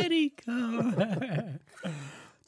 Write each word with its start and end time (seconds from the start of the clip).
Erika. 0.00 1.58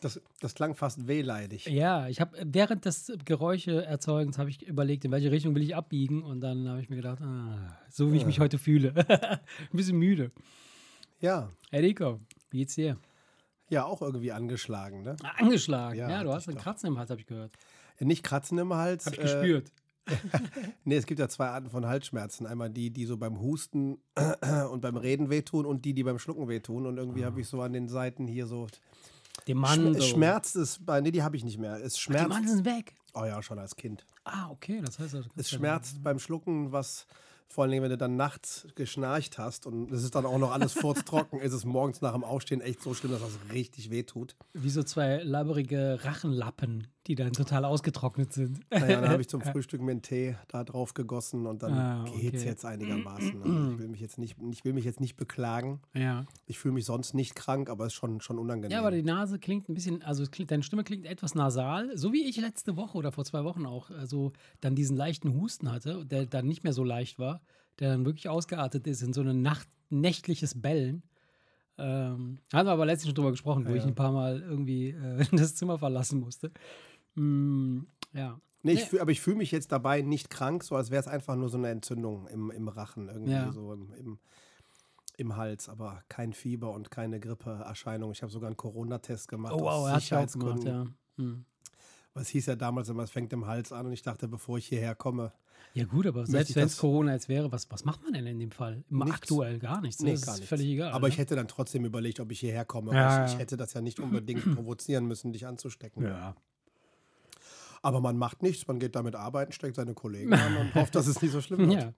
Das, 0.01 0.21
das 0.41 0.55
klang 0.57 0.75
fast 0.75 1.07
wehleidig. 1.07 1.67
Ja, 1.67 2.09
ich 2.09 2.21
habe 2.21 2.37
während 2.45 2.85
des 2.87 3.13
Geräuscheerzeugens 3.25 4.37
habe 4.37 4.51
ich 4.51 4.67
überlegt, 4.67 5.05
in 5.05 5.13
welche 5.13 5.31
Richtung 5.31 5.55
will 5.55 5.63
ich 5.63 5.77
abbiegen 5.77 6.25
und 6.25 6.41
dann 6.41 6.69
habe 6.69 6.81
ich 6.81 6.91
mir 6.91 6.97
gedacht, 6.97 7.21
ah, 7.23 7.79
so 7.89 8.13
wie 8.13 8.17
ich 8.17 8.27
mich 8.27 8.41
heute 8.41 8.59
fühle. 8.59 8.95
Ein 9.09 9.39
bisschen 9.71 9.97
müde. 9.97 10.33
Ja. 11.21 11.51
Erika, 11.71 12.19
wie 12.51 12.59
geht's 12.59 12.75
dir? 12.75 12.97
Ja, 13.69 13.85
auch 13.85 14.03
irgendwie 14.03 14.33
angeschlagen, 14.33 15.03
ne? 15.03 15.15
Angeschlagen. 15.39 15.97
Ja, 16.01 16.11
Ja, 16.11 16.25
du 16.25 16.33
hast 16.33 16.49
einen 16.49 16.57
doch. 16.57 16.65
Kratzen 16.65 16.89
im 16.89 16.99
Hals, 16.99 17.09
habe 17.11 17.21
ich 17.21 17.27
gehört. 17.29 17.53
Nicht 18.01 18.23
Kratzen 18.23 18.59
im 18.59 18.75
Hals. 18.75 19.07
Habe 19.07 19.17
ich 19.17 19.21
äh, 19.23 19.25
gespürt. 19.25 19.73
Nee, 20.85 20.97
es 20.97 21.07
gibt 21.07 21.21
ja 21.21 21.29
zwei 21.29 21.47
Arten 21.47 21.71
von 21.71 21.87
Halsschmerzen. 21.87 22.47
Einmal 22.47 22.71
die, 22.71 22.91
die 22.91 23.07
so 23.07 23.17
beim 23.17 23.41
Husten 23.41 23.99
und 24.73 24.81
beim 24.81 24.97
Reden 24.97 25.31
wehtun 25.31 25.65
und 25.65 25.85
die, 25.85 25.95
die 25.95 26.03
beim 26.03 26.19
Schlucken 26.19 26.49
wehtun. 26.49 26.87
Und 26.87 26.97
irgendwie 26.97 27.25
habe 27.25 27.41
ich 27.41 27.47
so 27.49 27.63
an 27.63 27.73
den 27.73 27.89
Seiten 27.89 28.27
hier 28.27 28.47
so. 28.47 28.67
Dem 29.47 29.59
Mann. 29.59 29.95
Es 29.95 30.09
schmerzt 30.09 30.57
es 30.57 30.85
bei. 30.85 31.01
Nee, 31.01 31.13
die 31.13 31.23
habe 31.23 31.37
ich 31.37 31.45
nicht 31.45 31.59
mehr. 31.59 31.77
Es 31.83 31.95
Die 31.95 32.01
schmerzt. 32.01 32.29
Mann 32.29 32.49
sind 32.49 32.65
weg. 32.65 32.95
Oh 33.15 33.25
ja, 33.25 33.43
schon 33.43 33.59
als 33.59 33.77
Kind. 33.77 34.05
Ah, 34.25 34.49
okay, 34.51 34.81
das 34.85 34.99
heißt, 34.99 35.15
das 35.15 35.27
Es 35.37 35.51
schmerzt 35.51 36.03
beim 36.03 36.19
Schlucken, 36.19 36.73
was 36.73 37.07
vor 37.49 37.65
allem, 37.65 37.83
wenn 37.83 37.91
du 37.91 37.99
dann 37.99 38.17
nachts 38.17 38.67
geschnarcht 38.77 39.37
hast 39.37 39.67
und 39.67 39.91
es 39.93 40.03
ist 40.05 40.15
dann 40.15 40.25
auch 40.25 40.39
noch 40.39 40.53
alles 40.53 40.73
furztrocken, 40.73 41.39
ist 41.41 41.53
es 41.53 41.67
morgens 41.67 42.01
nach 42.01 42.15
dem 42.15 42.25
Aufstehen 42.25 42.63
echt 42.63 42.81
so 42.81 42.95
schlimm, 42.95 43.13
dass 43.13 43.21
das 43.21 43.53
richtig 43.53 43.91
wehtut. 43.91 44.37
Wie 44.55 44.71
so 44.71 44.83
zwei 44.83 45.23
labberige 45.23 45.99
Rachenlappen, 46.03 46.87
die 47.07 47.15
dann 47.17 47.33
total 47.33 47.65
ausgetrocknet 47.65 48.33
sind. 48.33 48.61
Naja, 48.71 49.01
dann 49.01 49.11
habe 49.11 49.21
ich 49.23 49.29
zum 49.29 49.41
Frühstück 49.41 49.81
mir 49.81 49.91
einen 49.91 50.03
Tee 50.03 50.37
da 50.49 50.63
drauf 50.63 50.95
gegossen 50.95 51.47
und 51.47 51.63
dann 51.63 51.73
Ah, 51.73 52.05
geht's 52.05 52.39
okay. 52.41 52.47
jetzt 52.49 52.65
einigermaßen. 52.65 53.43
Also 53.43 53.73
ich, 53.73 53.79
will 53.79 53.89
mich 53.89 54.01
jetzt 54.01 54.19
nicht, 54.19 54.37
ich 54.53 54.65
will 54.65 54.73
mich 54.73 54.85
jetzt 54.85 55.01
nicht 55.01 55.17
beklagen. 55.17 55.81
ja. 55.95 56.25
Ich 56.47 56.59
fühle 56.59 56.75
mich 56.75 56.85
sonst 56.85 57.15
nicht 57.15 57.35
krank, 57.35 57.69
aber 57.71 57.87
es 57.87 57.93
ist 57.93 57.99
schon, 57.99 58.21
schon 58.21 58.39
unangenehm. 58.39 58.71
Ja, 58.73 58.79
aber 58.81 58.91
die 58.93 59.03
Nase 59.03 59.39
klingt 59.39 59.69
ein 59.69 59.75
bisschen, 59.75 60.03
also 60.03 60.23
es 60.23 60.31
klingt, 60.31 60.51
deine 60.51 60.63
Stimme 60.63 60.85
klingt 60.85 61.07
etwas 61.07 61.35
nasal, 61.35 61.97
so 61.97 62.13
wie 62.13 62.25
ich 62.29 62.37
letzte 62.37 62.77
Woche 62.77 62.97
oder 62.99 63.11
vor 63.11 63.25
zwei 63.25 63.43
Wochen 63.45 63.67
auch, 63.67 63.91
also 63.91 64.33
dann 64.61 64.75
diesen 64.75 64.97
leichten 64.97 65.35
Husten 65.41 65.73
hatte, 65.73 66.05
der 66.07 66.27
dann 66.27 66.47
nicht 66.47 66.63
mehr 66.63 66.73
so 66.73 66.85
leicht 66.85 67.19
war, 67.19 67.41
der 67.81 67.91
dann 67.91 68.05
wirklich 68.05 68.29
ausgeartet 68.29 68.87
ist 68.87 69.03
in 69.03 69.13
so 69.13 69.23
ein 69.23 69.43
Nacht, 69.43 69.67
nächtliches 69.91 70.61
Bellen. 70.61 71.03
Ähm, 71.79 72.39
haben 72.53 72.67
wir 72.67 72.73
aber 72.73 72.85
letztens 72.85 73.09
schon 73.09 73.15
drüber 73.15 73.31
gesprochen, 73.31 73.65
wo 73.67 73.71
Ja, 73.71 73.77
ich 73.77 73.85
ein 73.85 73.95
paar 73.95 74.13
Mal 74.13 74.41
irgendwie 74.43 74.91
äh, 74.91 75.25
das 75.33 75.55
Zimmer 75.55 75.79
verlassen 75.79 76.21
musste. 76.21 76.53
Mm, 77.15 77.81
ja. 78.13 78.41
nee, 78.63 78.73
ich 78.73 78.85
fühl, 78.85 79.01
aber 79.01 79.11
ich 79.11 79.21
fühle 79.21 79.37
mich 79.37 79.51
jetzt 79.51 79.73
dabei 79.73 80.03
nicht 80.03 80.31
krank, 80.31 80.65
so 80.65 80.77
als 80.77 80.91
wäre 80.91 81.01
es 81.01 81.09
einfach 81.09 81.37
nur 81.37 81.49
so 81.49 81.59
eine 81.59 81.69
Entzündung 81.69 82.27
im, 82.29 82.51
im 82.51 82.69
Rachen, 82.69 83.09
irgendwie 83.09 83.33
Ja. 83.33 83.53
so 83.53 83.73
im, 83.73 83.93
im, 83.95 84.19
im 85.19 85.37
Hals, 85.37 85.69
aber 85.69 86.03
kein 86.09 86.33
Fieber 86.33 86.73
und 86.73 86.91
keine 86.91 87.21
Grippeerscheinung. 87.21 88.13
Ich 88.13 88.23
habe 88.23 88.33
sogar 88.33 88.49
einen 88.49 88.57
Corona-Test 88.57 89.29
gemacht. 89.29 89.53
Oh, 89.55 89.61
wow, 89.63 89.89
er 89.89 89.95
hat 89.95 90.09
ja 90.11 90.21
auch 90.21 90.33
gemacht, 90.33 90.65
ja. 90.65 90.87
Hm. 91.17 91.45
Es 92.15 92.29
hieß 92.29 92.45
ja 92.47 92.57
damals 92.57 92.89
immer, 92.91 93.03
es 93.05 93.11
fängt 93.11 93.33
im 93.33 93.47
Hals 93.47 93.73
an 93.73 93.87
und 93.87 93.93
ich 93.93 94.03
dachte, 94.03 94.29
bevor 94.29 94.59
ich 94.59 94.67
hierher 94.67 94.95
komme, 94.95 95.33
Ja, 95.73 95.85
gut, 95.87 96.07
aber 96.07 96.27
selbst 96.27 96.55
wenn 96.57 96.67
es 96.67 96.77
Corona 96.77 97.13
jetzt 97.13 97.29
wäre, 97.31 97.51
was, 97.51 97.71
was 97.71 97.87
macht 97.87 98.03
man 98.03 98.13
denn 98.13 98.27
in 98.27 98.39
dem 98.39 98.51
Fall? 98.51 98.85
Im 98.91 98.99
Nichts. 98.99 99.15
Aktuell 99.15 99.59
gar 99.59 99.81
nichts. 99.81 100.01
ne? 100.03 100.09
Nee, 100.09 100.13
das 100.17 100.23
gar 100.27 100.35
ist 100.35 100.41
nichts. 100.41 100.49
völlig 100.51 100.67
egal. 100.67 100.93
Aber 100.93 101.07
ne? 101.09 101.13
ich 101.15 101.19
hätte 101.19 101.37
dann 101.37 101.49
trotzdem 101.49 101.87
überlegt, 101.87 102.21
ob 102.21 102.31
ich 102.31 102.41
hierher 102.41 102.67
komme. 102.67 102.93
Ja, 102.95 103.25
ich, 103.25 103.31
ja. 103.31 103.35
ich 103.35 103.41
hätte 103.41 103.57
das 103.57 103.73
ja 103.73 103.81
nicht 103.81 103.99
unbedingt 103.99 104.43
provozieren 104.57 105.07
müssen, 105.07 105.33
dich 105.33 105.47
anzustecken. 105.47 106.05
Ja. 106.05 106.35
Aber 107.83 108.01
man 108.01 108.17
macht 108.17 108.43
nichts, 108.43 108.67
man 108.69 108.79
geht 108.79 108.95
damit 108.95 109.17
arbeiten, 109.17 109.53
steckt 109.53 109.77
seine 109.77 109.95
Kollegen 109.95 110.33
an 110.33 110.57
und 110.57 110.75
hofft, 110.75 110.95
dass 110.95 111.07
es 111.09 111.21
nicht 111.21 111.33
so 111.33 111.41
schlimm 111.43 111.69
wird. 111.69 111.73
Ja, 111.83 111.93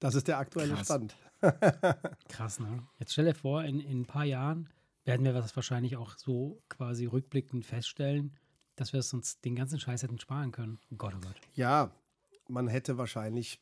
Das 0.00 0.14
ist 0.16 0.26
der 0.28 0.38
aktuelle 0.38 0.74
Krass. 0.74 0.86
Stand. 0.86 1.16
krass, 2.28 2.58
ne? 2.60 2.82
Jetzt 2.98 3.12
stell 3.12 3.26
dir 3.26 3.34
vor, 3.34 3.64
in, 3.64 3.80
in 3.80 4.00
ein 4.02 4.06
paar 4.06 4.24
Jahren 4.24 4.68
werden 5.04 5.24
wir 5.24 5.32
das 5.32 5.54
wahrscheinlich 5.56 5.96
auch 5.96 6.16
so 6.16 6.62
quasi 6.68 7.06
rückblickend 7.06 7.64
feststellen, 7.64 8.36
dass 8.76 8.92
wir 8.92 9.00
es 9.00 9.12
uns 9.12 9.40
den 9.40 9.54
ganzen 9.54 9.78
Scheiß 9.78 10.02
hätten 10.02 10.18
sparen 10.18 10.50
können. 10.52 10.78
Oh 10.90 10.96
Gott, 10.96 11.14
oh 11.16 11.20
Gott. 11.20 11.36
Ja, 11.54 11.90
man 12.48 12.66
hätte 12.68 12.98
wahrscheinlich 12.98 13.60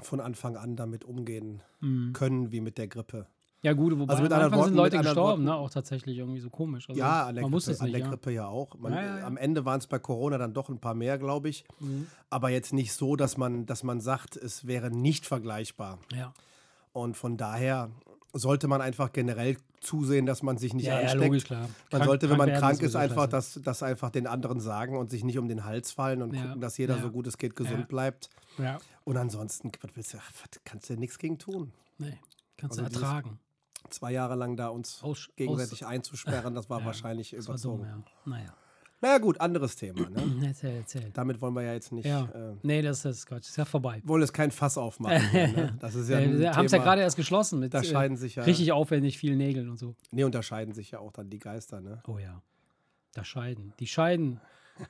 von 0.00 0.20
Anfang 0.20 0.56
an 0.56 0.76
damit 0.76 1.04
umgehen 1.04 1.62
Mhm. 1.80 2.12
können, 2.14 2.52
wie 2.52 2.60
mit 2.60 2.78
der 2.78 2.88
Grippe. 2.88 3.26
Ja, 3.62 3.72
gut, 3.72 3.98
wobei 3.98 4.12
Also 4.12 4.22
mit 4.22 4.32
am 4.32 4.42
Anfang 4.42 4.50
sind 4.52 4.60
Worten- 4.60 4.74
Leute 4.76 4.96
mit 4.98 5.06
anderen 5.06 5.14
gestorben, 5.16 5.30
Worten- 5.30 5.44
ne? 5.44 5.54
Auch 5.56 5.70
tatsächlich 5.70 6.18
irgendwie 6.18 6.40
so 6.40 6.50
komisch. 6.50 6.88
Also, 6.88 6.98
ja, 6.98 7.26
an 7.26 7.34
der, 7.34 7.42
man 7.42 7.50
Grippe, 7.52 7.70
es 7.72 7.80
an 7.80 7.86
nicht, 7.86 7.94
der 7.96 8.00
ja. 8.04 8.08
Grippe 8.10 8.30
ja 8.30 8.46
auch. 8.46 8.78
Man, 8.78 8.92
Ja, 8.92 9.02
ja, 9.02 9.18
ja. 9.18 9.26
Am 9.26 9.36
Ende 9.36 9.64
waren 9.64 9.78
es 9.78 9.86
bei 9.86 9.98
Corona 9.98 10.38
dann 10.38 10.52
doch 10.54 10.68
ein 10.68 10.78
paar 10.78 10.94
mehr, 10.94 11.18
glaube 11.18 11.48
ich. 11.48 11.64
Mhm. 11.80 12.06
Aber 12.30 12.50
jetzt 12.50 12.72
nicht 12.72 12.92
so, 12.92 13.16
dass 13.16 13.36
man, 13.36 13.66
dass 13.66 13.82
man 13.82 14.00
sagt, 14.00 14.36
es 14.36 14.66
wäre 14.66 14.90
nicht 14.90 15.26
vergleichbar. 15.26 15.98
Ja. 16.14 16.32
Und 16.92 17.16
von 17.16 17.36
daher 17.36 17.90
sollte 18.32 18.68
man 18.68 18.82
einfach 18.82 19.12
generell 19.12 19.56
zusehen, 19.80 20.26
dass 20.26 20.42
man 20.42 20.58
sich 20.58 20.74
nicht 20.74 20.86
Ja, 20.86 20.94
ja, 20.96 21.00
ansteckt. 21.02 21.24
logisch, 21.24 21.44
klar. 21.44 21.60
Man 21.62 21.70
Krank- 21.90 22.04
sollte, 22.04 22.30
wenn 22.30 22.36
man 22.38 22.52
krank 22.52 22.82
ist, 22.82 22.94
einfach 22.94 23.26
das, 23.26 23.58
das 23.64 23.82
einfach 23.82 24.10
den 24.10 24.26
anderen 24.26 24.60
sagen 24.60 24.96
und 24.96 25.10
sich 25.10 25.24
nicht 25.24 25.38
um 25.38 25.48
den 25.48 25.64
Hals 25.64 25.92
fallen 25.92 26.22
und 26.22 26.34
Ja, 26.34 26.42
gucken, 26.42 26.60
dass 26.60 26.76
jeder 26.76 26.96
ja. 26.96 27.02
so 27.02 27.10
gut 27.10 27.26
es 27.26 27.38
geht 27.38 27.56
gesund 27.56 27.80
Ja. 27.80 27.86
bleibt. 27.86 28.28
Ja, 28.58 28.78
Und 29.04 29.16
ansonsten 29.16 29.70
was 29.82 29.96
willst 29.96 30.14
du, 30.14 30.18
kannst 30.64 30.88
du 30.88 30.94
ja 30.94 31.00
nichts 31.00 31.18
gegen 31.18 31.38
tun. 31.38 31.72
nee. 31.98 32.18
Kannst 32.58 32.78
Also 32.78 32.88
du 32.90 32.94
ertragen. 33.00 33.38
Zwei 33.90 34.12
Jahre 34.12 34.34
lang 34.34 34.56
da 34.56 34.68
uns 34.68 35.02
Aus- 35.02 35.28
gegenseitig 35.36 35.86
einzusperren, 35.86 36.54
das 36.54 36.68
war 36.70 36.80
Ja, 36.80 36.86
wahrscheinlich 36.86 37.30
Das 37.30 37.46
war 37.48 37.54
überzogen. 37.54 37.82
dumm, 37.84 38.04
ja. 38.34 38.38
Naja. 38.38 38.54
Na 39.02 39.08
ja, 39.10 39.18
gut, 39.18 39.38
anderes 39.42 39.76
Thema. 39.76 40.08
Ne? 40.08 40.22
Erzähl, 40.46 40.76
erzähl. 40.78 41.10
Damit 41.12 41.40
wollen 41.42 41.52
wir 41.54 41.62
ja 41.62 41.74
jetzt 41.74 41.92
nicht, 41.92 42.06
Ja. 42.06 42.24
äh, 42.34 42.56
Nee, 42.62 42.80
das 42.80 43.04
ist 43.04 43.26
Quatsch. 43.26 43.48
Ist 43.48 43.56
ja 43.58 43.66
vorbei. 43.66 44.00
wollen 44.04 44.22
jetzt 44.22 44.32
kein 44.32 44.50
Fass 44.50 44.78
aufmachen. 44.78 45.20
hier, 45.30 45.48
ne? 45.48 45.76
Das 45.80 45.94
ist 45.94 46.08
ja 46.08 46.18
wir 46.20 46.54
haben 46.56 46.64
es 46.64 46.72
ja 46.72 46.78
gerade 46.78 47.02
erst 47.02 47.16
geschlossen 47.16 47.60
mit 47.60 47.74
da 47.74 47.80
äh, 47.80 47.84
scheiden 47.84 48.16
sich 48.16 48.36
ja, 48.36 48.44
richtig 48.44 48.72
aufwendig 48.72 49.18
vielen 49.18 49.36
Nägeln 49.36 49.68
und 49.68 49.76
so. 49.78 49.94
nee, 50.12 50.24
unterscheiden 50.24 50.72
sich 50.72 50.92
ja 50.92 50.98
auch 51.00 51.12
dann 51.12 51.28
die 51.28 51.38
Geister, 51.38 51.80
ne? 51.82 52.02
Oh 52.06 52.18
ja. 52.18 52.42
Da 53.12 53.22
scheiden. 53.24 53.74
Die 53.80 53.86
scheiden. 53.86 54.40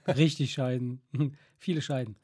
Richtig 0.06 0.52
scheiden. 0.52 1.00
Viele 1.58 1.80
scheiden. 1.82 2.16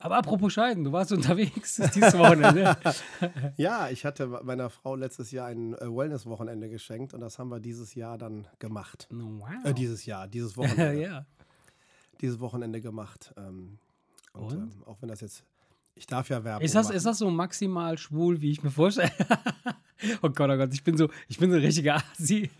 Aber 0.00 0.16
apropos 0.16 0.52
Scheiden, 0.52 0.84
du 0.84 0.92
warst 0.92 1.12
unterwegs 1.18 1.80
dieses 1.94 2.16
Wochenende. 2.16 2.76
Ja, 3.56 3.88
ich 3.90 4.04
hatte 4.04 4.26
meiner 4.44 4.70
Frau 4.70 4.94
letztes 4.94 5.30
Jahr 5.32 5.48
ein 5.48 5.74
äh, 5.74 5.80
Wellness-Wochenende 5.80 6.68
geschenkt 6.68 7.14
und 7.14 7.20
das 7.20 7.38
haben 7.38 7.48
wir 7.50 7.58
dieses 7.60 7.94
Jahr 7.94 8.16
dann 8.18 8.46
gemacht. 8.60 9.08
wow. 9.10 9.48
Äh, 9.64 9.74
dieses 9.74 10.06
Jahr, 10.06 10.28
dieses 10.28 10.56
Wochenende. 10.56 11.00
ja. 11.02 11.26
Dieses 12.20 12.38
Wochenende 12.40 12.80
gemacht. 12.80 13.32
Ähm, 13.36 13.78
und 14.32 14.42
Und? 14.44 14.52
Ähm, 14.54 14.82
auch 14.86 14.96
wenn 15.00 15.08
das 15.08 15.20
jetzt, 15.20 15.44
ich 15.94 16.06
darf 16.06 16.28
ja 16.28 16.44
Werbung 16.44 16.64
Ist 16.64 16.74
das, 16.76 16.86
machen. 16.86 16.96
ist 16.96 17.06
das 17.06 17.18
so 17.18 17.30
maximal 17.30 17.98
schwul, 17.98 18.40
wie 18.40 18.52
ich 18.52 18.62
mir 18.62 18.70
vorstelle? 18.70 19.10
oh 20.22 20.28
Gott, 20.30 20.50
oh 20.50 20.56
Gott, 20.56 20.72
ich 20.72 20.84
bin 20.84 20.96
so, 20.96 21.08
ich 21.26 21.38
bin 21.38 21.50
so 21.50 21.56
ein 21.56 21.62
richtiger 21.62 22.00
Asi. 22.18 22.50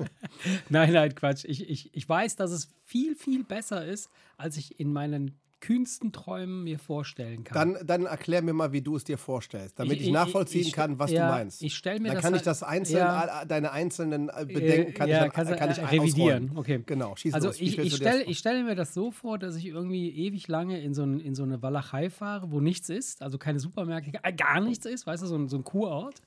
nein, 0.69 0.93
nein, 0.93 1.15
Quatsch. 1.15 1.44
Ich, 1.44 1.69
ich, 1.69 1.94
ich 1.94 2.09
weiß, 2.09 2.34
dass 2.37 2.50
es 2.50 2.69
viel, 2.84 3.15
viel 3.15 3.44
besser 3.44 3.84
ist, 3.84 4.10
als 4.37 4.56
ich 4.56 4.81
in 4.81 4.93
meinen 4.93 5.38
kühnsten 5.61 6.13
Träumen 6.13 6.65
mir 6.65 6.79
vorstellen 6.79 7.45
kann. 7.45 7.75
Dann, 7.75 7.87
dann 7.87 8.07
erklär 8.07 8.43
mir 8.43 8.53
mal, 8.53 8.73
wie 8.73 8.81
du 8.83 8.97
es 8.97 9.05
dir 9.05 9.19
vorstellst, 9.19 9.79
damit 9.79 9.95
ich, 9.95 10.01
Ich- 10.03 10.07
ich- 10.09 10.13
nachvollziehen 10.13 10.61
ich- 10.67 10.73
kann, 10.73 10.99
was 10.99 11.11
ja, 11.11 11.27
du 11.27 11.33
meinst. 11.33 11.63
ich 11.63 11.75
stell 11.77 11.99
mir 12.01 12.09
dann 12.09 12.15
das 12.17 12.23
kann 12.23 12.33
ich 12.35 12.39
halt- 12.39 12.47
das 12.47 12.63
einzeln, 12.63 12.99
ja. 12.99 13.45
deine 13.45 13.73
einzelnen 13.73 14.29
äh, 14.29 14.47
Bedenken 14.47 14.95
kann 14.95 15.09
ja, 15.09 15.27
ich, 15.27 15.33
dann, 15.33 15.57
kann 15.57 15.71
ich 15.71 15.79
äh, 15.79 15.85
revidieren. 15.87 16.45
ausräumen. 16.45 16.59
Okay. 16.59 16.83
Genau, 16.87 17.17
schieß 17.17 17.35
Also 17.35 17.49
los. 17.49 17.61
Ich, 17.61 17.77
ich 17.79 17.95
stelle 17.97 18.23
ich 18.25 18.39
stell 18.39 18.63
mir 18.65 18.75
das 18.75 18.95
so 18.95 19.11
vor, 19.11 19.39
dass 19.39 19.57
ich 19.57 19.67
irgendwie 19.67 20.11
ewig 20.11 20.47
lange 20.49 20.81
in 20.81 20.95
so, 20.95 21.03
ein, 21.03 21.21
in 21.21 21.35
so 21.35 21.43
eine 21.43 21.61
Walachei 21.63 22.11
fahre, 22.11 22.51
wo 22.53 22.61
nichts 22.61 22.89
ist, 22.89 23.23
also 23.23 23.39
keine 23.39 23.59
Supermärkte, 23.59 24.13
äh, 24.23 24.33
gar 24.33 24.61
nichts 24.61 24.87
ist, 24.87 25.07
weißt 25.07 25.23
du, 25.23 25.27
so 25.27 25.37
ein, 25.37 25.49
so 25.49 25.57
ein 25.57 25.65
Kurort, 25.65 26.23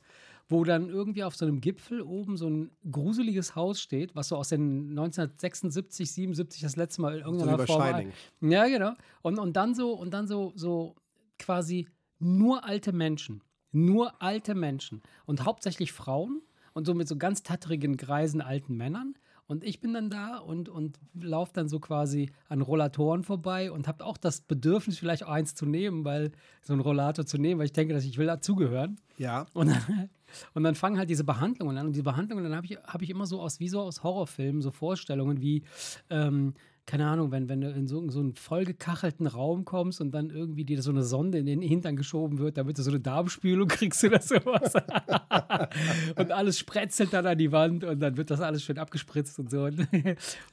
wo 0.50 0.64
dann 0.64 0.90
irgendwie 0.90 1.24
auf 1.24 1.36
so 1.36 1.46
einem 1.46 1.62
Gipfel 1.62 2.02
oben 2.02 2.38
so 2.38 2.50
ein 2.50 2.72
gruseliges 2.90 3.56
Haus 3.56 3.82
steht, 3.82 4.16
was 4.16 4.30
so 4.30 4.36
aus 4.36 4.50
den 4.50 4.90
1976, 4.90 6.12
77 6.12 6.62
das 6.62 6.76
letzte 6.76 7.02
Mal 7.02 7.18
in 7.18 7.20
so 7.20 7.26
irgendeiner 7.26 7.58
bei 7.58 7.66
Form. 7.66 7.82
Shining. 7.82 8.12
Ja, 8.42 8.68
genau. 8.68 8.94
Und, 9.22 9.40
und 9.40 9.54
dann 9.56 9.74
so, 9.76 9.94
und 9.94 10.14
dann 10.14 10.28
so, 10.28 10.52
so 10.56 10.96
quasi 11.40 11.88
nur 12.20 12.66
alte 12.66 12.94
Menschen. 12.94 13.42
Nur 13.72 14.22
alte 14.22 14.54
Menschen. 14.54 15.02
Und 15.26 15.46
hauptsächlich 15.46 15.92
Frauen 15.94 16.42
und 16.74 16.86
so 16.86 16.94
mit 16.94 17.08
so 17.08 17.18
ganz 17.18 17.44
tatterigen, 17.44 17.98
greisen 17.98 18.42
alten 18.42 18.76
Männern. 18.76 19.16
Und 19.48 19.66
ich 19.66 19.82
bin 19.82 19.94
dann 19.94 20.10
da 20.10 20.38
und, 20.38 20.70
und 20.70 20.98
laufe 21.14 21.52
dann 21.54 21.68
so 21.68 21.82
quasi 21.82 22.32
an 22.48 22.62
Rollatoren 22.62 23.24
vorbei 23.24 23.70
und 23.70 23.86
habe 23.88 24.06
auch 24.06 24.16
das 24.16 24.40
Bedürfnis, 24.40 24.98
vielleicht 24.98 25.26
auch 25.26 25.30
eins 25.32 25.56
zu 25.56 25.66
nehmen, 25.66 26.06
weil 26.06 26.32
so 26.62 26.72
ein 26.72 26.80
Rollator 26.80 27.26
zu 27.26 27.38
nehmen, 27.38 27.60
weil 27.60 27.66
ich 27.66 27.74
denke, 27.74 27.94
dass 27.94 28.06
ich 28.06 28.18
will 28.18 28.28
dazugehören. 28.28 28.98
Ja, 29.18 29.48
Und 29.54 29.68
dann, 29.68 30.10
und 30.54 30.64
dann 30.64 30.76
fangen 30.76 30.98
halt 30.98 31.10
diese 31.10 31.24
Behandlungen 31.24 31.78
an. 31.78 31.88
Und 31.88 31.94
diese 31.94 32.04
Behandlungen, 32.04 32.44
dann 32.44 32.56
habe 32.56 32.66
ich, 32.66 32.78
hab 32.78 33.02
ich 33.02 33.10
immer 33.10 33.26
so 33.26 33.42
aus, 33.42 33.60
wie 33.60 33.70
so 33.70 33.82
aus 33.82 34.04
Horrorfilmen, 34.04 34.62
so 34.62 34.72
Vorstellungen 34.72 35.42
wie, 35.42 35.64
ähm, 36.10 36.54
keine 36.86 37.08
Ahnung, 37.08 37.32
wenn, 37.32 37.48
wenn 37.48 37.62
du 37.62 37.70
in 37.70 37.88
so, 37.88 38.10
so 38.10 38.20
einen 38.20 38.34
vollgekachelten 38.34 39.28
Raum 39.28 39.66
kommst 39.66 40.02
und 40.02 40.12
dann 40.12 40.30
irgendwie 40.30 40.66
dir 40.66 40.82
so 40.82 40.92
eine 40.92 41.04
Sonde 41.04 41.38
in 41.38 41.46
den 41.46 41.62
Hintern 41.62 41.96
geschoben 41.96 42.40
wird, 42.40 42.58
damit 42.58 42.78
du 42.78 42.84
so 42.84 42.92
eine 42.92 43.00
Darmspülung 43.00 43.68
kriegst 43.70 44.04
oder 44.04 44.20
sowas. 44.20 44.74
und 46.18 46.32
alles 46.32 46.60
spretzelt 46.60 47.14
dann 47.14 47.26
an 47.26 47.38
die 47.38 47.52
Wand 47.52 47.84
und 47.84 48.00
dann 48.00 48.18
wird 48.18 48.32
das 48.32 48.42
alles 48.42 48.64
schön 48.64 48.78
abgespritzt 48.78 49.40
und 49.40 49.50
so. 49.50 49.62
Und 49.72 49.88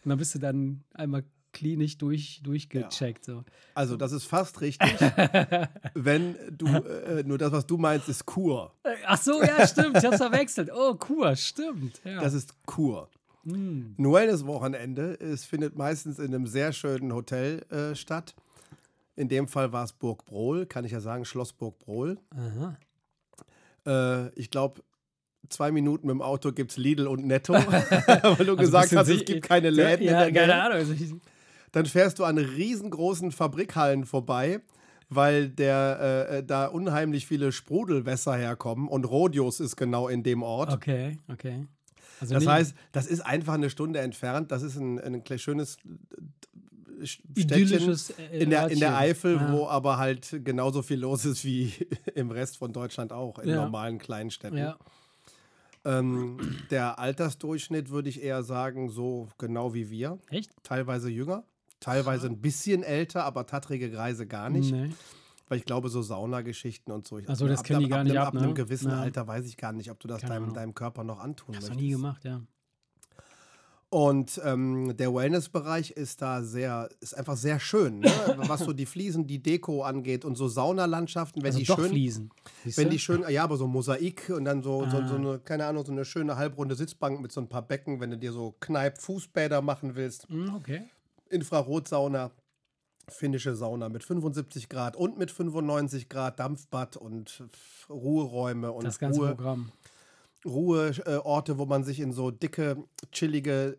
dann 0.05 0.19
bist 0.19 0.35
du 0.35 0.39
dann 0.39 0.85
einmal 0.95 1.25
klinisch 1.59 1.99
durch, 1.99 2.41
durchgecheckt. 2.45 3.25
So. 3.25 3.45
Also, 3.75 3.97
das 3.97 4.13
ist 4.13 4.25
fast 4.25 4.61
richtig. 4.61 4.93
wenn 5.95 6.37
du, 6.53 6.67
äh, 6.67 7.25
nur 7.25 7.37
das, 7.37 7.51
was 7.51 7.67
du 7.67 7.77
meinst, 7.79 8.09
ist 8.09 8.25
Kur. 8.27 8.73
Äh, 8.85 8.95
Ach 9.07 9.21
so, 9.21 9.43
ja, 9.43 9.67
stimmt. 9.67 9.97
Ich 9.99 10.05
hab's 10.05 10.19
verwechselt. 10.19 10.71
Oh, 10.73 10.95
Kur, 10.95 11.35
stimmt. 11.35 12.01
Ja. 12.05 12.21
Das 12.21 12.33
ist 12.33 12.55
Kur. 12.65 13.11
Hm. 13.45 13.97
Ein 13.99 14.13
Wellness-Wochenende. 14.13 15.15
Es 15.21 15.45
findet 15.45 15.77
meistens 15.77 16.19
in 16.21 16.27
einem 16.27 16.47
sehr 16.47 16.73
schönen 16.73 17.13
Hotel 17.13 17.65
äh, 17.71 17.97
statt. 17.97 18.35
In 19.17 19.29
dem 19.29 19.49
Fall 19.49 19.73
war 19.73 19.83
es 19.85 19.93
Burg 19.93 20.25
Brohl, 20.27 20.65
kann 20.67 20.85
ich 20.85 20.93
ja 20.93 21.01
sagen, 21.01 21.25
Schloss 21.25 21.53
Burg 21.53 21.79
Brohl. 21.81 22.19
Äh, 23.85 24.29
ich 24.39 24.51
glaube, 24.51 24.81
zwei 25.49 25.73
Minuten 25.73 26.07
mit 26.07 26.15
dem 26.15 26.23
Auto 26.23 26.53
gibt 26.53 26.71
es 26.71 26.77
Lidl 26.77 27.09
und 27.09 27.27
Netto, 27.27 27.53
weil 27.55 28.47
du 28.47 28.55
gesagt 28.57 28.91
bisschen 28.91 28.99
hast, 28.99 29.09
es 29.09 29.25
gibt 29.25 29.43
keine 29.43 29.71
Läden 29.71 30.07
Ja, 30.07 30.23
in 30.23 30.35
der 30.35 30.47
keine. 30.47 30.63
Ahnung. 30.63 31.19
Dann 31.73 31.87
fährst 31.87 32.19
du 32.19 32.25
an 32.25 32.39
riesengroßen 32.39 33.33
Fabrikhallen 33.33 34.05
vorbei, 34.07 34.61
weil 35.09 35.49
der, 35.49 36.27
äh, 36.31 36.39
äh, 36.39 36.45
da 36.45 36.67
unheimlich 36.67 37.27
viele 37.27 37.53
Sprudelwässer 37.53 38.35
herkommen 38.37 38.89
und 38.89 39.05
Rodius 39.05 39.61
ist 39.61 39.77
genau 39.77 40.09
in 40.09 40.23
dem 40.23 40.43
Ort. 40.43 40.73
Okay, 40.73 41.19
okay. 41.29 41.67
Also 42.21 42.35
Das 42.35 42.47
heißt, 42.47 42.75
das 42.93 43.07
ist 43.07 43.21
einfach 43.21 43.55
eine 43.55 43.71
Stunde 43.71 44.01
entfernt. 44.01 44.51
Das 44.51 44.63
ist 44.63 44.77
ein, 44.77 44.99
ein 44.99 45.23
schönes 45.39 45.77
äh, 47.01 47.07
Städtchen 47.07 47.97
äh, 48.19 48.39
in 48.41 48.51
der, 48.51 48.69
in 48.71 48.81
der. 48.81 48.97
Eifel, 48.97 49.37
Ja. 49.37 49.53
wo 49.53 49.69
aber 49.69 49.99
halt 49.99 50.41
genauso 50.45 50.83
viel 50.83 50.99
los 50.99 51.25
ist 51.25 51.45
wie 51.45 51.73
im 52.15 52.31
Rest 52.31 52.57
von 52.59 52.73
Deutschland 52.73 53.13
auch, 53.13 53.39
in 53.39 53.51
Ja. 53.51 53.57
normalen 53.57 53.99
kleinen 53.99 54.31
Städten. 54.31 54.57
Ja, 54.59 54.77
Ähm, 55.85 56.39
der 56.71 56.99
Altersdurchschnitt 56.99 57.89
würde 57.91 58.09
ich 58.09 58.21
eher 58.23 58.43
sagen, 58.43 58.91
so 58.91 59.29
genau 59.39 59.75
wie 59.75 59.89
wir. 59.91 60.19
echt? 60.29 60.51
Teilweise 60.65 61.09
jünger, 61.09 61.45
teilweise 61.81 62.27
ein 62.29 62.41
bisschen 62.41 62.83
älter, 62.83 63.25
aber 63.25 63.47
tattrige 63.47 63.91
Greise 63.91 64.27
gar 64.27 64.51
nicht. 64.51 64.73
Nee. 64.73 64.91
Weil 65.49 65.59
ich 65.59 65.65
glaube, 65.65 65.89
so 65.89 66.03
Saunageschichten 66.03 66.93
und 66.93 67.07
so. 67.07 67.19
Ich, 67.19 67.29
Ach 67.29 67.35
so, 67.37 67.49
das 67.49 67.65
können 67.65 67.81
die 67.81 67.89
gar 67.89 68.01
ab, 68.01 68.05
nicht 68.05 68.13
einem- 68.17 68.21
ab, 68.23 68.29
Ab 68.29 68.37
einem 68.37 68.49
ne? 68.49 68.55
gewissen 68.55 68.91
Ja. 68.91 69.01
Alter 69.01 69.27
weiß 69.27 69.47
ich 69.47 69.57
gar 69.57 69.73
nicht, 69.73 69.91
ob 69.91 69.99
du 69.99 70.07
das 70.07 70.21
deinem, 70.21 70.53
deinem 70.53 70.75
Körper 70.75 71.05
noch 71.05 71.19
antun 71.21 71.55
noch 71.55 71.61
möchtest. 71.63 71.81
nie 71.81 71.91
gemacht, 71.91 72.25
ja. 72.25 72.43
Und 73.91 74.39
ähm, 74.45 74.95
der 74.99 75.15
Wellnessbereich 75.15 75.93
ist 75.93 76.21
da 76.21 76.43
sehr, 76.43 76.91
ist 77.01 77.17
einfach 77.17 77.39
sehr 77.39 77.59
schön, 77.59 78.01
ne? 78.01 78.11
was 78.37 78.61
so 78.61 78.75
die 78.75 78.85
Fliesen, 78.85 79.27
die 79.27 79.43
Deko 79.43 79.83
angeht 79.83 80.27
und 80.27 80.37
so 80.37 80.47
Saunalandschaften, 80.47 81.41
wenn 81.43 81.47
Also 81.55 81.61
die 81.61 81.65
schön, 81.65 81.89
Fliesen. 81.89 82.31
Wenn 82.65 82.91
die 82.91 82.99
schön, 82.99 83.25
ja, 83.31 83.45
aber 83.45 83.57
so 83.57 83.67
Mosaik 83.67 84.29
und 84.37 84.45
dann 84.45 84.63
so, 84.63 84.85
so, 84.85 84.91
so 85.07 85.15
Ah. 85.15 85.17
eine, 85.17 85.39
keine 85.39 85.65
Ahnung, 85.65 85.87
so 85.87 85.93
eine 85.93 86.05
schöne 86.05 86.37
halbrunde 86.37 86.75
Sitzbank 86.75 87.23
mit 87.23 87.33
so 87.33 87.41
ein 87.41 87.49
paar 87.49 87.63
Becken, 87.63 87.99
wenn 88.01 88.11
du 88.11 88.19
dir 88.19 88.33
so 88.33 88.55
Kneip-Fußbäder 88.61 89.63
machen 89.63 89.95
willst, 89.95 90.29
Hm, 90.29 90.55
okay. 90.55 90.83
Infrarotsauna, 91.31 92.31
finnische 93.09 93.55
Sauna 93.55 93.89
mit 93.89 94.05
75 94.05 94.69
Grad 94.69 94.97
und 94.97 95.19
mit 95.19 95.31
95 95.31 96.09
Grad 96.09 96.39
Dampfbad 96.39 96.97
und 96.97 97.45
Ruheräume 97.89 98.73
und 98.73 98.85
Das 98.85 98.99
ganze 98.99 99.21
Ruhe, 99.21 99.35
Programm. 99.35 99.73
Ruheorte, 100.45 101.59
wo 101.59 101.67
man 101.67 101.85
sich 101.85 102.01
in 102.01 102.13
so 102.13 102.31
dicke, 102.31 102.77
chillige 103.13 103.77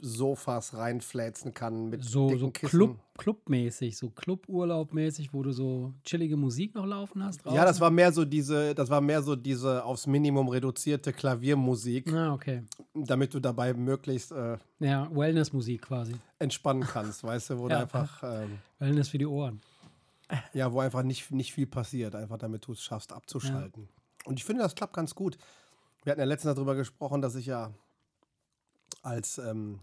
Liegesofas 0.00 0.74
reinfläzen 0.76 1.52
kann 1.54 1.88
mit 1.90 2.04
So, 2.04 2.36
so 2.36 2.50
Kissen. 2.50 2.68
Club, 2.70 2.98
Clubmäßig, 3.18 3.96
so 3.96 4.10
Cluburlaubmäßig, 4.10 5.32
wo 5.32 5.42
du 5.42 5.52
so 5.52 5.92
chillige 6.04 6.36
Musik 6.36 6.74
noch 6.74 6.86
laufen 6.86 7.22
hast. 7.24 7.44
Ja, 7.46 7.52
das 7.64 7.76
draußen? 7.76 7.80
war 7.82 7.90
mehr 7.90 8.12
so 8.12 8.24
diese, 8.24 8.74
das 8.74 8.88
war 8.90 9.00
mehr 9.00 9.22
so 9.22 9.36
diese 9.36 9.84
aufs 9.84 10.06
Minimum 10.06 10.48
reduzierte 10.48 11.12
Klaviermusik, 11.12 12.12
Ah, 12.12 12.32
okay. 12.34 12.62
damit 12.94 13.34
du 13.34 13.40
dabei 13.40 13.74
möglichst 13.74 14.32
äh, 14.32 14.58
Ja, 14.80 15.08
Wellness-Musik 15.14 15.82
quasi. 15.82 16.14
entspannen 16.38 16.82
kannst, 16.84 17.22
weißt 17.24 17.50
du, 17.50 17.58
wo 17.58 17.68
du 17.68 17.74
Ja. 17.74 17.80
einfach, 17.82 18.22
ähm, 18.22 18.58
Wellness 18.78 19.08
für 19.08 19.18
die 19.18 19.26
Ohren. 19.26 19.60
ja, 20.52 20.72
wo 20.72 20.80
einfach 20.80 21.02
nicht, 21.02 21.30
nicht 21.30 21.52
viel 21.52 21.66
passiert, 21.66 22.14
einfach 22.14 22.38
damit 22.38 22.66
du 22.66 22.72
es 22.72 22.82
schaffst 22.82 23.12
abzuschalten. 23.12 23.88
Und 24.24 24.38
ich 24.38 24.44
finde, 24.44 24.62
das 24.62 24.74
klappt 24.74 24.94
ganz 24.94 25.14
gut. 25.14 25.36
Wir 26.04 26.12
hatten 26.12 26.20
ja 26.20 26.26
letztens 26.26 26.54
darüber 26.54 26.74
gesprochen, 26.74 27.20
dass 27.20 27.34
ich 27.34 27.46
ja 27.46 27.70
als 29.02 29.38
ähm, 29.38 29.80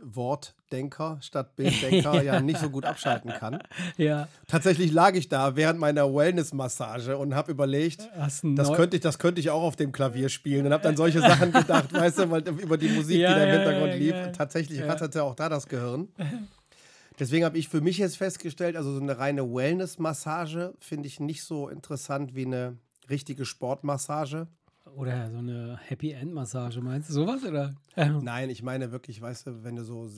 Wortdenker 0.00 1.18
statt 1.20 1.56
Bilddenker 1.56 2.22
ja 2.22 2.40
nicht 2.40 2.58
so 2.60 2.70
gut 2.70 2.84
abschalten 2.84 3.30
kann. 3.32 3.58
Ja, 3.96 4.28
Tatsächlich 4.48 4.92
lag 4.92 5.14
ich 5.14 5.28
da 5.28 5.56
während 5.56 5.78
meiner 5.78 6.12
Wellness-Massage 6.14 7.16
und 7.16 7.34
habe 7.34 7.52
überlegt, 7.52 8.08
ein 8.16 8.56
das 8.56 8.72
könnte, 8.72 8.96
ich, 8.96 9.02
das 9.02 9.18
könnte 9.18 9.40
ich 9.40 9.50
auch 9.50 9.62
auf 9.62 9.76
dem 9.76 9.92
Klavier 9.92 10.28
spielen 10.28 10.66
und 10.66 10.72
habe 10.72 10.82
dann 10.82 10.96
solche 10.96 11.20
Sachen 11.20 11.52
gedacht, 11.52 11.92
weißt 11.92 12.18
du, 12.20 12.30
weil 12.30 12.46
über 12.48 12.76
die 12.76 12.88
Musik, 12.88 13.18
Ja, 13.18 13.34
die 13.34 13.40
da 13.40 13.44
im 13.44 13.50
Hintergrund 13.52 13.92
ja, 13.92 13.98
lief. 13.98 14.32
Tatsächlich 14.32 14.80
Ja. 14.80 14.86
ratterte 14.86 15.22
auch 15.22 15.34
da 15.34 15.48
das 15.48 15.68
Gehirn. 15.68 16.08
Deswegen 17.18 17.44
habe 17.44 17.58
ich 17.58 17.68
für 17.68 17.80
mich 17.80 17.98
jetzt 17.98 18.16
festgestellt, 18.16 18.76
also 18.76 18.92
so 18.92 19.00
eine 19.00 19.18
reine 19.18 19.42
Wellness-Massage 19.54 20.74
finde 20.80 21.06
ich 21.06 21.20
nicht 21.20 21.44
so 21.44 21.68
interessant 21.68 22.34
wie 22.34 22.44
eine 22.46 22.76
richtige 23.08 23.44
Sportmassage. 23.44 24.48
Oder 24.96 25.30
so 25.30 25.38
eine 25.38 25.78
Happy 25.82 26.12
End 26.12 26.32
Massage, 26.32 26.80
meinst 26.80 27.08
du 27.10 27.14
sowas 27.14 27.44
oder? 27.44 27.74
Ja, 27.96 28.08
Nein, 28.20 28.48
ich 28.50 28.62
meine 28.62 28.92
wirklich, 28.92 29.20
weißt 29.20 29.46
du, 29.46 29.64
wenn 29.64 29.76
du 29.76 29.84
so. 29.84 30.06
äh, 30.06 30.08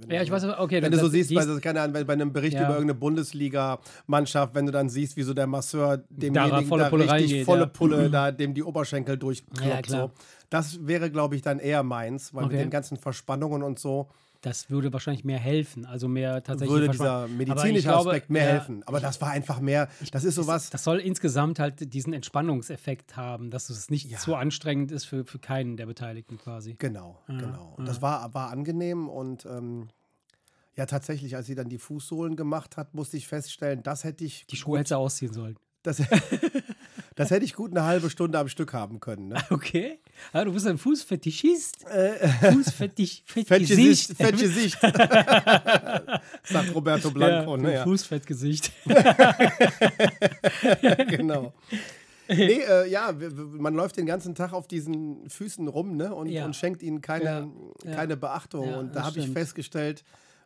Wenn 0.00 0.10
ja 0.10 0.18
du 0.18 0.24
ich 0.24 0.30
weiß, 0.30 0.44
okay. 0.58 0.82
Wenn 0.82 0.90
du 0.90 0.98
so 0.98 1.08
siehst, 1.08 1.30
so, 1.30 1.60
keine 1.60 1.80
Ahnung, 1.82 2.04
bei, 2.04 2.12
einem 2.12 2.32
Bericht 2.32 2.54
Ja. 2.54 2.64
über 2.64 2.74
irgendeine 2.74 2.98
Bundesliga-Mannschaft, 2.98 4.54
wenn 4.54 4.66
du 4.66 4.72
dann 4.72 4.88
siehst, 4.88 5.16
wie 5.16 5.22
so 5.22 5.34
der 5.34 5.46
Masseur 5.46 5.98
demjenigen 6.10 6.66
volle 6.66 6.84
da 6.84 6.88
Pulle 6.90 7.04
richtig 7.04 7.12
reingeht, 7.32 7.44
volle 7.44 7.60
ja. 7.62 7.66
Pulle, 7.66 8.10
da 8.10 8.32
dem 8.32 8.54
die 8.54 8.62
Oberschenkel 8.62 9.16
durchkloppt. 9.18 9.88
Ja, 9.88 10.02
so. 10.02 10.10
Das 10.50 10.86
wäre, 10.86 11.10
glaube 11.10 11.36
ich, 11.36 11.42
dann 11.42 11.58
eher 11.58 11.82
meins, 11.82 12.34
weil 12.34 12.44
Okay. 12.44 12.54
mit 12.56 12.62
den 12.64 12.70
ganzen 12.70 12.96
Verspannungen 12.96 13.62
und 13.62 13.78
so 13.78 14.08
das 14.44 14.68
würde 14.68 14.92
wahrscheinlich 14.92 15.24
mehr 15.24 15.38
helfen. 15.38 15.86
Also 15.86 16.06
mehr 16.06 16.42
tatsächlich. 16.42 16.74
würde 16.74 16.88
dieser 16.90 17.28
medizinische 17.28 17.88
glaube, 17.88 18.10
Aspekt 18.10 18.30
mehr 18.30 18.44
ja, 18.44 18.50
helfen. 18.52 18.82
Aber 18.86 19.00
das 19.00 19.20
war 19.20 19.30
einfach 19.30 19.60
mehr, 19.60 19.88
das 20.12 20.24
ist 20.24 20.34
sowas. 20.34 20.68
Das 20.70 20.84
soll 20.84 20.98
insgesamt 20.98 21.58
halt 21.58 21.94
diesen 21.94 22.12
Entspannungseffekt 22.12 23.16
haben, 23.16 23.50
dass 23.50 23.70
es 23.70 23.90
nicht 23.90 24.10
Ja. 24.10 24.18
zu 24.18 24.34
anstrengend 24.34 24.92
ist 24.92 25.06
für, 25.06 25.24
für 25.24 25.38
keinen 25.38 25.76
der 25.76 25.86
Beteiligten 25.86 26.36
quasi. 26.36 26.74
Genau, 26.78 27.18
genau. 27.26 27.74
Und 27.76 27.84
ja. 27.86 27.92
das 27.92 28.02
war, 28.02 28.34
war 28.34 28.50
angenehm 28.50 29.08
und 29.08 29.46
ähm, 29.46 29.88
ja, 30.76 30.86
tatsächlich, 30.86 31.36
als 31.36 31.46
sie 31.46 31.54
dann 31.54 31.68
die 31.68 31.78
Fußsohlen 31.78 32.36
gemacht 32.36 32.76
hat, 32.76 32.94
musste 32.94 33.16
ich 33.16 33.28
feststellen, 33.28 33.82
das 33.82 34.04
hätte 34.04 34.24
ich 34.24 34.46
Die 34.46 34.56
Schuhe 34.56 34.78
hätte 34.78 34.88
sie 34.88 34.98
ausziehen 34.98 35.32
sollen. 35.32 35.56
Das, 35.84 36.02
das 37.14 37.30
hätte 37.30 37.44
ich 37.44 37.54
gut 37.54 37.70
eine 37.70 37.84
halbe 37.84 38.10
Stunde 38.10 38.38
am 38.38 38.48
Stück 38.48 38.72
haben 38.72 39.00
können. 39.00 39.28
Ne? 39.28 39.36
Okay. 39.50 39.98
Ah, 40.32 40.44
du 40.44 40.52
bist 40.52 40.66
ein 40.66 40.78
Fußfetischist. 40.78 41.86
Äh, 41.86 42.26
Fußfetisch. 42.52 43.22
Fettgesicht, 43.26 44.16
Fettgesicht. 44.16 44.80
Sagt 46.42 46.74
Roberto 46.74 47.10
Blanco. 47.10 47.56
Ja, 47.56 47.62
ne? 47.62 47.74
ja. 47.74 47.84
Fußfettgesicht. 47.84 48.72
genau. 51.08 51.52
Nee, 52.28 52.62
äh, 52.62 52.88
ja, 52.88 53.12
man 53.36 53.74
läuft 53.74 53.98
den 53.98 54.06
ganzen 54.06 54.34
Tag 54.34 54.54
auf 54.54 54.66
diesen 54.66 55.28
Füßen 55.28 55.68
rum 55.68 55.96
ne? 55.96 56.14
und, 56.14 56.28
Ja. 56.28 56.46
und 56.46 56.56
schenkt 56.56 56.82
ihnen 56.82 57.02
keine, 57.02 57.50
keine 57.84 58.16
Beachtung. 58.16 58.72
Und 58.72 58.96
da 58.96 59.04
habe 59.04 59.18
ich 59.18 59.28
festgestellt, 59.28 60.02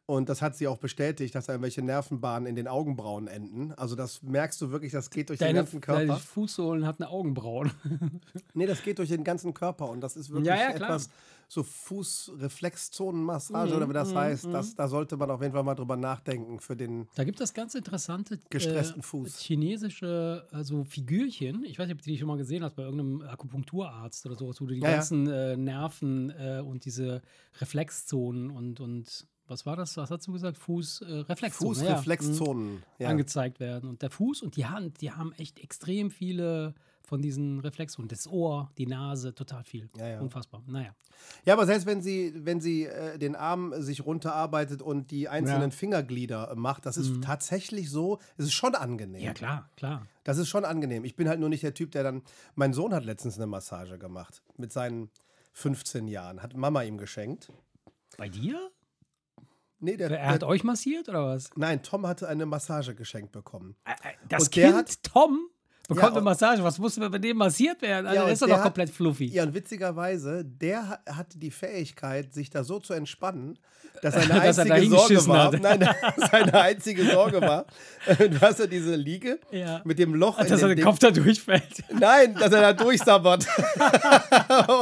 und 0.09 0.31
das 0.31 0.41
hat 0.41 0.57
sie 0.57 0.67
auch 0.67 0.79
bestätigt, 0.79 1.35
dass 1.35 1.45
da 1.47 1.53
irgendwelche 1.53 1.83
Nervenbahnen 1.83 2.47
in 2.49 2.57
den 2.57 2.67
Augenbrauen 2.67 3.29
enden. 3.29 3.73
Also 3.75 3.95
das 3.95 4.23
merkst 4.23 4.59
du 4.63 4.71
wirklich, 4.71 4.91
das 4.91 5.11
geht 5.11 5.29
durch 5.29 5.39
den 5.39 5.49
Deine, 5.49 5.59
ganzen 5.59 5.83
Körper. 5.83 6.01
deine 6.07 6.19
Fußsohlen 6.19 6.87
hatten 6.87 7.05
Augenbrauen. 7.05 7.71
Nee, 8.55 8.65
das 8.67 8.83
geht 8.83 8.99
durch 8.99 9.11
den 9.11 9.23
ganzen 9.23 9.53
Körper 9.53 9.89
und 9.91 10.01
das 10.01 10.17
ist 10.17 10.31
wirklich 10.31 10.47
Ja, 10.49 10.57
ja, 10.57 10.71
etwas 10.71 11.11
so 11.47 11.63
Fußreflexzonenmassage 11.63 13.71
Mhm, 13.71 13.77
oder 13.77 13.89
wie 13.89 13.93
das 13.93 14.11
mhm, 14.13 14.17
heißt. 14.17 14.47
mhm. 14.47 14.53
Das, 14.53 14.75
da 14.75 14.89
sollte 14.89 15.17
man 15.17 15.31
auf 15.31 15.41
jeden 15.43 15.53
Fall 15.53 15.63
mal 15.63 15.75
drüber 15.75 15.97
nachdenken 15.97 16.59
für 16.61 16.77
den. 16.77 17.07
Da 17.15 17.25
gibt 17.25 17.41
es 17.41 17.53
ganz 17.55 17.75
interessante 17.75 18.39
Gestressten 18.51 19.01
äh, 19.01 19.05
Fuß. 19.05 19.39
chinesische 19.41 20.47
also 20.53 20.85
Figürchen. 20.85 21.65
Ich 21.65 21.79
weiß 21.79 21.87
nicht, 21.87 21.97
ob 21.97 22.03
du 22.03 22.11
die 22.11 22.19
schon 22.19 22.29
mal 22.29 22.37
gesehen 22.39 22.65
hast 22.65 22.77
bei 22.77 22.83
irgendeinem 22.83 23.23
Akupunkturarzt 23.29 24.27
oder 24.27 24.37
sowas, 24.37 24.61
wo 24.61 24.67
du 24.67 24.75
die 24.75 24.81
ja. 24.81 24.91
ganzen 24.93 25.27
Äh, 25.29 25.57
Nerven 25.57 26.31
äh, 26.31 26.61
und 26.65 26.85
diese 26.85 27.23
Reflexzonen 27.61 28.51
und, 28.51 28.81
und 28.81 29.27
was 29.49 29.67
war 29.67 29.77
das? 29.77 29.97
Was 29.97 30.11
hast 30.11 30.27
du 30.27 30.33
gesagt? 30.33 30.59
Fuß, 30.59 31.03
äh, 31.03 31.13
Reflexzonen. 31.29 31.75
ja. 31.75 31.83
Mhm. 31.83 31.95
Fußreflexzonen. 31.97 32.83
Ja, 32.99 33.09
angezeigt 33.09 33.61
werden. 33.61 33.89
Und 33.89 34.03
der 34.03 34.11
Fuß 34.11 34.43
und 34.43 34.57
die 34.57 34.67
Hand, 34.67 35.01
die 35.01 35.13
haben 35.13 35.33
echt 35.33 35.59
extrem 35.59 36.11
viele 36.11 36.75
von 37.03 37.23
diesen 37.23 37.59
Reflexzonen. 37.61 38.09
Das 38.09 38.27
Ohr, 38.27 38.71
die 38.77 38.87
Nase, 38.87 39.35
total 39.35 39.65
viel. 39.65 39.89
Ja. 39.97 40.21
Unfassbar. 40.21 40.63
Naja. 40.67 40.95
ja, 41.47 41.55
aber 41.55 41.65
selbst 41.65 41.87
wenn 41.87 42.03
sie, 42.03 42.33
wenn 42.37 42.61
sie 42.61 42.85
äh, 42.85 43.19
den 43.19 43.35
Arm 43.35 43.73
sich 43.79 44.05
runterarbeitet 44.05 44.83
und 44.83 45.11
die 45.11 45.29
einzelnen. 45.29 45.71
Mhm. 45.71 45.73
Fingerglieder 45.73 46.51
äh, 46.51 46.55
macht, 46.55 46.85
das 46.85 46.99
ist 46.99 47.23
tatsächlich 47.23 47.91
so, 47.91 48.19
es 48.37 48.47
ist 48.47 48.53
schon 48.53 48.75
angenehm. 48.75 49.23
Ja, 49.23 49.33
klar, 49.33 49.71
klar. 49.77 50.07
Das 50.25 50.37
ist 50.37 50.49
schon 50.49 50.67
angenehm. 50.67 51.05
Ich 51.05 51.17
bin 51.17 51.29
halt 51.29 51.41
nur 51.41 51.49
nicht 51.49 51.63
der 51.63 51.73
Typ, 51.73 51.93
der 51.93 52.03
dann. 52.03 52.23
Mein 52.55 52.75
Sohn 52.75 52.93
hat 52.93 53.05
letztens 53.05 53.37
eine 53.37 53.47
Massage 53.47 53.99
gemacht. 53.99 54.43
Mit 54.59 54.73
seinen 54.73 55.09
15 55.55 56.09
Jahren. 56.09 56.43
Hat 56.43 56.55
Mama 56.55 56.83
ihm 56.83 56.99
geschenkt. 56.99 57.51
Bei 58.19 58.29
dir? 58.29 58.71
Nee, 59.81 59.97
der, 59.97 60.11
Er 60.11 60.29
hat 60.31 60.43
der, 60.43 60.49
euch 60.49 60.65
massiert 60.65 61.09
oder 61.09 61.27
was? 61.27 61.51
nein, 61.57 61.83
Tom 61.83 62.07
hatte 62.07 62.29
eine 62.29 62.47
Massage 62.47 62.95
geschenkt 62.95 63.33
bekommen. 63.33 63.77
Das 64.29 64.45
Und 64.45 64.57
der 64.57 64.65
Kind 64.65 64.77
hat- 64.77 65.03
Tom 65.05 65.39
bekommt 65.89 66.11
Ja, 66.13 66.17
eine 66.19 66.21
Massage. 66.23 66.63
Was 66.63 66.79
muss 66.79 66.97
bei 66.99 67.19
dem 67.19 67.37
massiert 67.39 67.83
werden? 67.83 68.07
Also, 68.07 68.17
Ja, 68.19 68.25
der 68.25 68.33
ist 68.35 68.43
doch 68.43 68.47
noch 68.49 68.63
komplett 68.63 68.91
fluffy. 68.91 69.27
Ja, 69.27 69.43
und 69.43 69.55
witzigerweise, 69.55 70.45
der 70.45 70.89
ha- 70.89 70.99
hatte 71.11 71.39
die 71.39 71.51
Fähigkeit, 71.51 72.33
sich 72.33 72.51
da 72.51 72.63
so 72.63 72.79
zu 72.79 72.93
entspannen, 72.93 73.59
dass 74.03 74.15
seine 74.15 74.29
Dass 74.45 74.59
er 74.59 74.71
einzige 74.71 74.89
Sorge 74.91 75.15
hingeschissen 75.15 75.33
war. 75.33 75.45
hat. 75.53 75.61
Nein, 75.63 75.89
seine 76.31 76.55
einzige 76.55 77.05
Sorge 77.11 77.41
war, 77.41 77.65
du 78.19 78.41
hast 78.41 78.61
ja 78.61 78.67
diese 78.67 78.95
Liege 78.95 79.41
Ja. 79.51 79.81
mit 79.85 79.99
dem 79.99 80.15
Loch 80.15 80.39
Dass 80.39 80.63
er 80.63 80.69
den. 80.75 80.85
Kopf 80.85 80.99
da 81.01 81.11
durchfällt. 81.11 81.83
Nein, 81.99 82.35
dass 82.35 82.53
er 82.53 82.61
da 82.61 82.73
durchsabbert 82.75 83.47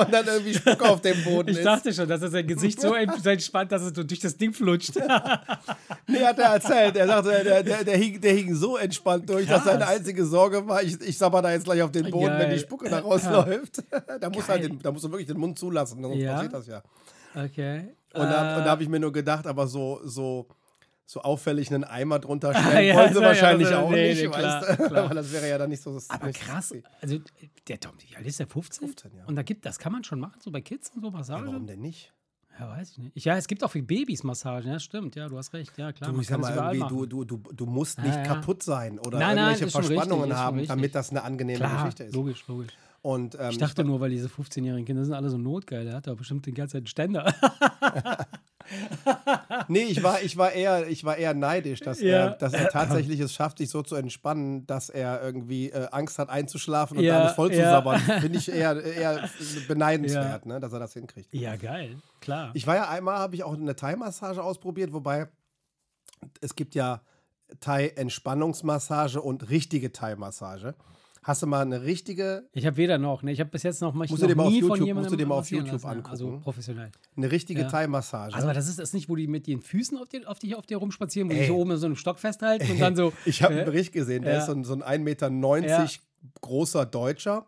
und 0.01 0.13
dann 0.13 0.27
irgendwie 0.27 0.55
Spuck 0.55 0.83
auf 0.83 1.01
dem 1.01 1.23
Boden 1.25 1.49
Ich 1.51 1.59
ist. 1.59 1.65
dachte 1.65 1.93
schon, 1.95 2.09
dass 2.09 2.21
er 2.23 2.29
sein 2.31 2.47
Gesicht 2.47 2.81
so 2.81 2.95
ent- 2.95 3.23
so 3.23 3.31
entspannt, 3.31 3.73
dass 3.73 3.83
es 3.83 3.93
durch 3.93 4.19
das 4.21 4.37
Ding 4.37 4.53
flutscht. 4.53 4.93
Nee, 6.07 6.25
hat 6.25 6.39
er 6.39 6.55
erzählt. 6.55 6.97
Er 6.97 7.07
sagte, 7.07 7.43
der, 7.45 7.63
der, 7.63 7.85
der, 7.85 7.97
hing, 7.97 8.21
der 8.21 8.33
hing 8.35 8.55
so 8.55 8.77
entspannt 8.77 9.29
durch, 9.29 9.47
dass 9.47 9.63
Krass. 9.63 9.73
seine 9.73 9.87
einzige 9.87 10.25
Sorge 10.27 10.67
war, 10.69 10.83
ich, 10.83 10.96
ich 11.03 11.19
sabber 11.19 11.43
da 11.43 11.53
jetzt 11.53 11.65
gleich 11.65 11.83
auf 11.83 11.91
den 11.93 12.11
Boden, 12.11 12.31
wenn 12.38 12.50
die 12.50 12.57
Geil. 12.57 12.59
Spucke 12.59 12.88
da 12.88 13.00
rausläuft. 13.00 13.83
da, 14.21 14.31
muss 14.31 14.49
halt 14.49 14.61
Geil. 14.62 14.69
den, 14.71 14.79
da 14.81 14.93
musst 14.93 15.05
du 15.05 15.11
wirklich 15.11 15.26
den 15.26 15.38
Mund 15.38 15.59
zulassen, 15.59 16.03
sonst 16.03 16.17
Ja. 16.19 16.35
passiert 16.35 16.53
das 16.53 16.67
ja. 16.67 16.83
Okay. 17.35 17.95
Und 18.15 18.23
da, 18.23 18.55
Äh, 18.55 18.59
und 18.59 18.65
da 18.65 18.71
habe 18.71 18.83
ich 18.83 18.88
mir 18.88 18.99
nur 19.00 19.12
gedacht, 19.12 19.47
aber 19.47 19.67
so, 19.67 20.00
so, 20.05 20.49
so 21.05 21.21
auffällig 21.21 21.73
einen 21.73 21.85
Eimer 21.85 22.19
drunter 22.19 22.55
stellen 22.59 22.87
Ja, 22.88 22.95
wollen 22.97 23.12
sie 23.15 23.21
ja, 23.21 23.26
wahrscheinlich 23.26 23.71
ja, 23.71 23.81
auch 23.81 23.91
nee, 23.91 24.09
nicht, 24.11 24.23
nee, 24.23 24.29
klar, 24.29 24.62
weißt 24.62 24.85
klar. 24.88 25.09
Das 25.15 25.33
wäre 25.33 25.49
ja 25.49 25.59
dann 25.59 25.69
nicht 25.71 25.83
so 25.83 25.99
aber 26.09 26.26
nicht 26.26 26.38
so 26.41 26.45
krass. 26.47 26.69
sexy. 26.71 26.85
Also, 27.00 27.19
der 27.69 27.81
Tom, 27.81 27.93
wie 27.99 28.17
alt 28.17 28.26
ist 28.26 28.38
der? 28.41 28.47
15? 28.47 28.88
15, 28.88 29.15
ja. 29.17 29.25
Und 29.26 29.37
da 29.37 29.43
gibt, 29.43 29.67
das 29.67 29.79
kann 29.79 29.93
man 29.93 30.03
schon 30.05 30.19
machen, 30.19 30.41
so 30.41 30.50
bei 30.50 30.61
Kids 30.62 30.91
und 30.95 31.03
so 31.03 31.11
Massage? 31.11 31.45
Ja, 31.45 31.53
warum 31.53 31.67
denn 31.67 31.81
nicht? 31.81 32.12
Ja, 32.59 32.69
weiß 32.71 32.93
ich 32.93 32.99
nicht. 32.99 33.13
Ich, 33.15 33.25
ja, 33.25 33.37
es 33.37 33.47
gibt 33.49 33.63
auch 33.63 33.71
für 33.71 33.83
Babys 33.83 34.23
Massagen, 34.25 34.71
ja, 34.71 34.79
stimmt. 34.79 35.15
Ja, 35.15 35.29
du 35.29 35.37
hast 35.37 35.53
recht. 35.53 35.77
Ja, 35.77 35.93
klar. 35.93 36.13
Du, 36.13 36.21
ich 36.21 36.27
sag 36.27 36.41
mal, 36.41 36.55
irgendwie, 36.75 37.07
du, 37.07 37.25
du, 37.25 37.37
du, 37.53 37.67
musst 37.67 37.99
Ja, 37.99 38.05
nicht 38.05 38.17
ja. 38.17 38.23
kaputt 38.23 38.63
sein 38.63 38.99
oder 38.99 39.19
Nein, 39.19 39.37
nein, 39.37 39.55
irgendwelche 39.55 39.67
richtig, 39.79 39.87
Verspannungen 39.95 40.31
schon 40.31 40.39
haben, 40.39 40.55
richtig. 40.59 40.69
damit 40.69 40.95
das 40.95 41.11
eine 41.11 41.23
angenehme 41.23 41.59
Klar, 41.59 41.77
Geschichte 41.85 42.05
ist. 42.05 42.15
logisch, 42.15 42.45
logisch. 42.49 42.73
Und, 43.03 43.37
ähm, 43.39 43.51
Ich 43.51 43.59
dachte 43.59 43.85
nur, 43.85 44.01
weil 44.01 44.11
diese 44.11 44.29
15-jährigen 44.29 44.85
Kinder 44.87 45.05
sind 45.05 45.15
alle 45.15 45.31
so 45.31 45.39
notgeil. 45.39 45.85
Der 45.85 45.95
hat 45.95 46.07
doch 46.07 46.17
bestimmt 46.17 46.47
die 46.47 46.53
ganze 46.53 46.73
Zeit 46.73 46.81
einen 46.81 46.87
Ständer. 46.89 47.33
Nee, 49.69 49.85
ich 49.85 50.03
war, 50.03 50.23
ich 50.23 50.37
war, 50.37 50.53
eher, 50.53 50.89
ich 50.89 51.05
war 51.05 51.17
eher 51.17 51.35
neidisch, 51.35 51.81
dass, 51.81 52.01
Ja. 52.01 52.09
er, 52.17 52.31
dass 52.31 52.53
er 52.53 52.69
tatsächlich 52.69 53.21
es 53.21 53.33
schafft, 53.33 53.59
sich 53.59 53.71
so 53.71 53.83
zu 53.83 53.95
entspannen, 53.97 54.67
dass 54.67 54.89
er 54.91 55.23
irgendwie 55.23 55.71
äh, 55.71 55.89
Angst 55.93 56.19
hat, 56.19 56.29
einzuschlafen 56.29 56.99
und 56.99 57.05
Ja, 57.05 57.21
alles 57.21 57.33
voll 57.33 57.51
zu 57.53 57.59
ja. 57.59 57.71
sabbern. 57.71 58.01
Finde 58.21 58.39
ich 58.39 58.51
eher, 58.51 58.83
eher 58.83 59.29
beneidenswert, 59.69 60.47
ne, 60.47 60.61
dass 60.61 60.73
er 60.73 60.79
das 60.81 60.93
hinkriegt. 60.93 61.33
ja, 61.33 61.57
geil. 61.57 61.97
Klar. 62.21 62.51
Ich 62.55 62.67
war 62.67 62.75
ja 62.77 62.89
einmal, 62.89 63.19
habe 63.19 63.35
ich 63.37 63.45
auch 63.45 63.55
eine 63.55 63.77
Thai-Massage 63.77 64.43
ausprobiert, 64.43 64.93
wobei 64.93 65.29
es 66.41 66.55
gibt 66.55 66.75
ja 66.75 67.03
Thai-Entspannungsmassage 67.61 69.21
und 69.23 69.49
richtige 69.51 69.93
Thai-Massage. 69.93 70.75
Hast 71.26 71.42
du 71.42 71.49
mal 71.49 71.62
eine 71.62 71.83
richtige, 71.83 72.49
Ich 72.52 72.66
habe 72.66 72.76
weder 72.76 72.99
noch. 72.99 73.25
Ne, 73.25 73.33
ich 73.33 73.40
habe 73.40 73.50
bis 73.50 73.64
jetzt 73.64 73.80
noch, 73.83 73.95
mich 73.95 74.11
Musst 74.11 74.23
du 74.23 74.28
noch 74.28 74.45
auf 74.45 74.50
nie 74.52 74.61
von 74.62 74.71
YouTube- 74.71 74.87
jemandem 74.87 74.97
musst 75.02 75.12
du 75.12 75.16
dir 75.16 75.26
mal 75.26 75.35
auf 75.38 75.50
YouTube 75.50 75.73
lassen, 75.83 75.99
ja. 76.04 76.09
Also 76.09 76.26
angucken. 76.26 76.42
professionell. 76.45 76.92
eine 77.16 77.30
richtige 77.33 77.62
Ja. 77.62 77.68
Thai-Massage? 77.68 78.37
Also 78.37 78.47
das 78.52 78.68
ist 78.68 78.78
das 78.78 78.92
nicht, 78.92 79.09
wo 79.09 79.16
die 79.16 79.26
mit 79.26 79.49
ihren 79.49 79.61
Füßen 79.61 79.99
auf, 79.99 80.09
die, 80.09 80.25
auf, 80.25 80.38
dich, 80.38 80.54
auf 80.54 80.66
dir 80.66 80.76
rumspazieren, 80.76 81.28
wo 81.28 81.33
die 81.35 81.40
Ey. 81.40 81.47
so 81.49 81.56
oben 81.56 81.73
in 81.73 81.76
so 81.78 81.87
einem 81.87 81.97
Stock 81.97 82.21
festhalten 82.21 82.71
und 82.71 82.80
dann 82.80 82.95
so. 82.95 83.12
Ich 83.25 83.42
habe 83.42 83.54
äh, 83.54 83.56
einen 83.56 83.66
Bericht 83.66 83.92
gesehen, 83.92 84.23
der 84.23 84.35
ja. 84.35 84.38
ist 84.38 84.47
so 84.47 84.52
ein, 84.52 84.62
so 84.62 84.75
ein 84.75 84.83
1,90 84.85 84.99
Meter 85.00 85.30
großer 86.42 86.87
Deutscher, 86.87 87.45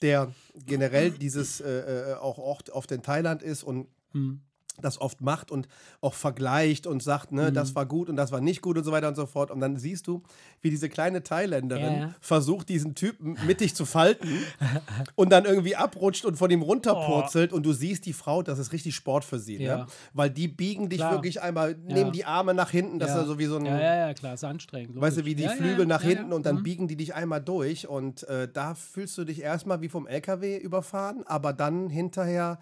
der 0.00 0.32
generell 0.66 1.10
dieses 1.10 1.60
äh, 1.60 2.12
äh, 2.12 2.14
auch 2.14 2.38
oft, 2.38 2.70
oft 2.70 2.90
in 2.90 3.02
Thailand 3.02 3.42
ist 3.42 3.62
und 3.62 3.86
Hm. 4.12 4.40
Das 4.84 5.00
oft 5.00 5.20
macht 5.20 5.50
und 5.50 5.68
auch 6.00 6.14
vergleicht 6.14 6.86
und 6.86 7.02
sagt, 7.02 7.32
ne, 7.32 7.50
Mhm. 7.50 7.54
das 7.54 7.74
war 7.74 7.86
gut 7.86 8.08
und 8.08 8.16
das 8.16 8.32
war 8.32 8.40
nicht 8.40 8.62
gut 8.62 8.76
und 8.78 8.84
so 8.84 8.92
weiter 8.92 9.08
und 9.08 9.14
so 9.16 9.26
fort. 9.26 9.50
Und 9.50 9.60
dann 9.60 9.76
siehst 9.76 10.06
du, 10.06 10.22
wie 10.60 10.70
diese 10.70 10.88
kleine 10.88 11.22
Thailänderin 11.22 11.84
Ja, 11.94 11.98
ja. 12.00 12.14
versucht, 12.20 12.68
diesen 12.68 12.94
Typen 12.94 13.36
mittig 13.46 13.74
zu 13.74 13.84
falten 13.86 14.28
und 15.14 15.30
dann 15.30 15.44
irgendwie 15.44 15.76
abrutscht 15.76 16.24
und 16.24 16.36
von 16.36 16.50
ihm 16.50 16.62
runterpurzelt. 16.62 17.52
Und 17.52 17.64
du 17.64 17.72
siehst 17.72 18.06
die 18.06 18.12
Frau, 18.12 18.42
das 18.42 18.58
ist 18.58 18.72
richtig 18.72 18.94
Sport 18.94 19.24
für 19.24 19.38
sie, 19.38 19.58
Oh. 19.58 19.62
Ja. 19.62 19.76
ne? 19.78 19.86
Weil 20.12 20.30
die 20.30 20.48
biegen 20.48 20.88
dich 20.88 20.98
Klar. 20.98 21.12
wirklich 21.12 21.40
einmal, 21.42 21.74
nehmen 21.74 22.12
die 22.12 22.24
Arme 22.24 22.54
nach 22.54 22.70
hinten, 22.70 22.98
dass 22.98 23.10
ja. 23.10 23.18
er 23.18 23.26
so 23.26 23.38
wie 23.38 23.46
so 23.46 23.56
ein 23.56 23.66
Ja, 23.66 23.78
ja, 23.80 23.96
ja, 24.08 24.14
klar, 24.14 24.34
ist 24.34 24.44
anstrengend. 24.44 25.00
Weißt 25.00 25.16
du, 25.16 25.20
logisch. 25.20 25.30
wie 25.30 25.34
die 25.36 25.42
ja, 25.44 25.50
ja, 25.50 25.56
Flügel 25.56 25.86
nach 25.86 26.02
ja, 26.02 26.08
hinten 26.08 26.30
ja. 26.30 26.36
und 26.36 26.46
dann 26.46 26.56
Mhm. 26.56 26.62
biegen 26.62 26.88
die 26.88 26.96
dich 26.96 27.14
einmal 27.14 27.40
durch 27.40 27.88
und 27.88 28.22
äh, 28.24 28.48
da 28.52 28.74
fühlst 28.74 29.16
du 29.18 29.24
dich 29.24 29.40
erstmal 29.42 29.80
wie 29.80 29.88
vom 29.88 30.06
LKW 30.06 30.56
überfahren, 30.58 31.22
aber 31.26 31.52
dann 31.52 31.88
hinterher 31.90 32.58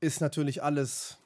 ist 0.00 0.20
natürlich 0.20 0.62
alles. 0.62 1.18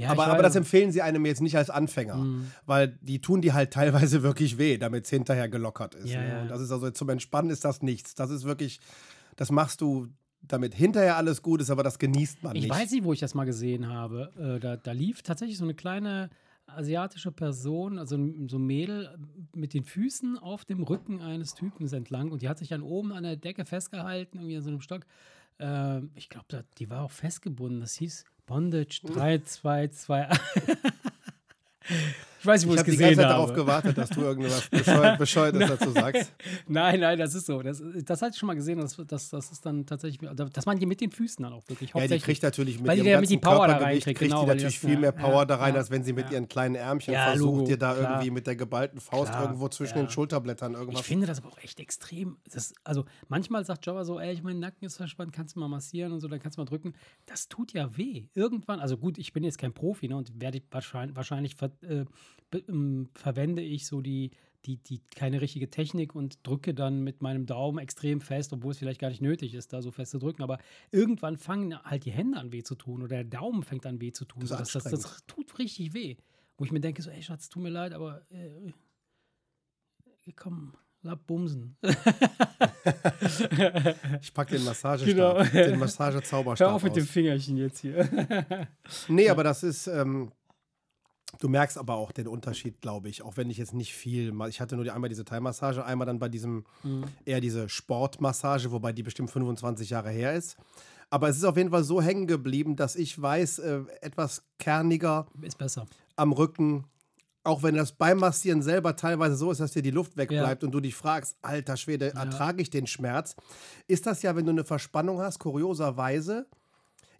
Ja, 0.00 0.10
aber, 0.10 0.24
ich 0.26 0.32
aber 0.32 0.42
das 0.42 0.56
empfehlen 0.56 0.92
sie 0.92 1.02
einem 1.02 1.24
jetzt 1.26 1.40
nicht 1.40 1.56
als 1.56 1.70
Anfänger, 1.70 2.16
Mhm. 2.16 2.50
weil 2.66 2.98
die 3.00 3.20
tun 3.20 3.40
die 3.42 3.52
halt 3.52 3.72
teilweise 3.72 4.22
wirklich 4.22 4.58
weh, 4.58 4.78
damit 4.78 5.04
es 5.04 5.10
hinterher 5.10 5.48
gelockert 5.48 5.94
ist. 5.94 6.10
Ja, 6.10 6.20
ne? 6.22 6.28
ja. 6.28 6.42
Und 6.42 6.48
das 6.50 6.60
ist 6.60 6.70
also 6.72 6.90
zum 6.90 7.08
Entspannen 7.10 7.50
ist 7.50 7.64
das 7.64 7.82
nichts. 7.82 8.14
Das 8.14 8.30
ist 8.30 8.44
wirklich, 8.44 8.80
das 9.36 9.50
machst 9.50 9.80
du, 9.80 10.08
damit 10.42 10.74
hinterher 10.74 11.16
alles 11.16 11.42
gut 11.42 11.60
ist, 11.60 11.70
aber 11.70 11.82
das 11.82 11.98
genießt 11.98 12.42
man 12.42 12.56
Ich 12.56 12.62
nicht. 12.62 12.70
weiß 12.72 12.90
nicht, 12.92 13.04
wo 13.04 13.12
ich 13.12 13.20
das 13.20 13.34
mal 13.34 13.44
gesehen 13.44 13.88
habe. 13.88 14.32
Äh, 14.38 14.58
da, 14.60 14.76
da 14.76 14.92
lief 14.92 15.22
tatsächlich 15.22 15.58
so 15.58 15.64
eine 15.64 15.74
kleine 15.74 16.30
asiatische 16.66 17.32
Person, 17.32 17.98
also 17.98 18.16
so 18.48 18.56
ein 18.58 18.64
Mädel, 18.66 19.18
mit 19.54 19.74
den 19.74 19.84
Füßen 19.84 20.38
auf 20.38 20.64
dem 20.64 20.82
Rücken 20.82 21.20
eines 21.20 21.54
Typens 21.54 21.92
entlang 21.92 22.30
und 22.30 22.42
die 22.42 22.48
hat 22.48 22.58
sich 22.58 22.68
dann 22.68 22.82
oben 22.82 23.12
an 23.12 23.24
der 23.24 23.36
Decke 23.36 23.64
festgehalten, 23.64 24.38
irgendwie 24.38 24.56
an 24.56 24.62
so 24.62 24.70
einem 24.70 24.80
Stock. 24.80 25.02
Ähm, 25.58 26.10
ich 26.14 26.28
glaube, 26.28 26.64
die 26.78 26.88
war 26.88 27.02
auch 27.02 27.10
festgebunden. 27.10 27.80
Das 27.80 27.94
hieß 27.94 28.24
Bondage 28.50 29.00
322. 29.06 30.26
ich 32.40 32.46
weiß 32.46 32.62
nicht, 32.62 32.70
wo 32.70 32.74
ich 32.74 32.80
ich 32.80 32.80
es 32.80 32.80
habe 32.80 32.90
die 32.90 32.96
gesehen 32.96 33.06
ganze 33.16 33.20
Zeit 33.20 33.30
habe. 33.30 33.34
darauf 33.34 33.52
gewartet, 33.54 33.98
dass 33.98 34.10
du 34.10 34.20
irgendwas 34.22 34.68
bescheuert, 34.68 35.18
Bescheuertes 35.18 35.68
dazu 35.68 35.90
sagst. 35.92 36.32
Nein, 36.66 37.00
nein, 37.00 37.18
das 37.18 37.34
ist 37.34 37.46
so. 37.46 37.62
Das, 37.62 37.82
das 38.04 38.22
hatte 38.22 38.32
ich 38.32 38.38
schon 38.38 38.46
mal 38.46 38.54
gesehen. 38.54 38.78
Das, 38.80 38.96
das, 39.06 39.28
das 39.28 39.52
ist 39.52 39.64
dann 39.66 39.84
tatsächlich, 39.86 40.28
dass 40.52 40.66
man 40.66 40.78
die 40.78 40.86
mit 40.86 41.00
den 41.00 41.10
Füßen 41.10 41.42
dann 41.42 41.52
auch 41.52 41.68
wirklich 41.68 41.92
Ja, 41.94 42.06
die 42.06 42.18
kriegt 42.18 42.42
natürlich 42.42 42.78
mit 42.78 42.88
Weil 42.88 43.00
die 43.00 43.06
ihrem 43.08 43.22
die 43.22 43.38
ganzen 43.38 43.40
Power 43.42 43.66
da 43.68 43.76
reinkriegt, 43.76 44.18
kriegt 44.18 44.30
genau, 44.30 44.40
die 44.40 44.46
die 44.46 44.48
natürlich 44.56 44.80
das- 44.80 44.90
viel 44.90 44.98
mehr 44.98 45.12
Power 45.12 45.40
ja, 45.40 45.44
da 45.44 45.56
rein, 45.56 45.74
ja, 45.74 45.80
als 45.80 45.90
wenn 45.90 46.02
sie 46.02 46.12
mit 46.12 46.26
ja. 46.26 46.32
ihren 46.32 46.48
kleinen 46.48 46.74
Ärmchen 46.76 47.14
versucht, 47.14 47.40
Logo, 47.56 47.66
dir 47.66 47.76
da 47.76 47.94
klar. 47.94 48.10
irgendwie 48.10 48.30
mit 48.30 48.46
der 48.46 48.56
geballten 48.56 49.00
Faust 49.00 49.32
Klar, 49.32 49.42
irgendwo 49.44 49.68
zwischen 49.68 49.98
den 49.98 50.08
Schulterblättern 50.08 50.74
irgendwas. 50.74 51.00
Ich 51.02 51.06
finde 51.06 51.26
das 51.26 51.38
aber 51.38 51.48
auch 51.48 51.58
echt 51.58 51.78
extrem. 51.80 52.38
Das, 52.52 52.72
also 52.84 53.04
manchmal 53.28 53.64
sagt 53.64 53.84
Jobber 53.86 54.04
so, 54.04 54.18
ey, 54.18 54.40
mein 54.42 54.58
Nacken 54.58 54.86
ist 54.86 54.96
verspannt, 54.96 55.32
kannst 55.32 55.56
du 55.56 55.60
mal 55.60 55.68
massieren 55.68 56.12
und 56.12 56.20
so, 56.20 56.28
dann 56.28 56.40
kannst 56.40 56.56
du 56.56 56.62
mal 56.62 56.66
drücken. 56.66 56.94
Das 57.26 57.48
tut 57.48 57.72
ja 57.72 57.96
weh. 57.96 58.28
Irgendwann, 58.34 58.80
also 58.80 58.96
gut, 58.96 59.18
ich 59.18 59.32
bin 59.32 59.44
jetzt 59.44 59.58
kein 59.58 59.72
Profi 59.72 60.08
ne, 60.08 60.16
und 60.16 60.40
werde 60.40 60.58
ich 60.58 60.64
wahrscheinlich, 60.70 61.16
wahrscheinlich 61.16 61.56
äh, 61.82 62.04
verwende 63.14 63.62
ich 63.62 63.86
so 63.86 64.00
die, 64.00 64.30
die, 64.66 64.76
die 64.76 65.00
keine 65.14 65.40
richtige 65.40 65.70
Technik 65.70 66.14
und 66.14 66.46
drücke 66.46 66.74
dann 66.74 67.00
mit 67.02 67.22
meinem 67.22 67.46
Daumen 67.46 67.78
extrem 67.78 68.20
fest, 68.20 68.52
obwohl 68.52 68.72
es 68.72 68.78
vielleicht 68.78 69.00
gar 69.00 69.08
nicht 69.08 69.22
nötig 69.22 69.54
ist, 69.54 69.72
da 69.72 69.80
so 69.82 69.90
fest 69.90 70.10
zu 70.10 70.18
drücken. 70.18 70.42
Aber 70.42 70.58
irgendwann 70.90 71.36
fangen 71.36 71.82
halt 71.82 72.04
die 72.04 72.10
Hände 72.10 72.38
an 72.38 72.52
weh 72.52 72.62
zu 72.62 72.74
tun 72.74 73.02
oder 73.02 73.16
der 73.16 73.24
Daumen 73.24 73.62
fängt 73.62 73.86
an 73.86 74.00
weh 74.00 74.12
zu 74.12 74.24
tun. 74.24 74.40
Das 74.40 74.50
das, 74.50 74.72
das, 74.72 74.84
das 74.84 75.26
tut 75.26 75.58
richtig 75.58 75.94
weh. 75.94 76.16
Wo 76.58 76.64
ich 76.64 76.72
mir 76.72 76.80
denke, 76.80 77.00
so, 77.02 77.10
ey 77.10 77.22
Schatz, 77.22 77.48
tut 77.48 77.62
mir 77.62 77.70
leid, 77.70 77.94
aber 77.94 78.22
äh, 78.30 78.72
komm, 80.36 80.74
lab 81.02 81.26
bumsen. 81.26 81.76
Ich 84.22 84.32
pack 84.32 84.48
den 84.48 84.64
Massagestab, 84.64 85.06
Genau. 85.52 85.64
den 85.66 85.78
Massagezauberstab 85.78 86.68
Hör 86.68 86.74
auf 86.74 86.82
mit 86.82 86.96
dem. 86.96 87.04
Fingerchen 87.04 87.56
jetzt 87.56 87.80
hier. 87.80 88.08
Nee, 89.08 89.28
aber 89.28 89.44
das 89.44 89.62
ist, 89.62 89.86
ähm, 89.86 90.32
du 91.38 91.48
merkst 91.48 91.78
aber 91.78 91.94
auch 91.94 92.12
den 92.12 92.26
Unterschied, 92.28 92.80
glaube 92.80 93.08
ich, 93.08 93.22
auch 93.22 93.36
wenn 93.36 93.50
ich 93.50 93.58
jetzt 93.58 93.74
nicht 93.74 93.94
viel, 93.94 94.34
ich 94.48 94.60
hatte 94.60 94.74
nur 94.76 94.84
die, 94.84 94.90
einmal 94.90 95.08
diese 95.08 95.24
Thai-Massage, 95.24 95.84
einmal 95.84 96.06
dann 96.06 96.18
bei 96.18 96.28
diesem, 96.28 96.64
Mhm. 96.82 97.04
eher 97.24 97.40
diese 97.40 97.68
Sportmassage, 97.68 98.72
wobei 98.72 98.92
die 98.92 99.02
bestimmt 99.02 99.30
25 99.30 99.90
Jahre 99.90 100.10
her 100.10 100.34
ist. 100.34 100.56
Aber 101.10 101.28
es 101.28 101.36
ist 101.36 101.44
auf 101.44 101.56
jeden 101.56 101.70
Fall 101.70 101.82
so 101.84 102.00
hängen 102.00 102.26
geblieben, 102.26 102.76
dass 102.76 102.96
ich 102.96 103.20
weiß, 103.20 103.58
äh, 103.60 103.80
etwas 104.00 104.42
kerniger, 104.58 105.26
Ist 105.42 105.58
besser. 105.58 105.86
am 106.16 106.32
Rücken. 106.32 106.84
Auch 107.42 107.62
wenn 107.62 107.74
das 107.74 107.92
beim 107.92 108.18
Massieren 108.18 108.60
selber 108.62 108.96
teilweise 108.96 109.34
so 109.34 109.50
ist, 109.50 109.60
dass 109.60 109.72
dir 109.72 109.80
die 109.82 109.90
Luft 109.90 110.16
wegbleibt 110.18 110.62
und 110.62 110.72
du 110.72 110.80
dich 110.80 110.94
fragst, 110.94 111.36
alter 111.40 111.76
Schwede, 111.78 112.12
ertrage 112.14 112.60
ich 112.62 112.68
den 112.70 112.86
Schmerz, 112.86 113.34
ist 113.88 114.06
das 114.06 114.20
ja, 114.22 114.36
wenn 114.36 114.44
du 114.44 114.50
eine 114.52 114.62
Verspannung 114.64 115.20
hast, 115.20 115.38
kurioserweise, 115.38 116.46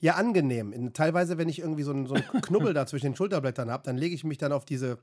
ja 0.00 0.14
angenehm. 0.14 0.72
In, 0.72 0.92
teilweise, 0.92 1.38
wenn 1.38 1.48
ich 1.48 1.58
irgendwie 1.60 1.82
so 1.82 1.92
einen, 1.92 2.06
so 2.06 2.14
einen 2.14 2.24
Knubbel 2.42 2.74
da 2.74 2.86
zwischen 2.86 3.06
den 3.06 3.16
Schulterblättern 3.16 3.70
habe, 3.70 3.82
dann 3.84 3.96
lege 3.96 4.14
ich 4.14 4.24
mich 4.24 4.38
dann 4.38 4.52
auf 4.52 4.64
diese, 4.64 4.98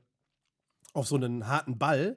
auf 0.92 1.06
so 1.06 1.16
einen 1.16 1.46
harten 1.48 1.78
Ball 1.78 2.16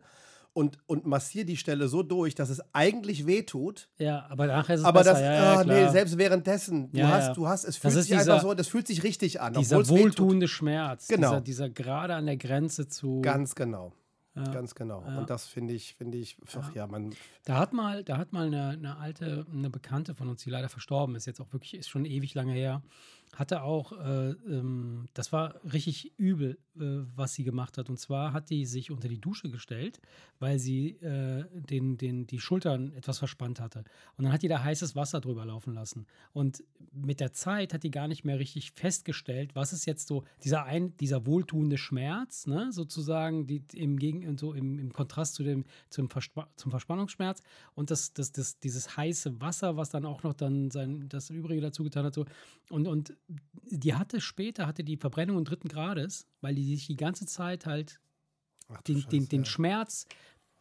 und, 0.54 0.80
und 0.86 1.06
massiere 1.06 1.46
die 1.46 1.56
Stelle 1.56 1.88
so 1.88 2.04
durch, 2.04 2.36
dass 2.36 2.50
es 2.50 2.62
eigentlich 2.74 3.26
wehtut. 3.26 3.88
Ja, 3.98 4.26
aber 4.30 4.48
nachher 4.48 4.76
ist 4.76 4.82
es 4.82 4.86
Aber 4.86 5.00
besser. 5.00 5.14
das, 5.14 5.22
ja, 5.22 5.34
ja, 5.34 5.60
ah, 5.60 5.64
nee, 5.64 5.88
selbst 5.90 6.18
währenddessen, 6.18 6.92
du 6.92 6.98
Ja, 6.98 7.08
hast, 7.08 7.38
du 7.38 7.48
hast, 7.48 7.64
es 7.64 7.78
fühlt 7.78 7.94
sich 7.94 8.08
dieser- 8.08 8.34
einfach 8.34 8.42
so, 8.42 8.54
das 8.54 8.68
fühlt 8.68 8.86
sich 8.88 9.04
richtig 9.04 9.40
an. 9.40 9.54
dieser 9.54 9.88
wohltuende 9.88 10.48
Schmerz. 10.50 11.08
Genau. 11.08 11.30
Dieser, 11.30 11.42
dieser 11.42 11.70
gerade 11.70 12.16
an 12.16 12.26
der 12.26 12.36
Grenze 12.38 12.88
zu. 12.90 13.22
Ganz 13.22 13.56
genau. 13.56 13.94
Ganz 14.34 14.76
genau. 14.76 15.04
Ja. 15.06 15.18
Und 15.18 15.30
das 15.30 15.46
finde 15.46 15.74
ich, 15.74 15.96
finde 15.96 16.18
ich, 16.18 16.38
ach 16.56 16.74
ja, 16.74 16.88
man, 16.88 17.14
Da 17.44 17.58
hat 17.58 17.74
mal, 17.74 18.04
da 18.04 18.18
hat 18.18 18.32
mal 18.32 18.48
eine, 18.48 18.70
eine 18.70 18.98
alte, 18.98 19.46
eine 19.52 19.70
Bekannte 19.70 20.16
von 20.16 20.30
uns, 20.30 20.44
die 20.44 20.50
leider 20.50 20.70
verstorben 20.70 21.16
ist, 21.16 21.26
jetzt 21.26 21.42
auch 21.42 21.52
wirklich, 21.52 21.74
ist 21.74 21.90
schon 21.90 22.06
ewig 22.06 22.34
lange 22.34 22.54
her, 22.54 22.82
hatte 23.36 23.64
auch, 23.64 23.94
äh, 23.94 24.32
ähm, 24.32 25.08
das 25.14 25.32
war 25.32 25.56
richtig 25.72 26.14
übel, 26.18 26.58
äh, 26.76 27.06
was 27.16 27.34
sie 27.34 27.44
gemacht 27.44 27.78
hat. 27.78 27.90
Und 27.90 27.98
zwar 27.98 28.34
hat 28.34 28.50
die 28.50 28.66
sich 28.66 28.92
unter 28.92 29.08
die 29.08 29.20
Dusche 29.20 29.50
gestellt, 29.50 30.00
weil 30.40 30.60
sie 30.60 30.98
äh, 30.98 31.46
den, 31.54 31.98
den, 31.98 32.28
die 32.28 32.40
Schultern 32.40 32.92
etwas 32.94 33.20
verspannt 33.20 33.60
hatte. 33.60 33.84
Und 34.18 34.26
dann 34.26 34.34
hat 34.34 34.42
die 34.42 34.48
da 34.48 34.62
heißes 34.62 34.96
Wasser 34.96 35.22
drüber 35.22 35.46
laufen 35.46 35.74
lassen. 35.74 36.08
Und 36.34 36.64
mit 36.92 37.20
der 37.20 37.32
Zeit 37.32 37.74
hat 37.74 37.84
die 37.84 37.92
gar 37.92 38.08
nicht 38.08 38.26
mehr 38.26 38.38
richtig 38.38 38.72
festgestellt, 38.72 39.56
was 39.56 39.72
ist 39.72 39.86
jetzt 39.86 40.08
so 40.08 40.24
dieser, 40.44 40.66
ein, 40.66 40.96
dieser 40.98 41.26
wohltuende 41.26 41.78
Schmerz, 41.78 42.48
ne, 42.48 42.72
sozusagen, 42.72 43.48
die, 43.48 43.64
im, 43.74 43.98
Gegen, 43.98 44.38
so 44.38 44.54
im, 44.54 44.78
im 44.78 44.92
Kontrast 44.92 45.36
zu 45.36 45.44
dem, 45.44 45.64
zum, 45.90 46.10
Verspa 46.10 46.50
zum 46.58 46.72
Verspannungsschmerz 46.72 47.42
und 47.76 47.92
das, 47.92 48.14
das, 48.14 48.32
das, 48.32 48.60
dieses 48.60 48.98
heiße 48.98 49.40
Wasser, 49.40 49.78
was 49.78 49.90
dann 49.90 50.06
auch 50.06 50.24
noch 50.24 50.34
dann 50.34 50.70
sein, 50.70 51.08
das 51.08 51.30
Übrige 51.30 51.62
dazu 51.62 51.84
getan 51.84 52.06
hat. 52.06 52.14
So. 52.14 52.26
Und, 52.70 52.88
und 52.88 53.14
die 53.64 53.94
hatte 53.94 54.22
später, 54.22 54.68
hatte 54.68 54.84
die 54.84 54.98
Verbrennung 54.98 55.44
dritten 55.46 55.68
Grades, 55.68 56.28
weil 56.42 56.56
die 56.56 56.66
sich 56.66 56.88
die 56.88 56.96
ganze 56.96 57.26
Zeit 57.26 57.66
halt 57.66 58.00
Ach, 58.70 58.82
den, 58.82 58.98
Scheiße, 58.98 59.10
den, 59.10 59.30
den 59.30 59.44
ja. 59.44 59.46
Schmerz, 59.46 60.06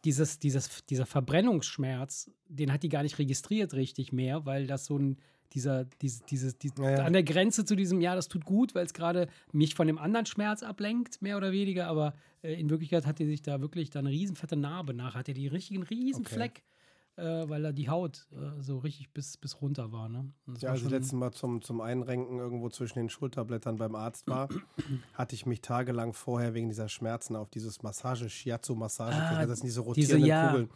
dieses, 0.05 0.39
dieses, 0.39 0.85
dieser 0.85 1.05
Verbrennungsschmerz, 1.05 2.31
den 2.47 2.71
hat 2.71 2.83
die 2.83 2.89
gar 2.89 3.03
nicht 3.03 3.19
registriert 3.19 3.73
richtig 3.73 4.11
mehr, 4.11 4.45
weil 4.45 4.67
das 4.67 4.85
so 4.85 4.97
ein, 4.97 5.17
dieser, 5.53 5.85
diese, 5.85 6.23
diese, 6.29 6.53
die, 6.53 6.71
ja, 6.77 6.91
ja. 6.91 7.03
an 7.03 7.13
der 7.13 7.23
Grenze 7.23 7.65
zu 7.65 7.75
diesem, 7.75 8.01
ja, 8.01 8.15
das 8.15 8.27
tut 8.27 8.45
gut, 8.45 8.73
weil 8.73 8.85
es 8.85 8.93
gerade 8.93 9.27
mich 9.51 9.75
von 9.75 9.87
dem 9.87 9.97
anderen 9.97 10.25
Schmerz 10.25 10.63
ablenkt, 10.63 11.21
mehr 11.21 11.37
oder 11.37 11.51
weniger, 11.51 11.87
aber 11.87 12.15
äh, 12.41 12.59
in 12.59 12.69
Wirklichkeit 12.69 13.05
hat 13.05 13.19
die 13.19 13.25
sich 13.25 13.41
da 13.41 13.61
wirklich 13.61 13.89
da 13.89 13.99
eine 13.99 14.09
riesenfette 14.09 14.55
Narbe 14.55 14.93
nach, 14.93 15.13
hat 15.15 15.27
die 15.27 15.33
die 15.33 15.47
richtigen 15.47 15.83
Riesenfleck. 15.83 16.51
Okay 16.51 16.80
äh, 17.21 17.49
weil 17.49 17.61
da 17.61 17.71
die 17.71 17.89
Haut 17.89 18.27
äh, 18.31 18.61
so 18.61 18.79
richtig 18.79 19.13
bis, 19.13 19.37
bis 19.37 19.61
runter 19.61 19.91
war. 19.91 20.09
Ne? 20.09 20.31
Ja, 20.59 20.71
als 20.71 20.81
ich 20.81 20.89
letztes 20.89 21.13
Mal 21.13 21.31
zum, 21.31 21.61
zum 21.61 21.79
Einrenken 21.79 22.39
irgendwo 22.39 22.69
zwischen 22.69 22.99
den 22.99 23.09
Schulterblättern 23.09 23.77
beim 23.77 23.95
Arzt 23.95 24.27
war, 24.27 24.49
hatte 25.13 25.35
ich 25.35 25.45
mich 25.45 25.61
tagelang 25.61 26.13
vorher 26.13 26.53
wegen 26.53 26.69
dieser 26.69 26.89
Schmerzen 26.89 27.35
auf 27.35 27.49
dieses 27.49 27.83
Massage, 27.83 28.29
Shiatsu-Massage, 28.29 29.15
ah, 29.15 29.45
das 29.45 29.59
sind 29.59 29.67
diese 29.67 29.81
rotierenden 29.81 30.17
diese, 30.17 30.27
ja. 30.27 30.47
Kugeln. 30.47 30.69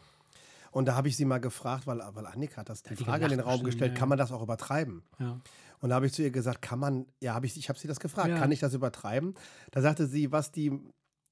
Und 0.71 0.89
da 0.89 0.95
habe 0.95 1.07
ich 1.07 1.15
sie 1.15 1.25
mal 1.25 1.39
gefragt, 1.39 1.87
weil, 1.87 2.01
weil 2.13 2.25
Annika 2.25 2.57
hat 2.57 2.69
das 2.69 2.83
die, 2.83 2.95
die 2.95 3.03
Frage 3.03 3.23
in 3.23 3.31
den 3.31 3.39
Raum 3.39 3.63
gestellt, 3.63 3.93
ja. 3.93 3.97
kann 3.97 4.09
man 4.09 4.17
das 4.17 4.31
auch 4.31 4.41
übertreiben? 4.41 5.03
Ja. 5.19 5.39
Und 5.79 5.89
da 5.89 5.95
habe 5.95 6.05
ich 6.05 6.13
zu 6.13 6.21
ihr 6.21 6.31
gesagt, 6.31 6.61
kann 6.61 6.79
man, 6.79 7.05
ja, 7.21 7.33
habe 7.33 7.45
ich, 7.45 7.57
ich 7.57 7.69
habe 7.69 7.79
sie 7.79 7.87
das 7.87 7.99
gefragt, 7.99 8.35
kann 8.35 8.51
ich 8.51 8.59
das 8.59 8.73
übertreiben? 8.73 9.35
Da 9.71 9.81
sagte 9.81 10.05
sie, 10.05 10.31
was 10.31 10.51
die 10.51 10.79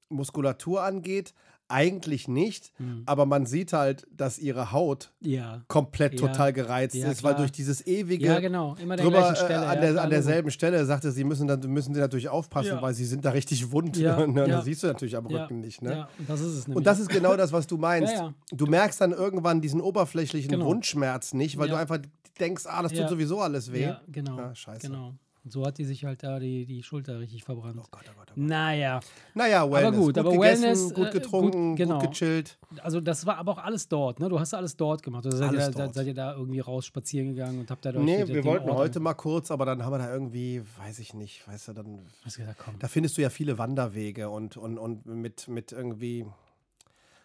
Muskulatur 0.08 0.82
angeht, 0.82 1.34
eigentlich 1.68 2.28
nicht, 2.28 2.72
mhm. 2.78 3.02
aber 3.06 3.24
man 3.24 3.46
sieht 3.46 3.72
halt, 3.72 4.06
dass 4.14 4.38
ihre 4.38 4.70
Haut 4.70 5.12
ja. 5.20 5.62
komplett 5.66 6.14
ja. 6.14 6.20
total 6.20 6.52
gereizt 6.52 6.94
ja, 6.94 7.10
ist, 7.10 7.20
klar. 7.20 7.32
weil 7.32 7.38
durch 7.38 7.52
dieses 7.52 7.86
ewige 7.86 8.26
ja, 8.26 8.40
genau. 8.40 8.76
Immer 8.80 8.96
der 8.96 9.06
drüber, 9.06 9.34
Stelle, 9.34 9.64
äh, 9.64 9.66
an, 9.66 9.80
der, 9.80 10.02
an 10.02 10.10
derselben 10.10 10.50
Stelle 10.50 10.84
sagte 10.84 11.10
sie, 11.10 11.24
müssen 11.24 11.46
dann 11.46 11.60
müssen 11.60 11.94
sie 11.94 12.00
natürlich 12.00 12.28
aufpassen, 12.28 12.76
weil 12.80 12.92
sie 12.92 13.06
sind 13.06 13.24
da 13.24 13.30
richtig 13.30 13.70
wund. 13.72 13.96
Ja. 13.96 14.24
Ne? 14.34 14.48
Das 14.48 14.64
siehst 14.64 14.82
du 14.82 14.86
natürlich 14.88 15.16
am 15.16 15.26
Rücken 15.26 15.60
nicht. 15.60 15.80
Ne? 15.82 15.92
Ja, 15.92 16.08
und 16.18 16.28
das 16.28 16.40
ist 16.40 16.54
es 16.54 16.66
nämlich. 16.66 16.78
Und 16.78 16.86
das 16.86 16.98
ist 16.98 17.08
genau 17.08 17.36
das, 17.36 17.52
was 17.52 17.66
du 17.66 17.76
meinst. 17.78 18.14
Du 18.50 18.66
merkst 18.66 19.00
dann 19.00 19.12
irgendwann 19.12 19.60
diesen 19.60 19.80
oberflächlichen 19.80 20.50
genau. 20.50 20.66
Wundschmerz 20.66 21.34
nicht, 21.34 21.56
weil 21.58 21.68
du 21.68 21.76
einfach 21.76 21.98
denkst, 22.40 22.64
ah, 22.66 22.82
das 22.82 22.92
tut 22.92 23.08
sowieso 23.08 23.40
alles 23.40 23.72
weh. 23.72 23.82
Ja, 23.82 24.00
genau. 24.08 24.52
scheiße. 24.54 24.88
Genau. 24.88 25.14
Und 25.44 25.52
so 25.52 25.66
hat 25.66 25.76
die 25.76 25.84
sich 25.84 26.06
halt 26.06 26.22
da 26.22 26.38
die, 26.38 26.64
die 26.64 26.82
Schulter 26.82 27.20
richtig 27.20 27.44
verbrannt. 27.44 27.78
Oh 27.78 27.86
Gott, 27.90 28.04
oh 28.06 28.12
Gott, 28.18 28.28
oh 28.30 28.34
Gott. 28.34 28.36
Naja. 28.36 29.00
Naja, 29.34 29.70
Wellness. 29.70 29.86
Aber 29.86 29.96
gut, 29.96 30.06
gut 30.06 30.18
aber 30.18 30.32
gegessen, 30.32 30.62
Wellness. 30.62 30.94
Gut 30.94 31.06
äh, 31.06 31.10
getrunken, 31.10 31.68
gut, 31.70 31.76
genau. 31.76 31.98
gut 31.98 32.10
gechillt. 32.12 32.58
Also, 32.82 33.00
das 33.00 33.26
war 33.26 33.36
aber 33.36 33.52
auch 33.52 33.58
alles 33.58 33.86
dort, 33.88 34.20
ne? 34.20 34.30
Du 34.30 34.40
hast 34.40 34.54
alles 34.54 34.74
dort 34.74 35.02
gemacht. 35.02 35.26
Also 35.26 35.36
seid, 35.36 35.52
ihr 35.52 35.70
da, 35.70 35.92
seid 35.92 36.06
ihr 36.06 36.14
da 36.14 36.34
irgendwie 36.34 36.60
raus 36.60 36.86
spazieren 36.86 37.34
gegangen 37.34 37.60
und 37.60 37.70
habt 37.70 37.84
da 37.84 37.92
Nee, 37.92 38.26
wir 38.26 38.44
wollten 38.44 38.70
Ort 38.70 38.78
heute 38.78 39.00
mal 39.00 39.12
kurz, 39.12 39.50
aber 39.50 39.66
dann 39.66 39.84
haben 39.84 39.92
wir 39.92 39.98
da 39.98 40.10
irgendwie, 40.10 40.62
weiß 40.78 40.98
ich 40.98 41.12
nicht, 41.12 41.46
weißt 41.46 41.68
du, 41.68 41.72
dann. 41.74 41.98
Gesagt. 42.24 42.58
Da 42.78 42.88
findest 42.88 43.18
du 43.18 43.22
ja 43.22 43.28
viele 43.28 43.58
Wanderwege 43.58 44.30
und, 44.30 44.56
und, 44.56 44.78
und 44.78 45.04
mit, 45.04 45.46
mit 45.48 45.72
irgendwie 45.72 46.24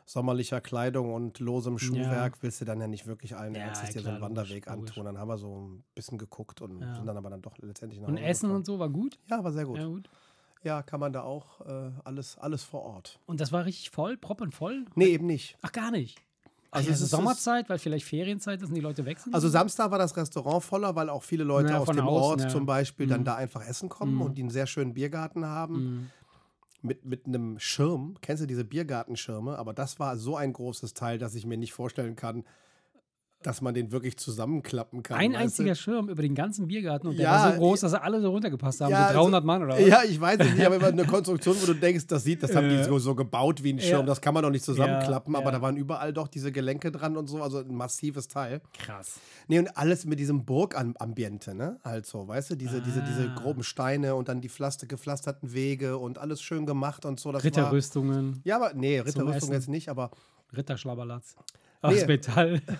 sommerlicher 0.09 0.59
Kleidung 0.59 1.13
und 1.13 1.39
losem 1.39 1.77
Schuhwerk 1.77 2.35
ja. 2.35 2.41
willst 2.41 2.59
du 2.59 2.65
dann 2.65 2.81
ja 2.81 2.87
nicht 2.87 3.05
wirklich 3.05 3.35
allen 3.35 3.53
ja, 3.53 3.61
Ernstes 3.61 3.91
dir 3.91 4.01
so 4.01 4.09
einen 4.09 4.21
Wanderweg 4.21 4.65
logisch, 4.65 4.89
antun. 4.89 5.05
Dann 5.05 5.19
haben 5.19 5.27
wir 5.27 5.37
so 5.37 5.61
ein 5.61 5.83
bisschen 5.93 6.17
geguckt 6.17 6.61
und 6.61 6.81
ja. 6.81 6.95
sind 6.95 7.05
dann 7.05 7.15
aber 7.15 7.29
dann 7.29 7.43
doch 7.43 7.55
letztendlich 7.59 8.01
nach 8.01 8.07
Und 8.07 8.17
Essen 8.17 8.47
gefahren. 8.47 8.55
und 8.57 8.65
so 8.65 8.79
war 8.79 8.89
gut? 8.89 9.19
Ja, 9.29 9.43
war 9.43 9.51
sehr 9.51 9.65
gut. 9.65 9.77
Ja, 9.77 9.85
gut. 9.85 10.09
Ja, 10.63 10.81
kann 10.81 10.99
man 10.99 11.13
da 11.13 11.21
auch 11.21 11.61
äh, 11.61 11.91
alles, 12.03 12.39
alles 12.39 12.63
vor 12.63 12.81
Ort. 12.81 13.19
Und 13.27 13.39
das 13.39 13.51
war 13.51 13.65
richtig 13.65 13.91
voll, 13.91 14.17
proppenvoll? 14.17 14.85
Nee, 14.95 15.05
eben 15.05 15.27
nicht. 15.27 15.55
Ach, 15.61 15.71
gar 15.71 15.91
nicht. 15.91 16.17
Also, 16.71 16.89
also 16.89 16.91
es 16.91 17.01
ist 17.01 17.09
Sommerzeit, 17.11 17.69
weil 17.69 17.77
vielleicht 17.77 18.05
Ferienzeit 18.05 18.61
ist 18.61 18.69
und 18.69 18.75
die 18.75 18.81
Leute 18.81 19.05
wechseln? 19.05 19.33
Also 19.33 19.47
Samstag 19.47 19.91
war 19.91 19.99
das 19.99 20.17
Restaurant 20.17 20.63
voller, 20.63 20.95
weil 20.95 21.09
auch 21.09 21.23
viele 21.23 21.43
Leute 21.43 21.69
ja, 21.69 21.79
aus 21.79 21.87
dem 21.87 21.99
außen, 21.99 22.07
Ort 22.07 22.41
ja. 22.41 22.49
zum 22.49 22.65
Beispiel 22.65 23.05
mhm. 23.05 23.11
dann 23.11 23.25
da 23.25 23.35
einfach 23.35 23.65
essen 23.65 23.89
kommen 23.89 24.15
mhm. 24.15 24.21
und 24.21 24.37
die 24.37 24.41
einen 24.41 24.51
sehr 24.51 24.65
schönen 24.65 24.95
Biergarten 24.95 25.45
haben. 25.45 25.75
Mhm 25.75 26.09
mit, 26.81 27.05
mit 27.05 27.25
einem 27.25 27.59
Schirm. 27.59 28.15
Kennst 28.21 28.43
du 28.43 28.47
diese 28.47 28.65
Biergartenschirme? 28.65 29.57
Aber 29.57 29.73
das 29.73 29.99
war 29.99 30.17
so 30.17 30.35
ein 30.35 30.53
großes 30.53 30.93
Teil, 30.93 31.17
dass 31.17 31.35
ich 31.35 31.45
mir 31.45 31.57
nicht 31.57 31.73
vorstellen 31.73 32.15
kann, 32.15 32.45
dass 33.41 33.61
man 33.61 33.73
den 33.73 33.91
wirklich 33.91 34.17
zusammenklappen 34.17 35.01
kann. 35.01 35.17
Ein 35.17 35.35
einziger 35.35 35.69
du? 35.69 35.75
Schirm 35.75 36.09
über 36.09 36.21
den 36.21 36.35
ganzen 36.35 36.67
Biergarten 36.67 37.07
und 37.07 37.17
der 37.17 37.25
ja, 37.25 37.31
war 37.31 37.53
so 37.53 37.57
groß, 37.59 37.79
dass 37.81 37.93
alle 37.93 38.19
so 38.21 38.31
runtergepasst 38.31 38.81
haben, 38.81 38.91
ja, 38.91 39.07
so 39.07 39.13
300 39.13 39.35
also, 39.35 39.47
Mann 39.47 39.63
oder 39.63 39.73
was? 39.75 39.87
Ja, 39.87 40.03
ich 40.03 40.19
weiß 40.19 40.39
es 40.41 40.53
nicht, 40.53 40.65
aber 40.65 40.75
immer 40.75 40.87
eine 40.87 41.05
Konstruktion, 41.05 41.55
wo 41.61 41.65
du 41.65 41.73
denkst, 41.73 42.07
das 42.07 42.23
sieht, 42.23 42.43
das 42.43 42.53
haben 42.53 42.67
die 42.67 42.83
so, 42.83 42.99
so 42.99 43.15
gebaut 43.15 43.63
wie 43.63 43.71
ein 43.71 43.79
Schirm, 43.79 44.01
ja. 44.01 44.05
das 44.05 44.19
kann 44.19 44.33
man 44.33 44.43
doch 44.43 44.49
nicht 44.49 44.65
zusammenklappen, 44.65 45.35
aber 45.35 45.51
da 45.51 45.61
waren 45.61 45.77
überall 45.77 46.11
doch 46.11 46.27
diese 46.27 46.51
Gelenke 46.51 46.91
dran 46.91 47.15
und 47.15 47.27
so, 47.27 47.41
also 47.41 47.59
ein 47.59 47.73
massives 47.73 48.27
Teil. 48.27 48.61
Krass. 48.77 49.19
Nee, 49.47 49.59
und 49.59 49.77
alles 49.77 50.05
mit 50.05 50.19
diesem 50.19 50.43
Burgambiente, 50.43 51.55
ne? 51.55 51.79
Halt 51.83 52.05
so, 52.05 52.27
weißt 52.27 52.51
du, 52.51 52.55
diese, 52.55 52.77
ah. 52.77 52.83
diese, 52.85 53.01
diese 53.03 53.29
ah. 53.29 53.39
groben 53.39 53.63
Steine 53.63 54.15
und 54.15 54.27
dann 54.27 54.41
die 54.41 54.49
Pflaster, 54.49 54.85
gepflasterten 54.85 55.53
Wege 55.53 55.97
und 55.97 56.17
alles 56.17 56.41
schön 56.41 56.65
gemacht 56.65 57.05
und 57.05 57.21
so. 57.21 57.31
Das 57.31 57.43
Ritterrüstungen. 57.43 58.35
War, 58.35 58.41
ja, 58.43 58.55
aber 58.57 58.73
nee, 58.73 58.99
Ritterrüstung 58.99 59.53
jetzt 59.53 59.69
nicht, 59.69 59.87
aber. 59.87 60.11
Ritterschlabberlatz. 60.55 61.35
Aus 61.81 61.95
nee. 61.95 62.05
Metall. 62.05 62.61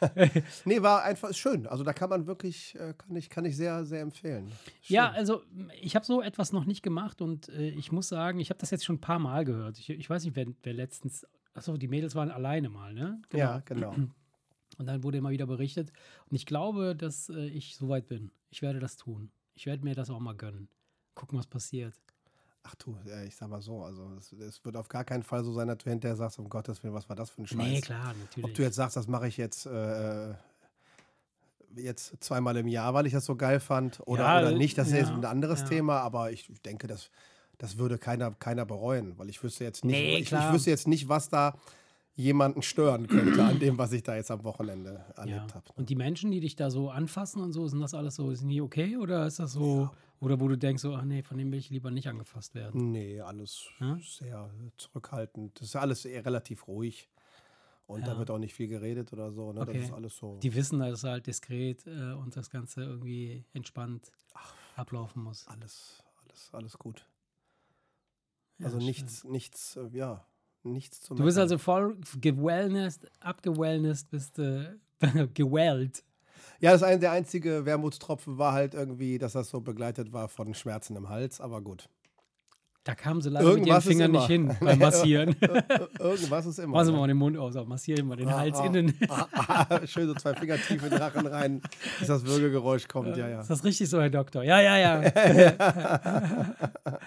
nee, 0.64 0.82
war 0.82 1.02
einfach 1.02 1.34
schön. 1.34 1.66
Also 1.66 1.84
da 1.84 1.92
kann 1.92 2.10
man 2.10 2.26
wirklich, 2.26 2.74
äh, 2.76 2.94
kann 2.94 3.16
ich, 3.16 3.30
kann 3.30 3.44
ich 3.44 3.56
sehr, 3.56 3.84
sehr 3.84 4.02
empfehlen. 4.02 4.50
Schön. 4.82 4.96
Ja, 4.96 5.10
also 5.10 5.42
ich 5.80 5.94
habe 5.96 6.04
so 6.04 6.22
etwas 6.22 6.52
noch 6.52 6.64
nicht 6.64 6.82
gemacht 6.82 7.20
und 7.20 7.48
äh, 7.50 7.68
ich 7.70 7.92
muss 7.92 8.08
sagen, 8.08 8.40
ich 8.40 8.50
habe 8.50 8.58
das 8.58 8.70
jetzt 8.70 8.84
schon 8.84 8.96
ein 8.96 9.00
paar 9.00 9.18
Mal 9.18 9.44
gehört. 9.44 9.78
Ich, 9.78 9.90
ich 9.90 10.08
weiß 10.08 10.24
nicht, 10.24 10.36
wer, 10.36 10.46
wer 10.62 10.74
letztens, 10.74 11.26
achso, 11.54 11.76
die 11.76 11.88
Mädels 11.88 12.14
waren 12.14 12.30
alleine 12.30 12.68
mal, 12.68 12.94
ne? 12.94 13.20
Genau. 13.28 13.44
Ja, 13.44 13.62
genau. 13.64 13.94
Und 14.78 14.86
dann 14.86 15.02
wurde 15.02 15.18
immer 15.18 15.30
wieder 15.30 15.46
berichtet. 15.46 15.92
Und 16.28 16.36
ich 16.36 16.46
glaube, 16.46 16.94
dass 16.96 17.28
äh, 17.28 17.46
ich 17.46 17.76
soweit 17.76 18.06
bin. 18.06 18.30
Ich 18.50 18.62
werde 18.62 18.80
das 18.80 18.96
tun. 18.96 19.30
Ich 19.54 19.66
werde 19.66 19.84
mir 19.84 19.94
das 19.94 20.10
auch 20.10 20.20
mal 20.20 20.34
gönnen. 20.34 20.68
Gucken, 21.14 21.38
was 21.38 21.46
passiert. 21.46 21.94
Ach 22.62 22.74
du, 22.74 22.94
ich 23.26 23.34
sag 23.36 23.48
mal 23.48 23.62
so, 23.62 23.82
also 23.82 24.10
es, 24.18 24.32
es, 24.32 24.64
wird 24.64 24.76
auf 24.76 24.88
gar 24.88 25.04
keinen 25.04 25.22
Fall 25.22 25.42
so 25.42 25.52
sein, 25.52 25.68
dass 25.68 25.78
du 25.78 25.88
hinterher 25.88 26.16
sagst, 26.16 26.38
um 26.38 26.48
Gottes 26.48 26.82
Willen, 26.82 26.92
was 26.92 27.08
war 27.08 27.16
das 27.16 27.30
für 27.30 27.42
ein 27.42 27.46
Scheiß? 27.46 27.56
Nee, 27.56 27.80
klar, 27.80 28.14
natürlich. 28.14 28.44
Ob 28.44 28.54
du 28.54 28.62
jetzt 28.62 28.76
sagst, 28.76 28.96
das 28.96 29.08
mache 29.08 29.28
ich 29.28 29.38
jetzt, 29.38 29.64
äh, 29.64 30.34
jetzt 31.74 32.22
zweimal 32.22 32.56
im 32.58 32.68
Jahr, 32.68 32.92
weil 32.92 33.06
ich 33.06 33.14
das 33.14 33.24
so 33.24 33.34
geil 33.34 33.60
fand 33.60 34.00
oder, 34.06 34.24
ja, 34.24 34.40
oder 34.40 34.52
nicht, 34.52 34.76
das 34.76 34.88
ist 34.88 34.92
ja, 34.92 35.00
jetzt 35.00 35.10
ein 35.10 35.24
anderes 35.24 35.60
ja. 35.60 35.68
Thema, 35.68 36.00
aber 36.00 36.32
ich 36.32 36.50
denke, 36.66 36.86
das, 36.86 37.10
das 37.56 37.78
würde 37.78 37.96
keiner, 37.96 38.32
keiner 38.32 38.66
bereuen, 38.66 39.18
weil 39.18 39.30
ich 39.30 39.42
wüsste 39.42 39.64
jetzt 39.64 39.84
nicht, 39.84 39.94
nee, 39.94 40.18
ich, 40.18 40.32
ich, 40.32 40.52
wüsste 40.52 40.68
jetzt 40.68 40.86
nicht, 40.86 41.08
was 41.08 41.30
da 41.30 41.54
jemanden 42.14 42.60
stören 42.60 43.06
könnte 43.06 43.42
an 43.42 43.58
dem, 43.58 43.78
was 43.78 43.92
ich 43.92 44.02
da 44.02 44.14
jetzt 44.14 44.30
am 44.30 44.44
Wochenende 44.44 45.04
erlebt 45.16 45.54
habe. 45.54 45.64
Und 45.76 45.88
die 45.88 45.96
Menschen, 45.96 46.30
die 46.30 46.40
dich 46.40 46.56
da 46.56 46.70
so 46.70 46.90
anfassen 46.90 47.42
und 47.42 47.52
so, 47.52 47.66
sind 47.68 47.80
das 47.80 47.94
alles 47.94 48.16
so, 48.16 48.32
sind 48.34 48.48
die 48.48 48.60
okay 48.60 48.98
oder 48.98 49.26
ist 49.26 49.38
das 49.38 49.52
so 49.52 49.88
oder 50.20 50.38
wo 50.38 50.48
du 50.48 50.56
denkst, 50.56 50.82
so, 50.82 50.94
ach 50.94 51.04
nee, 51.04 51.22
von 51.22 51.38
dem 51.38 51.50
will 51.50 51.58
ich 51.58 51.70
lieber 51.70 51.90
nicht 51.90 52.08
angefasst 52.08 52.54
werden? 52.54 52.92
Nee, 52.92 53.20
alles 53.20 53.68
ja? 53.80 53.98
sehr 54.02 54.50
zurückhaltend. 54.76 55.58
Das 55.58 55.68
ist 55.68 55.76
alles 55.76 56.04
eher 56.04 56.24
relativ 56.24 56.68
ruhig. 56.68 57.08
Und 57.86 58.02
ja. 58.02 58.08
da 58.08 58.18
wird 58.18 58.30
auch 58.30 58.38
nicht 58.38 58.54
viel 58.54 58.68
geredet 58.68 59.12
oder 59.12 59.32
so. 59.32 59.52
Ne? 59.52 59.62
Okay. 59.62 59.78
Das 59.78 59.86
ist 59.86 59.92
alles 59.92 60.16
so. 60.16 60.38
Die 60.38 60.54
wissen, 60.54 60.78
dass 60.78 60.92
es 60.92 61.04
halt 61.04 61.26
diskret 61.26 61.84
äh, 61.86 62.12
und 62.12 62.36
das 62.36 62.50
Ganze 62.50 62.82
irgendwie 62.82 63.44
entspannt 63.52 64.12
Ach, 64.34 64.54
ablaufen 64.76 65.24
muss. 65.24 65.48
Alles, 65.48 66.04
alles, 66.22 66.50
alles 66.52 66.78
gut. 66.78 67.06
Ja, 68.58 68.66
also 68.66 68.78
nichts, 68.78 69.22
schön. 69.22 69.32
nichts, 69.32 69.76
äh, 69.76 69.88
ja, 69.92 70.24
nichts 70.62 71.00
zu 71.00 71.14
Du 71.14 71.24
bist 71.24 71.38
also 71.38 71.56
voll 71.56 71.96
gewellnest, 72.20 73.10
abgewellnest, 73.20 74.10
bist 74.10 74.38
äh, 74.38 74.76
gewellt. 75.34 76.04
Ja, 76.60 76.72
das 76.72 76.82
ein, 76.82 77.00
der 77.00 77.12
einzige 77.12 77.64
Wermutstropfen 77.64 78.38
war 78.38 78.52
halt 78.52 78.74
irgendwie, 78.74 79.18
dass 79.18 79.32
das 79.32 79.50
so 79.50 79.60
begleitet 79.60 80.12
war 80.12 80.28
von 80.28 80.54
Schmerzen 80.54 80.96
im 80.96 81.08
Hals, 81.08 81.40
aber 81.40 81.60
gut. 81.60 81.88
Da 82.84 82.94
kamen 82.94 83.20
sie 83.20 83.28
leider 83.28 83.46
Irgendwas 83.46 83.84
mit 83.84 83.96
ihren 83.96 84.10
Fingern 84.10 84.12
nicht 84.12 84.26
hin 84.26 84.56
beim 84.60 84.78
Massieren. 84.78 85.36
Irgendwas 85.98 86.46
ist 86.46 86.58
immer. 86.58 86.78
Machen 86.78 86.94
wir 86.94 86.98
mal 87.00 87.08
den 87.08 87.18
Mund 87.18 87.36
aus, 87.36 87.54
massieren 87.66 88.08
mal 88.08 88.16
den 88.16 88.28
ah, 88.28 88.38
Hals 88.38 88.58
ah, 88.58 88.64
innen. 88.64 88.94
Ah, 89.08 89.66
ah, 89.68 89.86
schön 89.86 90.06
so 90.06 90.14
zwei 90.14 90.34
Finger 90.34 90.56
tief 90.56 90.82
in 90.82 90.88
den 90.88 90.98
Rachen 90.98 91.26
rein, 91.26 91.60
bis 91.98 92.08
das 92.08 92.24
Würgegeräusch 92.24 92.88
kommt. 92.88 93.18
Ja, 93.18 93.28
ja. 93.28 93.42
Ist 93.42 93.50
das 93.50 93.62
richtig 93.64 93.90
so, 93.90 94.00
Herr 94.00 94.08
Doktor? 94.08 94.44
Ja, 94.44 94.60
ja, 94.62 94.78
ja. 94.78 95.02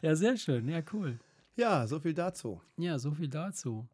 ja, 0.00 0.14
sehr 0.14 0.36
schön. 0.36 0.68
Ja, 0.68 0.80
cool. 0.92 1.18
Ja, 1.56 1.84
so 1.88 1.98
viel 1.98 2.14
dazu. 2.14 2.60
Ja, 2.76 3.00
so 3.00 3.10
viel 3.10 3.28
dazu. 3.28 3.88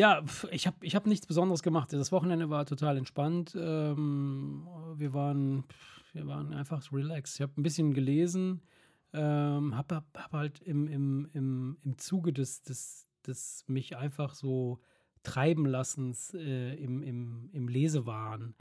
Ja, 0.00 0.24
ich 0.50 0.66
habe 0.66 0.78
ich 0.80 0.96
hab 0.96 1.06
nichts 1.06 1.26
Besonderes 1.26 1.62
gemacht. 1.62 1.92
Das 1.92 2.10
Wochenende 2.10 2.48
war 2.48 2.64
total 2.64 2.96
entspannt. 2.96 3.54
Ähm, 3.54 4.66
wir, 4.96 5.12
waren, 5.12 5.64
wir 6.14 6.26
waren 6.26 6.54
einfach 6.54 6.90
relaxed. 6.90 7.34
Ich 7.34 7.42
habe 7.42 7.52
ein 7.60 7.62
bisschen 7.62 7.92
gelesen, 7.92 8.62
ähm, 9.12 9.76
habe 9.76 9.96
hab 10.14 10.32
halt 10.32 10.60
im, 10.60 10.88
im, 10.88 11.28
im, 11.34 11.76
im 11.84 11.98
Zuge 11.98 12.32
des, 12.32 12.62
des, 12.62 13.10
des 13.26 13.64
mich 13.66 13.94
einfach 13.94 14.32
so 14.32 14.80
treiben 15.22 15.66
lassens 15.66 16.32
äh, 16.32 16.76
im, 16.76 17.02
im, 17.02 17.50
im 17.52 17.68
Lesewahn 17.68 18.54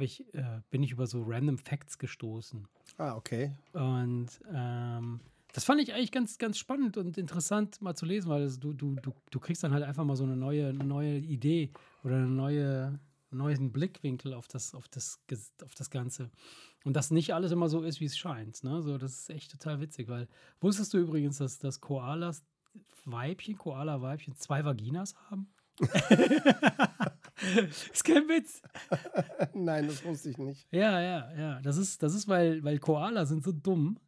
ich, 0.00 0.34
äh, 0.34 0.60
bin 0.70 0.82
ich 0.82 0.90
über 0.90 1.06
so 1.06 1.22
random 1.22 1.58
Facts 1.58 1.98
gestoßen. 1.98 2.66
Ah, 2.98 3.14
okay. 3.14 3.52
Und 3.72 4.40
ähm, 4.52 5.20
das 5.52 5.64
fand 5.64 5.80
ich 5.80 5.92
eigentlich 5.92 6.12
ganz, 6.12 6.38
ganz 6.38 6.58
spannend 6.58 6.96
und 6.96 7.18
interessant 7.18 7.80
mal 7.82 7.94
zu 7.94 8.06
lesen, 8.06 8.30
weil 8.30 8.42
das, 8.42 8.58
du, 8.58 8.72
du, 8.72 8.94
du, 8.96 9.12
du 9.30 9.40
kriegst 9.40 9.62
dann 9.62 9.72
halt 9.72 9.84
einfach 9.84 10.04
mal 10.04 10.16
so 10.16 10.24
eine 10.24 10.36
neue, 10.36 10.72
neue 10.72 11.18
Idee 11.18 11.70
oder 12.04 12.16
einen 12.16 12.36
neue, 12.36 12.98
neuen 13.30 13.70
Blickwinkel 13.70 14.32
auf 14.34 14.48
das, 14.48 14.74
auf, 14.74 14.88
das, 14.88 15.20
auf 15.62 15.74
das 15.74 15.90
Ganze. 15.90 16.30
Und 16.84 16.96
dass 16.96 17.10
nicht 17.10 17.34
alles 17.34 17.52
immer 17.52 17.68
so 17.68 17.82
ist, 17.82 18.00
wie 18.00 18.06
es 18.06 18.16
scheint. 18.16 18.64
Ne? 18.64 18.82
So, 18.82 18.98
das 18.98 19.12
ist 19.12 19.30
echt 19.30 19.52
total 19.52 19.80
witzig, 19.80 20.08
weil 20.08 20.26
wusstest 20.60 20.94
du 20.94 20.98
übrigens, 20.98 21.38
dass, 21.38 21.58
dass 21.58 21.80
Koalas 21.80 22.42
Weibchen, 23.04 23.58
Koala-Weibchen 23.58 24.36
zwei 24.36 24.64
Vaginas 24.64 25.14
haben? 25.28 25.52
ist 27.92 28.04
kein 28.04 28.28
Witz. 28.28 28.62
Nein, 29.54 29.86
das 29.88 30.04
wusste 30.04 30.30
ich 30.30 30.38
nicht. 30.38 30.66
Ja, 30.70 31.00
ja, 31.00 31.32
ja. 31.34 31.60
Das 31.62 31.76
ist, 31.76 32.02
das 32.02 32.14
ist 32.14 32.28
weil, 32.28 32.62
weil 32.62 32.78
Koala 32.78 33.26
sind 33.26 33.42
so 33.42 33.52
dumm, 33.52 33.98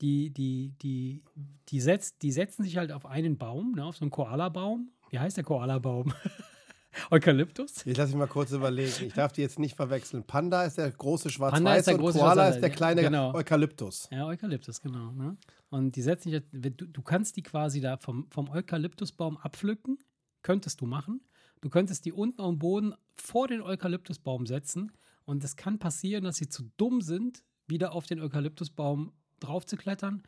die, 0.00 0.30
die, 0.30 0.74
die, 0.80 1.22
die, 1.68 1.80
setzt, 1.80 2.22
die 2.22 2.32
setzen 2.32 2.62
sich 2.62 2.76
halt 2.76 2.92
auf 2.92 3.06
einen 3.06 3.38
Baum, 3.38 3.72
ne, 3.72 3.84
auf 3.84 3.96
so 3.96 4.04
einen 4.04 4.10
Koala-Baum. 4.10 4.90
Wie 5.10 5.18
heißt 5.18 5.36
der 5.36 5.44
Koala-Baum? 5.44 6.12
Eukalyptus? 7.10 7.84
Jetzt 7.84 7.96
lass 7.96 8.08
mich 8.08 8.18
mal 8.18 8.26
kurz 8.26 8.50
überlegen. 8.52 8.92
Ich 9.06 9.12
darf 9.12 9.32
die 9.32 9.40
jetzt 9.40 9.58
nicht 9.58 9.76
verwechseln. 9.76 10.24
Panda 10.24 10.64
ist 10.64 10.78
der 10.78 10.90
große 10.90 11.30
schwarz-weiß 11.30 11.88
und 11.88 11.98
Koala 11.98 12.48
ist 12.48 12.60
der 12.60 12.70
kleine 12.70 13.02
genau. 13.02 13.34
Eukalyptus. 13.34 14.08
Ja, 14.10 14.26
Eukalyptus, 14.26 14.80
genau. 14.80 15.12
Ne? 15.12 15.36
Und 15.70 15.96
die 15.96 16.02
setzen 16.02 16.30
sich, 16.30 16.42
du, 16.50 16.86
du 16.86 17.02
kannst 17.02 17.36
die 17.36 17.42
quasi 17.42 17.80
da 17.80 17.96
vom, 17.96 18.26
vom 18.30 18.48
Eukalyptusbaum 18.48 19.36
abpflücken, 19.36 19.98
könntest 20.42 20.80
du 20.80 20.86
machen. 20.86 21.20
Du 21.60 21.68
könntest 21.68 22.04
die 22.04 22.12
unten 22.12 22.40
am 22.40 22.58
Boden 22.58 22.94
vor 23.16 23.48
den 23.48 23.60
Eukalyptusbaum 23.60 24.46
setzen 24.46 24.92
und 25.24 25.42
es 25.44 25.56
kann 25.56 25.78
passieren, 25.78 26.24
dass 26.24 26.36
sie 26.36 26.48
zu 26.48 26.70
dumm 26.76 27.00
sind, 27.00 27.44
wieder 27.66 27.92
auf 27.92 28.06
den 28.06 28.20
Eukalyptusbaum 28.20 29.12
drauf 29.40 29.66
zu 29.66 29.76
klettern, 29.76 30.22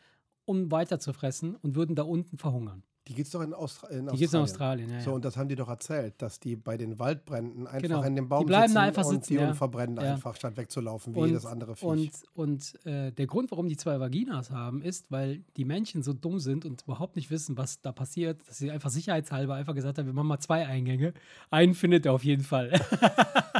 um 0.44 0.70
weiter 0.70 0.98
zu 0.98 1.12
fressen 1.12 1.56
und 1.56 1.74
würden 1.74 1.96
da 1.96 2.02
unten 2.02 2.38
verhungern. 2.38 2.82
Die 3.08 3.14
gibt 3.14 3.26
es 3.26 3.32
doch 3.32 3.40
in, 3.40 3.54
Austra 3.54 3.88
in 3.88 4.08
Australien. 4.08 4.12
Die 4.12 4.18
gibt 4.20 4.34
in 4.34 4.40
Australien, 4.40 4.90
ja, 4.90 5.00
So, 5.00 5.12
und 5.12 5.24
das 5.24 5.36
haben 5.36 5.48
die 5.48 5.56
doch 5.56 5.68
erzählt, 5.68 6.14
dass 6.18 6.38
die 6.38 6.54
bei 6.54 6.76
den 6.76 6.98
Waldbränden 6.98 7.66
einfach 7.66 7.80
genau. 7.80 8.02
in 8.02 8.14
dem 8.14 8.28
Baum 8.28 8.40
die 8.40 8.46
bleiben 8.46 8.68
sitzen 8.68 8.74
da 8.74 8.80
einfach 8.82 9.04
und 9.04 9.14
sitzen, 9.14 9.28
die 9.32 9.34
ja. 9.34 9.54
verbrennen 9.54 9.96
ja. 9.96 10.12
einfach, 10.12 10.36
statt 10.36 10.56
wegzulaufen, 10.56 11.14
wie 11.14 11.18
und, 11.18 11.28
jedes 11.28 11.46
andere 11.46 11.74
Viech. 11.74 11.88
Und, 11.88 12.12
und 12.34 12.86
äh, 12.86 13.10
der 13.10 13.26
Grund, 13.26 13.50
warum 13.50 13.68
die 13.68 13.76
zwei 13.76 13.98
Vaginas 13.98 14.50
haben, 14.50 14.82
ist, 14.82 15.10
weil 15.10 15.42
die 15.56 15.64
Männchen 15.64 16.02
so 16.02 16.12
dumm 16.12 16.38
sind 16.38 16.64
und 16.64 16.82
überhaupt 16.82 17.16
nicht 17.16 17.30
wissen, 17.30 17.56
was 17.56 17.80
da 17.80 17.90
passiert, 17.90 18.46
dass 18.46 18.58
sie 18.58 18.70
einfach 18.70 18.90
sicherheitshalber 18.90 19.54
einfach 19.54 19.74
gesagt 19.74 19.98
haben, 19.98 20.06
wir 20.06 20.12
machen 20.12 20.28
mal 20.28 20.38
zwei 20.38 20.66
Eingänge. 20.66 21.14
Einen 21.50 21.74
findet 21.74 22.06
er 22.06 22.12
auf 22.12 22.22
jeden 22.22 22.44
Fall. 22.44 22.70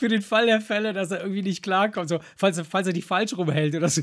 Für 0.00 0.08
den 0.08 0.22
Fall 0.22 0.46
der 0.46 0.62
Fälle, 0.62 0.94
dass 0.94 1.10
er 1.10 1.20
irgendwie 1.20 1.42
nicht 1.42 1.62
klarkommt. 1.62 2.08
So, 2.08 2.20
falls, 2.34 2.58
falls 2.66 2.86
er 2.86 2.94
die 2.94 3.02
falsch 3.02 3.36
rumhält 3.36 3.74
oder 3.74 3.90
so. 3.90 4.00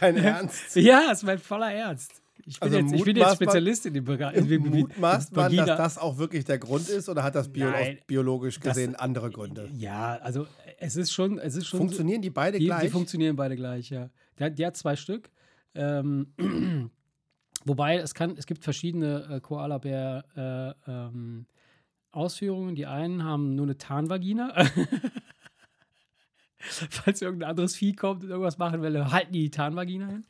Dein 0.00 0.16
Ernst? 0.18 0.76
Ja, 0.76 1.10
ist 1.10 1.22
mein 1.22 1.38
voller 1.38 1.72
Ernst. 1.72 2.20
Ich 2.44 2.60
bin, 2.60 2.74
also 2.74 2.78
jetzt, 2.78 2.92
ich 2.92 3.04
bin 3.04 3.16
jetzt 3.16 3.36
Spezialist 3.36 3.86
in 3.86 3.94
dem 3.94 4.04
Bereich. 4.04 4.46
Mutmaßt 4.46 5.34
man, 5.34 5.56
dass 5.56 5.66
das 5.66 5.96
auch 5.96 6.18
wirklich 6.18 6.44
der 6.44 6.58
Grund 6.58 6.90
ist 6.90 7.08
oder 7.08 7.22
hat 7.22 7.34
das 7.34 7.50
bio 7.50 7.68
biologisch 8.06 8.60
gesehen 8.60 8.92
das, 8.92 9.00
andere 9.00 9.30
Gründe? 9.30 9.70
Ja, 9.72 10.16
also 10.16 10.46
es 10.78 10.96
ist 10.96 11.10
schon. 11.10 11.38
Es 11.38 11.56
ist 11.56 11.68
schon 11.68 11.78
funktionieren 11.78 12.20
die 12.20 12.28
beide 12.28 12.58
die, 12.58 12.66
gleich? 12.66 12.82
Die 12.82 12.88
funktionieren 12.90 13.34
beide 13.34 13.56
gleich, 13.56 13.88
ja. 13.88 14.10
Die, 14.38 14.54
die 14.54 14.66
hat 14.66 14.76
zwei 14.76 14.94
Stück. 14.94 15.30
Ähm, 15.74 16.34
wobei 17.64 17.96
es, 17.96 18.14
kann, 18.14 18.36
es 18.36 18.46
gibt 18.46 18.64
verschiedene 18.64 19.28
äh, 19.30 19.40
Koala-Bär 19.40 20.24
äh, 20.86 20.90
ähm, 20.90 21.46
Ausführungen. 22.12 22.74
Die 22.74 22.86
einen 22.86 23.24
haben 23.24 23.54
nur 23.54 23.66
eine 23.66 23.76
Tarnvagina. 23.76 24.54
Falls 26.58 27.20
irgendein 27.20 27.50
anderes 27.50 27.76
Vieh 27.76 27.92
kommt 27.94 28.24
und 28.24 28.30
irgendwas 28.30 28.56
machen 28.58 28.80
will, 28.82 29.10
halten 29.10 29.32
die 29.32 29.42
die 29.42 29.50
Tarnvagina 29.50 30.06
hin. 30.06 30.24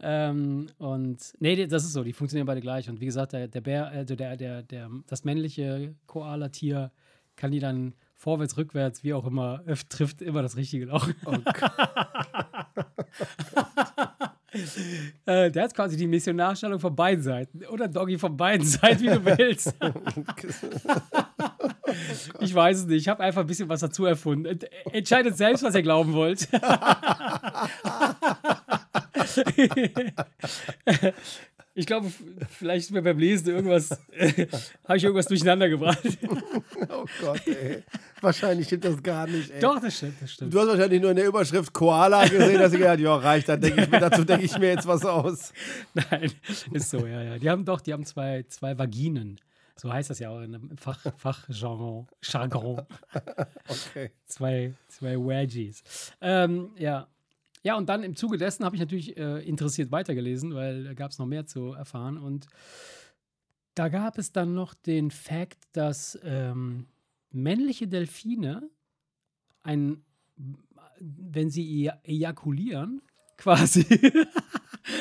Ähm, 0.00 0.66
und 0.78 1.18
nee, 1.38 1.66
das 1.66 1.84
ist 1.84 1.92
so, 1.92 2.02
die 2.02 2.12
funktionieren 2.12 2.46
beide 2.46 2.60
gleich. 2.60 2.90
Und 2.90 3.00
wie 3.00 3.06
gesagt, 3.06 3.32
der, 3.32 3.48
der 3.48 3.60
Bär, 3.60 3.86
also 3.86 4.16
der, 4.16 4.36
der, 4.36 4.62
der, 4.62 4.90
das 5.06 5.24
männliche 5.24 5.94
Koala-Tier 6.06 6.90
kann 7.36 7.52
die 7.52 7.60
dann 7.60 7.94
vorwärts, 8.14 8.56
rückwärts, 8.56 9.04
wie 9.04 9.14
auch 9.14 9.26
immer, 9.26 9.62
trifft 9.88 10.20
immer 10.20 10.42
das 10.42 10.56
richtige 10.56 10.86
Loch. 10.86 11.08
Oh 11.24 11.36
äh, 15.26 15.50
der 15.50 15.64
hat 15.64 15.74
quasi 15.74 15.96
die 15.96 16.06
Missionarstellung 16.06 16.78
von 16.78 16.94
beiden 16.94 17.22
Seiten. 17.22 17.64
Oder 17.66 17.88
Doggy 17.88 18.18
von 18.18 18.36
beiden 18.36 18.66
Seiten, 18.66 19.02
wie 19.02 19.06
du 19.08 19.24
willst. 19.38 19.74
ich 22.40 22.54
weiß 22.54 22.78
es 22.78 22.86
nicht. 22.86 23.02
Ich 23.02 23.08
habe 23.08 23.22
einfach 23.22 23.40
ein 23.42 23.46
bisschen 23.46 23.68
was 23.68 23.80
dazu 23.80 24.04
erfunden. 24.04 24.58
Entscheidet 24.92 25.36
selbst, 25.36 25.62
was 25.62 25.74
ihr 25.74 25.82
glauben 25.82 26.12
wollt. 26.12 26.48
Ich 31.74 31.86
glaube, 31.86 32.12
vielleicht 32.50 32.86
ist 32.86 32.90
mir 32.90 33.00
beim 33.00 33.18
Lesen 33.18 33.48
irgendwas, 33.48 33.90
habe 34.84 34.96
ich 34.96 35.04
irgendwas 35.04 35.26
durcheinander 35.26 35.70
gebracht. 35.70 36.00
oh 36.90 37.06
Gott, 37.20 37.46
ey. 37.46 37.82
Wahrscheinlich 38.20 38.66
stimmt 38.66 38.84
das 38.84 39.02
gar 39.02 39.26
nicht, 39.26 39.50
ey. 39.50 39.60
Doch, 39.60 39.80
das 39.80 39.96
stimmt, 39.96 40.20
das 40.20 40.32
stimmt. 40.32 40.52
Du 40.52 40.60
hast 40.60 40.68
wahrscheinlich 40.68 41.00
nur 41.00 41.10
in 41.10 41.16
der 41.16 41.26
Überschrift 41.26 41.72
Koala 41.72 42.26
gesehen, 42.26 42.58
dass 42.58 42.74
ich 42.74 42.78
gedacht 42.78 43.00
ja, 43.00 43.14
reicht, 43.16 43.48
dann 43.48 43.60
denk 43.60 43.78
ich 43.78 43.90
mir, 43.90 44.00
dazu 44.00 44.22
denke 44.22 44.44
ich 44.44 44.58
mir 44.58 44.68
jetzt 44.68 44.86
was 44.86 45.02
aus. 45.06 45.54
Nein, 45.94 46.30
ist 46.72 46.90
so, 46.90 47.06
ja, 47.06 47.22
ja. 47.22 47.38
Die 47.38 47.48
haben 47.48 47.64
doch, 47.64 47.80
die 47.80 47.94
haben 47.94 48.04
zwei, 48.04 48.44
zwei 48.48 48.76
Vaginen. 48.76 49.40
So 49.74 49.90
heißt 49.90 50.10
das 50.10 50.18
ja 50.18 50.28
auch 50.28 50.42
im 50.42 50.76
Fach, 50.76 51.00
Fachjargon. 51.16 52.06
Jargon. 52.22 52.82
Okay. 53.66 54.10
Zwei, 54.26 54.74
zwei 54.88 55.16
Wedgies. 55.16 55.82
Ähm, 56.20 56.72
ja, 56.76 57.08
ja, 57.62 57.76
und 57.76 57.88
dann 57.88 58.02
im 58.02 58.16
Zuge 58.16 58.38
dessen 58.38 58.64
habe 58.64 58.74
ich 58.76 58.80
natürlich 58.80 59.16
äh, 59.16 59.38
interessiert 59.46 59.92
weitergelesen, 59.92 60.54
weil 60.54 60.84
da 60.84 60.94
gab 60.94 61.12
es 61.12 61.18
noch 61.18 61.26
mehr 61.26 61.46
zu 61.46 61.72
erfahren. 61.72 62.18
Und 62.18 62.46
da 63.74 63.88
gab 63.88 64.18
es 64.18 64.32
dann 64.32 64.54
noch 64.54 64.74
den 64.74 65.10
Fakt, 65.10 65.64
dass 65.72 66.18
ähm, 66.24 66.86
männliche 67.30 67.86
Delfine 67.86 68.68
ein, 69.62 70.04
wenn 70.98 71.50
sie 71.50 71.90
ejakulieren, 72.02 73.00
quasi. 73.36 73.86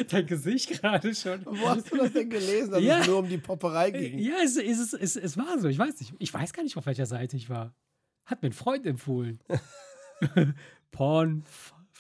Dein 0.10 0.28
Gesicht 0.28 0.70
gerade 0.70 1.14
schon. 1.16 1.44
Wo 1.46 1.70
hast 1.70 1.92
du 1.92 1.98
das 1.98 2.14
denn 2.14 2.30
gelesen, 2.30 2.72
dass 2.72 2.84
ja. 2.84 3.00
es 3.00 3.08
nur 3.08 3.20
um 3.20 3.28
die 3.28 3.38
Popperei 3.38 3.92
ging? 3.92 4.20
Ja, 4.20 4.36
es, 4.44 4.56
es, 4.56 4.94
es, 4.94 5.16
es 5.16 5.38
war 5.38 5.60
so. 5.60 5.68
Ich 5.68 5.78
weiß 5.78 6.00
nicht. 6.00 6.14
Ich 6.20 6.34
weiß 6.34 6.54
gar 6.54 6.64
nicht, 6.64 6.78
auf 6.78 6.86
welcher 6.86 7.08
Seite 7.08 7.36
ich 7.38 7.50
war. 7.50 7.74
Hat 8.26 8.42
mir 8.44 8.50
ein 8.50 8.54
Freund 8.54 8.86
empfohlen. 8.86 9.40
Porn 10.92 11.44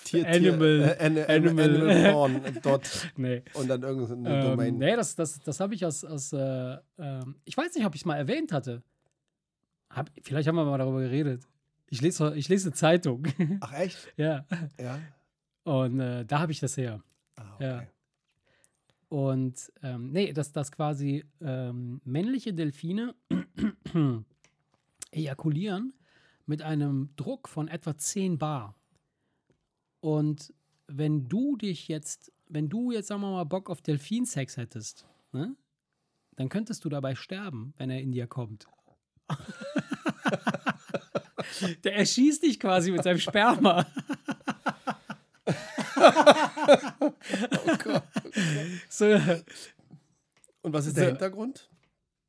Tier, 0.03 0.27
Animal, 0.27 0.95
Tier, 0.97 1.29
äh, 1.29 1.35
Animal, 1.35 1.69
Animal 1.69 2.11
Porn 2.11 2.41
dot 2.63 3.11
nee. 3.17 3.43
und 3.53 3.69
dann 3.69 3.81
irgendeine 3.81 4.35
ähm, 4.35 4.49
Domain. 4.49 4.77
Nee, 4.77 4.95
das, 4.95 5.15
das, 5.15 5.39
das 5.39 5.59
habe 5.59 5.73
ich 5.75 5.85
aus, 5.85 6.03
aus 6.03 6.33
äh, 6.33 6.73
äh, 6.97 7.23
ich 7.45 7.55
weiß 7.55 7.73
nicht, 7.75 7.85
ob 7.85 7.95
ich 7.95 8.01
es 8.01 8.05
mal 8.05 8.17
erwähnt 8.17 8.51
hatte. 8.51 8.83
Hab, 9.89 10.09
vielleicht 10.23 10.47
haben 10.47 10.55
wir 10.55 10.65
mal 10.65 10.77
darüber 10.77 11.01
geredet. 11.01 11.43
Ich 11.89 12.01
lese, 12.01 12.33
ich 12.35 12.47
lese 12.47 12.71
Zeitung. 12.71 13.27
Ach 13.59 13.73
echt? 13.73 14.13
ja. 14.17 14.45
Ja. 14.79 14.99
Und 15.63 15.99
äh, 15.99 16.25
da 16.25 16.39
habe 16.39 16.51
ich 16.51 16.59
das 16.59 16.77
her. 16.77 17.03
Ah, 17.35 17.55
okay. 17.55 17.65
Ja. 17.65 17.83
Und 19.09 19.71
ähm, 19.83 20.11
nee, 20.11 20.31
dass 20.31 20.53
das 20.53 20.71
quasi 20.71 21.25
ähm, 21.41 21.99
männliche 22.05 22.53
Delfine 22.53 23.13
ejakulieren 25.11 25.93
mit 26.45 26.61
einem 26.61 27.09
Druck 27.17 27.49
von 27.49 27.67
etwa 27.67 27.97
10 27.97 28.37
Bar. 28.37 28.75
Und 30.01 30.53
wenn 30.87 31.29
du 31.29 31.55
dich 31.55 31.87
jetzt, 31.87 32.33
wenn 32.49 32.67
du 32.69 32.91
jetzt, 32.91 33.07
sagen 33.07 33.21
wir 33.21 33.31
mal, 33.31 33.45
Bock 33.45 33.69
auf 33.69 33.81
Delfinsex 33.81 34.57
hättest, 34.57 35.07
ne, 35.31 35.55
dann 36.35 36.49
könntest 36.49 36.83
du 36.83 36.89
dabei 36.89 37.15
sterben, 37.15 37.73
wenn 37.77 37.89
er 37.89 38.01
in 38.01 38.11
dir 38.11 38.27
kommt. 38.27 38.67
Der 41.83 41.95
erschießt 41.95 42.43
dich 42.43 42.59
quasi 42.59 42.91
mit 42.91 43.03
seinem 43.03 43.19
Sperma. 43.19 43.85
oh 45.95 47.11
Gott. 47.83 48.03
So, 48.89 49.05
Und 50.61 50.73
was 50.73 50.87
ist 50.87 50.97
der 50.97 51.03
so, 51.03 51.09
Hintergrund? 51.09 51.69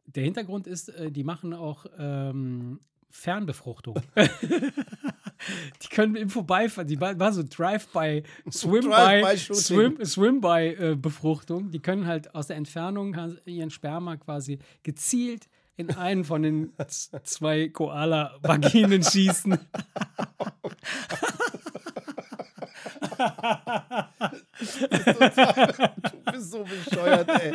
Der 0.07 0.25
Hintergrund 0.25 0.67
ist, 0.67 0.89
äh, 0.91 1.11
die 1.11 1.25
machen 1.25 1.55
auch 1.55 1.87
ähm, 1.97 2.81
Fernbefruchtung. 3.13 3.97
die 4.17 5.89
können 5.89 6.17
im 6.17 6.31
Vorbeifahren, 6.31 6.89
die 6.89 7.01
war 7.01 7.33
so 7.33 7.43
Drive-by, 7.43 8.23
Swim-by, 8.51 9.37
Swim, 9.55 10.05
Swim-by-Befruchtung. 10.05 11.71
die 11.71 11.81
können 11.81 12.07
halt 12.07 12.35
aus 12.35 12.47
der 12.49 12.57
Entfernung 12.57 13.15
ihren 13.45 13.71
Sperma 13.71 14.17
quasi 14.17 14.59
gezielt 14.83 15.49
in 15.77 15.91
einen 15.95 16.25
von 16.25 16.43
den 16.43 16.73
zwei 17.25 17.69
Koala-Vaginen 17.69 19.03
schießen. 19.03 19.59
du 26.11 26.33
bist 26.33 26.51
so 26.51 26.65
bescheuert, 26.65 27.29
ey. 27.29 27.53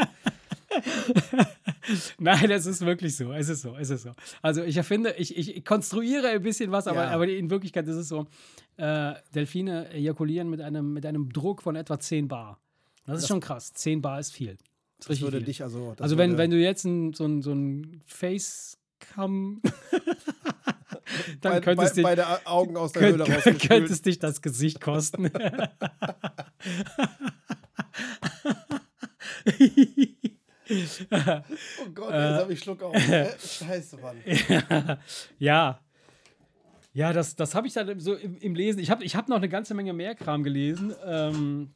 Nein, 2.19 2.51
es 2.51 2.65
ist 2.65 2.85
wirklich 2.85 3.15
so. 3.15 3.31
Es 3.31 3.49
ist 3.49 3.61
so. 3.61 3.75
Es 3.77 3.89
ist 3.89 4.03
so. 4.03 4.11
Also 4.41 4.63
ich 4.63 4.77
erfinde, 4.77 5.15
ich, 5.17 5.37
ich 5.37 5.63
konstruiere 5.65 6.29
ein 6.29 6.41
bisschen 6.41 6.71
was, 6.71 6.87
aber, 6.87 7.05
ja. 7.05 7.09
aber 7.11 7.27
in 7.27 7.49
Wirklichkeit 7.49 7.87
ist 7.87 7.95
es 7.95 8.09
so: 8.09 8.27
äh, 8.77 9.13
Delfine 9.33 9.89
ejakulieren 9.91 10.49
mit 10.49 10.61
einem, 10.61 10.93
mit 10.93 11.05
einem 11.05 11.31
Druck 11.31 11.61
von 11.61 11.75
etwa 11.75 11.99
10 11.99 12.27
Bar. 12.27 12.59
Das, 13.05 13.15
das 13.15 13.23
ist 13.23 13.27
schon 13.29 13.39
krass. 13.39 13.73
10 13.73 14.01
Bar 14.01 14.19
ist 14.19 14.31
viel. 14.31 14.57
Das, 14.99 15.07
das 15.07 15.21
würde 15.21 15.37
viel. 15.37 15.45
dich 15.45 15.63
also. 15.63 15.95
Also 15.99 16.17
wenn, 16.17 16.37
wenn 16.37 16.51
du 16.51 16.57
jetzt 16.57 16.83
ein, 16.85 17.13
so 17.13 17.25
ein, 17.25 17.41
so 17.41 17.53
ein 17.53 18.01
Facecam 18.05 19.61
dann 21.41 21.53
bei, 21.53 21.61
könntest 21.61 21.95
bei, 21.95 22.03
beide 22.03 22.25
Augen 22.45 22.77
aus 22.77 22.91
der 22.91 23.01
könnt, 23.01 23.27
Höhle 23.27 23.35
raus. 23.35 23.43
Könntest 23.67 24.05
dich 24.05 24.19
das 24.19 24.41
Gesicht 24.41 24.81
kosten. 24.81 25.31
oh 31.81 31.89
Gott, 31.93 32.11
jetzt 32.11 32.41
habe 32.41 32.53
ich 32.53 32.59
Schluck 32.59 32.83
auf. 32.83 32.95
Scheiße, 32.95 33.97
Mann. 33.97 34.17
ja. 35.39 35.79
Ja, 36.93 37.13
das, 37.13 37.35
das 37.35 37.53
habe 37.53 37.67
ich 37.67 37.73
dann 37.73 37.99
so 37.99 38.15
im, 38.15 38.37
im 38.37 38.55
Lesen. 38.55 38.79
Ich 38.79 38.89
habe 38.89 39.03
ich 39.03 39.15
hab 39.15 39.29
noch 39.29 39.37
eine 39.37 39.49
ganze 39.49 39.73
Menge 39.75 39.93
mehr 39.93 40.15
Kram 40.15 40.43
gelesen. 40.43 40.95
Ähm, 41.05 41.75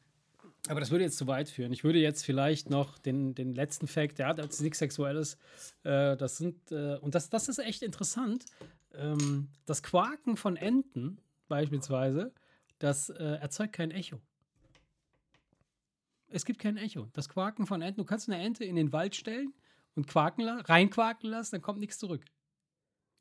aber 0.67 0.80
das 0.80 0.91
würde 0.91 1.04
jetzt 1.04 1.17
zu 1.17 1.27
weit 1.27 1.49
führen. 1.49 1.73
Ich 1.73 1.84
würde 1.84 1.99
jetzt 1.99 2.23
vielleicht 2.23 2.69
noch 2.69 2.99
den, 2.99 3.34
den 3.34 3.54
letzten 3.54 3.88
Fact, 3.88 4.19
der 4.19 4.27
hat 4.27 4.39
als 4.39 4.60
nichts 4.62 4.80
Sexuelles. 4.80 5.38
Äh, 5.84 6.15
das 6.17 6.38
sind, 6.38 6.71
äh, 6.71 6.97
und 6.97 7.15
das, 7.15 7.30
das 7.30 7.49
ist 7.49 7.60
echt 7.60 7.82
interessant. 7.82 8.45
Ähm, 8.93 9.49
das 9.65 9.82
Quaken 9.82 10.38
von 10.38 10.58
Enten 10.58 11.17
beispielsweise, 11.47 12.34
das 12.80 13.10
äh, 13.10 13.23
erzeugt 13.23 13.73
kein 13.73 13.91
Echo. 13.91 14.19
Es 16.31 16.45
gibt 16.45 16.59
kein 16.59 16.77
Echo. 16.77 17.07
Das 17.13 17.29
Quaken 17.29 17.65
von 17.65 17.81
Enten, 17.81 17.99
du 17.99 18.05
kannst 18.05 18.29
eine 18.29 18.41
Ente 18.43 18.63
in 18.63 18.75
den 18.75 18.91
Wald 18.91 19.15
stellen 19.15 19.53
und 19.95 20.07
quaken 20.07 20.47
reinquaken 20.47 21.29
lassen, 21.29 21.55
dann 21.55 21.61
kommt 21.61 21.79
nichts 21.79 21.97
zurück. 21.97 22.23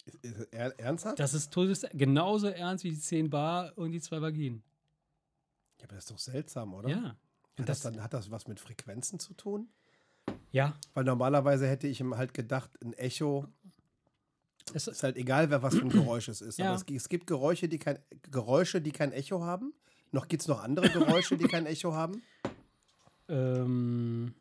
Ist, 0.05 0.25
ist 0.25 0.53
ernsthaft? 0.53 1.19
Das 1.19 1.35
ist 1.35 1.53
todes, 1.53 1.85
genauso 1.93 2.49
ernst 2.49 2.85
wie 2.85 2.91
die 2.91 3.01
10 3.01 3.31
Bar 3.31 3.77
und 3.77 3.93
die 3.93 4.01
zwei 4.01 4.21
Vaginen. 4.21 4.63
Ja, 5.79 5.85
aber 5.85 5.97
das 5.97 6.05
ist 6.05 6.11
doch 6.11 6.19
seltsam, 6.19 6.75
oder? 6.75 6.89
Ja. 6.89 7.17
Hat 7.59 7.69
das, 7.69 7.81
dann, 7.81 8.03
hat 8.03 8.15
das 8.15 8.31
was 8.31 8.47
mit 8.47 8.61
Frequenzen 8.61 9.19
zu 9.19 9.35
tun? 9.35 9.69
Ja. 10.51 10.79
Weil 10.95 11.05
normalerweise 11.05 11.67
hätte 11.67 11.87
ich 11.87 12.01
ihm 12.01 12.17
halt 12.17 12.33
gedacht, 12.33 12.71
ein 12.83 12.93
Echo 12.95 13.47
es 14.75 14.87
ist 14.87 15.03
halt 15.03 15.17
egal, 15.17 15.51
wer 15.51 15.63
was 15.63 15.75
für 15.75 15.83
ein 15.83 15.89
Geräusch 15.89 16.29
es 16.29 16.41
ist. 16.41 16.59
Ja. 16.59 16.67
Aber 16.67 16.77
es, 16.77 16.85
es, 16.89 17.09
gibt 17.09 17.27
Geräusche, 17.27 17.69
die 17.69 17.79
kein, 17.79 17.99
Geräusche, 18.31 18.81
die 18.81 18.93
kein 18.93 19.13
Echo 19.13 19.43
haben. 19.43 19.73
Noch 20.13 20.29
gibt 20.29 20.43
es 20.43 20.49
noch 20.49 20.63
andere 20.63 20.89
Geräusche, 20.91 21.37
die 21.37 21.47
kein 21.47 21.67
Echo 21.67 21.93
haben? 21.93 22.23
Ähm, 23.31 24.35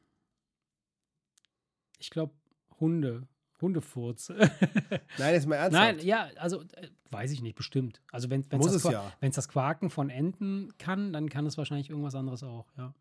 ich 1.99 2.09
glaube, 2.09 2.33
Hunde. 2.79 3.27
Hundefurz. 3.61 4.29
Nein, 5.17 5.35
ist 5.35 5.45
mal 5.45 5.55
ernsthaft. 5.55 5.97
Nein, 5.97 6.05
ja, 6.05 6.29
also 6.37 6.61
äh, 6.61 6.89
weiß 7.11 7.31
ich 7.31 7.41
nicht, 7.41 7.55
bestimmt. 7.55 8.01
Also 8.11 8.29
wenn 8.29 8.45
es 8.49 8.71
das, 8.71 8.83
ja. 8.83 9.11
das 9.19 9.49
Quaken 9.49 9.89
von 9.89 10.09
Enten 10.09 10.73
kann, 10.77 11.11
dann 11.11 11.29
kann 11.29 11.45
es 11.45 11.57
wahrscheinlich 11.57 11.89
irgendwas 11.89 12.15
anderes 12.15 12.43
auch, 12.43 12.67
ja. 12.77 12.93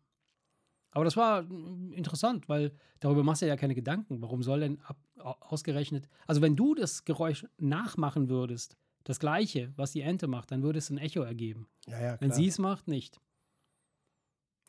Aber 0.91 1.05
das 1.05 1.15
war 1.15 1.43
mm, 1.43 1.93
interessant, 1.93 2.49
weil 2.49 2.73
darüber 2.99 3.23
machst 3.23 3.41
du 3.41 3.47
ja 3.47 3.55
keine 3.55 3.75
Gedanken. 3.75 4.21
Warum 4.21 4.43
soll 4.43 4.61
denn 4.61 4.81
ab, 4.81 4.97
ausgerechnet, 5.17 6.09
also 6.27 6.41
wenn 6.41 6.55
du 6.55 6.75
das 6.75 7.05
Geräusch 7.05 7.45
nachmachen 7.57 8.27
würdest, 8.27 8.75
das 9.03 9.19
gleiche, 9.19 9.71
was 9.75 9.91
die 9.91 10.01
Ente 10.01 10.27
macht, 10.27 10.51
dann 10.51 10.61
würde 10.61 10.79
es 10.79 10.89
ein 10.89 10.97
Echo 10.97 11.21
ergeben. 11.21 11.67
Ja, 11.87 11.93
ja, 11.93 11.99
klar. 11.99 12.17
Wenn 12.21 12.31
sie 12.31 12.47
es 12.47 12.59
macht, 12.59 12.87
nicht. 12.87 13.19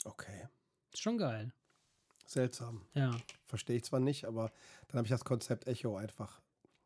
Okay. 0.04 0.48
Ist 0.92 1.02
schon 1.02 1.18
geil. 1.18 1.52
Seltsam. 2.26 2.82
Ja. 2.94 3.10
Verstehe 3.46 3.76
ich 3.76 3.84
zwar 3.84 4.00
nicht, 4.00 4.24
aber 4.24 4.52
dann 4.88 4.98
habe 4.98 5.06
ich 5.06 5.10
das 5.10 5.24
Konzept 5.24 5.66
Echo 5.66 5.96
einfach. 5.96 6.40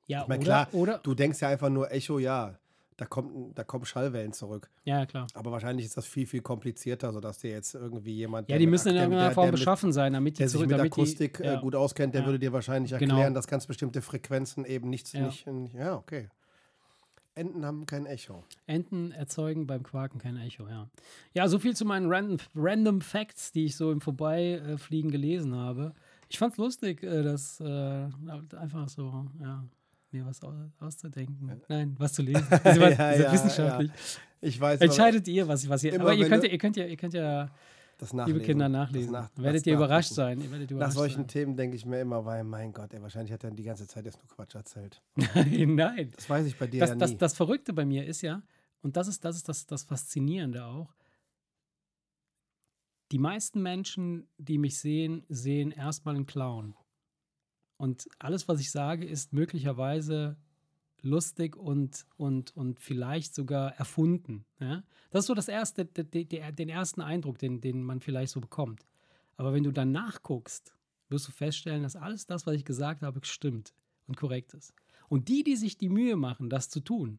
Ja, 0.06 0.22
ich 0.22 0.28
meine, 0.28 0.42
klar, 0.42 0.68
oder? 0.72 0.98
du 0.98 1.14
denkst 1.14 1.40
ja 1.40 1.48
einfach 1.48 1.70
nur 1.70 1.90
Echo, 1.90 2.18
ja, 2.18 2.58
da, 2.96 3.06
kommt, 3.06 3.58
da 3.58 3.64
kommen 3.64 3.84
Schallwellen 3.84 4.32
zurück. 4.32 4.70
Ja, 4.84 5.04
klar. 5.06 5.26
Aber 5.34 5.50
wahrscheinlich 5.52 5.86
ist 5.86 5.96
das 5.96 6.06
viel, 6.06 6.26
viel 6.26 6.42
komplizierter, 6.42 7.12
sodass 7.12 7.38
dir 7.38 7.50
jetzt 7.50 7.74
irgendwie 7.74 8.14
jemand. 8.14 8.48
Ja, 8.48 8.58
die 8.58 8.66
müssen 8.66 8.88
in 8.90 8.96
irgendeiner 8.96 9.32
Form 9.32 9.50
beschaffen 9.50 9.92
sein, 9.92 10.12
damit 10.12 10.36
die 10.36 10.38
der 10.38 10.48
zurück, 10.48 10.68
sich 10.68 10.76
mit 10.76 10.86
Akustik 10.86 11.38
die, 11.38 11.42
äh, 11.42 11.54
ja. 11.54 11.60
gut 11.60 11.74
auskennt, 11.74 12.14
der 12.14 12.22
ja. 12.22 12.26
würde 12.26 12.38
dir 12.38 12.52
wahrscheinlich 12.52 12.90
genau. 12.90 13.14
erklären, 13.14 13.28
genau. 13.28 13.38
dass 13.38 13.46
ganz 13.46 13.66
bestimmte 13.66 14.02
Frequenzen 14.02 14.64
eben 14.64 14.90
nichts. 14.90 15.12
Ja. 15.12 15.26
Nicht, 15.26 15.46
ja, 15.74 15.96
okay. 15.96 16.28
Enten 17.36 17.64
haben 17.64 17.84
kein 17.86 18.06
Echo. 18.06 18.44
Enten 18.66 19.10
erzeugen 19.10 19.66
beim 19.66 19.82
Quaken 19.82 20.20
kein 20.20 20.36
Echo, 20.36 20.68
ja. 20.68 20.88
Ja, 21.32 21.48
so 21.48 21.58
viel 21.58 21.74
zu 21.74 21.84
meinen 21.84 22.06
Random, 22.12 22.38
Random 22.54 23.00
Facts, 23.00 23.50
die 23.50 23.64
ich 23.64 23.76
so 23.76 23.90
im 23.90 24.00
Vorbeifliegen 24.00 25.10
gelesen 25.10 25.54
habe. 25.54 25.94
Ich 26.28 26.38
fand 26.38 26.52
es 26.52 26.58
lustig, 26.58 27.02
äh, 27.02 27.22
dass 27.22 27.60
äh, 27.60 28.08
einfach 28.56 28.88
so, 28.88 29.26
ja, 29.40 29.64
mir 30.12 30.24
was 30.26 30.40
auszudenken. 30.78 31.60
Nein, 31.68 31.94
was 31.98 32.12
zu 32.12 32.22
lesen. 32.22 32.46
Also, 32.62 32.80
ja, 32.82 33.14
ja, 33.14 33.32
wissenschaftlich. 33.32 33.90
Ja. 33.90 34.20
Ich 34.40 34.60
weiß. 34.60 34.80
Entscheidet 34.80 35.26
ihr, 35.26 35.48
was, 35.48 35.68
was 35.68 35.82
ihr. 35.84 36.00
Aber 36.00 36.14
ihr 36.14 36.28
könnt, 36.28 36.44
ihr 36.44 36.58
könnt 36.58 36.76
ja, 36.76 36.86
ihr 36.86 36.96
könnt 36.96 37.14
ja 37.14 37.50
das 37.98 38.12
Liebe 38.12 38.40
Kinder 38.40 38.68
nachlesen. 38.68 39.12
Nach, 39.12 39.30
werdet 39.36 39.66
ihr 39.66 39.74
überrascht 39.74 40.12
sein. 40.12 40.40
Ihr 40.40 40.50
werdet 40.50 40.70
überrascht 40.70 40.88
Nach 40.88 40.94
solchen 40.94 41.22
sein. 41.22 41.28
Themen 41.28 41.56
denke 41.56 41.76
ich 41.76 41.86
mir 41.86 42.00
immer, 42.00 42.24
weil, 42.24 42.44
mein 42.44 42.72
Gott, 42.72 42.92
ey, 42.92 43.02
wahrscheinlich 43.02 43.32
hat 43.32 43.44
er 43.44 43.50
die 43.50 43.62
ganze 43.62 43.86
Zeit 43.86 44.06
erst 44.06 44.18
nur 44.18 44.28
Quatsch 44.28 44.54
erzählt. 44.54 45.02
nein, 45.14 45.74
nein. 45.74 46.12
Das 46.14 46.28
weiß 46.28 46.46
ich 46.46 46.58
bei 46.58 46.66
dir 46.66 46.80
das, 46.80 46.90
ja 46.90 46.94
nie. 46.94 47.00
Das, 47.00 47.16
das 47.16 47.34
Verrückte 47.34 47.72
bei 47.72 47.84
mir 47.84 48.06
ist 48.06 48.22
ja, 48.22 48.42
und 48.82 48.96
das 48.96 49.08
ist 49.08 49.24
das, 49.24 49.36
ist 49.36 49.48
das, 49.48 49.66
das 49.66 49.84
Faszinierende 49.84 50.64
auch, 50.64 50.94
die 53.12 53.18
meisten 53.18 53.62
Menschen, 53.62 54.28
die 54.38 54.58
mich 54.58 54.78
sehen, 54.78 55.24
sehen 55.28 55.70
erstmal 55.70 56.16
einen 56.16 56.26
Clown. 56.26 56.74
Und 57.76 58.08
alles, 58.18 58.48
was 58.48 58.60
ich 58.60 58.70
sage, 58.70 59.04
ist 59.04 59.32
möglicherweise 59.32 60.36
lustig 61.04 61.56
und, 61.56 62.06
und, 62.16 62.56
und 62.56 62.80
vielleicht 62.80 63.34
sogar 63.34 63.72
erfunden. 63.76 64.44
Ja? 64.58 64.82
Das 65.10 65.20
ist 65.20 65.26
so 65.26 65.34
das 65.34 65.48
erste, 65.48 65.84
de, 65.84 66.04
de, 66.04 66.24
de, 66.24 66.52
den 66.52 66.68
ersten 66.68 67.00
Eindruck, 67.00 67.38
den, 67.38 67.60
den 67.60 67.82
man 67.82 68.00
vielleicht 68.00 68.32
so 68.32 68.40
bekommt. 68.40 68.86
Aber 69.36 69.52
wenn 69.52 69.64
du 69.64 69.72
dann 69.72 69.92
nachguckst, 69.92 70.74
wirst 71.08 71.28
du 71.28 71.32
feststellen, 71.32 71.82
dass 71.82 71.96
alles 71.96 72.26
das, 72.26 72.46
was 72.46 72.54
ich 72.54 72.64
gesagt 72.64 73.02
habe, 73.02 73.20
stimmt 73.24 73.74
und 74.06 74.16
korrekt 74.16 74.54
ist. 74.54 74.74
Und 75.08 75.28
die, 75.28 75.44
die 75.44 75.56
sich 75.56 75.76
die 75.76 75.88
Mühe 75.88 76.16
machen, 76.16 76.48
das 76.48 76.70
zu 76.70 76.80
tun, 76.80 77.18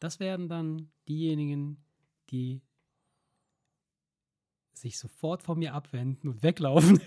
das 0.00 0.20
werden 0.20 0.48
dann 0.48 0.90
diejenigen, 1.08 1.82
die 2.30 2.62
sich 4.72 4.98
sofort 4.98 5.42
von 5.42 5.58
mir 5.58 5.74
abwenden 5.74 6.28
und 6.28 6.42
weglaufen. 6.42 7.00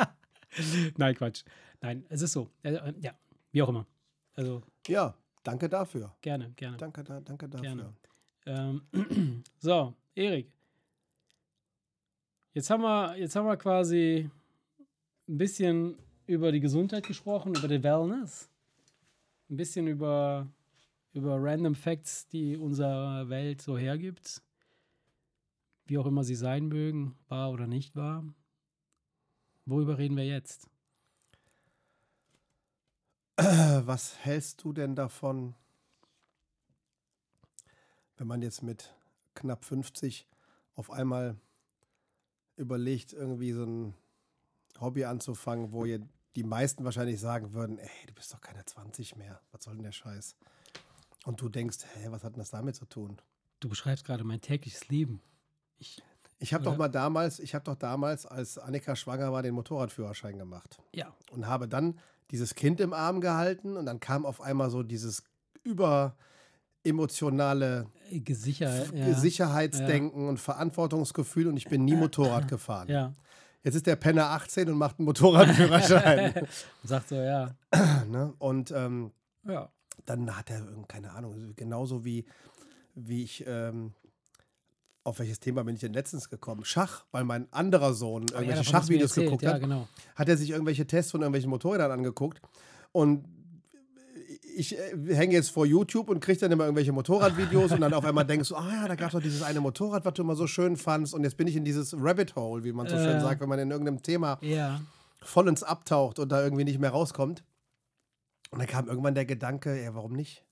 Nein, 0.96 1.14
Quatsch. 1.14 1.44
Nein, 1.80 2.04
es 2.08 2.22
ist 2.22 2.32
so. 2.32 2.50
Äh, 2.62 2.92
ja, 3.00 3.14
wie 3.52 3.62
auch 3.62 3.68
immer. 3.68 3.86
Also. 4.34 4.62
Ja, 4.86 5.14
danke 5.42 5.68
dafür. 5.68 6.14
Gerne, 6.20 6.50
gerne. 6.52 6.76
Danke, 6.76 7.04
da, 7.04 7.20
danke 7.20 7.48
dafür. 7.48 7.94
Gerne. 8.46 8.82
Ähm, 8.92 9.44
so, 9.58 9.94
Erik. 10.14 10.52
Jetzt 12.52 12.70
haben, 12.70 12.82
wir, 12.82 13.16
jetzt 13.16 13.36
haben 13.36 13.46
wir 13.46 13.56
quasi 13.56 14.28
ein 15.28 15.38
bisschen 15.38 15.96
über 16.26 16.52
die 16.52 16.60
Gesundheit 16.60 17.06
gesprochen, 17.06 17.54
über 17.54 17.68
die 17.68 17.82
Wellness. 17.82 18.50
Ein 19.48 19.56
bisschen 19.56 19.86
über, 19.86 20.48
über 21.12 21.36
Random 21.40 21.74
Facts, 21.74 22.28
die 22.28 22.56
unsere 22.56 23.28
Welt 23.28 23.62
so 23.62 23.76
hergibt. 23.76 24.42
Wie 25.86 25.98
auch 25.98 26.06
immer 26.06 26.22
sie 26.22 26.36
sein 26.36 26.68
mögen, 26.68 27.16
wahr 27.28 27.50
oder 27.50 27.66
nicht 27.66 27.96
wahr. 27.96 28.24
Worüber 29.66 29.98
reden 29.98 30.16
wir 30.16 30.26
jetzt? 30.26 30.69
Was 33.86 34.18
hältst 34.18 34.62
du 34.62 34.72
denn 34.72 34.94
davon, 34.94 35.54
wenn 38.16 38.26
man 38.26 38.42
jetzt 38.42 38.62
mit 38.62 38.94
knapp 39.34 39.64
50 39.64 40.26
auf 40.74 40.90
einmal 40.90 41.36
überlegt, 42.56 43.12
irgendwie 43.12 43.52
so 43.52 43.64
ein 43.64 43.94
Hobby 44.78 45.04
anzufangen, 45.04 45.72
wo 45.72 45.84
ihr 45.84 46.06
die 46.36 46.44
meisten 46.44 46.84
wahrscheinlich 46.84 47.18
sagen 47.18 47.52
würden, 47.52 47.78
ey, 47.78 48.06
du 48.06 48.12
bist 48.12 48.32
doch 48.32 48.40
keine 48.40 48.64
20 48.64 49.16
mehr, 49.16 49.40
was 49.52 49.64
soll 49.64 49.74
denn 49.74 49.84
der 49.84 49.92
Scheiß? 49.92 50.36
Und 51.24 51.40
du 51.40 51.48
denkst, 51.48 51.78
hä, 51.94 52.08
was 52.10 52.24
hat 52.24 52.34
denn 52.34 52.40
das 52.40 52.50
damit 52.50 52.76
zu 52.76 52.86
tun? 52.86 53.20
Du 53.60 53.68
beschreibst 53.68 54.04
gerade 54.04 54.24
mein 54.24 54.40
tägliches 54.40 54.88
Leben. 54.88 55.22
Ich 55.78 56.02
ich 56.40 56.52
habe 56.54 56.64
doch 56.64 56.76
mal 56.76 56.88
damals, 56.88 57.38
ich 57.38 57.54
habe 57.54 57.64
doch 57.64 57.76
damals, 57.76 58.26
als 58.26 58.58
Annika 58.58 58.96
schwanger 58.96 59.32
war, 59.32 59.42
den 59.42 59.54
Motorradführerschein 59.54 60.38
gemacht. 60.38 60.78
Ja. 60.94 61.14
Und 61.30 61.46
habe 61.46 61.68
dann 61.68 61.98
dieses 62.32 62.54
Kind 62.54 62.80
im 62.80 62.92
Arm 62.92 63.20
gehalten 63.20 63.76
und 63.76 63.86
dann 63.86 64.00
kam 64.00 64.26
auf 64.26 64.40
einmal 64.40 64.70
so 64.70 64.82
dieses 64.82 65.22
über, 65.62 66.16
emotionale 66.84 67.86
Äh, 68.10 68.32
Sicherheit. 68.34 68.92
Ja. 68.94 69.14
Sicherheitsdenken 69.14 70.28
und 70.28 70.38
Verantwortungsgefühl 70.40 71.46
und 71.46 71.56
ich 71.56 71.68
bin 71.68 71.84
nie 71.84 71.94
Motorrad 71.96 72.48
gefahren. 72.48 72.88
ja. 72.88 73.12
Jetzt 73.62 73.74
ist 73.74 73.86
der 73.86 73.96
Penner 73.96 74.30
18 74.30 74.70
und 74.70 74.78
macht 74.78 74.98
einen 74.98 75.04
Motorradführerschein. 75.04 76.32
Und 76.82 76.88
sagt 76.88 77.10
so, 77.10 77.16
ja. 77.16 77.54
ne? 78.10 78.32
Und 78.38 78.70
ähm, 78.70 79.12
Ja. 79.46 79.68
dann 80.06 80.34
hat 80.34 80.48
er, 80.48 80.62
keine 80.88 81.10
Ahnung, 81.10 81.52
genauso 81.56 82.02
wie, 82.02 82.24
wie 82.94 83.22
ich, 83.22 83.44
ähm, 83.46 83.92
auf 85.04 85.18
welches 85.18 85.40
Thema 85.40 85.64
bin 85.64 85.74
ich 85.74 85.80
denn 85.80 85.92
letztens 85.92 86.28
gekommen? 86.28 86.64
Schach, 86.64 87.04
weil 87.10 87.24
mein 87.24 87.50
anderer 87.52 87.94
Sohn 87.94 88.24
Oh 88.24 88.26
ja, 88.34 88.40
irgendwelche 88.40 88.60
mir 88.60 88.64
Schachvideos 88.64 89.14
geguckt 89.14 89.42
Ja, 89.42 89.54
hat, 89.54 89.60
genau. 89.62 89.88
hat 90.14 90.28
er 90.28 90.36
sich 90.36 90.50
irgendwelche 90.50 90.86
Tests 90.86 91.10
von 91.12 91.20
irgendwelchen 91.22 91.50
Motorrädern 91.50 91.90
angeguckt 91.90 92.40
und 92.92 93.24
ich 94.56 94.76
äh, 94.78 95.14
hänge 95.14 95.34
jetzt 95.34 95.50
vor 95.50 95.64
YouTube 95.64 96.08
und 96.08 96.20
kriege 96.20 96.38
dann 96.40 96.52
immer 96.52 96.64
irgendwelche 96.64 96.92
Motorradvideos 96.92 97.72
und 97.72 97.80
dann 97.80 97.94
auf 97.94 98.04
einmal 98.04 98.26
denkst 98.26 98.48
du, 98.48 98.56
ah 98.56 98.68
ja, 98.82 98.88
da 98.88 98.94
gab 98.94 99.08
es 99.08 99.12
doch 99.14 99.22
dieses 99.22 99.42
eine 99.42 99.60
Motorrad, 99.60 100.04
was 100.04 100.14
du 100.14 100.22
immer 100.22 100.34
so 100.36 100.46
schön 100.46 100.76
fandst 100.76 101.14
und 101.14 101.24
jetzt 101.24 101.36
bin 101.36 101.46
ich 101.46 101.56
in 101.56 101.64
dieses 101.64 101.94
Rabbit 101.96 102.36
Hole, 102.36 102.62
wie 102.64 102.72
man 102.72 102.86
so 102.88 102.96
schön 102.96 103.16
Äh. 103.16 103.20
sagt, 103.20 103.40
wenn 103.40 103.48
man 103.48 103.58
in 103.58 103.70
irgendeinem 103.70 104.02
Thema 104.02 104.38
Ja. 104.42 104.80
vollends 105.22 105.62
abtaucht 105.62 106.18
und 106.18 106.30
da 106.30 106.42
irgendwie 106.42 106.64
nicht 106.64 106.78
mehr 106.78 106.90
rauskommt. 106.90 107.42
Und 108.50 108.58
dann 108.58 108.66
kam 108.66 108.88
irgendwann 108.88 109.14
der 109.14 109.24
Gedanke, 109.24 109.80
ja, 109.82 109.94
warum 109.94 110.12
nicht? 110.12 110.44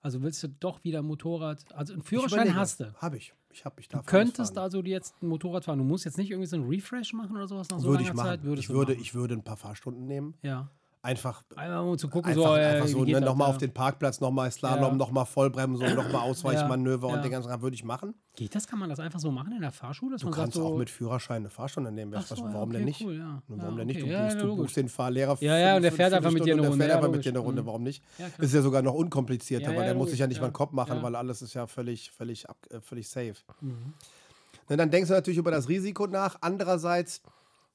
Also 0.00 0.22
willst 0.22 0.42
du 0.42 0.48
doch 0.48 0.82
wieder 0.84 1.02
Motorrad. 1.02 1.64
Also 1.74 1.92
einen 1.92 2.02
Führerschein 2.02 2.56
hast 2.56 2.80
du. 2.80 2.92
Habe 2.94 3.18
ich. 3.18 3.34
Ich 3.52 3.64
habe 3.64 3.80
ich 3.80 3.88
Du 3.88 3.98
darf 3.98 4.06
könntest 4.06 4.56
also 4.56 4.82
jetzt 4.82 5.22
ein 5.22 5.28
Motorrad 5.28 5.64
fahren. 5.64 5.78
Du 5.78 5.84
musst 5.84 6.04
jetzt 6.04 6.18
nicht 6.18 6.30
irgendwie 6.30 6.46
so 6.46 6.56
ein 6.56 6.66
Refresh 6.66 7.12
machen 7.12 7.36
oder 7.36 7.46
sowas 7.46 7.68
nach 7.70 7.78
so 7.78 7.88
würde 7.88 8.02
langer 8.04 8.10
ich 8.10 8.16
machen. 8.16 8.26
Zeit. 8.26 8.42
Würdest 8.44 8.64
ich 8.64 8.68
du 8.68 8.74
würde, 8.74 8.94
ich 8.94 9.14
würde 9.14 9.34
ein 9.34 9.44
paar 9.44 9.56
Fahrstunden 9.56 10.06
nehmen. 10.06 10.34
Ja. 10.42 10.70
Einfach 11.04 11.42
Einmal 11.56 11.80
um 11.80 11.98
zu 11.98 12.08
gucken, 12.08 12.30
Einfach, 12.30 12.54
so, 12.54 12.56
äh, 12.56 12.64
einfach 12.64 12.86
so, 12.86 13.04
ne, 13.04 13.20
nochmal 13.20 13.48
auf 13.50 13.58
den 13.58 13.74
Parkplatz, 13.74 14.20
nochmal 14.20 14.52
Slalom, 14.52 14.92
Ja. 14.92 14.96
nochmal 14.96 15.26
Vollbremsung, 15.26 15.96
nochmal 15.96 16.20
Ausweichmanöver 16.22 17.08
Ja, 17.08 17.14
und 17.14 17.24
den 17.24 17.32
ganzen 17.32 17.48
Tag 17.48 17.60
würde 17.60 17.74
ich 17.74 17.82
machen. 17.82 18.14
Geht 18.36 18.54
das? 18.54 18.68
Kann 18.68 18.78
man 18.78 18.88
das 18.88 19.00
einfach 19.00 19.18
so 19.18 19.32
machen 19.32 19.52
in 19.52 19.62
der 19.62 19.72
Fahrschule? 19.72 20.16
Du 20.16 20.30
kannst 20.30 20.54
sagt, 20.54 20.64
so, 20.64 20.72
auch 20.72 20.76
mit 20.76 20.88
Führerschein 20.88 21.38
eine 21.38 21.50
Fahrstunde 21.50 21.90
nehmen. 21.90 22.14
So, 22.22 22.36
warum 22.36 22.68
okay, 22.68 22.76
denn 22.76 22.84
nicht? 22.84 23.02
Cool, 23.02 23.16
ja. 23.16 23.42
Warum 23.48 23.76
denn 23.76 23.88
nicht? 23.88 24.00
Du, 24.00 24.04
okay. 24.04 24.12
Ja, 24.12 24.28
buchst, 24.28 24.42
du 24.44 24.56
buchst 24.56 24.76
den 24.76 24.88
Fahrlehrer 24.88 25.36
Ja, 25.40 25.58
ja, 25.58 25.74
und 25.76 25.82
der 25.82 25.90
fährt 25.90 26.12
einfach 26.12 26.30
mit 26.30 26.44
dir 26.44 26.52
eine 26.52 26.62
und 26.62 26.62
der 26.62 26.70
Runde. 26.70 26.84
fährt 26.84 26.96
einfach 26.96 27.10
mit 27.10 27.24
dir 27.24 27.30
eine 27.30 27.38
Runde. 27.40 27.66
Warum 27.66 27.82
nicht? 27.82 28.04
Ist 28.38 28.54
ja 28.54 28.62
sogar 28.62 28.82
noch 28.82 28.94
unkomplizierter, 28.94 29.74
weil 29.74 29.84
der 29.84 29.94
muss 29.94 30.10
sich 30.10 30.20
ja 30.20 30.28
nicht 30.28 30.40
mal 30.40 30.46
einen 30.46 30.52
Kopf 30.52 30.70
machen, 30.70 31.02
weil 31.02 31.16
alles 31.16 31.42
ist 31.42 31.54
ja 31.54 31.66
völlig, 31.66 32.12
völlig, 32.12 32.46
äh, 32.70 32.80
völlig 32.80 33.08
safe. 33.08 33.34
Mhm. 33.60 33.94
Dann 34.68 34.90
denkst 34.90 35.08
du 35.08 35.14
natürlich 35.14 35.38
über 35.38 35.50
das 35.50 35.68
Risiko 35.68 36.06
nach. 36.06 36.36
Andererseits, 36.40 37.22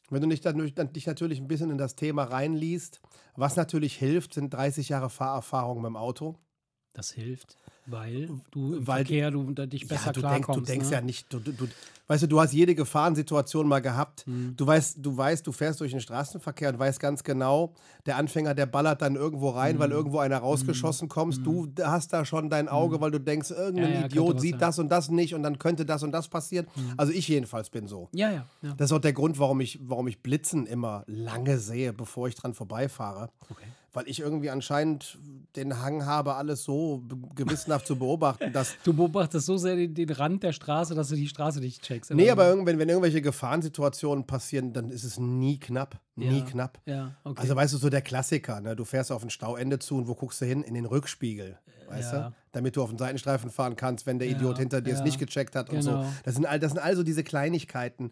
wenn 0.09 0.21
du 0.21 0.27
dich, 0.27 0.41
dann, 0.41 0.93
dich 0.93 1.05
natürlich 1.05 1.39
ein 1.39 1.47
bisschen 1.47 1.69
in 1.69 1.77
das 1.77 1.95
Thema 1.95 2.23
reinliest, 2.23 3.01
was 3.35 3.55
natürlich 3.55 3.95
hilft, 3.97 4.33
sind 4.33 4.53
30 4.53 4.89
Jahre 4.89 5.09
Fahrerfahrung 5.09 5.83
dem 5.83 5.95
Auto. 5.95 6.35
Das 6.93 7.11
hilft, 7.11 7.57
weil 7.87 8.29
du 8.51 8.75
im 8.75 8.87
Weil- 8.87 9.05
Verkehr 9.05 9.31
du 9.31 9.41
unter 9.41 9.65
dich 9.67 9.87
besser 9.87 10.07
ja, 10.07 10.11
du, 10.13 10.21
denk, 10.21 10.33
klarkommst. 10.45 10.59
du 10.61 10.71
denkst 10.71 10.87
ne? 10.89 10.93
ja 10.95 11.01
nicht, 11.01 11.31
du, 11.33 11.39
du, 11.39 11.51
du, 11.53 11.67
weißt 12.07 12.23
du, 12.23 12.27
du 12.27 12.39
hast 12.39 12.53
jede 12.53 12.75
Gefahrensituation 12.75 13.67
mal 13.67 13.79
gehabt. 13.81 14.25
Mhm. 14.27 14.53
Du 14.57 14.65
weißt, 14.67 14.97
du 15.01 15.15
weißt, 15.15 15.45
du 15.47 15.51
fährst 15.51 15.79
durch 15.81 15.91
den 15.91 16.01
Straßenverkehr 16.01 16.69
und 16.69 16.79
weißt 16.79 16.99
ganz 16.99 17.23
genau, 17.23 17.73
der 18.05 18.17
Anfänger, 18.17 18.53
der 18.53 18.65
ballert 18.65 19.01
dann 19.01 19.15
irgendwo 19.15 19.49
rein, 19.49 19.75
Mhm. 19.75 19.79
weil 19.79 19.91
irgendwo 19.91 20.19
einer 20.19 20.37
rausgeschossen 20.37 21.09
kommst. 21.09 21.45
Du 21.45 21.67
hast 21.81 22.13
da 22.13 22.23
schon 22.25 22.49
dein 22.49 22.67
Auge, 22.69 22.99
weil 23.01 23.11
du 23.11 23.19
denkst, 23.19 23.51
irgendein 23.51 23.93
Ja, 23.93 23.99
ja, 24.01 24.05
Idiot 24.05 24.39
sieht 24.41 24.51
sein. 24.51 24.59
das 24.59 24.79
und 24.79 24.89
das 24.89 25.09
nicht 25.09 25.33
und 25.33 25.43
dann 25.43 25.57
könnte 25.59 25.85
das 25.85 26.03
und 26.03 26.11
das 26.11 26.27
passieren. 26.27 26.67
Also 26.97 27.11
ich 27.13 27.27
jedenfalls 27.27 27.69
bin 27.69 27.87
so. 27.87 28.09
Ja, 28.13 28.31
ja. 28.31 28.45
ja. 28.61 28.73
Das 28.77 28.91
ist 28.91 28.93
auch 28.95 28.99
der 29.01 29.13
Grund, 29.13 29.39
warum 29.39 29.59
ich, 29.61 29.79
warum 29.83 30.07
ich 30.07 30.21
Blitzen 30.21 30.65
immer 30.65 31.03
lange 31.07 31.57
sehe, 31.59 31.93
bevor 31.93 32.27
ich 32.27 32.35
dran 32.35 32.53
vorbeifahre. 32.53 33.29
Okay. 33.49 33.63
Weil 33.97 34.07
ich 34.07 34.19
irgendwie 34.19 34.51
anscheinend 34.51 35.17
den 35.55 35.81
Hang 35.81 36.05
habe, 36.05 36.35
alles 36.35 36.63
so 36.63 37.01
gewissenhaft 37.33 37.87
zu 37.87 37.95
beobachten, 37.97 38.53
dass 38.53 38.75
Du 38.83 38.93
beobachtest 38.93 39.47
so 39.47 39.57
sehr 39.57 39.75
den, 39.75 39.95
den 39.95 40.11
Rand 40.11 40.43
der 40.43 40.53
Straße, 40.53 40.93
dass 40.93 41.09
du 41.09 41.15
die 41.15 41.27
Straße 41.27 41.59
nicht 41.59 41.81
checkst. 41.81 42.11
Nee, 42.13 42.29
aber 42.29 42.47
irgendwann, 42.47 42.77
wenn 42.77 42.89
irgendwelche 42.89 43.23
Gefahrensituationen 43.23 44.27
passieren, 44.27 44.71
dann 44.71 44.91
ist 44.91 45.03
es 45.03 45.17
nie 45.17 45.57
knapp. 45.59 45.99
Nie 46.15 46.41
Ja. 46.41 46.45
knapp. 46.45 46.79
Ja, 46.85 47.15
okay. 47.23 47.41
Also 47.41 47.55
weißt 47.55 47.73
du, 47.73 47.77
so 47.79 47.89
der 47.89 48.03
Klassiker, 48.03 48.61
ne? 48.61 48.75
Du 48.75 48.85
fährst 48.85 49.11
auf 49.11 49.23
ein 49.23 49.31
Stauende 49.31 49.79
zu 49.79 49.97
und 49.97 50.07
wo 50.07 50.13
guckst 50.13 50.41
du 50.41 50.45
hin? 50.45 50.61
In 50.61 50.75
den 50.75 50.85
Rückspiegel. 50.85 51.57
Weißt 51.87 52.13
Ja. 52.13 52.29
du? 52.29 52.35
Damit 52.51 52.75
du 52.75 52.83
auf 52.83 52.89
den 52.89 52.99
Seitenstreifen 52.99 53.49
fahren 53.49 53.75
kannst, 53.77 54.05
wenn 54.05 54.19
der 54.19 54.27
Idiot 54.27 54.59
hinter 54.59 54.79
dir 54.79 54.93
es 54.93 55.01
nicht 55.03 55.17
gecheckt 55.17 55.55
hat 55.55 55.71
und 55.71 55.81
so. 55.81 55.93
Genau. 55.93 56.05
Das 56.23 56.35
sind, 56.35 56.45
all, 56.45 56.59
das 56.59 56.71
sind 56.73 56.79
also 56.79 57.01
diese 57.01 57.23
Kleinigkeiten, 57.23 58.11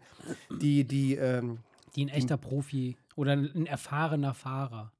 die, 0.60 0.82
die, 0.82 1.14
ähm, 1.14 1.58
die 1.94 2.04
ein 2.06 2.08
echter 2.08 2.36
Profi 2.36 2.96
oder 3.14 3.34
ein 3.34 3.66
erfahrener 3.66 4.34
Fahrer. 4.34 4.90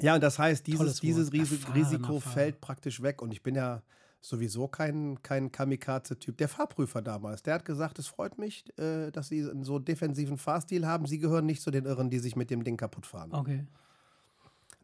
Ja, 0.00 0.14
und 0.14 0.22
das 0.22 0.38
heißt, 0.38 0.66
dieses, 0.66 1.00
dieses. 1.00 1.32
Ris 1.32 1.52
Erfahrener 1.52 1.74
Risiko 1.74 2.20
Fahrer. 2.20 2.34
fällt 2.34 2.60
praktisch 2.60 3.02
weg. 3.02 3.22
Und 3.22 3.32
ich 3.32 3.42
bin 3.42 3.54
ja 3.54 3.82
sowieso 4.20 4.68
kein, 4.68 5.22
kein 5.22 5.52
Kamikaze-Typ. 5.52 6.36
Der 6.38 6.48
Fahrprüfer 6.48 7.02
damals, 7.02 7.42
der 7.42 7.54
hat 7.54 7.64
gesagt, 7.64 7.98
es 7.98 8.08
freut 8.08 8.38
mich, 8.38 8.64
äh, 8.78 9.10
dass 9.10 9.28
Sie 9.28 9.48
einen 9.48 9.64
so 9.64 9.78
defensiven 9.78 10.38
Fahrstil 10.38 10.86
haben. 10.86 11.06
Sie 11.06 11.18
gehören 11.18 11.46
nicht 11.46 11.62
zu 11.62 11.70
den 11.70 11.84
Irren, 11.84 12.10
die 12.10 12.18
sich 12.18 12.36
mit 12.36 12.50
dem 12.50 12.64
Ding 12.64 12.76
kaputt 12.76 13.06
fahren. 13.06 13.32
Okay. 13.32 13.66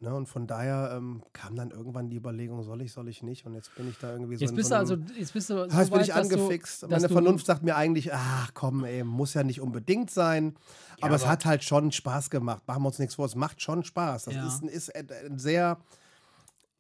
Ne, 0.01 0.13
und 0.15 0.27
von 0.27 0.47
daher 0.49 0.93
ähm, 0.97 1.23
kam 1.33 1.55
dann 1.55 1.71
irgendwann 1.71 2.11
die 2.11 2.17
Überlegung, 2.17 2.63
soll 2.65 2.83
ich, 2.83 2.93
soll 2.93 3.09
ich 3.09 3.23
nicht? 3.23 3.47
Und 3.47 3.55
jetzt 3.55 3.75
bin 3.77 3.89
ich 3.89 3.97
da 3.99 4.13
irgendwie 4.13 4.35
so 4.37 4.45
Jetzt 4.45 4.55
bist 4.55 4.69
so 4.69 4.75
du 4.75 4.79
also, 4.79 4.95
jetzt 5.17 5.33
bist 5.33 5.49
du 5.49 5.55
so 5.55 5.65
jetzt 5.79 5.91
bin 5.93 6.01
ich 6.01 6.09
du- 6.09 6.15
angefixt. 6.15 6.83
dass 6.83 6.91
Meine 6.91 7.07
du- 7.07 7.13
Vernunft 7.15 7.47
sagt 7.47 7.63
mir 7.63 7.77
eigentlich, 7.77 8.13
ach 8.13 8.51
komm, 8.55 8.85
ey, 8.85 9.05
muss 9.05 9.35
ja 9.35 9.45
nicht 9.45 9.61
unbedingt 9.61 10.11
sein. 10.11 10.57
aber, 11.01 11.15
es 11.15 11.23
aber- 11.23 11.31
hat 11.33 11.45
halt 11.47 11.63
schon 11.65 11.93
Spaß 11.93 12.29
gemacht. 12.31 12.63
Machen 12.67 12.83
wir 12.83 12.89
uns 12.89 12.99
nichts 12.99 13.15
vor, 13.15 13.25
es 13.27 13.35
macht 13.37 13.63
schon 13.63 13.85
Spaß. 13.85 14.25
Das 14.25 14.35
Ja. 14.35 14.47
ist, 14.49 14.63
ein- 14.63 14.69
ist 14.69 14.95
ein, 14.95 15.39
sehr, 15.39 15.79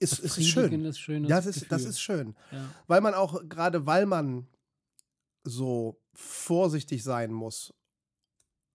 ist, 0.01 0.19
ist 0.19 0.45
schön. 0.45 0.71
Schönes 0.95 1.29
Ja, 1.29 1.37
das 1.37 1.47
ist, 1.47 1.71
das 1.71 1.85
ist 1.85 2.01
schön. 2.01 2.35
Ja. 2.51 2.65
Weil 2.89 3.01
man 3.01 3.15
auch, 3.15 3.41
gerade 3.49 3.87
weil 3.87 4.07
man 4.07 4.49
so 5.45 6.01
vorsichtig 6.15 7.05
sein 7.05 7.33
muss 7.33 7.73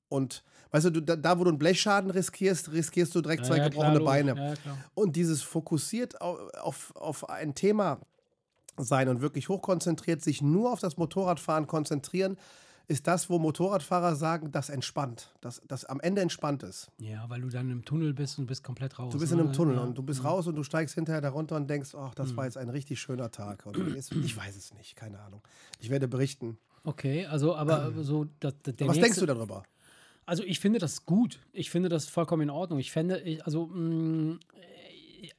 und 0.08 0.44
Weißt 0.72 0.86
du, 0.86 0.92
du 0.92 1.02
da, 1.02 1.16
da, 1.16 1.40
wo 1.40 1.44
du 1.44 1.50
einen 1.50 1.58
Blechschaden 1.58 2.12
riskierst, 2.12 2.72
riskierst 2.72 3.16
du 3.16 3.22
direkt 3.22 3.44
Ja, 3.44 3.48
zwei 3.48 3.58
ja, 3.58 3.68
gebrochene 3.70 4.00
klar. 4.00 4.06
Beine. 4.06 4.36
Ja. 4.66 4.78
Und 4.94 5.16
dieses 5.16 5.42
fokussiert 5.42 6.22
auf, 6.22 6.54
auf, 6.56 6.96
auf 6.96 7.30
ein 7.30 7.56
Thema 7.56 8.00
sein 8.78 9.10
und 9.10 9.22
wirklich 9.22 9.50
hochkonzentriert, 9.50 10.22
sich 10.22 10.42
nur 10.42 10.72
auf 10.72 10.80
das 10.80 10.98
Motorradfahren 10.98 11.68
konzentrieren, 11.68 12.38
ist 12.90 13.06
das, 13.06 13.30
wo 13.30 13.38
Motorradfahrer 13.38 14.16
sagen, 14.16 14.52
das 14.52 14.70
entspannt, 14.70 15.32
das, 15.42 15.62
das 15.68 15.86
am 15.86 16.00
Ende 16.00 16.22
entspannt 16.22 16.64
ist. 16.64 16.90
Ja, 16.98 17.30
weil 17.30 17.42
du 17.42 17.50
dann 17.50 17.70
im 17.70 17.86
Tunnel 17.86 18.14
bist 18.14 18.40
und 18.40 18.48
bist 18.48 18.64
komplett 18.64 18.98
raus. 18.98 19.14
Du 19.14 19.20
bist 19.20 19.32
in 19.32 19.38
ne? 19.38 19.44
einem 19.44 19.54
Tunnel 19.54 19.76
ja. 19.76 19.84
und 19.84 19.96
du 19.96 20.02
bist 20.02 20.24
raus 20.24 20.48
und 20.48 20.56
du 20.56 20.64
steigst 20.64 20.96
hinterher 20.96 21.22
darunter 21.22 21.56
und 21.56 21.70
denkst, 21.70 21.94
ach, 21.94 22.16
das 22.16 22.36
war 22.36 22.46
jetzt 22.46 22.58
ein 22.58 22.70
richtig 22.70 23.00
schöner 23.00 23.30
Tag. 23.30 23.64
Ist, 23.96 24.12
ich 24.12 24.36
weiß 24.38 24.56
es 24.56 24.74
nicht, 24.74 24.96
keine 24.96 25.20
Ahnung. 25.20 25.42
Ich 25.80 25.92
werde 25.92 26.08
berichten. 26.08 26.58
Okay, 26.84 27.28
also 27.28 27.56
aber 27.56 27.94
so 28.02 28.26
das, 28.40 28.56
das, 28.64 28.76
der 28.76 28.88
Was 28.88 28.96
nächste, 28.96 29.02
denkst 29.02 29.20
du 29.20 29.26
darüber? 29.28 29.64
Also 30.30 30.44
ich 30.44 30.60
finde 30.60 30.78
das 30.78 31.08
gut. 31.08 31.40
Ich 31.54 31.72
finde 31.72 31.90
das 31.90 32.08
vollkommen 32.08 32.44
in 32.44 32.50
Ordnung. 32.52 32.78
Ich 32.78 32.92
fände, 32.92 33.20
ich, 33.22 33.44
also 33.46 33.66
mh, 33.66 34.38
äh, 34.62 35.30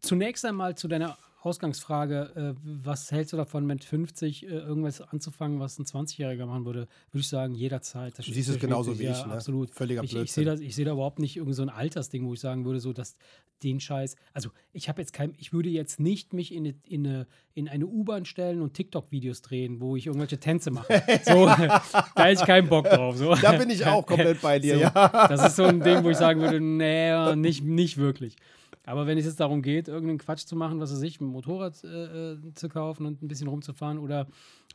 zunächst 0.00 0.46
einmal 0.46 0.76
zu 0.78 0.88
deiner 0.88 1.18
Ausgangsfrage, 1.44 2.54
äh, 2.56 2.60
was 2.62 3.12
hältst 3.12 3.32
du 3.32 3.36
davon, 3.36 3.66
mit 3.66 3.84
50 3.84 4.44
äh, 4.44 4.46
irgendwas 4.46 5.00
anzufangen, 5.00 5.60
was 5.60 5.78
ein 5.78 5.84
20-Jähriger 5.84 6.46
machen 6.46 6.64
würde? 6.64 6.88
Würde 7.10 7.20
ich 7.20 7.28
sagen, 7.28 7.54
jederzeit. 7.54 8.18
Das 8.18 8.24
Du 8.24 8.32
siehst 8.32 8.48
es 8.48 8.58
genauso 8.58 8.98
wie 8.98 9.04
ja, 9.04 9.12
ich, 9.12 9.26
ne? 9.26 9.32
Absolut. 9.34 9.70
Völliger 9.70 10.02
ich, 10.02 10.10
ich 10.10 10.16
Blödsinn. 10.16 10.56
sehe 10.56 10.66
ich 10.66 10.74
sehe 10.74 10.84
da 10.84 10.92
überhaupt 10.92 11.18
nicht 11.18 11.36
irgend 11.36 11.54
so 11.54 11.62
ein 11.62 11.68
Altersding, 11.68 12.26
wo 12.26 12.34
ich 12.34 12.40
sagen 12.40 12.64
würde, 12.64 12.80
so 12.80 12.92
dass 12.92 13.16
den 13.62 13.80
Scheiß. 13.80 14.16
Also 14.32 14.50
ich 14.72 14.88
habe 14.88 15.00
jetzt 15.00 15.12
kein, 15.12 15.34
ich 15.38 15.52
würde 15.52 15.68
jetzt 15.68 16.00
nicht 16.00 16.32
mich 16.32 16.54
in 16.54 16.66
eine, 16.66 16.74
in 16.86 17.06
eine, 17.06 17.26
in 17.54 17.68
eine 17.68 17.86
U-Bahn 17.86 18.24
stellen 18.24 18.60
und 18.60 18.74
TikTok-Videos 18.74 19.42
drehen, 19.42 19.80
wo 19.80 19.96
ich 19.96 20.06
irgendwelche 20.06 20.38
Tänze 20.38 20.70
mache. 20.70 21.02
So, 21.24 21.46
da 21.46 21.80
hätte 22.16 22.40
ich 22.40 22.46
keinen 22.46 22.68
Bock 22.68 22.84
drauf. 22.84 23.16
So. 23.16 23.34
Da 23.34 23.52
bin 23.52 23.70
ich 23.70 23.84
auch 23.86 24.04
komplett 24.04 24.40
bei 24.42 24.58
dir, 24.58 24.74
So, 24.76 24.80
ja. 24.80 25.26
Das 25.28 25.46
ist 25.46 25.56
so 25.56 25.64
ein 25.64 25.80
Ding, 25.80 26.02
wo 26.04 26.10
ich 26.10 26.16
sagen 26.16 26.40
würde, 26.40 26.60
nee, 26.60 27.34
nicht, 27.36 27.64
nicht 27.64 27.96
wirklich. 27.96 28.36
Aber 28.86 29.06
wenn 29.06 29.16
es 29.16 29.24
jetzt 29.24 29.40
darum 29.40 29.62
geht, 29.62 29.88
irgendeinen 29.88 30.18
Quatsch 30.18 30.46
zu 30.46 30.56
machen, 30.56 30.78
was 30.78 30.92
weiß 30.92 31.02
ich, 31.02 31.20
ein 31.20 31.26
Motorrad 31.26 31.82
äh, 31.84 32.32
äh, 32.32 32.54
zu 32.54 32.68
kaufen 32.68 33.06
und 33.06 33.22
ein 33.22 33.28
bisschen 33.28 33.48
rumzufahren 33.48 33.98
oder 33.98 34.26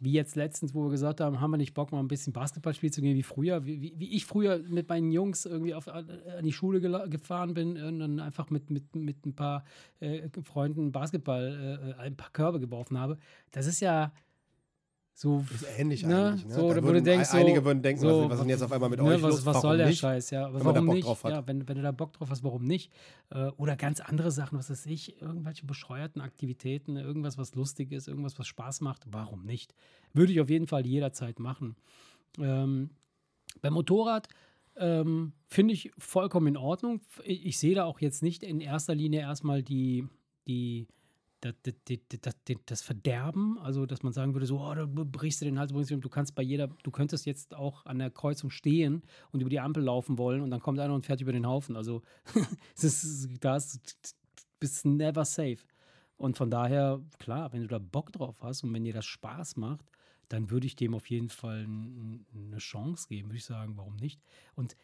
wie 0.01 0.11
jetzt 0.11 0.35
letztens, 0.35 0.73
wo 0.73 0.83
wir 0.83 0.89
gesagt 0.89 1.21
haben, 1.21 1.41
haben 1.41 1.51
wir 1.51 1.57
nicht 1.57 1.73
Bock, 1.73 1.91
mal 1.91 1.99
ein 1.99 2.07
bisschen 2.07 2.33
Basketball 2.33 2.73
spielen 2.73 2.91
zu 2.91 3.01
gehen 3.01 3.15
wie 3.15 3.23
früher, 3.23 3.65
wie, 3.65 3.93
wie, 3.95 4.15
ich 4.15 4.25
früher 4.25 4.59
mit 4.67 4.89
meinen 4.89 5.11
Jungs 5.11 5.45
irgendwie 5.45 5.73
auf, 5.73 5.87
an 5.87 6.07
die 6.43 6.53
Schule 6.53 6.79
gefahren 7.09 7.53
bin 7.53 7.77
und 7.81 7.99
dann 7.99 8.19
einfach 8.19 8.49
mit, 8.49 8.69
mit, 8.71 8.95
mit 8.95 9.25
ein 9.25 9.35
paar 9.35 9.63
äh, 9.99 10.27
Freunden 10.43 10.91
Basketball, 10.91 11.95
äh, 11.97 12.01
ein 12.01 12.15
paar 12.15 12.31
Körbe 12.31 12.59
geworfen 12.59 12.97
habe. 12.97 13.17
Das 13.51 13.67
ist 13.67 13.79
ja 13.79 14.11
so 15.19 15.43
Ist 15.53 15.65
ähnlich 15.77 16.05
Ne? 16.05 16.29
eigentlich. 16.29 16.45
Ne? 16.45 16.53
So, 16.53 16.67
oder 16.67 16.81
würden, 16.81 17.03
denkst, 17.03 17.27
so- 17.27 17.37
einige 17.37 17.65
würden 17.65 17.81
denken, 17.81 17.99
so, 17.99 18.07
was, 18.07 18.29
was 18.29 18.33
ist 18.35 18.39
denn 18.39 18.49
jetzt 18.49 18.61
auf 18.61 18.71
einmal 18.71 18.89
mit 18.89 19.01
ne, 19.01 19.05
euch 19.05 19.21
was, 19.21 19.31
los? 19.31 19.45
was 19.45 19.61
soll 19.61 19.75
der 19.75 19.87
nicht? 19.87 19.99
Scheiß, 19.99 20.29
ja. 20.29 20.45
Aber 20.45 20.59
wenn 20.59 20.65
warum 20.65 20.85
nicht? 20.85 21.05
Ja, 21.25 21.45
wenn, 21.45 21.67
wenn 21.67 21.75
du 21.75 21.81
da 21.81 21.91
Bock 21.91 22.13
drauf 22.13 22.29
hast, 22.29 22.41
warum 22.41 22.63
nicht? 22.63 22.89
Äh, 23.29 23.47
oder 23.57 23.75
ganz 23.75 23.99
andere 23.99 24.31
Sachen, 24.31 24.57
was 24.57 24.69
weiß 24.69 24.85
ich, 24.85 25.21
irgendwelche 25.21 25.65
bescheuerten 25.65 26.21
Aktivitäten, 26.21 26.95
irgendwas, 26.95 27.37
was 27.37 27.53
lustig 27.53 27.91
ist, 27.91 28.07
irgendwas, 28.07 28.39
was 28.39 28.47
Spaß 28.47 28.79
macht, 28.79 29.03
warum 29.11 29.43
nicht? 29.43 29.75
Würde 30.13 30.31
ich 30.31 30.39
auf 30.39 30.49
jeden 30.49 30.67
Fall 30.67 30.85
jederzeit 30.87 31.37
machen. 31.39 31.75
Ähm, 32.39 32.91
beim 33.61 33.73
Motorrad 33.73 34.29
ähm, 34.77 35.33
finde 35.47 35.73
ich 35.73 35.91
vollkommen 35.97 36.47
in 36.47 36.55
Ordnung. 36.55 37.01
Ich, 37.25 37.45
ich 37.45 37.59
sehe 37.59 37.75
da 37.75 37.83
auch 37.83 37.99
jetzt 37.99 38.23
nicht 38.23 38.41
in 38.41 38.61
erster 38.61 38.95
Linie 38.95 39.19
erstmal 39.19 39.63
die, 39.63 40.07
die, 40.47 40.87
das, 41.42 41.54
das, 42.21 42.35
das, 42.65 42.81
Verderben, 42.81 43.58
also 43.60 43.85
dass 43.85 44.04
man 44.04 44.13
sagen 44.13 44.33
würde, 44.33 44.46
so, 44.46 44.60
oh, 44.60 44.73
da 44.73 44.85
brichst 44.85 45.42
du 45.42 45.46
den 45.46 45.58
Hals, 45.58 45.71
du 45.71 46.10
kannst 46.10 46.35
bei 46.35 46.44
jeder, 46.44 46.67
du 46.83 46.92
könntest 46.92 47.25
jetzt 47.25 47.56
auch 47.56 47.85
an 47.85 48.00
der 48.00 48.12
Kreuzung 48.12 48.50
stehen 48.50 49.04
und 49.31 49.42
über 49.42 49.50
die 49.50 49.60
Ampel 49.60 49.83
laufen 49.83 50.17
wollen 50.17 50.42
und 50.42 50.52
dann 50.52 50.60
kommt 50.60 50.79
einer 50.79 50.94
und 50.94 51.06
fährt 51.06 51.21
über 51.21 51.31
den 51.31 51.48
Haufen. 51.48 51.75
Also 51.75 52.02
das 52.75 53.04
ist, 53.04 53.29
das 53.40 53.79
bist 54.60 54.85
never 54.85 55.25
safe. 55.25 55.60
Und 56.17 56.37
von 56.37 56.52
daher, 56.52 57.02
klar, 57.17 57.54
wenn 57.54 57.62
du 57.62 57.67
da 57.67 57.79
Bock 57.79 58.12
drauf 58.12 58.42
hast 58.42 58.63
und 58.63 58.73
wenn 58.73 58.83
dir 58.83 58.94
das 58.94 59.06
Spaß 59.06 59.56
macht, 59.56 59.85
dann 60.27 60.52
würde 60.52 60.67
ich 60.67 60.75
dem 60.75 60.94
auf 60.94 61.10
jeden 61.10 61.29
Fall 61.29 61.65
eine 61.65 62.58
Chance 62.58 63.08
geben, 63.08 63.29
würde 63.29 63.37
ich 63.37 63.46
sagen, 63.46 63.77
warum 63.77 63.96
nicht? 63.96 64.21
Und 64.54 64.75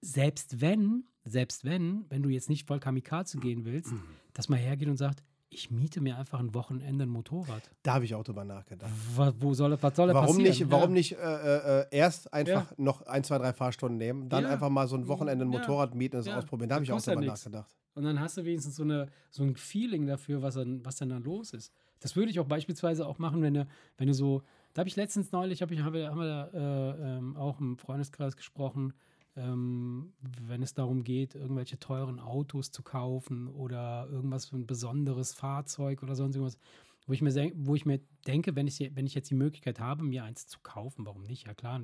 selbst 0.00 0.60
wenn, 0.60 1.04
selbst 1.24 1.64
wenn, 1.64 2.06
wenn 2.08 2.22
du 2.22 2.30
jetzt 2.30 2.48
nicht 2.48 2.66
voll 2.66 2.80
Kamikaze 2.80 3.38
gehen 3.38 3.64
willst, 3.64 3.92
mhm. 3.92 4.02
dass 4.32 4.48
man 4.48 4.58
hergeht 4.58 4.88
und 4.88 4.96
sagt, 4.96 5.22
ich 5.52 5.70
miete 5.70 6.00
mir 6.00 6.16
einfach 6.16 6.40
ein 6.40 6.54
Wochenende 6.54 7.04
ein 7.04 7.08
Motorrad. 7.08 7.62
Da 7.82 7.94
habe 7.94 8.04
ich 8.04 8.14
auch 8.14 8.24
drüber 8.24 8.44
nachgedacht. 8.44 8.90
Was, 9.14 9.34
wo 9.38 9.54
soll, 9.54 9.76
was 9.80 9.96
soll 9.96 10.08
warum 10.08 10.26
passieren? 10.28 10.48
Nicht, 10.48 10.70
warum 10.70 10.90
ja. 10.90 10.94
nicht 10.94 11.12
äh, 11.12 11.80
äh, 11.80 11.86
erst 11.90 12.32
einfach 12.32 12.70
ja. 12.70 12.76
noch 12.78 13.02
ein, 13.02 13.22
zwei, 13.22 13.38
drei 13.38 13.52
Fahrstunden 13.52 13.98
nehmen, 13.98 14.28
dann 14.28 14.44
ja. 14.44 14.50
einfach 14.50 14.70
mal 14.70 14.88
so 14.88 14.96
ein 14.96 15.06
Wochenende 15.08 15.44
ein 15.44 15.48
Motorrad 15.48 15.94
mieten 15.94 16.16
und 16.16 16.26
es 16.26 16.28
ausprobieren. 16.28 16.70
Da 16.70 16.76
habe 16.76 16.84
ich 16.84 16.92
auch 16.92 17.00
drüber 17.00 17.20
nachgedacht. 17.20 17.70
Und 17.94 18.04
dann 18.04 18.18
hast 18.20 18.38
du 18.38 18.44
wenigstens 18.44 18.76
so, 18.76 18.84
eine, 18.84 19.08
so 19.30 19.42
ein 19.42 19.54
Feeling 19.54 20.06
dafür, 20.06 20.40
was 20.40 20.54
dann, 20.54 20.84
was 20.84 20.96
dann 20.96 21.10
da 21.10 21.18
los 21.18 21.52
ist. 21.52 21.72
Das 22.00 22.16
würde 22.16 22.30
ich 22.30 22.40
auch 22.40 22.46
beispielsweise 22.46 23.06
auch 23.06 23.18
machen, 23.18 23.42
wenn 23.42 23.54
du, 23.54 23.66
wenn 23.98 24.06
du 24.06 24.14
so, 24.14 24.42
da 24.72 24.80
habe 24.80 24.88
ich 24.88 24.96
letztens 24.96 25.30
neulich, 25.32 25.60
hab 25.60 25.70
ich, 25.70 25.80
hab, 25.80 25.94
haben 25.94 26.18
wir 26.18 26.26
da 26.26 26.48
äh, 26.54 27.18
ähm, 27.18 27.36
auch 27.36 27.60
im 27.60 27.76
Freundeskreis 27.76 28.36
gesprochen, 28.36 28.94
ähm, 29.36 30.12
wenn 30.20 30.62
es 30.62 30.74
darum 30.74 31.04
geht, 31.04 31.34
irgendwelche 31.34 31.78
teuren 31.78 32.20
Autos 32.20 32.70
zu 32.70 32.82
kaufen 32.82 33.48
oder 33.48 34.08
irgendwas 34.10 34.46
für 34.46 34.56
ein 34.56 34.66
besonderes 34.66 35.32
Fahrzeug 35.32 36.02
oder 36.02 36.14
sonst 36.14 36.36
irgendwas, 36.36 36.58
wo 37.06 37.12
ich 37.12 37.22
mir, 37.22 37.52
wo 37.54 37.74
ich 37.74 37.86
mir 37.86 38.00
denke, 38.22 38.54
wenn 38.56 38.66
ich, 38.66 38.78
wenn 38.94 39.06
ich 39.06 39.14
jetzt 39.14 39.30
die 39.30 39.34
Möglichkeit 39.34 39.80
habe, 39.80 40.04
mir 40.04 40.24
eins 40.24 40.46
zu 40.46 40.58
kaufen, 40.62 41.06
warum 41.06 41.22
nicht? 41.22 41.46
Ja 41.46 41.54
klar, 41.54 41.80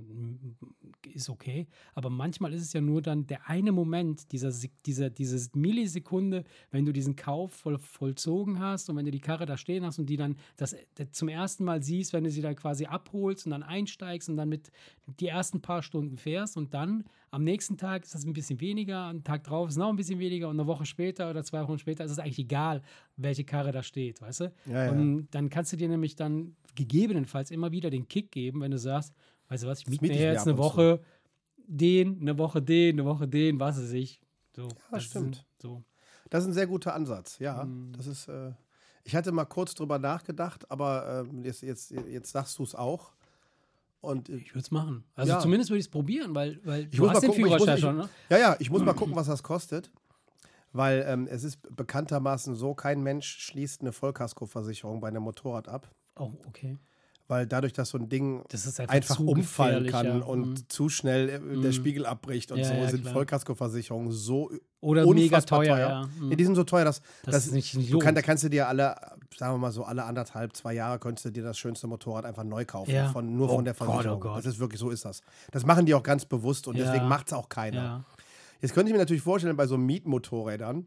ist 1.13 1.29
okay. 1.29 1.67
Aber 1.95 2.11
manchmal 2.11 2.53
ist 2.53 2.63
es 2.63 2.73
ja 2.73 2.81
nur 2.81 3.03
dann 3.03 3.27
der 3.27 3.49
eine 3.49 3.73
Moment, 3.73 4.33
dieser, 4.33 4.53
dieser, 4.87 5.11
diese 5.11 5.51
Millisekunde, 5.55 6.45
wenn 6.71 6.85
du 6.87 6.93
diesen 6.93 7.17
Kauf 7.17 7.53
voll, 7.53 7.79
vollzogen 7.79 8.59
hast 8.59 8.89
und 8.89 8.97
wenn 8.97 9.05
du 9.05 9.11
die 9.11 9.21
Karre 9.21 9.47
da 9.47 9.57
stehen 9.57 9.85
hast 9.85 9.99
und 9.99 10.07
die 10.07 10.17
dann 10.17 10.37
das, 10.57 10.77
das 10.95 11.11
zum 11.13 11.29
ersten 11.29 11.65
Mal 11.65 11.83
siehst, 11.83 12.13
wenn 12.13 12.25
du 12.25 12.31
sie 12.31 12.43
da 12.43 12.55
quasi 12.55 12.87
abholst 12.87 13.47
und 13.47 13.51
dann 13.51 13.63
einsteigst 13.63 14.29
und 14.29 14.37
dann 14.37 14.49
mit 14.49 14.71
die 15.21 15.27
ersten 15.27 15.61
paar 15.61 15.83
Stunden 15.83 16.17
fährst 16.17 16.57
und 16.57 16.75
dann 16.75 17.05
am 17.31 17.45
nächsten 17.45 17.77
Tag 17.77 18.05
ist 18.05 18.15
das 18.15 18.25
ein 18.25 18.33
bisschen 18.33 18.61
weniger, 18.61 19.01
am 19.01 19.23
Tag 19.23 19.45
drauf 19.45 19.69
ist 19.69 19.75
es 19.75 19.79
noch 19.79 19.91
ein 19.91 19.97
bisschen 19.97 20.19
weniger 20.19 20.49
und 20.49 20.59
eine 20.59 20.67
Woche 20.67 20.87
später 20.87 21.29
oder 21.29 21.45
zwei 21.45 21.63
Wochen 21.63 21.79
später 21.79 22.05
ist 22.05 22.13
es 22.13 22.19
eigentlich 22.19 22.39
egal, 22.39 22.83
welche 23.17 23.45
Karre 23.45 23.73
da 23.73 23.83
steht, 23.83 24.23
weißt 24.23 24.41
du? 24.41 24.53
Ja, 24.67 24.85
ja. 24.87 24.91
Und 24.91 25.29
dann 25.33 25.51
kannst 25.51 25.73
du 25.73 25.77
dir 25.77 25.89
nämlich 25.89 26.17
dann 26.17 26.28
dann 26.29 26.57
gegebenenfalls 26.75 27.51
immer 27.51 27.73
wieder 27.73 27.91
den 27.91 28.09
Kick 28.09 28.31
geben, 28.31 28.61
wenn 28.61 28.71
du 28.71 28.79
sagst, 28.79 29.13
weißt 29.49 29.65
du 29.65 29.67
was, 29.67 29.81
ich 29.81 29.89
miete 29.89 30.07
mir 30.07 30.33
jetzt 30.33 30.47
eine 30.47 30.59
Woche 30.59 31.01
so. 31.03 31.65
den, 31.67 32.21
eine 32.21 32.39
Woche 32.39 32.63
den, 32.63 32.97
eine 32.97 33.05
Woche 33.05 33.27
den, 33.27 33.59
was 33.59 33.79
weiß 33.79 33.93
ich. 33.93 34.21
So, 34.55 34.63
ja, 34.63 34.69
das 34.93 35.05
stimmt. 35.05 35.37
Ist, 35.37 35.63
so. 35.63 35.83
Das 36.31 36.45
ist 36.45 36.51
ein 36.51 36.55
sehr 36.55 36.67
guter 36.67 36.95
Ansatz, 36.95 37.39
ja. 37.39 37.65
Mhm. 37.65 37.93
Das 37.97 38.07
ist, 38.07 38.29
äh, 38.29 38.53
ich 39.05 39.17
hatte 39.17 39.33
mal 39.33 39.45
kurz 39.45 39.75
drüber 39.75 39.99
nachgedacht, 39.99 40.71
aber 40.71 41.27
äh, 41.33 41.47
jetzt, 41.47 41.63
jetzt, 41.63 41.91
jetzt 41.91 42.31
sagst 42.31 42.59
du 42.59 42.63
es 42.63 42.75
auch. 42.75 43.13
Und, 44.01 44.29
ich 44.29 44.51
würde 44.51 44.61
es 44.61 44.71
machen. 44.71 45.05
Also 45.17 45.33
ja. 45.33 45.41
zumindest 45.41 45.71
würde 45.71 45.81
ich 45.81 45.87
es 45.87 45.91
probieren, 45.91 46.35
weil, 46.35 46.61
weil 46.65 46.85
ich 46.85 46.97
du 46.97 47.11
hast 47.11 47.23
den 47.23 47.31
gucken, 47.31 47.45
Führerschein 47.45 47.79
schon, 47.79 47.97
ne? 47.97 48.09
Ja, 48.31 48.39
ja, 48.39 48.57
ich 48.61 48.71
muss 48.71 48.83
mal 48.83 48.95
gucken, 48.95 49.17
was 49.17 49.27
das 49.27 49.43
kostet. 49.43 49.91
Weil 50.73 51.05
ähm, 51.09 51.27
es 51.27 51.43
ist 51.45 51.59
bekanntermaßen 51.75 52.55
so, 52.55 52.75
kein 52.75 53.03
Mensch 53.03 53.39
schließt 53.39 53.81
eine 53.81 53.93
Vollkaskoversicherung 53.93 55.01
bei 55.01 55.09
einem 55.09 55.23
Motorrad 55.23 55.67
ab. 55.67 55.91
Oh, 56.19 56.33
okay. 56.47 56.79
Weil 57.29 57.47
dadurch, 57.47 57.75
dass 57.75 57.91
so 57.91 57.99
ein 57.99 58.09
Ding 58.09 58.43
einfach, 58.51 58.89
einfach 58.89 59.19
umfallen 59.19 59.87
kann 59.87 60.23
und 60.23 60.49
mhm. 60.49 60.69
zu 60.69 60.89
schnell 60.89 61.29
äh, 61.29 61.39
der 61.39 61.41
mhm. 61.41 61.73
Spiegel 61.73 62.07
abbricht 62.07 62.51
und 62.51 62.59
ja, 62.59 62.65
so, 62.65 62.73
ja, 62.73 62.89
sind 62.89 63.07
Vollkaskoversicherungen 63.07 64.11
so 64.11 64.51
oder 64.81 65.07
mega 65.07 65.39
teuer. 65.43 65.77
teuer. 65.77 65.79
Ja. 65.79 66.09
Mhm. 66.21 66.35
die 66.35 66.45
sind 66.45 66.55
so 66.55 66.65
teuer, 66.65 66.87
dass, 66.87 67.03
das 67.25 67.35
dass 67.35 67.47
ist 67.49 67.53
nicht 67.53 67.93
du 67.93 67.99
kann, 67.99 68.15
da 68.15 68.23
kannst 68.23 68.45
du 68.45 68.49
dir 68.49 68.67
alle, 68.67 68.97
sagen 69.37 69.53
wir 69.53 69.59
mal 69.59 69.73
so, 69.73 69.85
alle 69.85 70.05
anderthalb, 70.05 70.57
zwei 70.57 70.73
Jahre 70.73 70.99
könntest 70.99 71.27
du 71.27 71.31
dir 71.31 71.43
das 71.43 71.59
schönste 71.59 71.87
Motorrad 71.87 72.25
einfach 72.25 72.45
neu 72.45 72.65
kaufen. 72.65 72.93
Ja. 72.93 73.11
Von, 73.11 73.37
nur 73.37 73.51
oh 73.51 73.57
von 73.57 73.65
der 73.67 73.75
Versicherung. 73.75 74.21
Gott, 74.21 74.31
oh 74.31 74.35
Gott. 74.37 74.47
Das 74.47 74.55
ist 74.55 74.59
wirklich 74.59 74.81
so 74.81 74.89
ist 74.89 75.05
das. 75.05 75.21
Das 75.51 75.67
machen 75.67 75.85
die 75.85 75.93
auch 75.93 76.03
ganz 76.03 76.25
bewusst 76.25 76.67
und 76.67 76.79
deswegen 76.79 77.09
macht 77.09 77.27
es 77.27 77.35
auch 77.35 77.51
keiner. 77.51 78.07
Jetzt 78.61 78.73
könnte 78.73 78.89
ich 78.89 78.93
mir 78.95 79.01
natürlich 79.01 79.23
vorstellen, 79.23 79.57
bei 79.57 79.67
so 79.67 79.77
Mietmotorrädern, 79.77 80.87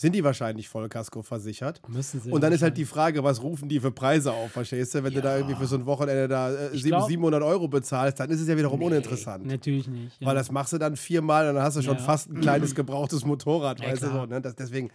sind 0.00 0.14
die 0.14 0.24
wahrscheinlich 0.24 0.66
Vollkasko 0.66 1.20
versichert. 1.22 1.82
Müssen 1.86 2.22
sie. 2.22 2.30
Und 2.30 2.42
dann 2.42 2.54
ist 2.54 2.62
halt 2.62 2.74
die 2.78 2.86
Frage, 2.86 3.22
was 3.22 3.42
rufen 3.42 3.68
die 3.68 3.78
für 3.78 3.90
Preise 3.90 4.32
auf, 4.32 4.50
verstehst 4.50 4.94
du? 4.94 5.04
Wenn 5.04 5.12
ja. 5.12 5.20
du 5.20 5.28
da 5.28 5.36
irgendwie 5.36 5.56
für 5.56 5.66
so 5.66 5.76
ein 5.76 5.84
Wochenende 5.84 6.26
da 6.26 6.50
äh, 6.50 6.74
700 6.74 7.42
Euro 7.42 7.68
bezahlst, 7.68 8.18
dann 8.18 8.30
ist 8.30 8.40
es 8.40 8.48
ja 8.48 8.56
wiederum 8.56 8.78
nee, 8.78 8.86
uninteressant. 8.86 9.44
Natürlich 9.44 9.88
nicht. 9.88 10.18
Ja. 10.18 10.28
Weil 10.28 10.36
das 10.36 10.50
machst 10.50 10.72
du 10.72 10.78
dann 10.78 10.96
viermal 10.96 11.50
und 11.50 11.56
dann 11.56 11.64
hast 11.64 11.76
du 11.76 11.82
schon 11.82 11.98
fast 11.98 12.30
ein 12.30 12.40
kleines 12.40 12.74
gebrauchtes 12.74 13.26
Motorrad, 13.26 13.82
weißt 13.82 14.02
du 14.04 14.06
so. 14.06 14.24
Ne? 14.24 14.40
Das, 14.40 14.54
deswegen 14.54 14.90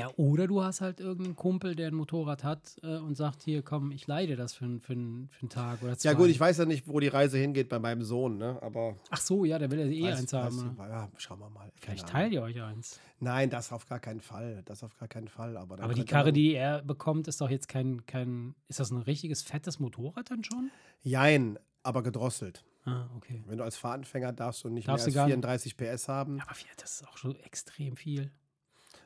ja, 0.00 0.10
oder 0.16 0.46
du 0.46 0.62
hast 0.62 0.80
halt 0.80 1.00
irgendeinen 1.00 1.36
Kumpel, 1.36 1.74
der 1.74 1.88
ein 1.88 1.94
Motorrad 1.94 2.44
hat 2.44 2.76
äh, 2.82 2.96
und 2.96 3.16
sagt, 3.16 3.42
hier, 3.42 3.62
komm, 3.62 3.92
ich 3.92 4.06
leide 4.06 4.36
das 4.36 4.54
für, 4.54 4.66
für, 4.80 4.80
für 4.80 4.92
einen 4.94 5.48
Tag 5.48 5.82
oder 5.82 5.96
zwei. 5.96 6.10
Ja 6.10 6.16
gut, 6.16 6.28
ich 6.28 6.40
weiß 6.40 6.58
ja 6.58 6.64
nicht, 6.64 6.88
wo 6.88 7.00
die 7.00 7.08
Reise 7.08 7.38
hingeht 7.38 7.68
bei 7.68 7.78
meinem 7.78 8.02
Sohn, 8.02 8.38
ne? 8.38 8.58
aber... 8.62 8.96
Ach 9.10 9.20
so, 9.20 9.44
ja, 9.44 9.58
der 9.58 9.70
will 9.70 9.78
ja 9.78 9.86
eh 9.86 10.10
weiß, 10.10 10.20
eins 10.20 10.32
haben. 10.32 10.78
Weiß, 10.78 10.88
ja, 10.88 11.08
schauen 11.16 11.38
wir 11.40 11.50
mal. 11.50 11.70
Vielleicht 11.76 12.08
teilt 12.08 12.32
ihr 12.32 12.42
euch 12.42 12.60
eins. 12.60 12.98
Nein, 13.20 13.50
das 13.50 13.72
auf 13.72 13.86
gar 13.86 14.00
keinen 14.00 14.20
Fall. 14.20 14.62
Das 14.64 14.82
auf 14.82 14.96
gar 14.96 15.08
keinen 15.08 15.28
Fall. 15.28 15.56
Aber, 15.56 15.78
aber 15.80 15.94
die 15.94 16.04
Karre, 16.04 16.32
die 16.32 16.54
er 16.54 16.82
bekommt, 16.82 17.28
ist 17.28 17.40
doch 17.40 17.50
jetzt 17.50 17.68
kein, 17.68 18.06
kein... 18.06 18.54
Ist 18.68 18.80
das 18.80 18.90
ein 18.90 19.02
richtiges, 19.02 19.42
fettes 19.42 19.78
Motorrad 19.78 20.30
dann 20.30 20.42
schon? 20.44 20.70
Jein, 21.02 21.58
aber 21.82 22.02
gedrosselt. 22.02 22.64
Ah, 22.84 23.08
okay. 23.14 23.42
Wenn 23.46 23.58
du 23.58 23.64
als 23.64 23.76
Fahranfänger 23.76 24.32
darfst 24.32 24.64
du 24.64 24.70
nicht 24.70 24.88
darfst 24.88 25.06
mehr 25.06 25.22
als 25.22 25.30
34 25.30 25.76
PS 25.76 26.08
haben. 26.08 26.38
Ja, 26.38 26.44
aber 26.44 26.56
das 26.78 27.00
ist 27.00 27.08
auch 27.08 27.16
schon 27.16 27.36
extrem 27.36 27.96
viel. 27.96 28.30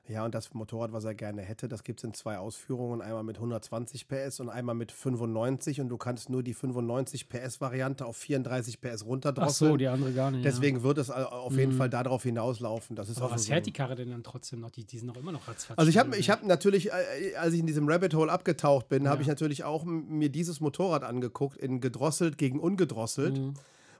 Ja, 0.06 0.24
und 0.26 0.34
das 0.34 0.52
Motorrad, 0.52 0.92
was 0.92 1.04
er 1.04 1.14
gerne 1.14 1.40
hätte, 1.40 1.66
das 1.66 1.82
gibt 1.82 2.00
es 2.00 2.04
in 2.04 2.12
zwei 2.12 2.36
Ausführungen. 2.36 3.00
Einmal 3.00 3.24
mit 3.24 3.36
120 3.36 4.06
PS 4.06 4.38
und 4.40 4.50
einmal 4.50 4.74
mit 4.74 4.92
95. 4.92 5.80
Und 5.80 5.88
du 5.88 5.96
kannst 5.96 6.28
nur 6.28 6.42
die 6.42 6.52
95 6.52 7.30
PS-Variante 7.30 8.04
auf 8.04 8.18
34 8.18 8.82
PS 8.82 9.06
runterdrosseln. 9.06 9.70
Ach 9.70 9.72
so, 9.72 9.76
die 9.78 9.88
andere 9.88 10.12
gar 10.12 10.30
nicht. 10.30 10.44
Deswegen 10.44 10.78
ja. 10.78 10.82
wird 10.82 10.98
es 10.98 11.10
auf 11.10 11.56
jeden 11.56 11.72
mhm. 11.72 11.78
Fall 11.78 11.88
darauf 11.88 12.22
hinauslaufen. 12.22 12.96
Das 12.96 13.08
ist 13.08 13.16
Aber 13.16 13.30
was 13.30 13.46
fährt 13.46 13.64
die 13.64 13.72
Karre 13.72 13.94
denn 13.94 14.10
dann 14.10 14.22
trotzdem 14.22 14.60
noch? 14.60 14.70
Die, 14.70 14.84
die 14.84 14.98
sind 14.98 15.06
noch 15.06 15.16
immer 15.16 15.32
noch 15.32 15.48
ratzfatz. 15.48 15.78
Also 15.78 15.88
ich 15.88 15.96
habe 15.96 16.14
ich 16.18 16.28
hab 16.28 16.44
natürlich, 16.44 16.92
äh, 16.92 17.36
als 17.36 17.54
ich 17.54 17.60
in 17.60 17.66
diesem 17.66 17.88
Rabbit 17.88 18.12
Hole 18.12 18.30
abgetaucht 18.30 18.90
bin, 18.90 19.04
ja. 19.04 19.10
habe 19.10 19.22
ich 19.22 19.28
natürlich 19.28 19.64
auch 19.64 19.84
mir 19.84 20.28
dieses 20.28 20.60
Motorrad 20.60 21.02
angeguckt, 21.02 21.56
in 21.56 21.80
gedrosselt 21.80 22.36
gegen 22.36 22.60
ungedrosselt. 22.60 23.38
Mhm 23.38 23.54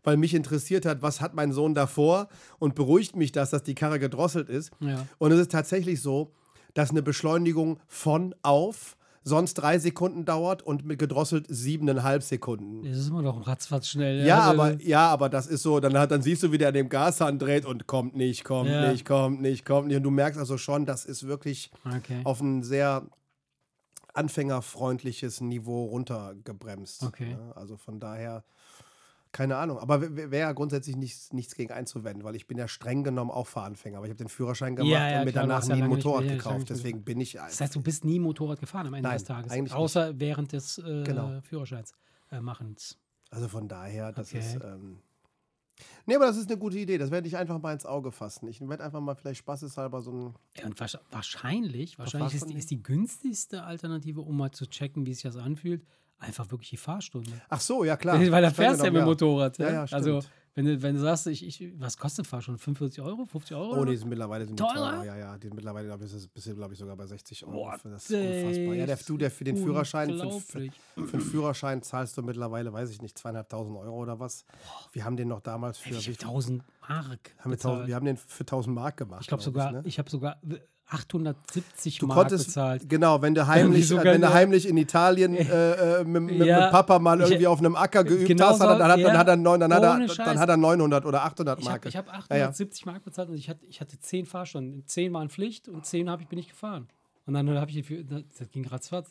weil 0.04 0.16
mich 0.16 0.34
interessiert 0.34 0.86
hat, 0.86 1.02
was 1.02 1.20
hat 1.20 1.34
mein 1.34 1.52
Sohn 1.52 1.74
davor 1.74 2.28
und 2.58 2.74
beruhigt 2.74 3.16
mich 3.16 3.32
das, 3.32 3.50
dass 3.50 3.64
die 3.64 3.74
Karre 3.74 3.98
gedrosselt 3.98 4.48
ist. 4.48 4.70
Ja. 4.80 5.06
Und 5.18 5.32
es 5.32 5.40
ist 5.40 5.50
tatsächlich 5.50 6.00
so, 6.00 6.32
dass 6.74 6.90
eine 6.90 7.02
Beschleunigung 7.02 7.80
von 7.88 8.34
auf 8.42 8.96
sonst 9.24 9.54
drei 9.54 9.78
Sekunden 9.78 10.26
dauert 10.26 10.62
und 10.62 10.84
mit 10.84 10.98
gedrosselt 10.98 11.46
siebeneinhalb 11.48 12.22
Sekunden. 12.22 12.82
Das 12.82 12.98
ist 12.98 13.08
immer 13.08 13.22
noch 13.22 13.46
ratzfatz 13.46 13.88
schnell. 13.88 14.18
Ja, 14.18 14.26
ja 14.26 14.40
aber, 14.42 14.82
ja, 14.82 15.08
aber 15.08 15.30
das 15.30 15.46
ist 15.46 15.62
so, 15.62 15.80
dann, 15.80 15.96
hat, 15.98 16.10
dann 16.10 16.20
siehst 16.20 16.42
du, 16.42 16.52
wie 16.52 16.58
der 16.58 16.68
an 16.68 16.74
dem 16.74 16.90
Gashahn 16.90 17.38
dreht 17.38 17.64
und 17.64 17.86
kommt 17.86 18.14
nicht, 18.14 18.44
kommt 18.44 18.68
ja. 18.68 18.90
nicht, 18.90 19.06
kommt 19.06 19.40
nicht, 19.40 19.64
kommt 19.64 19.88
nicht. 19.88 19.96
Und 19.96 20.02
du 20.02 20.10
merkst 20.10 20.38
also 20.38 20.58
schon, 20.58 20.84
das 20.84 21.06
ist 21.06 21.26
wirklich 21.26 21.70
okay. 21.86 22.20
auf 22.24 22.40
ein 22.40 22.62
sehr 22.62 23.06
anfängerfreundliches 24.12 25.40
Niveau 25.40 25.86
runtergebremst. 25.86 27.04
Okay. 27.04 27.36
Also 27.54 27.76
von 27.76 27.98
daher 27.98 28.44
keine 29.34 29.56
Ahnung, 29.56 29.78
aber 29.80 30.16
wäre 30.16 30.38
ja 30.38 30.52
grundsätzlich 30.52 30.96
nichts, 30.96 31.32
nichts 31.32 31.56
gegen 31.56 31.72
einzuwenden, 31.72 32.22
weil 32.22 32.36
ich 32.36 32.46
bin 32.46 32.56
ja 32.56 32.68
streng 32.68 33.02
genommen 33.02 33.32
auch 33.32 33.48
Fahranfänger, 33.48 33.98
aber 33.98 34.06
ich 34.06 34.10
habe 34.10 34.18
den 34.18 34.28
Führerschein 34.28 34.76
gemacht 34.76 34.92
ja, 34.92 35.10
ja, 35.10 35.18
und 35.18 35.24
mir 35.24 35.32
klar, 35.32 35.48
danach 35.48 35.66
nie 35.66 35.82
ein 35.82 35.88
Motorrad 35.88 36.22
nicht, 36.22 36.34
gekauft, 36.34 36.70
deswegen 36.70 37.02
bin 37.02 37.20
ich... 37.20 37.32
Das 37.32 37.60
heißt, 37.60 37.74
du 37.74 37.82
bist 37.82 38.04
nie 38.04 38.20
Motorrad 38.20 38.60
gefahren 38.60 38.86
am 38.86 38.94
Ende 38.94 39.08
Nein, 39.08 39.18
des 39.18 39.24
Tages, 39.24 39.72
außer 39.72 40.10
nicht. 40.10 40.20
während 40.20 40.52
des 40.52 40.78
äh, 40.78 41.02
genau. 41.02 41.40
Führerscheins 41.42 41.92
äh, 42.30 42.40
machens. 42.40 42.96
Also 43.30 43.48
von 43.48 43.66
daher, 43.66 44.12
das 44.12 44.28
okay. 44.28 44.38
ist... 44.38 44.54
Ähm, 44.62 45.00
Nee, 46.06 46.14
aber 46.14 46.26
das 46.26 46.36
ist 46.36 46.48
eine 46.48 46.56
gute 46.56 46.78
Idee. 46.78 46.98
Das 46.98 47.10
werde 47.10 47.26
ich 47.26 47.36
einfach 47.36 47.60
mal 47.60 47.72
ins 47.72 47.84
Auge 47.84 48.12
fassen. 48.12 48.46
Ich 48.46 48.60
werde 48.60 48.84
einfach 48.84 49.00
mal 49.00 49.16
vielleicht 49.16 49.38
spaßeshalber 49.38 50.02
so 50.02 50.12
ein. 50.12 50.34
Ja, 50.56 50.66
und 50.66 50.78
wahrscheinlich, 50.78 51.98
wahrscheinlich 51.98 52.34
ist 52.34 52.48
ist 52.48 52.70
die 52.70 52.80
günstigste 52.80 53.64
Alternative, 53.64 54.20
um 54.20 54.36
mal 54.36 54.52
zu 54.52 54.66
checken, 54.66 55.04
wie 55.04 55.12
sich 55.12 55.24
das 55.24 55.36
anfühlt, 55.36 55.84
einfach 56.18 56.50
wirklich 56.50 56.70
die 56.70 56.76
Fahrstunde. 56.76 57.32
Ach 57.48 57.60
so, 57.60 57.84
ja 57.84 57.96
klar. 57.96 58.18
Weil 58.30 58.42
da 58.42 58.50
fährst 58.50 58.80
du 58.80 58.86
ja 58.86 58.90
mit 58.90 59.00
dem 59.00 59.06
Motorrad. 59.06 59.58
Ja, 59.58 59.70
ja, 59.70 59.80
also, 59.82 59.86
stimmt. 59.86 60.06
Also, 60.06 60.28
wenn 60.56 60.66
du, 60.66 60.82
wenn 60.82 60.94
du 60.94 61.00
sagst, 61.00 61.26
ich, 61.26 61.44
ich, 61.44 61.72
was 61.80 61.98
kostet 61.98 62.28
Fahrstunde? 62.28 62.60
45 62.60 63.02
Euro? 63.02 63.24
50 63.24 63.56
Euro? 63.56 63.76
Oh, 63.76 63.84
nee, 63.84 63.96
sind 63.96 64.08
mittlerweile 64.08 64.46
sind 64.46 64.56
teurer? 64.56 64.72
teurer. 64.72 65.04
Ja, 65.04 65.16
ja, 65.16 65.36
die 65.36 65.48
sind 65.48 65.56
mittlerweile, 65.56 65.88
glaube 65.88 66.04
ich, 66.04 66.12
bist 66.32 66.46
du, 66.46 66.54
glaube 66.54 66.74
ich, 66.74 66.78
sogar 66.78 66.96
bei 66.96 67.06
60 67.06 67.44
Euro. 67.44 67.52
Boah, 67.56 67.80
das 67.82 68.08
ist 68.08 68.12
unfassbar. 68.12 68.74
Ja, 68.74 68.86
der, 68.86 68.96
du, 68.96 69.16
der 69.16 69.30
für 69.32 69.42
den 69.42 69.56
Führerschein, 69.56 70.16
für, 70.16 70.70
den 70.96 71.20
Führerschein 71.20 71.82
zahlst 71.82 72.16
du 72.16 72.22
mittlerweile, 72.22 72.72
weiß 72.72 72.90
ich 72.90 73.02
nicht, 73.02 73.18
zweieinhalbtausend 73.18 73.76
Euro 73.76 73.96
oder 73.96 74.20
was. 74.20 74.44
Wir 74.92 75.04
haben 75.04 75.16
den 75.16 75.26
noch 75.26 75.40
damals 75.40 75.78
für. 75.78 75.94
Viel 75.94 76.14
tausend 76.14 76.62
Mark. 76.88 77.34
Haben 77.38 77.50
wir, 77.50 77.58
1000, 77.58 77.86
wir 77.88 77.94
haben 77.96 78.06
den 78.06 78.16
für 78.16 78.42
1000 78.42 78.72
Mark 78.72 78.96
gemacht. 78.96 79.22
Ich 79.22 79.28
glaube 79.28 79.42
sogar, 79.42 79.72
ne? 79.72 79.82
ich 79.84 79.98
habe 79.98 80.08
sogar 80.08 80.40
870 80.86 81.98
du 81.98 82.06
Mark 82.06 82.18
konntest, 82.20 82.46
bezahlt. 82.46 82.88
Genau, 82.88 83.20
wenn 83.22 83.34
du 83.34 83.46
heimlich, 83.46 83.88
sogar, 83.88 84.04
wenn 84.04 84.20
du 84.20 84.26
ja. 84.28 84.32
heimlich 84.34 84.68
in 84.68 84.76
Italien 84.76 85.34
äh, 85.36 86.00
äh, 86.00 86.04
mit, 86.04 86.22
mit, 86.22 86.46
Ja, 86.46 86.60
mit 86.62 86.70
Papa 86.70 86.98
mal 86.98 87.20
ich- 87.20 87.26
irgendwie 87.28 87.46
auf 87.46 87.58
einem 87.58 87.74
Acker 87.76 88.04
geübt 88.04 88.26
genau 88.28 88.48
hast, 88.48 88.60
dann, 88.60 88.68
so, 88.78 88.84
hat, 88.84 88.90
dann, 88.90 89.00
ja, 89.00 89.16
hat 89.18 89.28
er 89.28 89.36
neun, 89.36 89.60
dann, 89.60 89.72
hat 89.72 89.82
er, 89.82 90.06
dann 90.24 90.38
hat 90.38 90.48
er 90.48 90.56
900 90.56 91.04
oder 91.06 91.24
800 91.24 91.58
Ich 91.58 91.64
Mark. 91.64 91.74
habe 91.84 91.88
ich 91.88 91.96
hab 91.96 92.06
Ja, 92.06 92.36
ja. 92.36 92.44
870 92.48 92.86
Mark 92.86 93.02
bezahlt 93.04 93.28
und 93.28 93.36
ich 93.36 93.48
hatte, 93.48 93.64
ich 93.66 93.80
hatte 93.80 93.98
10 93.98 94.26
Fahrstunden. 94.26 94.84
10 94.86 95.12
waren 95.12 95.30
Pflicht 95.30 95.68
und 95.68 95.84
10 95.86 96.10
hab 96.10 96.20
ich, 96.20 96.28
bin 96.28 96.38
ich 96.38 96.48
gefahren. 96.48 96.88
Und 97.26 97.34
dann 97.34 97.48
habe 97.58 97.70
ich, 97.70 97.82
das 98.38 98.50
ging 98.50 98.66
ratzfatz. 98.66 99.10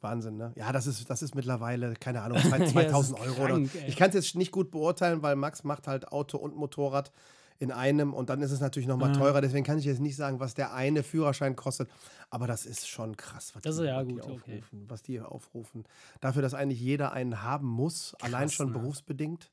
Wahnsinn, 0.00 0.36
ne? 0.36 0.52
Ja, 0.54 0.70
das 0.70 0.86
ist, 0.86 1.10
das 1.10 1.22
ist 1.22 1.34
mittlerweile, 1.34 1.94
keine 1.94 2.22
Ahnung, 2.22 2.38
zwei- 2.38 2.58
Ja, 2.58 2.64
das 2.64 2.72
2000 2.72 3.18
ist 3.18 3.26
Euro. 3.26 3.46
krank. 3.46 3.70
Ich 3.88 3.96
kann 3.96 4.10
es 4.10 4.14
jetzt 4.14 4.36
nicht 4.36 4.52
gut 4.52 4.70
beurteilen, 4.70 5.22
weil 5.22 5.34
Max 5.34 5.64
macht 5.64 5.88
halt 5.88 6.12
Auto 6.12 6.36
und 6.38 6.54
Motorrad 6.54 7.10
in 7.58 7.72
einem 7.72 8.14
und 8.14 8.30
dann 8.30 8.40
ist 8.40 8.52
es 8.52 8.60
natürlich 8.60 8.88
nochmal 8.88 9.12
Ja. 9.12 9.18
teurer. 9.18 9.40
Deswegen 9.40 9.64
kann 9.64 9.78
ich 9.78 9.84
jetzt 9.84 10.00
nicht 10.00 10.16
sagen, 10.16 10.38
was 10.40 10.54
der 10.54 10.74
eine 10.74 11.02
Führerschein 11.02 11.56
kostet. 11.56 11.90
Aber 12.30 12.46
das 12.46 12.66
ist 12.66 12.88
schon 12.88 13.16
krass, 13.16 13.54
was, 13.54 13.62
Das 13.62 13.76
die, 13.76 13.84
ja 13.84 13.96
was 13.98 14.06
die 14.06 14.14
gut, 14.14 14.22
okay. 14.22 14.32
aufrufen, 14.32 14.84
was 14.88 15.02
die 15.02 15.20
aufrufen. 15.20 15.84
Dafür, 16.20 16.42
dass 16.42 16.54
eigentlich 16.54 16.80
jeder 16.80 17.12
einen 17.12 17.42
haben 17.42 17.66
muss, 17.66 18.14
allein 18.20 18.48
schon 18.48 18.68
ne? 18.68 18.78
berufsbedingt. 18.78 19.50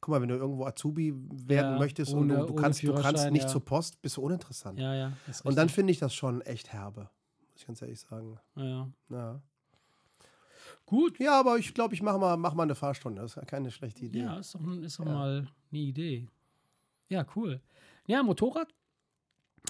Guck 0.00 0.12
mal, 0.12 0.22
wenn 0.22 0.28
du 0.28 0.36
irgendwo 0.36 0.64
Azubi 0.64 1.12
werden 1.48 1.72
Ja, 1.72 1.78
möchtest 1.78 2.14
ohne- 2.14 2.34
und 2.34 2.40
du, 2.42 2.46
du, 2.46 2.54
kannst, 2.54 2.82
du 2.84 2.94
kannst 2.94 3.30
nicht 3.32 3.42
ja. 3.42 3.48
zur 3.48 3.64
Post, 3.64 4.00
bist 4.00 4.16
du 4.16 4.22
uninteressant. 4.22 4.78
Ja, 4.78 4.94
ja. 4.94 5.12
und 5.42 5.58
dann 5.58 5.68
finde 5.68 5.90
ich 5.90 5.98
das 5.98 6.14
schon 6.14 6.40
echt 6.42 6.72
herbe, 6.72 7.00
muss 7.50 7.56
ich 7.56 7.66
ganz 7.66 7.82
ehrlich 7.82 7.98
sagen. 7.98 8.38
Ja. 8.54 8.88
Ja. 9.10 9.40
Gut. 10.86 11.18
Ja, 11.18 11.38
aber 11.40 11.58
ich 11.58 11.74
glaube, 11.74 11.94
ich 11.94 12.02
mache 12.02 12.18
mal, 12.18 12.36
mach 12.36 12.54
mal 12.54 12.62
eine 12.62 12.74
Fahrstunde. 12.76 13.20
Das 13.20 13.36
ist 13.36 13.46
keine 13.46 13.70
schlechte 13.70 14.04
Idee. 14.04 14.20
Ja, 14.20 14.38
ist 14.38 14.54
doch, 14.54 14.60
ist 14.80 14.98
doch 15.00 15.04
mal 15.04 15.48
eine 15.70 15.80
Idee. 15.80 16.28
Ja, 17.08 17.26
cool. 17.36 17.60
Ja, 18.06 18.22
Motorrad 18.22 18.68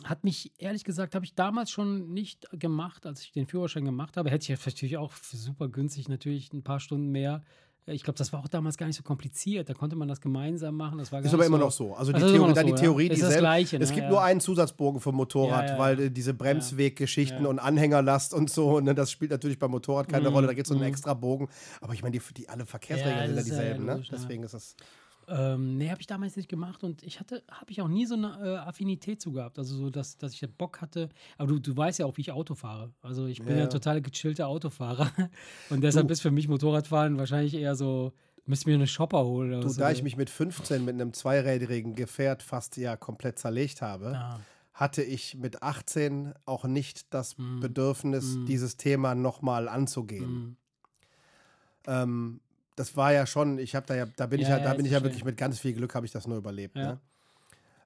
hat 0.05 0.23
mich, 0.23 0.53
ehrlich 0.59 0.85
gesagt, 0.85 1.15
habe 1.15 1.25
ich 1.25 1.35
damals 1.35 1.71
schon 1.71 2.13
nicht 2.13 2.47
gemacht, 2.53 3.05
als 3.07 3.23
ich 3.23 3.33
den 3.33 3.47
Führerschein 3.47 3.85
gemacht 3.85 4.17
habe. 4.17 4.31
Hätte 4.31 4.43
ich 4.45 4.49
jetzt 4.49 4.67
natürlich 4.67 4.97
auch 4.97 5.13
für 5.13 5.37
super 5.37 5.69
günstig 5.69 6.09
natürlich 6.09 6.53
ein 6.53 6.63
paar 6.63 6.79
Stunden 6.79 7.09
mehr. 7.11 7.43
Äh, 7.87 7.95
Ich 7.95 8.05
glaube, 8.05 8.17
das 8.19 8.33
war 8.33 8.39
auch 8.41 8.47
damals 8.49 8.77
gar 8.77 8.87
nicht 8.87 8.95
so 8.97 9.03
kompliziert. 9.03 9.69
Da 9.69 9.75
konnte 9.75 9.97
man 9.97 10.07
das 10.07 10.21
gemeinsam 10.21 10.77
machen. 10.77 10.99
Das 10.99 11.11
war 11.11 11.21
Ist 11.21 11.35
aber 11.35 11.47
immer 11.47 11.59
so, 11.59 11.65
noch 11.65 11.73
so. 11.73 11.95
Also 11.95 12.13
die 12.13 12.21
immer 12.21 12.55
Theorie, 12.55 12.55
die 12.55 12.61
so, 12.61 12.69
ja. 12.69 12.77
Theorie, 12.77 13.09
Ist 13.09 13.23
das. 13.23 13.37
Gleiche, 13.39 13.77
es 13.79 13.89
ne? 13.89 13.95
gibt 13.97 14.05
Ja. 14.05 14.11
nur 14.11 14.23
einen 14.23 14.41
Zusatzbogen 14.41 15.01
vom 15.01 15.17
Motorrad, 15.17 15.67
Ja, 15.67 15.73
ja, 15.73 15.79
weil 15.79 15.99
ja. 15.99 16.07
äh, 16.07 16.11
diese 16.13 16.33
Bremsweggeschichten 16.35 17.43
Ja. 17.43 17.49
und 17.49 17.59
Anhängerlast 17.59 18.35
und 18.35 18.51
so, 18.51 18.79
ne, 18.79 18.95
das 18.95 19.11
spielt 19.11 19.33
natürlich 19.33 19.59
beim 19.59 19.73
Motorrad 19.73 20.09
keine 20.09 20.29
Mhm, 20.29 20.35
Rolle. 20.35 20.47
Da 20.47 20.53
gibt 20.55 20.67
es 20.67 20.69
so 20.69 20.75
einen 20.75 20.83
mhm. 20.85 20.91
extra 20.91 21.15
Bogen. 21.15 21.49
Aber 21.81 21.93
ich 21.95 22.03
meine, 22.03 22.17
die, 22.17 22.35
die 22.35 22.49
alle 22.49 22.67
Verkehrsregeln 22.67 23.35
Ja, 23.35 23.43
sind 23.43 23.53
ja 23.53 23.55
ja 23.57 23.63
dieselben. 23.65 23.85
ne? 23.87 23.93
logisch, 23.95 24.11
ja. 24.11 24.17
Deswegen 24.19 24.43
ist 24.45 24.55
das. 24.55 24.77
Ähm, 25.31 25.77
nee, 25.77 25.91
habe 25.91 26.01
ich 26.01 26.07
damals 26.07 26.37
nicht 26.37 26.49
gemacht 26.49 26.83
und 26.85 27.03
ich 27.03 27.21
hatte, 27.21 27.43
habe 27.51 27.71
ich 27.71 27.83
auch 27.83 27.89
nie 27.89 28.07
so 28.07 28.15
eine 28.15 28.39
äh, 28.43 28.57
Affinität 28.57 29.21
zu 29.21 29.31
gehabt. 29.33 29.59
Also 29.59 29.77
so, 29.77 29.91
dass, 29.91 30.17
dass 30.17 30.33
ich 30.33 30.41
Bock 30.57 30.81
hatte. 30.81 31.09
Aber 31.37 31.49
du, 31.49 31.59
du 31.59 31.77
weißt 31.77 31.99
ja 31.99 32.07
auch, 32.07 32.17
wie 32.17 32.23
ich 32.23 32.33
Auto 32.33 32.55
fahre. 32.55 32.93
Also 33.03 33.27
ich 33.27 33.41
bin 33.43 33.55
Ja. 33.57 33.65
ja, 33.65 33.67
total 33.67 34.01
gechillter 34.01 34.49
Autofahrer. 34.49 35.11
Und 35.71 35.83
deshalb 35.83 36.09
Du- 36.09 36.13
ist 36.13 36.21
für 36.23 36.31
mich 36.31 36.49
Motorradfahren 36.49 37.19
wahrscheinlich 37.19 37.55
eher 37.55 37.75
so, 37.77 38.13
müsste 38.47 38.71
mir 38.71 38.77
eine 38.77 38.87
Shopper 38.87 39.25
holen. 39.25 39.51
Oder 39.51 39.61
Du, 39.61 39.69
so. 39.69 39.81
da 39.81 39.91
ich 39.91 40.03
mich 40.03 40.17
mit 40.17 40.31
15 40.31 40.85
mit 40.85 40.95
einem 40.95 41.13
zweirädrigen 41.13 41.95
Gefährt 41.95 42.43
fast 42.43 42.77
ja 42.79 42.97
komplett 42.97 43.39
zerlegt 43.39 43.83
habe, 43.83 44.13
Ja. 44.13 44.41
hatte 44.73 45.03
ich 45.03 45.35
mit 45.37 45.63
18 45.63 46.33
auch 46.47 46.65
nicht 46.65 47.13
das 47.13 47.37
Mhm. 47.37 47.61
Bedürfnis, 47.61 48.37
Mhm. 48.37 48.47
dieses 48.47 48.77
Thema 48.79 49.15
nochmal 49.15 49.69
anzugehen. 49.69 50.31
Mhm. 50.33 50.57
Ähm, 51.87 52.41
das 52.79 52.97
war 52.97 53.13
ja 53.13 53.27
schon, 53.27 53.59
ich 53.59 53.75
habe 53.75 53.87
da 53.87 53.95
ja, 53.95 54.07
da 54.17 54.27
bin 54.27 54.41
ich 54.41 54.49
Ja, 54.49 54.57
ja, 54.59 54.63
da 54.65 54.71
ja, 54.71 54.75
bin 54.75 54.85
ich 54.87 54.93
ja 54.93 54.99
verstehe. 54.99 55.11
wirklich 55.13 55.25
mit 55.25 55.37
ganz 55.37 55.59
viel 55.59 55.73
Glück 55.73 55.95
habe 55.95 56.07
ich 56.07 56.13
das 56.13 56.27
nur 56.27 56.39
überlebt. 56.39 56.77
Ja. 56.77 56.93
Ne? 56.93 57.01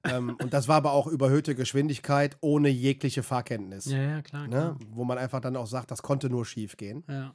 ähm, 0.05 0.35
und 0.41 0.53
das 0.53 0.67
war 0.67 0.75
aber 0.77 0.91
auch 0.91 1.07
überhöhte 1.07 1.55
Geschwindigkeit 1.55 2.35
ohne 2.41 2.69
jegliche 2.69 3.23
Fahrkenntnis. 3.23 3.85
Ja, 3.85 3.97
ja, 4.01 4.21
klar. 4.21 4.43
Ne? 4.43 4.49
klar. 4.49 4.77
Wo 4.91 5.03
man 5.05 5.17
einfach 5.17 5.39
dann 5.39 5.55
auch 5.55 5.67
sagt, 5.67 5.91
das 5.91 6.01
konnte 6.01 6.29
nur 6.29 6.45
schief 6.45 6.75
gehen. 6.77 7.03
Ja. 7.07 7.33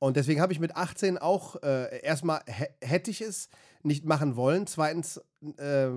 Und 0.00 0.16
deswegen 0.16 0.40
habe 0.40 0.52
ich 0.52 0.58
mit 0.58 0.74
18 0.74 1.16
auch 1.18 1.62
äh, 1.62 2.00
erstmal 2.02 2.40
hä- 2.46 2.70
hätte 2.80 3.10
ich 3.12 3.20
es 3.20 3.48
nicht 3.84 4.04
machen 4.04 4.34
wollen. 4.34 4.66
Zweitens, 4.66 5.20
äh, 5.58 5.90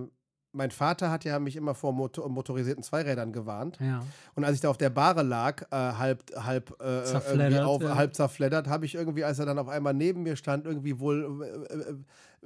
mein 0.55 0.71
Vater 0.71 1.11
hat 1.11 1.25
ja 1.25 1.37
mich 1.39 1.55
immer 1.55 1.75
vor 1.75 1.93
Motor 1.93 2.29
motorisierten 2.29 2.83
Zweirädern 2.83 3.33
gewarnt. 3.33 3.77
ja. 3.79 4.01
Und 4.35 4.43
als 4.43 4.55
ich 4.55 4.61
da 4.61 4.69
auf 4.69 4.77
der 4.77 4.89
Bahre 4.89 5.21
lag, 5.21 5.63
äh, 5.71 5.75
halb, 5.75 6.23
halb, 6.35 6.75
äh, 6.79 6.83
irgendwie 6.83 7.11
Zerfleddert, 7.11 7.65
auf, 7.65 7.81
ja. 7.81 7.95
halb 7.95 8.15
zerfleddert, 8.15 8.67
habe 8.67 8.85
ich 8.85 8.95
irgendwie, 8.95 9.23
als 9.23 9.39
er 9.39 9.45
dann 9.45 9.59
auf 9.59 9.67
einmal 9.67 9.93
neben 9.93 10.23
mir 10.23 10.35
stand, 10.35 10.65
irgendwie 10.65 10.99
wohl 10.99 11.43
äh, 11.69 11.73
äh, 11.73 11.95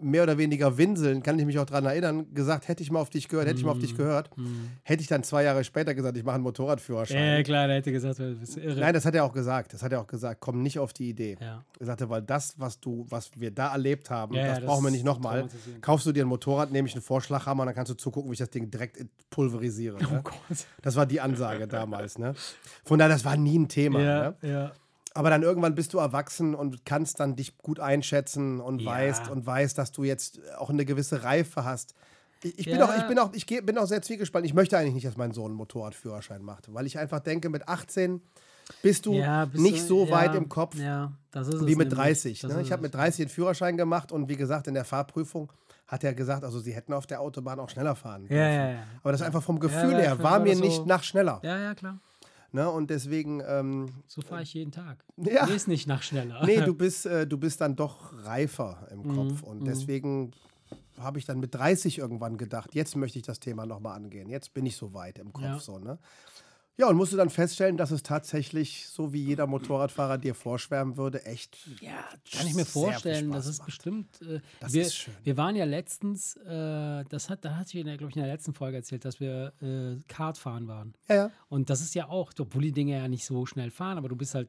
mehr 0.01 0.23
oder 0.23 0.37
weniger 0.37 0.77
winseln, 0.77 1.23
kann 1.23 1.37
ich 1.39 1.45
mich 1.45 1.57
auch 1.59 1.65
daran 1.65 1.85
erinnern, 1.85 2.33
gesagt, 2.33 2.67
hätte 2.67 2.83
ich 2.83 2.91
mal 2.91 2.99
auf 2.99 3.09
dich 3.09 3.27
gehört, 3.27 3.47
hätte 3.47 3.59
ich 3.59 3.65
mal 3.65 3.71
auf 3.71 3.79
dich 3.79 3.95
gehört. 3.95 4.35
Mhm. 4.37 4.69
Hätte 4.83 5.01
ich 5.01 5.07
dann 5.07 5.23
zwei 5.23 5.43
Jahre 5.43 5.63
später 5.63 5.93
gesagt, 5.95 6.17
ich 6.17 6.23
mache 6.23 6.35
einen 6.35 6.43
Motorradführerschein. 6.43 7.37
Ja, 7.37 7.43
klar, 7.43 7.67
der 7.67 7.77
hätte 7.77 7.91
gesagt, 7.91 8.19
du 8.19 8.35
bist 8.35 8.57
irre. 8.57 8.79
Nein, 8.79 8.93
das 8.93 9.05
hat 9.05 9.15
er 9.15 9.23
auch 9.25 9.33
gesagt. 9.33 9.73
Das 9.73 9.83
hat 9.83 9.91
er 9.91 10.01
auch 10.01 10.07
gesagt. 10.07 10.41
Komm 10.41 10.61
nicht 10.61 10.79
auf 10.79 10.93
die 10.93 11.09
Idee. 11.09 11.37
ja. 11.39 11.63
Er 11.79 11.85
sagte, 11.85 12.09
weil 12.09 12.21
das, 12.21 12.55
was 12.59 12.79
du, 12.79 13.05
was 13.09 13.31
wir 13.35 13.51
da 13.51 13.71
erlebt 13.71 14.09
haben, 14.09 14.33
Ja, 14.35 14.41
ja, 14.41 14.47
das 14.49 14.55
das 14.59 14.65
brauchen 14.65 14.83
wir 14.83 14.91
nicht 14.91 15.05
nochmal. 15.05 15.47
Kaufst 15.81 16.05
du 16.05 16.11
dir 16.11 16.25
ein 16.25 16.27
Motorrad, 16.29 16.71
nehme 16.71 16.87
ich 16.87 16.93
einen 16.95 17.01
Vorschlaghammer 17.01 17.61
und 17.63 17.67
dann 17.67 17.75
kannst 17.75 17.89
du 17.91 17.95
zugucken, 17.95 18.29
wie 18.29 18.33
ich 18.33 18.39
das 18.39 18.49
Ding 18.49 18.69
direkt 18.69 18.97
pulverisiere. 19.29 19.97
Oh 20.09 20.13
Ne? 20.13 20.21
Gott. 20.23 20.35
Das 20.81 20.95
war 20.95 21.05
die 21.05 21.21
Ansage 21.21 21.67
damals. 21.67 22.17
Ne? 22.17 22.33
Von 22.83 22.99
daher, 22.99 23.13
das 23.13 23.23
war 23.25 23.37
nie 23.37 23.57
ein 23.59 23.67
Thema. 23.67 23.99
Ja, 24.01 24.35
Ne? 24.41 24.49
ja. 24.49 24.71
Aber 25.15 25.29
dann 25.29 25.41
irgendwann 25.43 25.75
bist 25.75 25.93
du 25.93 25.97
erwachsen 25.97 26.53
und 26.55 26.85
kannst 26.85 27.19
dann 27.19 27.35
dich 27.35 27.57
gut 27.57 27.79
einschätzen 27.79 28.59
und 28.61 28.81
Ja. 28.81 28.91
weißt 28.91 29.29
und 29.29 29.45
weißt, 29.45 29.77
dass 29.77 29.91
du 29.91 30.03
jetzt 30.03 30.39
auch 30.57 30.69
eine 30.69 30.85
gewisse 30.85 31.23
Reife 31.23 31.63
hast. 31.65 31.95
Ich, 32.43 32.59
ich, 32.59 32.65
bin, 32.67 32.77
Ja. 32.77 32.85
auch, 32.85 32.95
ich, 32.97 33.03
bin, 33.07 33.19
auch, 33.19 33.33
ich 33.33 33.45
geh- 33.47 33.61
bin 33.61 33.77
auch 33.77 33.87
sehr 33.87 34.01
zwiegespalten. 34.01 34.45
Ich 34.47 34.53
möchte 34.53 34.77
eigentlich 34.77 34.93
nicht, 34.93 35.05
dass 35.07 35.17
mein 35.17 35.31
Sohn 35.33 35.47
einen 35.47 35.55
Motorradführerschein 35.55 36.41
macht, 36.41 36.73
weil 36.73 36.85
ich 36.85 36.97
einfach 36.99 37.19
denke, 37.19 37.49
mit 37.49 37.67
18 37.67 38.21
bist 38.83 39.07
du 39.07 39.13
Ja, 39.13 39.45
bist 39.45 39.63
nicht 39.63 39.81
so 39.83 40.05
ja, 40.05 40.11
weit 40.11 40.35
im 40.35 40.47
Kopf 40.47 40.75
Ja, 40.75 41.11
das 41.31 41.47
ist 41.47 41.55
es 41.55 41.61
wie 41.61 41.75
mit 41.75 41.89
nämlich. 41.89 41.95
30. 41.97 42.39
Das 42.41 42.53
Ne? 42.53 42.61
Ich 42.61 42.71
habe 42.71 42.83
mit 42.83 42.93
30 42.93 43.25
den 43.25 43.29
Führerschein 43.29 43.77
gemacht 43.77 44.11
und 44.11 44.29
wie 44.29 44.37
gesagt, 44.37 44.67
in 44.67 44.75
der 44.75 44.85
Fahrprüfung 44.85 45.51
hat 45.87 46.03
er 46.03 46.13
gesagt, 46.13 46.43
also 46.43 46.59
sie 46.59 46.71
hätten 46.71 46.93
auf 46.93 47.07
der 47.07 47.19
Autobahn 47.19 47.59
auch 47.59 47.69
schneller 47.71 47.95
fahren. 47.95 48.27
Ja. 48.29 48.75
Aber 49.01 49.11
das 49.11 49.23
einfach 49.23 49.41
vom 49.41 49.59
Gefühl 49.59 49.95
her 49.97 50.21
war 50.21 50.39
mir 50.39 50.55
so- 50.55 50.63
nicht 50.63 50.85
nach 50.85 51.01
schneller. 51.03 51.39
Ja, 51.43 51.57
ja, 51.57 51.73
klar. 51.73 51.97
Ne? 52.51 52.69
Und 52.69 52.89
deswegen, 52.89 53.41
ähm, 53.47 53.87
So 54.07 54.21
fahre 54.21 54.43
ich 54.43 54.53
jeden 54.53 54.71
Tag. 54.71 55.03
Ja. 55.17 55.45
Nee, 55.45 55.55
ist 55.55 55.67
nicht 55.67 55.87
nach 55.87 56.01
schneller. 56.03 56.43
nee, 56.45 56.61
du 56.61 56.73
bist, 56.75 57.05
äh, 57.05 57.27
du 57.27 57.37
bist 57.37 57.61
dann 57.61 57.75
doch 57.75 58.13
reifer 58.25 58.87
im 58.91 59.01
Mhm, 59.03 59.15
Kopf. 59.15 59.43
Und 59.43 59.65
deswegen 59.65 60.31
habe 60.99 61.17
ich 61.19 61.25
dann 61.25 61.39
mit 61.39 61.53
30 61.55 61.97
irgendwann 61.99 62.37
gedacht, 62.37 62.75
jetzt 62.75 62.95
möchte 62.95 63.19
ich 63.19 63.25
das 63.25 63.39
Thema 63.39 63.65
nochmal 63.65 63.95
angehen. 63.95 64.29
Jetzt 64.29 64.53
bin 64.53 64.65
ich 64.65 64.75
so 64.75 64.93
weit 64.93 65.17
im 65.19 65.31
Kopf. 65.31 65.43
Ja. 65.45 65.59
So, 65.59 65.79
ne? 65.79 65.97
Ja, 66.79 66.87
und 66.87 66.95
musste 66.95 67.17
dann 67.17 67.29
feststellen, 67.29 67.75
dass 67.75 67.91
es 67.91 68.03
tatsächlich, 68.03 68.87
so 68.87 69.11
wie 69.11 69.21
jeder 69.21 69.47
Motorradfahrer 69.47 70.17
dir 70.17 70.33
vorschwärmen 70.33 70.95
würde, 70.95 71.25
echt 71.25 71.57
Ja, 71.81 72.05
kann 72.31 72.47
ich 72.47 72.53
mir 72.53 72.63
vorstellen. 72.65 73.31
Das 73.31 73.47
ist 73.47 73.57
macht. 73.57 73.65
bestimmt. 73.65 74.21
Äh, 74.21 74.39
Das 74.61 74.71
wir, 74.71 74.83
ist 74.83 74.95
schön. 74.95 75.13
wir 75.23 75.35
waren 75.35 75.57
ja 75.57 75.65
letztens, 75.65 76.37
äh, 76.37 77.03
das 77.09 77.29
hat, 77.29 77.43
da 77.43 77.57
hatte 77.57 77.77
ich, 77.77 77.83
glaube 77.83 78.09
ich, 78.09 78.15
in 78.15 78.21
der 78.23 78.31
letzten 78.31 78.53
Folge 78.53 78.77
erzählt, 78.77 79.03
dass 79.03 79.19
wir 79.19 79.51
äh, 79.61 79.97
Kartfahren 80.07 80.69
waren. 80.69 80.93
Ja, 81.09 81.15
ja. 81.15 81.31
Und 81.49 81.69
das 81.69 81.81
ist 81.81 81.95
ja 81.95 82.07
auch, 82.07 82.31
obwohl 82.39 82.61
die 82.61 82.71
Dinger 82.71 82.95
ja 82.97 83.07
nicht 83.09 83.25
so 83.25 83.45
schnell 83.45 83.71
fahren, 83.71 83.97
aber 83.97 84.07
du 84.07 84.15
bist 84.15 84.33
halt 84.33 84.47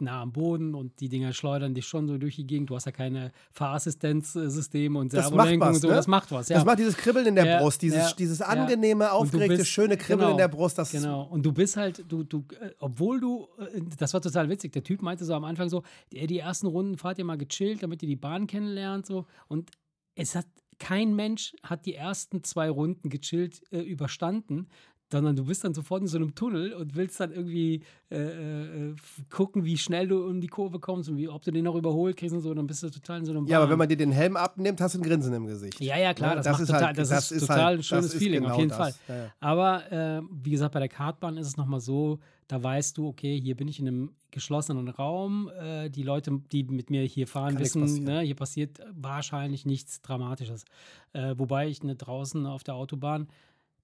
nah 0.00 0.22
am 0.22 0.32
Boden 0.32 0.74
und 0.74 0.98
die 1.00 1.08
Dinger 1.08 1.32
schleudern 1.32 1.74
dich 1.74 1.86
schon 1.86 2.06
so 2.08 2.18
durch 2.18 2.36
die 2.36 2.46
Gegend. 2.46 2.70
Du 2.70 2.74
hast 2.76 2.84
ja 2.86 2.92
keine 2.92 3.30
Fahrassistenzsysteme 3.52 4.98
und 4.98 5.10
Servolenkung 5.10 5.68
und 5.68 5.74
so. 5.76 5.88
ne? 5.88 5.94
Das 5.94 6.06
macht 6.06 6.30
was, 6.32 6.48
ja. 6.48 6.56
Das 6.56 6.64
macht 6.64 6.78
dieses 6.78 6.96
Kribbeln 6.96 7.26
in 7.26 7.34
der 7.34 7.46
Ja, 7.46 7.58
Brust, 7.60 7.82
dieses, 7.82 8.10
ja, 8.10 8.16
dieses 8.16 8.40
angenehme, 8.40 9.12
aufgeregte, 9.12 9.58
bist- 9.58 9.68
schöne 9.70 9.96
Kribbeln 9.96 10.30
in 10.30 10.36
genau, 10.36 10.38
der 10.38 10.48
Brust. 10.48 10.78
Das 10.78 10.90
Genau. 10.90 11.22
Und 11.24 11.44
du 11.44 11.52
bist 11.52 11.76
halt, 11.76 12.04
du, 12.08 12.24
du, 12.24 12.44
äh, 12.60 12.70
obwohl 12.78 13.20
du, 13.20 13.48
äh, 13.58 13.80
das 13.98 14.14
war 14.14 14.20
total 14.20 14.48
witzig. 14.48 14.72
Der 14.72 14.82
Typ 14.82 15.02
meinte 15.02 15.24
so 15.24 15.34
am 15.34 15.44
Anfang 15.44 15.68
so, 15.68 15.82
die, 16.12 16.26
die 16.26 16.38
ersten 16.38 16.66
Runden 16.66 16.96
fahrt 16.98 17.18
ihr 17.18 17.24
mal 17.24 17.38
gechillt, 17.38 17.82
damit 17.82 18.02
ihr 18.02 18.08
die 18.08 18.16
Bahn 18.16 18.46
kennenlernt. 18.46 19.06
So. 19.06 19.26
Und 19.48 19.70
es 20.14 20.34
hat 20.34 20.46
kein 20.80 21.14
Mensch 21.14 21.54
hat 21.62 21.86
die 21.86 21.94
ersten 21.94 22.42
zwei 22.42 22.68
Runden 22.68 23.08
gechillt 23.08 23.62
äh, 23.72 23.78
überstanden. 23.78 24.66
Sondern 25.14 25.36
du 25.36 25.44
bist 25.44 25.62
dann 25.62 25.72
sofort 25.74 26.02
in 26.02 26.08
so 26.08 26.16
einem 26.16 26.34
Tunnel 26.34 26.72
und 26.72 26.96
willst 26.96 27.20
dann 27.20 27.30
irgendwie 27.30 27.82
äh, 28.10 28.16
äh, 28.16 28.90
f- 28.94 29.22
gucken, 29.30 29.64
wie 29.64 29.78
schnell 29.78 30.08
du 30.08 30.26
um 30.26 30.40
die 30.40 30.48
Kurve 30.48 30.80
kommst 30.80 31.08
und 31.08 31.16
wie, 31.18 31.28
ob 31.28 31.40
du 31.44 31.52
den 31.52 31.62
noch 31.62 31.76
überholt 31.76 32.16
kriegst 32.16 32.34
und 32.34 32.40
so, 32.40 32.52
dann 32.52 32.66
bist 32.66 32.82
du 32.82 32.90
total 32.90 33.20
in 33.20 33.24
so 33.24 33.30
einem 33.30 33.46
ja, 33.46 33.58
aber 33.60 33.70
wenn 33.70 33.78
man 33.78 33.88
dir 33.88 33.96
den 33.96 34.10
Helm 34.10 34.36
abnimmt, 34.36 34.80
hast 34.80 34.96
du 34.96 34.98
ein 34.98 35.02
Grinsen 35.04 35.32
im 35.32 35.46
Gesicht. 35.46 35.80
Ja, 35.80 35.96
ja, 35.96 36.12
klar, 36.14 36.30
Ne? 36.30 36.36
das, 36.42 36.46
das 36.46 36.52
macht 36.54 36.60
ist 36.62 36.66
total, 36.68 36.84
halt- 36.86 36.98
das, 36.98 37.08
das 37.10 37.30
ist 37.30 37.42
ist 37.42 37.46
total 37.46 37.64
halt- 37.64 37.78
ein 37.78 37.82
schönes 37.84 38.14
Feeling, 38.14 38.42
genau 38.42 38.54
auf 38.54 38.58
jeden. 38.60 38.70
Fall. 38.72 38.94
Ja, 39.06 39.16
ja. 39.16 39.32
Aber 39.38 39.92
äh, 39.92 40.22
wie 40.42 40.50
gesagt, 40.50 40.72
bei 40.74 40.80
der 40.80 40.88
Kartbahn 40.88 41.36
ist 41.36 41.46
es 41.46 41.56
nochmal 41.56 41.78
so, 41.80 42.18
da 42.48 42.60
weißt 42.62 42.98
du, 42.98 43.06
okay, 43.06 43.40
hier 43.40 43.54
bin 43.56 43.68
ich 43.68 43.78
in 43.78 43.86
einem 43.86 44.10
geschlossenen 44.32 44.88
Raum. 44.88 45.48
Äh, 45.60 45.90
die 45.90 46.02
Leute, 46.02 46.40
die 46.50 46.64
mit 46.64 46.90
mir 46.90 47.02
hier 47.04 47.28
fahren, 47.28 47.54
Kann 47.54 47.62
wissen, 47.62 48.02
ne, 48.02 48.20
hier 48.22 48.34
passiert 48.34 48.80
wahrscheinlich 48.94 49.64
nichts 49.64 50.02
Dramatisches. 50.02 50.64
Äh, 51.12 51.34
wobei 51.38 51.68
ich 51.68 51.82
ne, 51.84 51.94
draußen 51.94 52.44
auf 52.46 52.64
der 52.64 52.74
Autobahn, 52.74 53.28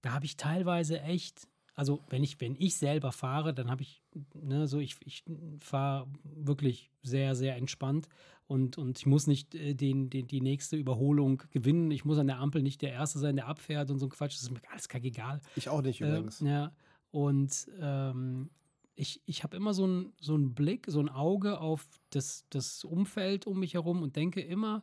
da 0.02 0.12
habe 0.12 0.24
ich 0.24 0.36
teilweise 0.36 1.00
echt, 1.00 1.48
also 1.74 2.00
wenn 2.08 2.22
ich, 2.22 2.40
wenn 2.40 2.56
ich 2.56 2.76
selber 2.76 3.12
fahre, 3.12 3.54
dann 3.54 3.70
habe 3.70 3.82
ich, 3.82 4.02
ne, 4.34 4.66
so 4.66 4.78
ich, 4.78 4.96
ich 5.04 5.24
fahre 5.58 6.06
wirklich 6.24 6.90
sehr, 7.02 7.34
sehr 7.34 7.56
entspannt 7.56 8.08
und, 8.50 8.78
und 8.78 8.98
ich 8.98 9.06
muss 9.06 9.28
nicht 9.28 9.54
äh, 9.54 9.74
den, 9.74 10.10
den, 10.10 10.26
die 10.26 10.40
nächste 10.40 10.76
Überholung 10.76 11.42
gewinnen. 11.50 11.92
Ich 11.92 12.04
muss 12.04 12.18
an 12.18 12.26
der 12.26 12.40
Ampel 12.40 12.62
nicht 12.62 12.82
der 12.82 12.92
Erste 12.92 13.20
sein, 13.20 13.36
der 13.36 13.46
abfährt 13.46 13.92
und 13.92 14.00
so 14.00 14.06
ein 14.06 14.10
Quatsch. 14.10 14.34
Das 14.34 14.42
ist 14.42 14.50
mir 14.50 14.60
alles 14.72 14.88
egal. 14.92 15.40
Ich 15.54 15.68
auch 15.68 15.82
nicht 15.82 16.00
übrigens. 16.00 16.40
Ähm, 16.40 16.46
ja. 16.48 16.72
Und 17.12 17.68
ähm, 17.80 18.50
ich, 18.96 19.22
ich 19.24 19.44
habe 19.44 19.56
immer 19.56 19.72
so 19.72 19.84
einen 19.84 20.12
so 20.20 20.36
Blick, 20.36 20.86
so 20.88 20.98
ein 20.98 21.08
Auge 21.08 21.60
auf 21.60 21.86
das, 22.10 22.44
das 22.50 22.82
Umfeld 22.82 23.46
um 23.46 23.60
mich 23.60 23.74
herum 23.74 24.02
und 24.02 24.16
denke 24.16 24.40
immer, 24.40 24.82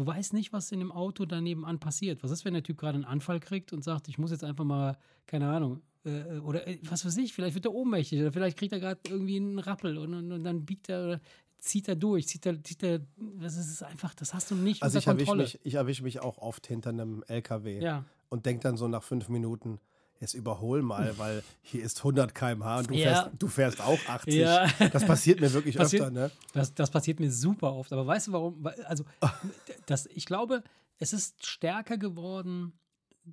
du 0.00 0.06
weißt 0.06 0.32
nicht, 0.32 0.52
was 0.52 0.72
in 0.72 0.78
dem 0.78 0.92
Auto 0.92 1.26
daneben 1.26 1.66
an 1.66 1.78
passiert. 1.78 2.22
Was 2.22 2.30
ist, 2.30 2.46
wenn 2.46 2.54
der 2.54 2.62
Typ 2.62 2.78
gerade 2.78 2.94
einen 2.94 3.04
Anfall 3.04 3.38
kriegt 3.38 3.72
und 3.72 3.84
sagt, 3.84 4.08
ich 4.08 4.16
muss 4.16 4.30
jetzt 4.30 4.44
einfach 4.44 4.64
mal, 4.64 4.96
keine 5.26 5.48
Ahnung, 5.50 5.82
äh, 6.04 6.38
oder 6.38 6.66
äh, 6.66 6.78
was 6.84 7.04
weiß 7.04 7.18
ich, 7.18 7.34
vielleicht 7.34 7.54
wird 7.54 7.66
er 7.66 7.74
ohnmächtig 7.74 8.20
oder 8.20 8.32
vielleicht 8.32 8.56
kriegt 8.56 8.72
er 8.72 8.80
gerade 8.80 9.00
irgendwie 9.08 9.36
einen 9.36 9.58
Rappel 9.58 9.98
und, 9.98 10.14
und, 10.14 10.32
und, 10.32 10.42
dann 10.42 10.64
biegt 10.64 10.88
er 10.88 11.04
oder 11.04 11.20
zieht 11.58 11.86
er 11.86 11.96
durch, 11.96 12.26
zieht 12.28 12.46
er, 12.46 12.64
zieht 12.64 12.82
er, 12.82 13.00
das 13.38 13.58
ist 13.58 13.82
einfach, 13.82 14.14
das 14.14 14.32
hast 14.32 14.50
du 14.50 14.54
nicht 14.54 14.82
also 14.82 14.96
unter 14.96 15.10
ich 15.10 15.16
Kontrolle. 15.16 15.42
Mich, 15.42 15.60
ich 15.64 15.74
erwische 15.74 16.02
mich 16.02 16.20
auch 16.20 16.38
oft 16.38 16.66
hinter 16.66 16.88
einem 16.88 17.22
LKW 17.28 17.80
ja. 17.80 18.06
und 18.30 18.46
denke 18.46 18.62
dann 18.62 18.78
so 18.78 18.88
nach 18.88 19.02
fünf 19.02 19.28
Minuten, 19.28 19.80
jetzt 20.20 20.34
überhol 20.34 20.82
mal, 20.82 21.16
weil 21.18 21.42
hier 21.62 21.82
ist 21.82 21.98
100 21.98 22.34
km/h 22.34 22.78
und 22.78 22.90
du, 22.90 22.94
ja. 22.94 23.02
fährst, 23.02 23.30
du 23.38 23.48
fährst 23.48 23.80
auch 23.80 23.98
80. 24.06 24.34
Ja. 24.34 24.68
Das 24.92 25.04
passiert 25.04 25.40
mir 25.40 25.52
wirklich 25.52 25.76
passiert, 25.76 26.02
öfter, 26.02 26.14
ne? 26.14 26.30
Das, 26.52 26.74
das 26.74 26.90
passiert 26.90 27.20
mir 27.20 27.32
super 27.32 27.72
oft. 27.72 27.92
Aber 27.92 28.06
weißt 28.06 28.28
du 28.28 28.32
warum? 28.32 28.66
Also, 28.84 29.04
das, 29.86 30.06
ich 30.06 30.26
glaube, 30.26 30.62
es 30.98 31.12
ist 31.12 31.46
stärker 31.46 31.96
geworden 31.96 32.74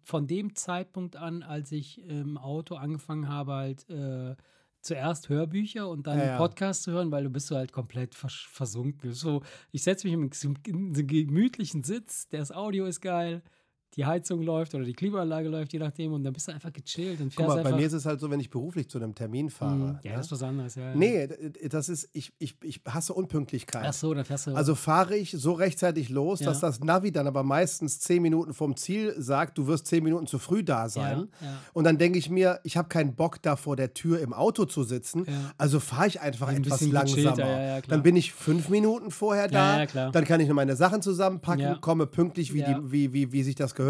von 0.03 0.27
dem 0.27 0.55
Zeitpunkt 0.55 1.17
an, 1.17 1.43
als 1.43 1.71
ich 1.71 2.01
im 2.07 2.37
Auto 2.37 2.75
angefangen 2.75 3.27
habe, 3.27 3.53
halt 3.53 3.89
äh, 3.89 4.35
zuerst 4.81 5.27
Hörbücher 5.27 5.89
und 5.89 6.07
dann 6.07 6.17
ja, 6.17 6.25
ja. 6.25 6.37
Podcast 6.37 6.83
zu 6.83 6.91
hören, 6.91 7.11
weil 7.11 7.23
du 7.23 7.29
bist 7.29 7.47
so 7.47 7.55
halt 7.55 7.73
komplett 7.73 8.15
vers 8.15 8.33
versunken. 8.49 9.13
So, 9.13 9.43
ich 9.71 9.83
setze 9.83 10.07
mich 10.07 10.13
in 10.13 10.31
einen 10.73 11.07
gemütlichen 11.07 11.83
Sitz, 11.83 12.29
das 12.29 12.51
Audio 12.51 12.85
ist 12.85 13.01
geil, 13.01 13.41
die 13.97 14.05
Heizung 14.05 14.43
läuft 14.43 14.75
oder 14.75 14.85
die 14.85 14.93
Klimaanlage 14.93 15.49
läuft, 15.49 15.73
je 15.73 15.79
nachdem, 15.79 16.13
und 16.13 16.23
dann 16.23 16.31
bist 16.31 16.47
du 16.47 16.51
einfach 16.51 16.71
gechillt 16.71 17.19
und 17.19 17.33
fährst 17.33 17.49
Guck 17.49 17.63
mal, 17.63 17.63
bei 17.63 17.75
mir 17.75 17.87
ist 17.87 17.93
es 17.93 18.05
halt 18.05 18.19
so, 18.19 18.29
wenn 18.29 18.39
ich 18.39 18.51
beruflich 18.51 18.87
zu 18.87 18.99
einem 18.99 19.15
Termin 19.15 19.49
fahre. 19.49 19.75
Mm, 19.75 19.99
ja, 20.03 20.11
ne? 20.11 20.17
das 20.17 20.27
ist 20.27 20.31
was 20.33 20.43
anderes, 20.43 20.75
ja. 20.75 20.93
Nee, 20.93 21.27
das 21.67 21.89
ist, 21.89 22.07
ich, 22.13 22.31
ich, 22.37 22.55
ich 22.61 22.81
hasse 22.87 23.13
Unpünktlichkeit. 23.13 23.85
Ach 23.87 23.93
so, 23.93 24.13
dann 24.13 24.23
fährst 24.23 24.47
du. 24.47 24.53
Also 24.53 24.75
fahre 24.75 25.17
ich 25.17 25.31
so 25.31 25.53
rechtzeitig 25.53 26.09
los, 26.09 26.41
ja. 26.41 26.45
dass 26.45 26.59
das 26.59 26.79
Navi 26.79 27.11
dann 27.11 27.25
aber 27.25 27.41
meistens 27.41 27.99
zehn 27.99 28.21
Minuten 28.21 28.53
vom 28.53 28.77
Ziel 28.77 29.15
sagt, 29.17 29.57
du 29.57 29.65
wirst 29.65 29.87
zehn 29.87 30.03
Minuten 30.03 30.27
zu 30.27 30.37
früh 30.37 30.63
da 30.63 30.89
sein. 30.89 31.27
Ja, 31.41 31.47
ja. 31.47 31.57
Und 31.73 31.85
dann 31.85 31.97
denke 31.97 32.19
ich 32.19 32.29
mir, 32.29 32.59
ich 32.63 32.77
habe 32.77 32.89
keinen 32.89 33.15
Bock 33.15 33.41
da 33.41 33.55
vor 33.55 33.75
der 33.75 33.95
Tür 33.95 34.19
im 34.19 34.31
Auto 34.31 34.65
zu 34.65 34.83
sitzen, 34.83 35.25
also 35.57 35.79
fahre 35.79 36.07
ich 36.07 36.21
einfach 36.21 36.49
ein 36.49 36.57
etwas 36.57 36.81
langsamer. 36.81 37.81
dann 37.87 38.03
bin 38.03 38.15
ich 38.15 38.31
fünf 38.31 38.69
Minuten 38.69 39.09
vorher 39.09 39.47
da, 39.47 39.87
dann 39.87 40.23
kann 40.23 40.39
ich 40.39 40.47
noch 40.47 40.55
meine 40.55 40.75
Sachen 40.75 41.01
zusammenpacken, 41.01 41.81
komme 41.81 42.05
pünktlich, 42.05 42.53
wie, 42.53 42.61
die, 42.61 42.75
wie, 42.83 43.13
wie, 43.13 43.31
wie 43.31 43.41
sich 43.41 43.55
das 43.55 43.73
gehört. 43.73 43.86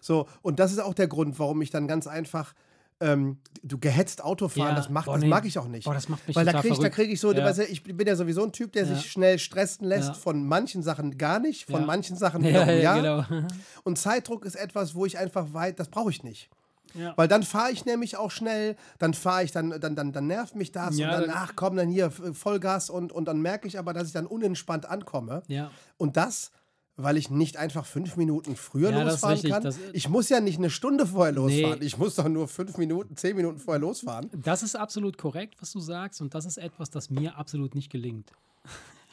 So, 0.00 0.28
und 0.42 0.58
das 0.58 0.72
ist 0.72 0.78
auch 0.78 0.94
der 0.94 1.08
Grund, 1.08 1.38
warum 1.38 1.62
ich 1.62 1.70
dann 1.70 1.86
ganz 1.88 2.06
einfach 2.06 2.54
ähm, 3.02 3.38
du 3.62 3.78
gehetzt 3.78 4.22
Auto 4.22 4.48
fahren, 4.48 4.68
ja, 4.68 4.74
das, 4.74 4.88
macht, 4.88 5.06
boah, 5.06 5.18
das 5.18 5.28
mag 5.28 5.44
ich 5.44 5.58
auch 5.58 5.66
nicht. 5.66 5.84
Boah, 5.84 5.94
das 5.94 6.08
macht 6.08 6.26
mich 6.26 6.36
Weil 6.36 6.44
da 6.44 6.60
kriege 6.60 6.90
krieg 6.90 7.10
ich 7.10 7.20
so, 7.20 7.32
ja. 7.32 7.44
weißt 7.44 7.58
du, 7.58 7.64
ich 7.64 7.82
bin 7.82 8.06
ja 8.06 8.14
sowieso 8.14 8.44
ein 8.44 8.52
Typ, 8.52 8.72
der 8.72 8.86
ja. 8.86 8.94
sich 8.94 9.10
schnell 9.10 9.38
stressen 9.38 9.86
lässt 9.86 10.16
von 10.16 10.46
manchen 10.46 10.82
Sachen 10.82 11.18
gar 11.18 11.40
nicht, 11.40 11.68
von 11.68 11.84
manchen 11.84 12.16
Sachen 12.16 12.44
wiederum 12.44 12.78
ja. 12.78 13.24
Genau. 13.24 13.46
Und 13.82 13.98
Zeitdruck 13.98 14.44
ist 14.44 14.54
etwas, 14.54 14.94
wo 14.94 15.04
ich 15.04 15.18
einfach 15.18 15.52
weit, 15.52 15.80
das 15.80 15.88
brauche 15.88 16.10
ich 16.10 16.22
nicht. 16.22 16.48
Ja. 16.94 17.14
Weil 17.16 17.26
dann 17.26 17.42
fahre 17.42 17.72
ich 17.72 17.86
nämlich 17.86 18.16
auch 18.16 18.30
schnell, 18.30 18.76
dann 18.98 19.14
fahre 19.14 19.44
ich, 19.44 19.50
dann, 19.50 19.80
dann, 19.80 19.96
dann, 19.96 20.12
dann 20.12 20.26
nervt 20.26 20.54
mich 20.54 20.72
das 20.72 20.98
ja, 20.98 21.16
und 21.16 21.22
dann, 21.22 21.30
ach 21.34 21.52
komm, 21.56 21.76
dann 21.76 21.88
hier 21.88 22.10
Vollgas 22.10 22.90
und, 22.90 23.12
und 23.12 23.24
dann 23.26 23.40
merke 23.40 23.66
ich 23.66 23.78
aber, 23.78 23.92
dass 23.94 24.06
ich 24.06 24.12
dann 24.12 24.26
unentspannt 24.26 24.86
ankomme. 24.86 25.42
Ja. 25.48 25.70
Und 25.96 26.16
das 26.16 26.52
weil 26.96 27.16
ich 27.16 27.30
nicht 27.30 27.56
einfach 27.56 27.86
fünf 27.86 28.16
Minuten 28.16 28.54
früher 28.56 28.90
ja, 28.90 29.02
losfahren 29.02 29.42
kann. 29.42 29.74
ich 29.92 30.08
muss 30.08 30.28
ja 30.28 30.40
nicht 30.40 30.58
eine 30.58 30.70
Stunde 30.70 31.06
vorher 31.06 31.32
losfahren. 31.32 31.78
Nee. 31.78 31.86
Ich 31.86 31.96
muss 31.96 32.16
doch 32.16 32.28
nur 32.28 32.48
fünf 32.48 32.76
Minuten, 32.76 33.16
zehn 33.16 33.34
Minuten 33.36 33.58
vorher 33.58 33.80
losfahren. 33.80 34.30
Das 34.32 34.62
ist 34.62 34.76
absolut 34.76 35.16
korrekt, 35.16 35.56
was 35.60 35.72
du 35.72 35.80
sagst. 35.80 36.20
Und 36.20 36.34
das 36.34 36.44
ist 36.44 36.58
etwas, 36.58 36.90
das 36.90 37.10
mir 37.10 37.36
absolut 37.36 37.74
nicht 37.74 37.90
gelingt. 37.90 38.32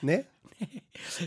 Nee? 0.02 0.26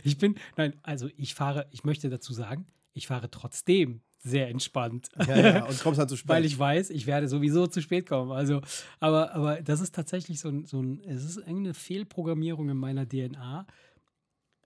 ich 0.04 0.18
bin, 0.18 0.36
nein, 0.56 0.74
also 0.82 1.08
ich 1.16 1.34
fahre, 1.34 1.66
ich 1.70 1.84
möchte 1.84 2.10
dazu 2.10 2.32
sagen, 2.32 2.66
ich 2.92 3.06
fahre 3.06 3.30
trotzdem 3.30 4.02
sehr 4.18 4.48
entspannt. 4.48 5.08
Ja, 5.26 5.36
ja, 5.36 5.64
und 5.64 5.80
kommst 5.80 5.98
dann 5.98 6.08
zu 6.08 6.16
spät. 6.18 6.28
Weil 6.28 6.44
ich 6.44 6.58
weiß, 6.58 6.90
ich 6.90 7.06
werde 7.06 7.28
sowieso 7.28 7.66
zu 7.66 7.80
spät 7.80 8.08
kommen. 8.08 8.30
Also, 8.30 8.60
aber, 9.00 9.34
aber 9.34 9.62
das 9.62 9.80
ist 9.80 9.94
tatsächlich 9.94 10.38
so 10.38 10.48
ein, 10.48 10.64
so 10.64 10.80
ein, 10.80 11.00
es 11.04 11.24
ist 11.24 11.38
irgendeine 11.38 11.74
Fehlprogrammierung 11.74 12.68
in 12.68 12.76
meiner 12.76 13.08
DNA. 13.08 13.66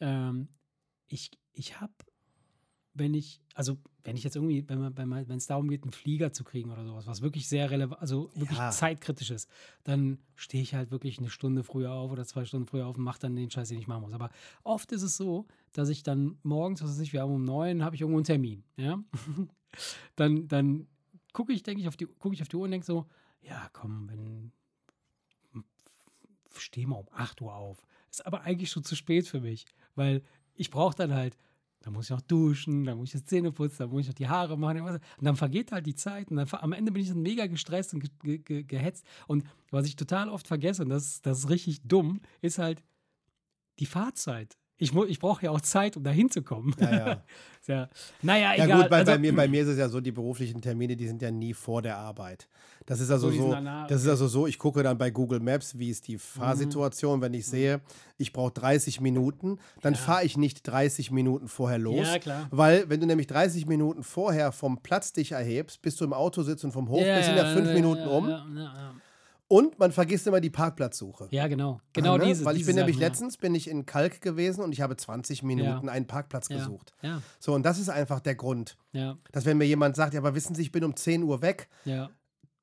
Ähm, 0.01 0.49
ich, 1.09 1.31
ich 1.57 1.81
habe, 1.81 1.93
wenn 2.95 3.15
ich, 3.15 3.41
also 3.55 3.77
wenn 4.05 4.17
ich 4.17 4.25
jetzt 4.25 4.37
irgendwie, 4.37 4.67
wenn 4.69 4.79
man, 4.79 4.97
wenn 4.97 5.37
es 5.37 5.47
darum 5.47 5.69
geht, 5.69 5.83
einen 5.83 5.93
Flieger 5.93 6.33
zu 6.33 6.45
kriegen 6.45 6.71
oder 6.71 6.85
sowas, 6.85 7.07
was 7.07 7.23
wirklich 7.23 7.49
sehr 7.49 7.71
relevant, 7.71 8.01
also 8.01 8.31
wirklich 8.35 8.59
ja. 8.59 8.71
zeitkritisch 8.71 9.31
ist, 9.31 9.51
dann 9.85 10.19
stehe 10.35 10.63
ich 10.63 10.75
halt 10.75 10.91
wirklich 10.91 11.19
eine 11.19 11.29
Stunde 11.29 11.65
früher 11.65 11.93
auf 11.93 12.11
oder 12.13 12.25
zwei 12.25 12.45
Stunden 12.45 12.67
früher 12.67 12.87
auf 12.87 12.97
und 12.97 13.05
mache 13.05 13.21
dann 13.21 13.35
den 13.35 13.51
Scheiß, 13.51 13.69
den 13.69 13.79
ich 13.79 13.89
machen 13.89 14.03
muss. 14.03 14.13
Aber 14.13 14.31
oft 14.63 14.93
ist 14.93 15.03
es 15.03 15.17
so, 15.17 15.47
dass 15.73 15.89
ich 15.89 16.03
dann 16.03 16.39
morgens, 16.43 16.83
was 16.83 16.91
weiß 16.91 17.01
ich, 17.01 17.13
wir 17.13 17.23
haben 17.23 17.35
um 17.35 17.45
neun, 17.45 17.83
habe 17.83 17.97
ich 17.97 18.03
irgendwo 18.03 18.19
einen 18.19 18.25
Termin, 18.25 18.65
ja. 18.77 19.03
dann, 20.17 20.49
dann 20.49 20.87
gucke 21.33 21.53
ich, 21.53 21.63
denke 21.63 21.83
ich, 21.83 21.89
auf 21.89 21.97
die, 21.97 22.07
gucke 22.07 22.35
ich 22.35 22.43
auf 22.43 22.49
die 22.49 22.57
Uhr 22.57 22.65
und 22.65 22.71
denke 22.71 22.87
so, 22.87 23.07
ja, 23.43 23.69
komm, 23.73 24.09
wenn 24.09 24.53
stehe 26.61 26.87
mal 26.87 26.97
um 26.97 27.09
8 27.13 27.41
Uhr 27.41 27.55
auf. 27.55 27.83
Ist 28.11 28.27
aber 28.27 28.43
eigentlich 28.43 28.71
schon 28.71 28.85
zu 28.85 28.97
spät 28.97 29.27
für 29.27 29.41
mich, 29.41 29.67
weil 29.95 30.23
ich 30.55 30.71
brauche 30.71 30.97
dann 30.97 31.15
halt 31.15 31.37
da 31.87 31.93
muss 31.93 32.07
ich 32.07 32.11
noch 32.11 32.21
duschen, 32.21 32.85
dann 32.85 32.99
muss 32.99 33.11
ich 33.11 33.21
das 33.21 33.27
Zähne 33.27 33.53
putzen, 33.53 33.77
dann 33.79 33.91
muss 33.91 34.01
ich 34.01 34.07
noch 34.09 34.15
die 34.15 34.27
Haare 34.27 34.59
machen. 34.59 34.81
Und 34.81 35.01
dann 35.21 35.37
vergeht 35.37 35.71
halt 35.71 35.87
die 35.87 35.95
Zeit. 35.95 36.33
Und 36.33 36.37
dann, 36.37 36.49
am 36.51 36.73
Ende 36.73 36.91
bin 36.91 37.01
ich 37.01 37.11
dann 37.11 37.23
mega 37.23 37.47
gestresst 37.47 37.95
und 37.95 38.01
ge 38.25 38.39
ge 38.39 38.65
gehetzt. 38.65 39.07
Und 39.29 39.45
was 39.71 39.87
ich 39.87 39.95
total 39.95 40.29
oft 40.29 40.49
vergesse, 40.49 40.83
und 40.83 40.89
das, 40.89 41.23
das 41.23 41.39
ist 41.39 41.49
richtig 41.49 41.83
dumm, 41.83 42.23
ist 42.41 42.59
halt 42.59 42.83
die 43.79 43.87
Fahrzeit. 43.87 44.57
Ich, 44.79 44.95
ich 44.95 45.19
brauche 45.19 45.47
ja 45.47 45.51
auch 45.51 45.61
Zeit, 45.61 45.97
um 45.97 46.05
da 46.05 46.11
hinzukommen. 46.11 46.75
Ja, 46.79 46.91
ja. 46.91 47.23
ja. 47.67 47.89
Naja, 48.23 48.55
egal. 48.55 48.69
Ja, 48.69 48.81
gut, 48.81 48.91
bei, 48.91 48.99
also, 48.99 49.13
bei, 49.13 49.19
mir, 49.19 49.35
bei 49.35 49.49
mir 49.49 49.63
ist 49.63 49.69
es 49.69 49.79
ja 49.79 49.89
so, 49.89 50.01
die 50.01 50.13
beruflichen 50.13 50.61
Termine, 50.61 50.97
die 50.97 51.07
sind 51.07 51.23
ja 51.23 51.31
nie 51.31 51.55
vor 51.55 51.81
der 51.81 51.97
Arbeit. 51.97 52.49
Das 52.85 53.01
ist 53.01 53.11
also 53.11 53.31
so, 53.31 53.51
so 53.51 53.57
das 53.89 54.03
ist 54.03 54.09
also 54.09 54.29
so, 54.29 54.47
ich 54.47 54.59
gucke 54.59 54.83
dann 54.83 54.97
bei 54.97 55.11
Google 55.11 55.41
Maps, 55.41 55.77
wie 55.79 55.91
ist 55.91 56.07
die 56.07 56.19
Fahrsituation, 56.19 57.19
mhm. 57.19 57.23
wenn 57.23 57.35
ich 57.35 57.47
sehe, 57.47 57.81
ich 58.17 58.33
brauche 58.33 58.53
30 58.53 59.01
Minuten, 59.01 59.59
dann 59.83 59.95
ja. 59.95 59.99
fahre 59.99 60.25
ich 60.25 60.37
nicht 60.37 60.61
30 60.63 61.11
Minuten 61.11 61.49
vorher 61.49 61.79
los. 61.79 62.07
Ja, 62.07 62.19
klar. 62.19 62.47
Weil, 62.51 62.89
wenn 62.89 63.01
du 63.01 63.07
nämlich 63.07 63.27
30 63.27 63.67
Minuten 63.67 64.05
vorher 64.05 64.53
vom 64.53 64.83
Platz 64.83 65.13
dich 65.13 65.33
erhebst, 65.33 65.83
bis 65.83 65.97
du 65.97 66.05
im 66.05 66.13
Auto 66.13 66.43
sitzt 66.43 66.65
und 66.65 66.73
vom 66.73 66.89
Hof 66.89 67.05
ja, 67.05 67.17
bist, 67.17 67.27
sind 67.27 67.37
ja 67.37 67.53
fünf 67.53 67.73
Minuten 67.73 68.07
um. 68.07 68.29
Ja, 69.49 69.53
ja, 69.55 69.61
ja. 69.61 69.67
Und 69.67 69.79
man 69.79 69.93
vergisst 69.93 70.27
immer 70.27 70.41
die 70.41 70.51
Parkplatzsuche. 70.51 71.29
Ja, 71.31 71.47
genau. 71.47 71.81
Genau 71.93 72.17
ne? 72.17 72.25
diese. 72.27 72.45
Weil 72.45 72.57
ich 72.57 72.63
diese 72.63 72.71
bin 72.71 72.77
nämlich 72.77 72.97
ja. 72.97 73.07
letztens 73.07 73.37
bin 73.37 73.55
ich 73.55 73.69
in 73.69 73.87
Kalk 73.87 74.21
gewesen 74.21 74.63
und 74.63 74.73
ich 74.73 74.81
habe 74.81 74.97
20 74.97 75.43
Minuten 75.45 75.87
ja. 75.87 75.93
einen 75.93 76.07
Parkplatz 76.07 76.49
ja. 76.49 76.59
gesucht. 76.59 76.95
Ja. 77.03 77.23
So, 77.39 77.55
und 77.55 77.65
das 77.65 77.79
ist 77.79 77.89
einfach 77.89 78.21
der 78.21 78.35
Grund. 78.35 78.77
Ja. 78.93 79.17
Dass 79.33 79.45
wenn 79.45 79.59
mir 79.59 79.67
jemand 79.67 79.95
sagt, 79.95 80.15
ja, 80.15 80.21
aber 80.21 80.35
wissen 80.35 80.55
Sie, 80.55 80.63
ich 80.63 80.73
bin 80.73 80.83
um 80.83 80.97
10 80.97 81.23
Uhr 81.23 81.43
weg, 81.43 81.69
ja. 81.85 82.11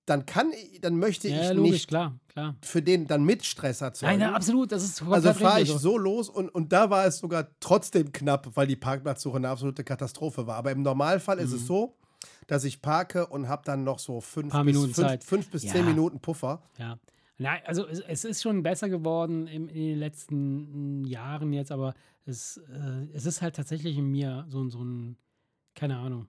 dann 0.06 0.26
kann 0.26 0.52
ich, 0.52 0.82
dann 0.82 0.98
möchte 0.98 1.30
ja, 1.30 1.52
ich 1.52 1.56
logisch, 1.56 1.72
nicht 1.72 1.88
klar, 1.88 2.20
klar. 2.28 2.56
für 2.62 2.82
den 2.82 3.08
dann 3.08 3.24
Mitstresser 3.24 3.94
zu 3.94 4.04
Nein, 4.04 4.20
ja, 4.20 4.34
absolut, 4.34 4.74
das 4.74 4.84
ist 4.84 5.02
Also 5.04 5.34
fahre 5.34 5.62
ich 5.62 5.70
so 5.72 5.98
los 5.98 6.28
und, 6.28 6.50
und 6.50 6.74
da 6.74 6.90
war 6.90 7.06
es 7.06 7.20
sogar 7.20 7.48
trotzdem 7.62 8.12
knapp, 8.12 8.50
weil 8.56 8.68
die 8.68 8.76
Parkplatzsuche 8.76 9.38
eine 9.38 9.48
absolute 9.48 9.86
Katastrophe 9.86 10.48
war. 10.48 10.58
Aber 10.58 10.72
im 10.72 10.82
Normalfall 10.82 11.38
mhm. 11.38 11.44
ist 11.44 11.54
es 11.54 11.62
mhm. 11.62 11.68
so, 11.68 11.98
dass 12.48 12.64
ich 12.64 12.82
parke 12.82 13.28
und 13.28 13.48
habe 13.48 13.64
dann 13.66 13.84
noch 13.84 14.00
so 14.00 14.22
fünf 14.22 14.54
bis, 14.64 14.96
fünf, 14.96 15.26
fünf, 15.26 15.50
bis 15.50 15.62
zehn 15.64 15.86
Minuten 15.86 16.20
Puffer. 16.20 16.62
Ja. 16.78 17.00
Nein, 17.38 17.62
also 17.66 17.88
es, 17.88 18.00
es, 18.00 18.26
ist 18.26 18.42
schon 18.44 18.62
besser 18.62 18.90
geworden 18.90 19.48
in, 19.48 19.68
in 19.68 19.76
den 19.76 20.00
letzten 20.00 21.04
Jahren 21.04 21.52
jetzt, 21.52 21.72
aber 21.72 21.94
es, 22.26 22.58
äh, 22.58 23.08
es 23.14 23.26
ist 23.26 23.42
halt 23.42 23.56
tatsächlich 23.56 23.98
in 23.98 24.12
mir 24.12 24.46
so, 24.50 24.70
so 24.70 24.84
ein, 24.84 25.18
keine 25.74 25.98
Ahnung, 25.98 26.28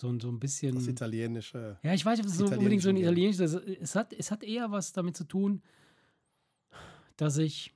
so, 0.00 0.18
so 0.18 0.28
ein 0.28 0.40
bisschen. 0.40 0.74
Das 0.74 0.86
italienische. 0.86 1.78
Ja, 1.82 1.92
ich 1.92 2.04
weiß 2.04 2.18
nicht, 2.18 2.26
ob 2.26 2.32
es 2.32 2.38
so 2.38 2.46
unbedingt 2.46 2.82
so 2.82 2.88
ein 2.88 2.96
italienisches 2.96 3.54
ist. 3.54 3.66
Es 3.80 3.94
hat, 3.94 4.12
es 4.12 4.30
hat 4.30 4.42
eher 4.42 4.70
was 4.70 4.92
damit 4.92 5.16
zu 5.16 5.24
tun, 5.24 5.62
dass 7.16 7.38
ich. 7.38 7.74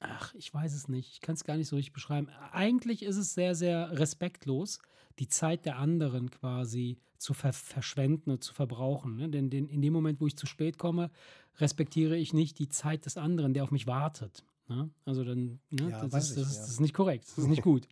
Ach, 0.00 0.34
ich 0.34 0.52
weiß 0.52 0.74
es 0.74 0.88
nicht. 0.88 1.12
Ich 1.12 1.20
kann 1.20 1.34
es 1.34 1.44
gar 1.44 1.56
nicht 1.56 1.68
so 1.68 1.76
richtig 1.76 1.92
beschreiben. 1.92 2.28
Eigentlich 2.52 3.02
ist 3.02 3.16
es 3.16 3.34
sehr, 3.34 3.54
sehr 3.54 3.98
respektlos, 3.98 4.78
die 5.18 5.28
Zeit 5.28 5.66
der 5.66 5.78
anderen 5.78 6.30
quasi 6.30 6.98
zu 7.18 7.34
ver 7.34 7.52
verschwenden 7.52 8.30
und 8.30 8.42
zu 8.42 8.54
verbrauchen. 8.54 9.16
Ne? 9.16 9.28
Denn, 9.28 9.50
denn, 9.50 9.68
in 9.68 9.82
dem 9.82 9.92
Moment, 9.92 10.20
wo 10.20 10.26
ich 10.26 10.36
zu 10.36 10.46
spät 10.46 10.78
komme, 10.78 11.10
respektiere 11.58 12.16
ich 12.16 12.32
nicht 12.32 12.58
die 12.58 12.70
Zeit 12.70 13.04
des 13.04 13.18
anderen, 13.18 13.52
der 13.52 13.62
auf 13.62 13.70
mich 13.70 13.86
wartet. 13.86 14.42
Ne? 14.68 14.88
Also 15.04 15.22
dann, 15.22 15.60
ne? 15.68 15.90
ja, 15.90 16.06
das, 16.06 16.30
ist, 16.30 16.36
ich, 16.36 16.42
das, 16.42 16.54
ja. 16.54 16.60
das, 16.62 16.70
ist, 16.70 16.80
nicht 16.80 16.94
korrekt, 16.94 17.24
das 17.24 17.44
ist 17.44 17.50
nicht 17.50 17.62
gut. 17.62 17.86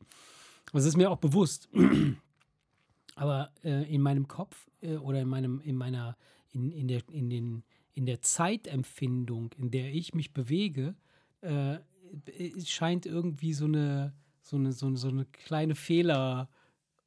Das 0.72 0.86
ist 0.86 0.96
mir 0.96 1.10
auch 1.10 1.18
bewusst. 1.18 1.68
Aber 3.16 3.52
äh, 3.62 3.92
in 3.94 4.00
meinem 4.00 4.28
Kopf 4.28 4.70
äh, 4.80 4.96
oder 4.96 5.20
in 5.20 5.28
meinem, 5.28 5.60
in 5.60 5.76
meiner, 5.76 6.16
in, 6.52 6.70
in, 6.70 6.88
der, 6.88 7.02
in, 7.10 7.28
den, 7.28 7.64
in 7.92 8.06
der 8.06 8.22
Zeitempfindung, 8.22 9.50
in 9.58 9.70
der 9.70 9.92
ich 9.92 10.14
mich 10.14 10.32
bewege, 10.32 10.94
äh, 11.42 11.78
scheint 12.64 13.06
irgendwie 13.06 13.54
so 13.54 13.64
eine, 13.64 14.12
so 14.42 14.56
eine, 14.56 14.72
so 14.72 14.86
eine, 14.86 14.96
so 14.96 15.08
eine 15.08 15.24
kleine 15.26 15.74
Fehler 15.74 16.48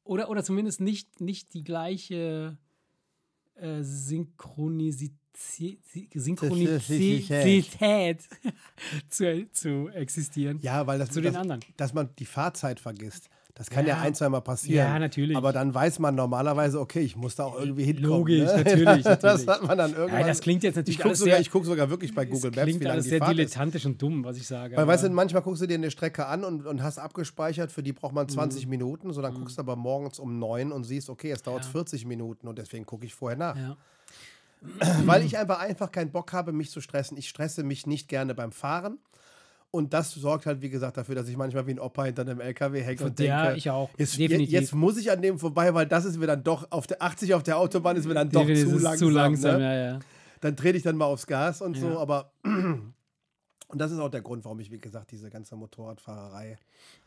oder, 0.04 0.30
oder 0.30 0.44
zumindest 0.44 0.82
nicht, 0.82 1.22
nicht 1.22 1.54
die 1.54 1.64
gleiche 1.64 2.58
äh, 3.56 3.82
Synchronisität 3.82 5.18
Synchronizität 6.14 8.20
zu, 9.10 9.50
zu 9.52 9.90
existieren. 9.90 10.60
Ja, 10.62 10.86
weil 10.86 11.00
das, 11.00 11.12
zu 11.12 11.22
das, 11.22 11.32
den 11.32 11.40
anderen. 11.40 11.62
dass 11.78 11.94
man 11.94 12.10
die 12.20 12.26
Fahrzeit 12.26 12.80
vergisst. 12.80 13.30
Das 13.56 13.70
kann 13.70 13.86
ja, 13.86 13.96
ja 13.96 14.02
ein, 14.02 14.16
zweimal 14.16 14.42
passieren. 14.42 14.88
Ja, 14.88 15.00
natürlich. 15.00 15.36
Aber 15.36 15.52
dann 15.52 15.74
weiß 15.74 16.00
man 16.00 16.16
normalerweise, 16.16 16.80
okay, 16.80 17.02
ich 17.02 17.16
muss 17.16 17.36
da 17.36 17.46
auch 17.46 17.60
irgendwie 17.60 17.84
hinkommen. 17.84 18.10
Logisch, 18.10 18.40
ne? 18.40 18.64
natürlich, 18.64 18.86
natürlich. 19.06 19.20
Das 19.22 19.48
hat 19.48 19.64
man 19.64 19.78
dann 19.78 19.94
irgendwann. 19.94 20.22
Ja, 20.22 20.28
das 20.28 20.40
klingt 20.40 20.64
jetzt 20.64 20.76
natürlich 20.76 20.98
ich 20.98 21.04
gucke 21.04 21.16
sogar, 21.16 21.40
guck 21.52 21.66
sogar 21.66 21.90
wirklich 21.90 22.16
bei 22.16 22.26
Google 22.26 22.52
Maps, 22.52 22.64
klingt 22.64 22.82
wie 22.82 22.88
alles 22.88 23.04
die 23.06 23.10
sehr 23.10 23.20
Fahrt 23.20 23.32
dilettantisch 23.32 23.82
ist. 23.82 23.86
und 23.86 24.02
dumm, 24.02 24.24
was 24.24 24.38
ich 24.38 24.48
sage. 24.48 24.76
Weil, 24.78 24.88
weißt 24.88 25.04
du, 25.04 25.10
manchmal 25.10 25.42
guckst 25.42 25.62
du 25.62 25.68
dir 25.68 25.76
eine 25.76 25.92
Strecke 25.92 26.26
an 26.28 26.44
und, 26.44 26.66
und 26.66 26.82
hast 26.82 26.98
abgespeichert, 26.98 27.72
für 27.72 27.84
die 27.84 27.94
braucht 27.94 28.14
man 28.14 28.30
20 28.30 28.66
mhm. 28.66 28.70
Minuten. 28.70 29.14
So, 29.14 29.22
dann 29.22 29.34
mhm. 29.34 29.40
guckst 29.40 29.58
du 29.58 29.62
aber 29.62 29.76
morgens 29.76 30.20
um 30.20 30.40
9 30.40 30.72
und 30.72 30.84
siehst, 30.84 31.10
okay, 31.10 31.32
es 31.32 31.44
dauert 31.44 31.66
ja. 31.66 31.72
40 31.72 32.06
Minuten 32.06 32.48
und 32.48 32.58
deswegen 32.58 32.86
gucke 32.86 33.06
ich 33.06 33.14
vorher 33.14 33.38
nach. 33.38 33.58
Ja. 33.58 33.78
Weil 35.06 35.26
ich 35.26 35.38
einfach, 35.38 35.60
einfach 35.60 35.92
keinen 35.92 36.12
Bock 36.12 36.34
habe, 36.34 36.52
mich 36.52 36.70
zu 36.70 36.82
stressen. 36.82 37.18
Ich 37.18 37.28
stresse 37.28 37.64
mich 37.64 37.88
nicht 37.88 38.08
gerne 38.08 38.36
beim 38.36 38.52
Fahren. 38.52 39.00
Und 39.74 39.94
das 39.94 40.12
sorgt 40.12 40.46
halt, 40.46 40.62
wie 40.62 40.70
gesagt, 40.70 40.98
dafür, 40.98 41.16
dass 41.16 41.30
ich 41.30 41.38
manchmal 41.38 41.66
wie 41.66 41.72
ein 41.72 41.80
Opa 41.80 42.04
hinter 42.04 42.24
einem 42.24 42.42
LKW 42.42 42.82
hänge 42.82 43.04
und 43.06 43.18
ja, 43.22 43.44
denke, 43.44 43.58
ich 43.58 43.70
auch. 43.70 43.90
Jetzt, 43.98 44.20
Definitiv. 44.20 44.52
jetzt 44.52 44.76
muss 44.76 44.98
ich 44.98 45.10
an 45.10 45.22
dem 45.22 45.40
vorbei, 45.40 45.74
weil 45.74 45.86
das 45.86 46.04
ist 46.04 46.18
mir 46.18 46.28
dann 46.28 46.44
doch, 46.44 46.68
auf 46.72 46.88
der 46.88 47.02
80 47.02 47.34
auf 47.34 47.44
der 47.44 47.58
Autobahn 47.58 47.96
ist 47.96 48.06
mir 48.06 48.14
dann 48.14 48.30
doch 48.30 48.46
Definitiv 48.46 48.78
zu 48.78 48.84
langsam. 48.84 49.08
Zu 49.08 49.10
langsam 49.14 49.58
ne? 49.60 49.64
ja, 49.64 49.92
ja. 49.94 50.00
Dann 50.42 50.58
trete 50.58 50.78
ich 50.78 50.84
dann 50.84 50.98
mal 50.98 51.06
aufs 51.06 51.26
Gas 51.26 51.62
und 51.62 51.78
so, 51.78 52.00
aber 52.00 52.34
und 53.72 53.80
das 53.80 53.92
ist 53.92 54.00
auch 54.00 54.10
der 54.10 54.22
Grund, 54.22 54.46
warum 54.46 54.60
ich, 54.60 54.72
wie 54.72 54.78
gesagt, 54.80 55.12
diese 55.12 55.30
ganze 55.30 55.56
Motorradfahrerei, 55.56 56.58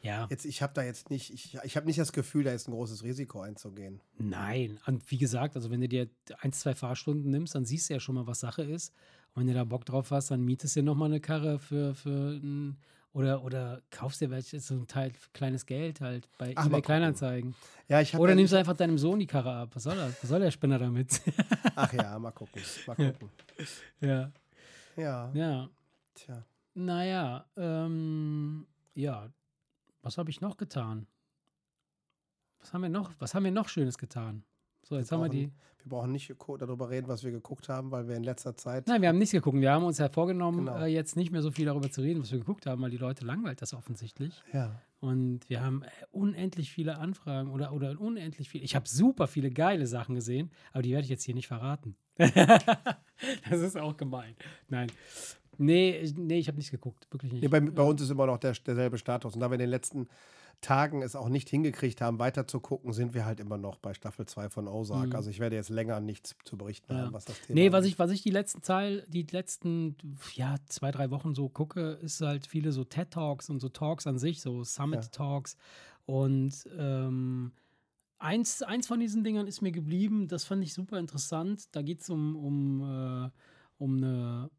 Ja, 0.03 0.27
jetzt, 0.31 0.45
ich 0.45 0.63
habe 0.63 0.73
da 0.75 0.83
jetzt 0.83 1.11
nicht, 1.11 1.33
ich, 1.33 1.57
ich 1.63 1.77
habe 1.77 1.87
nicht 1.87 1.99
das 1.99 2.13
Gefühl, 2.13 2.45
da 2.45 2.53
ist 2.53 2.69
ein 2.69 2.73
großes 2.73 3.03
Risiko 3.05 3.41
einzugehen. 3.41 4.01
nein. 4.19 4.79
Und 4.87 5.11
wie 5.11 5.19
gesagt, 5.19 5.57
also 5.57 5.71
wenn 5.71 5.81
du 5.81 5.89
dir 5.89 6.09
ein, 6.41 6.53
zwei 6.53 6.75
Fahrstunden 6.75 7.31
nimmst, 7.31 7.55
dann 7.55 7.65
siehst 7.65 7.89
du 7.89 7.95
ja 7.95 8.01
schon 8.01 8.15
mal, 8.15 8.27
was 8.27 8.41
Sache 8.41 8.63
ist. 8.63 8.93
Und 9.35 9.41
wenn 9.41 9.47
du 9.49 9.55
da 9.55 9.65
Bock 9.65 9.85
drauf 9.85 10.11
hast, 10.11 10.31
dann 10.31 10.45
mietest 10.45 10.77
du 10.77 10.81
dir 10.81 10.85
nochmal 10.87 11.09
eine 11.11 11.21
Karre 11.21 11.59
für, 11.59 11.95
für 11.95 12.35
ein, 12.37 12.77
oder, 13.13 13.45
oder 13.45 13.81
kaufst 13.91 14.21
dir 14.21 14.31
welche, 14.31 14.59
so 14.61 14.75
ein 14.75 14.87
Teil 14.89 15.11
für 15.13 15.31
kleines 15.33 15.67
Geld 15.67 16.01
halt 16.01 16.29
bei 16.39 16.53
Ach, 16.57 16.67
eBay. 16.67 16.83
Kleinanzeigen. 16.83 17.55
Ja, 17.89 18.01
ich 18.01 18.15
Oder 18.17 18.35
nimmst 18.35 18.53
du 18.53 18.57
einfach 18.57 18.77
deinem 18.77 18.99
Sohn 18.99 19.19
die 19.21 19.27
Karre 19.27 19.53
ab. 19.55 19.71
Was 19.75 19.85
soll 19.85 19.97
das? 19.97 20.15
Was 20.23 20.31
soll 20.31 20.41
der 20.41 20.51
Spinner 20.51 20.79
damit? 20.79 21.21
Ach 21.77 21.93
ja, 21.93 22.19
mal 22.19 22.33
gucken, 22.33 22.63
mal 22.87 22.95
gucken. 23.13 23.29
ja. 24.01 24.33
Ja, 24.97 25.33
Ja. 25.35 25.69
tja. 26.15 26.45
Naja, 26.75 27.47
ähm, 27.57 28.67
ja. 28.95 29.33
Was 30.03 30.19
habe 30.19 30.31
ich 30.31 30.41
noch 30.41 30.57
getan? 30.57 31.07
Was 32.61 32.73
haben 32.73 32.83
wir 32.83 32.89
noch? 32.89 33.13
Was 33.19 33.35
haben 33.35 33.45
wir 33.45 33.51
noch 33.51 33.69
Schönes 33.69 33.97
getan? 33.99 34.45
So, 34.83 34.97
jetzt 34.97 35.11
haben 35.13 35.23
wir 35.23 35.29
die. 35.29 35.51
Wir 35.83 35.89
brauchen 35.91 36.13
nicht 36.13 36.35
darüber 36.59 36.89
reden, 36.91 37.09
was 37.09 37.23
wir 37.25 37.31
geguckt 37.31 37.69
haben, 37.69 37.91
weil 37.91 38.09
wir 38.09 38.17
in 38.17 38.25
letzter 38.25 38.57
Zeit. 38.57 38.87
Nein, 38.87 39.03
wir 39.03 39.09
haben 39.11 39.19
nichts 39.19 39.33
geguckt. 39.33 39.59
Wir 39.59 39.71
haben 39.71 39.85
uns 39.85 39.99
ja 39.99 40.09
vorgenommen, 40.09 40.67
Genau. 40.67 40.79
äh, 40.79 40.87
jetzt 40.87 41.15
nicht 41.17 41.31
mehr 41.31 41.43
so 41.43 41.51
viel 41.51 41.67
darüber 41.67 41.91
zu 41.91 42.01
reden, 42.01 42.23
was 42.23 42.33
wir 42.33 42.39
geguckt 42.39 42.67
haben, 42.67 42.81
weil 42.83 42.91
die 42.91 42.97
Leute 42.97 43.25
langweilt 43.25 43.61
das 43.61 43.75
offensichtlich. 43.75 44.43
Ja. 44.53 44.81
Und 45.01 45.49
wir 45.51 45.63
haben 45.63 45.83
äh, 45.83 45.89
unendlich 46.11 46.73
viele 46.73 46.97
Anfragen 46.99 47.51
oder, 47.51 47.73
oder 47.73 48.01
unendlich 48.01 48.49
viele. 48.49 48.65
Ich 48.65 48.75
habe 48.75 48.89
super 48.89 49.27
viele 49.27 49.51
geile 49.51 49.87
Sachen 49.87 50.15
gesehen, 50.15 50.51
aber 50.73 50.83
die 50.83 50.93
werde 50.93 51.05
ich 51.05 51.11
jetzt 51.11 51.25
hier 51.25 51.35
nicht 51.35 51.49
verraten. 51.49 51.97
das 52.17 53.61
ist 53.61 53.77
auch 53.77 53.97
gemein. 53.99 54.35
Nein. 54.69 54.91
Nee, 55.59 55.97
ich- 55.99 56.17
nee 56.17 56.39
ich 56.39 56.49
habe 56.49 56.57
nichts 56.57 56.71
geguckt. 56.71 57.07
Wirklich 57.11 57.33
nicht. 57.33 57.43
Nee, 57.43 57.49
bei, 57.49 57.61
bei 57.61 57.83
uns 57.83 58.01
ist 58.03 58.11
immer 58.11 58.27
noch 58.27 58.39
der, 58.39 58.53
derselbe 58.53 58.99
Status. 58.99 59.35
Und 59.35 59.41
da 59.41 59.49
wir 59.51 59.55
in 59.55 59.61
den 59.61 59.71
letzten 59.71 60.09
Tagen 60.61 61.03
es 61.03 61.15
auch 61.17 61.29
nicht 61.29 61.49
hingekriegt 61.51 62.01
haben, 62.01 62.19
weiter 62.19 62.47
zu 62.47 62.61
gucken, 62.61 62.93
sind 62.93 63.13
wir 63.13 63.27
halt 63.27 63.41
immer 63.41 63.59
noch 63.59 63.77
bei 63.79 63.93
Staffel 63.93 64.25
2 64.25 64.49
von 64.49 64.67
Ozark. 64.69 65.09
Mhm. 65.09 65.17
Also 65.17 65.29
ich 65.31 65.39
werde 65.41 65.57
jetzt 65.57 65.69
länger 65.69 66.01
nichts 66.01 66.37
zu 66.45 66.57
berichten 66.57 66.93
Ja. 66.93 67.01
haben, 67.07 67.13
was 67.13 67.25
das 67.27 67.41
Thema 67.43 67.55
Nee, 67.61 67.73
was 67.73 67.85
ich, 67.85 67.99
was 67.99 68.11
ich 68.11 68.23
die 68.23 68.31
letzten 68.31 68.63
Teil, 68.63 69.05
die 69.09 69.27
letzten 69.31 69.97
ja, 70.35 70.57
zwei, 70.67 70.91
drei 70.91 71.11
Wochen 71.11 71.35
so 71.35 71.49
gucke, 71.49 71.99
ist 72.03 72.21
halt 72.21 72.47
viele 72.47 72.73
so 72.73 72.85
TED-Talks 72.85 73.51
und 73.51 73.61
so 73.61 73.69
Talks 73.69 74.07
an 74.07 74.19
sich, 74.19 74.41
so 74.41 74.65
Summit-Talks. 74.65 75.57
Und 76.07 76.53
ähm, 76.79 77.53
eins, 78.19 78.63
eins 78.63 78.87
von 78.87 79.01
diesen 79.01 79.25
Dingern 79.25 79.47
ist 79.47 79.61
mir 79.61 79.73
geblieben, 79.73 80.29
das 80.29 80.45
fand 80.45 80.63
ich 80.65 80.73
super 80.73 80.99
interessant. 80.99 81.65
Da 81.73 81.83
geht 81.83 82.01
es 82.01 82.09
um, 82.11 82.37
um, 82.37 82.81
äh, 83.27 83.31
um 83.79 83.97
eine, 83.97 84.51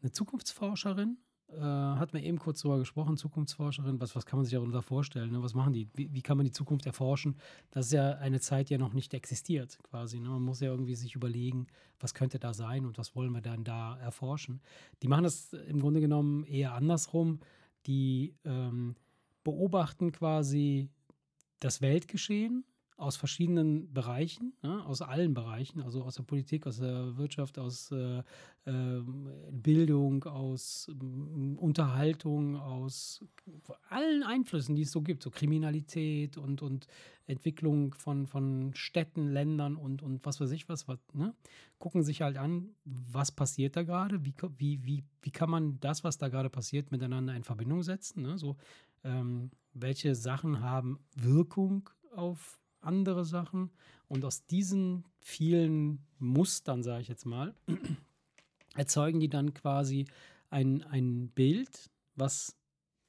eine 0.00 0.12
Zukunftsforscherin. 0.12 1.18
Äh, 1.48 1.60
hat 1.60 2.12
mir 2.12 2.22
eben 2.22 2.38
kurz 2.38 2.62
darüber 2.62 2.78
gesprochen, 2.78 3.16
Zukunftsforscherin, 3.16 4.00
was, 4.00 4.16
was 4.16 4.26
kann 4.26 4.38
man 4.38 4.44
sich 4.44 4.54
darunter 4.54 4.82
vorstellen? 4.82 5.30
Ne? 5.30 5.42
Was 5.42 5.54
machen 5.54 5.72
die? 5.72 5.88
Wie, 5.94 6.12
wie 6.12 6.22
kann 6.22 6.36
man 6.36 6.44
die 6.44 6.52
Zukunft 6.52 6.86
erforschen? 6.86 7.36
Das 7.70 7.86
ist 7.86 7.92
ja 7.92 8.12
eine 8.12 8.40
Zeit, 8.40 8.68
die 8.68 8.74
ja 8.74 8.78
noch 8.78 8.92
nicht 8.92 9.14
existiert, 9.14 9.78
quasi. 9.82 10.18
Ne? 10.20 10.28
Man 10.30 10.42
muss 10.42 10.60
ja 10.60 10.70
irgendwie 10.70 10.94
sich 10.94 11.14
überlegen, 11.14 11.66
was 12.00 12.14
könnte 12.14 12.38
da 12.38 12.54
sein 12.54 12.86
und 12.86 12.98
was 12.98 13.14
wollen 13.14 13.32
wir 13.32 13.42
dann 13.42 13.62
da 13.62 13.96
erforschen. 13.98 14.60
Die 15.02 15.08
machen 15.08 15.24
das 15.24 15.52
im 15.52 15.80
Grunde 15.80 16.00
genommen 16.00 16.44
eher 16.44 16.74
andersrum. 16.74 17.40
Die 17.86 18.34
ähm, 18.44 18.96
beobachten 19.44 20.10
quasi 20.10 20.88
das 21.60 21.82
Weltgeschehen 21.82 22.64
aus 22.96 23.16
verschiedenen 23.16 23.92
Bereichen, 23.92 24.52
ne? 24.62 24.84
aus 24.86 25.02
allen 25.02 25.34
Bereichen, 25.34 25.82
also 25.82 26.02
aus 26.04 26.14
der 26.14 26.22
Politik, 26.22 26.66
aus 26.66 26.78
der 26.78 27.16
Wirtschaft, 27.16 27.58
aus 27.58 27.90
äh, 27.90 28.22
ähm, 28.66 29.30
Bildung, 29.50 30.24
aus 30.24 30.88
ähm, 30.88 31.58
Unterhaltung, 31.58 32.56
aus 32.56 33.24
allen 33.88 34.22
Einflüssen, 34.22 34.76
die 34.76 34.82
es 34.82 34.92
so 34.92 35.02
gibt, 35.02 35.24
so 35.24 35.30
Kriminalität 35.30 36.36
und, 36.36 36.62
und 36.62 36.86
Entwicklung 37.26 37.94
von, 37.94 38.28
von 38.28 38.72
Städten, 38.74 39.32
Ländern 39.32 39.74
und, 39.74 40.02
und 40.02 40.24
was 40.24 40.40
weiß 40.40 40.52
ich 40.52 40.68
was, 40.68 40.86
was 40.86 40.98
ne? 41.12 41.34
gucken 41.78 42.04
sich 42.04 42.22
halt 42.22 42.36
an, 42.36 42.70
was 42.84 43.32
passiert 43.32 43.74
da 43.74 43.82
gerade, 43.82 44.24
wie, 44.24 44.34
wie, 44.56 44.84
wie, 44.84 45.04
wie 45.20 45.30
kann 45.30 45.50
man 45.50 45.80
das, 45.80 46.04
was 46.04 46.18
da 46.18 46.28
gerade 46.28 46.50
passiert, 46.50 46.92
miteinander 46.92 47.34
in 47.34 47.42
Verbindung 47.42 47.82
setzen, 47.82 48.22
ne? 48.22 48.38
so 48.38 48.56
ähm, 49.02 49.50
welche 49.72 50.14
Sachen 50.14 50.60
haben 50.60 51.00
Wirkung 51.16 51.90
auf 52.14 52.60
andere 52.86 53.24
Sachen 53.24 53.70
und 54.08 54.24
aus 54.24 54.46
diesen 54.46 55.04
vielen 55.20 56.00
Mustern, 56.18 56.82
sage 56.82 57.02
ich 57.02 57.08
jetzt 57.08 57.24
mal, 57.26 57.54
erzeugen 58.76 59.20
die 59.20 59.28
dann 59.28 59.54
quasi 59.54 60.06
ein, 60.50 60.82
ein 60.84 61.28
Bild, 61.28 61.90
was, 62.16 62.56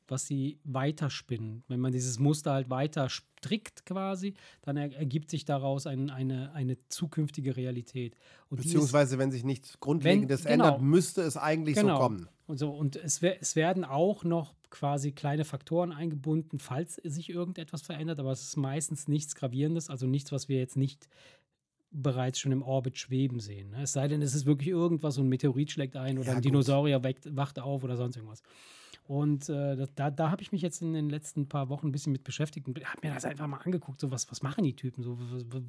was 0.07 0.27
sie 0.27 0.59
weiterspinnen. 0.63 1.63
Wenn 1.67 1.79
man 1.79 1.91
dieses 1.91 2.19
Muster 2.19 2.53
halt 2.53 2.69
weiter 2.69 3.09
strickt 3.09 3.85
quasi, 3.85 4.33
dann 4.61 4.77
er, 4.77 4.93
ergibt 4.95 5.29
sich 5.29 5.45
daraus 5.45 5.85
ein, 5.87 6.09
eine, 6.09 6.53
eine 6.53 6.77
zukünftige 6.89 7.55
Realität. 7.55 8.15
Und 8.49 8.59
die 8.59 8.67
ist- 8.67 8.73
Beziehungsweise, 8.73 9.17
wenn 9.17 9.31
sich 9.31 9.43
nichts 9.43 9.79
Grundlegendes 9.79 10.45
Wenn- 10.45 10.53
genau. 10.53 10.65
ändert, 10.75 10.81
müsste 10.81 11.21
es 11.21 11.37
eigentlich 11.37 11.75
Genau. 11.75 11.95
so 11.97 12.01
kommen. 12.03 12.27
Und 12.47 12.57
so, 12.57 12.71
und 12.71 12.95
es, 12.95 13.21
es 13.23 13.55
werden 13.55 13.83
auch 13.83 14.23
noch 14.23 14.53
quasi 14.75 15.11
kleine 15.13 15.45
Faktoren 15.45 15.91
eingebunden, 15.93 16.59
falls 16.59 16.95
sich 16.95 17.29
irgendetwas 17.29 17.81
verändert, 17.81 18.19
aber 18.19 18.31
es 18.31 18.41
ist 18.43 18.57
meistens 18.57 19.07
nichts 19.07 19.33
Gravierendes, 19.35 19.89
also 19.89 20.05
nichts, 20.05 20.31
was 20.33 20.49
wir 20.49 20.57
jetzt 20.57 20.75
nicht 20.75 21.07
bereits 21.91 22.39
schon 22.39 22.51
im 22.51 22.61
Orbit 22.61 22.97
schweben 22.97 23.39
sehen. 23.39 23.69
ne? 23.69 23.83
Es 23.83 23.93
sei 23.93 24.07
denn, 24.09 24.21
es 24.21 24.35
ist 24.35 24.45
wirklich 24.45 24.69
irgendwas, 24.69 25.15
so 25.15 25.21
ein 25.21 25.29
Meteorit 25.29 25.71
schlägt 25.71 25.95
ein 25.95 26.17
oder 26.17 26.27
Ja, 26.27 26.31
ein 26.33 26.37
gut. 26.37 26.45
Dinosaurier 26.45 27.03
weckt, 27.03 27.33
wacht 27.35 27.57
auf 27.59 27.83
oder 27.85 27.95
sonst 27.95 28.17
irgendwas. 28.17 28.41
Und 29.07 29.49
äh, 29.49 29.75
da- 29.77 29.87
da, 29.95 30.09
da 30.11 30.31
habe 30.31 30.41
ich 30.41 30.51
mich 30.51 30.63
jetzt 30.63 30.81
in 30.81 30.93
den 30.93 31.09
letzten 31.11 31.47
paar 31.47 31.69
Wochen 31.69 31.87
ein 31.87 31.91
bisschen 31.91 32.11
mit 32.11 32.23
beschäftigt 32.23 32.67
und 32.67 32.83
habe 32.83 33.07
mir 33.07 33.13
das 33.13 33.23
einfach 33.23 33.45
mal 33.47 33.57
angeguckt. 33.59 34.01
So, 34.01 34.09
was, 34.09 34.29
was 34.31 34.41
machen 34.41 34.63
die 34.63 34.75
Typen? 34.75 35.03
So, 35.03 35.17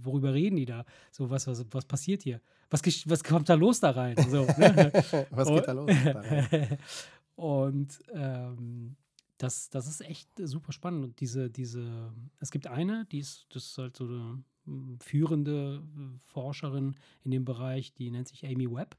worüber 0.03 0.33
reden 0.33 0.57
die 0.57 0.65
da? 0.65 0.87
So, 1.13 1.29
was, 1.29 1.47
was, 1.47 1.65
was 1.71 1.85
passiert 1.85 2.23
hier? 2.23 2.41
Was, 2.71 2.81
was 3.07 3.23
kommt 3.23 3.49
da 3.51 3.55
los 3.55 3.79
da 3.81 3.91
rein? 3.91 4.17
So, 4.31 4.41
ne? 4.59 4.91
Was 5.31 5.49
geht 5.49 5.69
da 5.69 5.73
los? 5.73 5.91
und 7.37 8.01
ähm, 8.13 8.97
das, 9.39 9.69
das 9.69 9.87
ist 9.87 10.01
echt 10.01 10.29
super 10.39 10.73
spannend. 10.73 11.05
Und 11.05 11.21
diese, 11.21 11.51
diese, 11.51 12.13
es 12.41 12.51
gibt 12.51 12.67
eine, 12.67 13.05
die 13.07 13.19
ist, 13.19 13.47
das 13.51 13.67
ist 13.67 13.79
halt 13.79 13.97
so 13.97 14.05
eine 14.05 14.43
mm, 14.65 14.97
führende 15.01 15.83
äh, 15.85 16.19
Forscherin 16.25 16.97
in 17.23 17.31
dem 17.31 17.45
Bereich, 17.45 17.93
die 17.93 18.11
nennt 18.11 18.29
sich 18.29 18.45
Amy 18.45 18.71
Webb. 18.71 18.97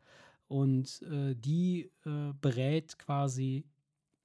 Und 0.47 1.01
äh, 1.01 1.35
die 1.35 1.91
äh, 2.05 2.33
berät 2.39 2.97
quasi 2.99 3.65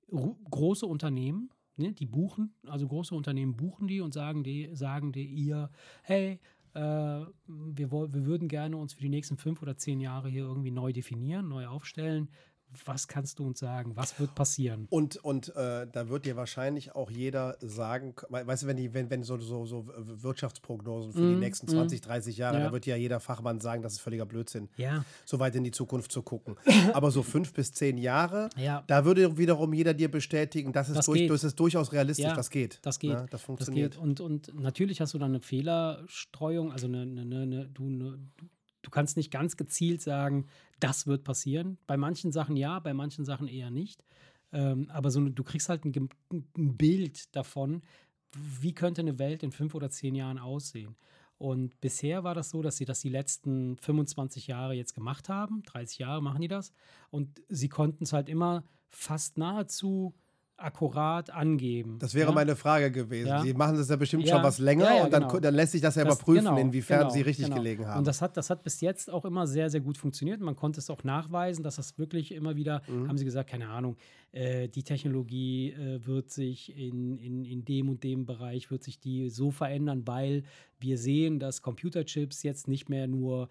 große 0.08 0.86
Unternehmen, 0.86 1.50
ne, 1.76 1.92
die 1.92 2.06
buchen, 2.06 2.54
also 2.66 2.86
große 2.86 3.14
Unternehmen 3.14 3.56
buchen 3.56 3.88
die 3.88 4.02
und 4.02 4.12
sagen 4.12 4.44
die, 4.44 4.68
sagen 4.74 5.10
die 5.10 5.24
ihr, 5.24 5.70
hey, 6.02 6.38
äh, 6.74 6.78
wir, 6.78 7.90
wir 7.90 8.26
würden 8.26 8.48
gerne 8.48 8.76
uns 8.76 8.92
für 8.92 9.00
die 9.00 9.08
nächsten 9.08 9.36
fünf 9.36 9.62
oder 9.62 9.76
zehn 9.76 10.00
Jahre 10.00 10.28
hier 10.28 10.44
irgendwie 10.44 10.70
neu 10.70 10.92
definieren, 10.92 11.48
neu 11.48 11.66
aufstellen. 11.66 12.28
Was 12.85 13.09
kannst 13.09 13.39
du 13.39 13.47
uns 13.47 13.59
sagen? 13.59 13.93
Was 13.97 14.18
wird 14.18 14.35
passieren? 14.35 14.87
Und, 14.91 15.16
und 15.16 15.55
äh, 15.57 15.87
da 15.91 16.09
wird 16.09 16.27
dir 16.27 16.37
wahrscheinlich 16.37 16.95
auch 16.95 17.11
jeder 17.11 17.57
sagen, 17.61 18.14
weißt 18.29 18.62
du, 18.62 18.66
wenn 18.66 18.77
die, 18.77 18.95
wenn, 18.95 19.11
wenn 19.11 19.23
so, 19.23 19.39
so, 19.39 19.66
so 19.66 19.87
Wirtschaftsprognosen 19.97 21.12
für 21.12 21.20
mm, 21.20 21.35
die 21.35 21.37
nächsten 21.37 21.68
20, 21.68 22.01
mm. 22.01 22.05
30 22.05 22.37
Jahre, 22.37 22.59
ja. 22.59 22.64
da 22.66 22.73
wird 22.73 22.87
ja 22.87 22.97
jeder 22.97 23.20
Fachmann 23.20 23.61
sagen, 23.61 23.83
das 23.83 23.95
ist 23.95 24.01
völliger 24.01 24.27
Blödsinn, 24.27 24.68
ja. 24.77 25.05
so 25.25 25.39
weit 25.39 25.55
in 25.55 25.64
die 25.64 25.70
Zukunft 25.70 26.12
zu 26.12 26.23
gucken. 26.23 26.57
Aber 26.93 27.11
so 27.11 27.23
fünf 27.23 27.53
bis 27.53 27.73
zehn 27.73 27.99
Jahre, 27.99 28.49
ja. 28.57 28.85
da 28.87 29.05
würde 29.05 29.37
wiederum 29.37 29.73
jeder 29.73 29.95
dir 29.95 30.11
bestätigen, 30.11 30.73
das 30.73 30.89
ist, 30.89 30.97
das 30.97 31.07
durch, 31.07 31.27
das 31.27 31.45
ist 31.45 31.59
durchaus 31.59 31.93
realistisch, 31.93 32.25
ja, 32.25 32.35
das 32.35 32.51
geht. 32.51 32.79
Das 32.83 32.99
geht. 32.99 33.12
Ja, 33.12 33.27
das 33.27 33.43
funktioniert. 33.43 33.95
Das 33.95 33.99
geht. 33.99 34.03
Und, 34.03 34.20
und 34.20 34.61
natürlich 34.61 35.01
hast 35.01 35.14
du 35.14 35.18
dann 35.18 35.31
eine 35.31 35.41
Fehlerstreuung, 35.41 36.73
also 36.73 36.87
eine, 36.87 37.03
eine, 37.03 37.20
eine, 37.20 37.68
du, 37.68 37.87
eine, 37.87 38.18
du 38.83 38.91
kannst 38.91 39.16
nicht 39.16 39.30
ganz 39.30 39.57
gezielt 39.57 40.03
sagen, 40.03 40.47
das 40.80 41.07
wird 41.07 41.24
passieren. 41.24 41.78
Bei 41.87 41.97
manchen 41.97 42.33
Sachen 42.33 42.57
ja, 42.57 42.78
bei 42.80 42.95
manchen 42.95 43.24
Sachen 43.24 43.49
eher 43.49 43.70
nicht. 43.70 44.05
Ähm, 44.53 44.91
aber 44.91 45.11
so, 45.11 45.20
du 45.20 45.45
kriegst 45.45 45.68
halt 45.68 45.85
ein, 45.85 46.09
ein, 46.30 46.76
Bild 46.76 47.35
davon, 47.35 47.83
wie 48.35 48.74
könnte 48.74 49.01
eine 49.01 49.18
Welt 49.18 49.43
in 49.43 49.53
fünf 49.53 49.74
oder 49.74 49.91
zehn 49.91 50.14
Jahren 50.14 50.39
aussehen. 50.39 50.97
Und 51.39 51.80
bisher 51.80 52.22
war 52.22 52.35
das 52.35 52.51
so, 52.51 52.62
dass 52.62 52.76
sie 52.76 52.85
das 52.85 53.01
die 53.01 53.09
letzten 53.09 53.76
25 53.78 54.47
Jahre 54.47 54.74
jetzt 54.74 54.95
gemacht 54.95 55.28
haben. 55.28 55.62
30 55.64 55.99
Jahre 55.99 56.22
machen 56.22 56.41
die 56.41 56.49
das. 56.49 56.72
Und 57.11 57.43
sie 57.49 57.68
konnten 57.68 58.05
es 58.05 58.12
halt 58.12 58.28
immer 58.28 58.64
fast 58.91 59.39
nahezu 59.39 60.14
akkurat 60.62 61.30
angeben. 61.30 61.98
Das 61.98 62.14
wäre 62.14 62.28
ja? 62.28 62.34
meine 62.34 62.56
Frage 62.56 62.90
gewesen. 62.90 63.28
Ja. 63.28 63.42
Sie 63.42 63.54
machen 63.54 63.76
das 63.76 63.88
ja 63.88 63.96
bestimmt 63.96 64.24
ja. 64.24 64.34
schon 64.34 64.42
was 64.42 64.58
länger 64.58 65.04
und 65.04 65.12
dann, 65.12 65.28
genau. 65.28 65.40
dann, 65.40 65.54
lässt 65.54 65.72
sich 65.72 65.80
das 65.80 65.94
ja 65.96 66.04
das, 66.04 66.14
überprüfen, 66.14 66.44
genau, 66.44 66.58
inwiefern 66.58 67.00
genau, 67.00 67.10
Sie 67.10 67.20
richtig 67.22 67.46
genau. 67.46 67.56
gelegen 67.56 67.86
haben. 67.86 67.98
Und 67.98 68.06
das 68.06 68.22
hat, 68.22 68.36
das 68.36 68.50
hat 68.50 68.62
bis 68.62 68.80
jetzt 68.80 69.10
auch 69.10 69.24
immer 69.24 69.46
sehr, 69.46 69.70
sehr 69.70 69.80
gut 69.80 69.98
funktioniert. 69.98 70.40
Man 70.40 70.56
konnte 70.56 70.80
es 70.80 70.90
auch 70.90 71.04
nachweisen, 71.04 71.62
dass 71.62 71.76
das 71.76 71.98
wirklich 71.98 72.32
immer 72.32 72.56
wieder, 72.56 72.82
mhm. 72.88 73.08
haben 73.08 73.18
Sie 73.18 73.24
gesagt, 73.24 73.50
keine 73.50 73.68
Ahnung, 73.68 73.96
äh, 74.32 74.68
die 74.68 74.82
Technologie 74.82 75.72
äh, 75.72 76.06
wird 76.06 76.30
sich 76.30 76.76
in, 76.76 77.18
in, 77.18 77.44
in 77.44 77.64
dem 77.64 77.88
und 77.88 78.02
dem 78.02 78.24
Bereich, 78.24 78.70
wird 78.70 78.82
sich 78.82 78.98
die 78.98 79.28
so 79.28 79.50
verändern, 79.50 80.06
weil 80.06 80.44
wir 80.80 80.98
sehen, 80.98 81.38
dass 81.38 81.62
Computerchips 81.62 82.42
jetzt 82.42 82.68
nicht 82.68 82.88
mehr 82.88 83.06
nur 83.06 83.48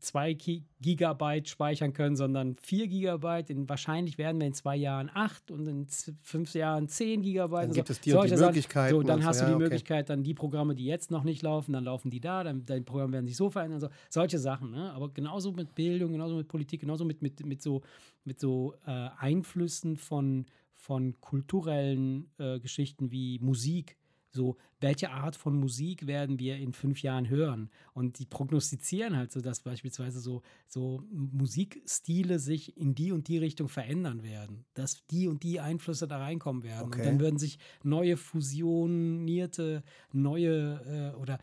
2 0.00 0.34
Gigabyte 0.80 1.48
speichern 1.48 1.92
können, 1.92 2.16
sondern 2.16 2.56
4 2.56 2.88
Gigabyte. 2.88 3.50
In, 3.50 3.68
wahrscheinlich 3.68 4.18
werden 4.18 4.40
wir 4.40 4.46
in 4.46 4.54
zwei 4.54 4.76
Jahren 4.76 5.10
8 5.12 5.50
und 5.50 5.66
in 5.66 5.86
fünf 6.22 6.54
Jahren 6.54 6.88
10 6.88 7.22
Gigabyte. 7.22 7.64
Dann 7.64 7.72
gibt 7.72 7.88
so. 7.88 7.92
es 7.92 8.00
die, 8.00 8.10
die 8.10 8.36
Möglichkeiten. 8.36 8.94
So, 8.94 9.02
dann 9.02 9.24
hast 9.24 9.38
so, 9.38 9.44
du 9.44 9.48
die 9.48 9.52
ja, 9.52 9.58
Möglichkeit, 9.58 10.08
dann 10.08 10.22
die 10.22 10.34
Programme, 10.34 10.74
die 10.74 10.86
jetzt 10.86 11.10
noch 11.10 11.24
nicht 11.24 11.42
laufen, 11.42 11.72
dann 11.72 11.84
laufen 11.84 12.10
die 12.10 12.20
da, 12.20 12.44
dann 12.44 12.64
deine 12.64 12.82
Programme 12.82 13.12
werden 13.12 13.26
sich 13.26 13.36
so 13.36 13.50
verändern. 13.50 13.80
So. 13.80 13.88
Solche 14.08 14.38
Sachen. 14.38 14.70
Ne? 14.70 14.92
Aber 14.92 15.10
genauso 15.10 15.52
mit 15.52 15.74
Bildung, 15.74 16.12
genauso 16.12 16.36
mit 16.36 16.48
Politik, 16.48 16.80
genauso 16.80 17.04
mit, 17.04 17.20
mit, 17.22 17.44
mit 17.44 17.62
so, 17.62 17.82
mit 18.24 18.40
so 18.40 18.74
äh, 18.86 19.08
Einflüssen 19.18 19.96
von, 19.96 20.46
von 20.72 21.20
kulturellen 21.20 22.30
äh, 22.38 22.58
Geschichten 22.58 23.10
wie 23.10 23.38
Musik 23.40 23.96
so, 24.32 24.56
welche 24.80 25.10
Art 25.10 25.36
von 25.36 25.58
Musik 25.58 26.06
werden 26.06 26.38
wir 26.38 26.56
in 26.56 26.72
fünf 26.72 27.02
Jahren 27.02 27.28
hören? 27.28 27.70
Und 27.94 28.18
die 28.18 28.26
prognostizieren 28.26 29.16
halt 29.16 29.32
so, 29.32 29.40
dass 29.40 29.60
beispielsweise 29.60 30.20
so, 30.20 30.42
so 30.68 31.02
Musikstile 31.10 32.38
sich 32.38 32.76
in 32.76 32.94
die 32.94 33.12
und 33.12 33.28
die 33.28 33.38
Richtung 33.38 33.68
verändern 33.68 34.22
werden, 34.22 34.64
dass 34.74 35.06
die 35.08 35.28
und 35.28 35.42
die 35.42 35.60
Einflüsse 35.60 36.06
da 36.06 36.18
reinkommen 36.18 36.62
werden. 36.62 36.86
Okay. 36.86 37.00
Und 37.00 37.06
dann 37.06 37.20
würden 37.20 37.38
sich 37.38 37.58
neue 37.82 38.16
fusionierte, 38.16 39.82
neue 40.12 41.12
äh, 41.14 41.20
oder 41.20 41.38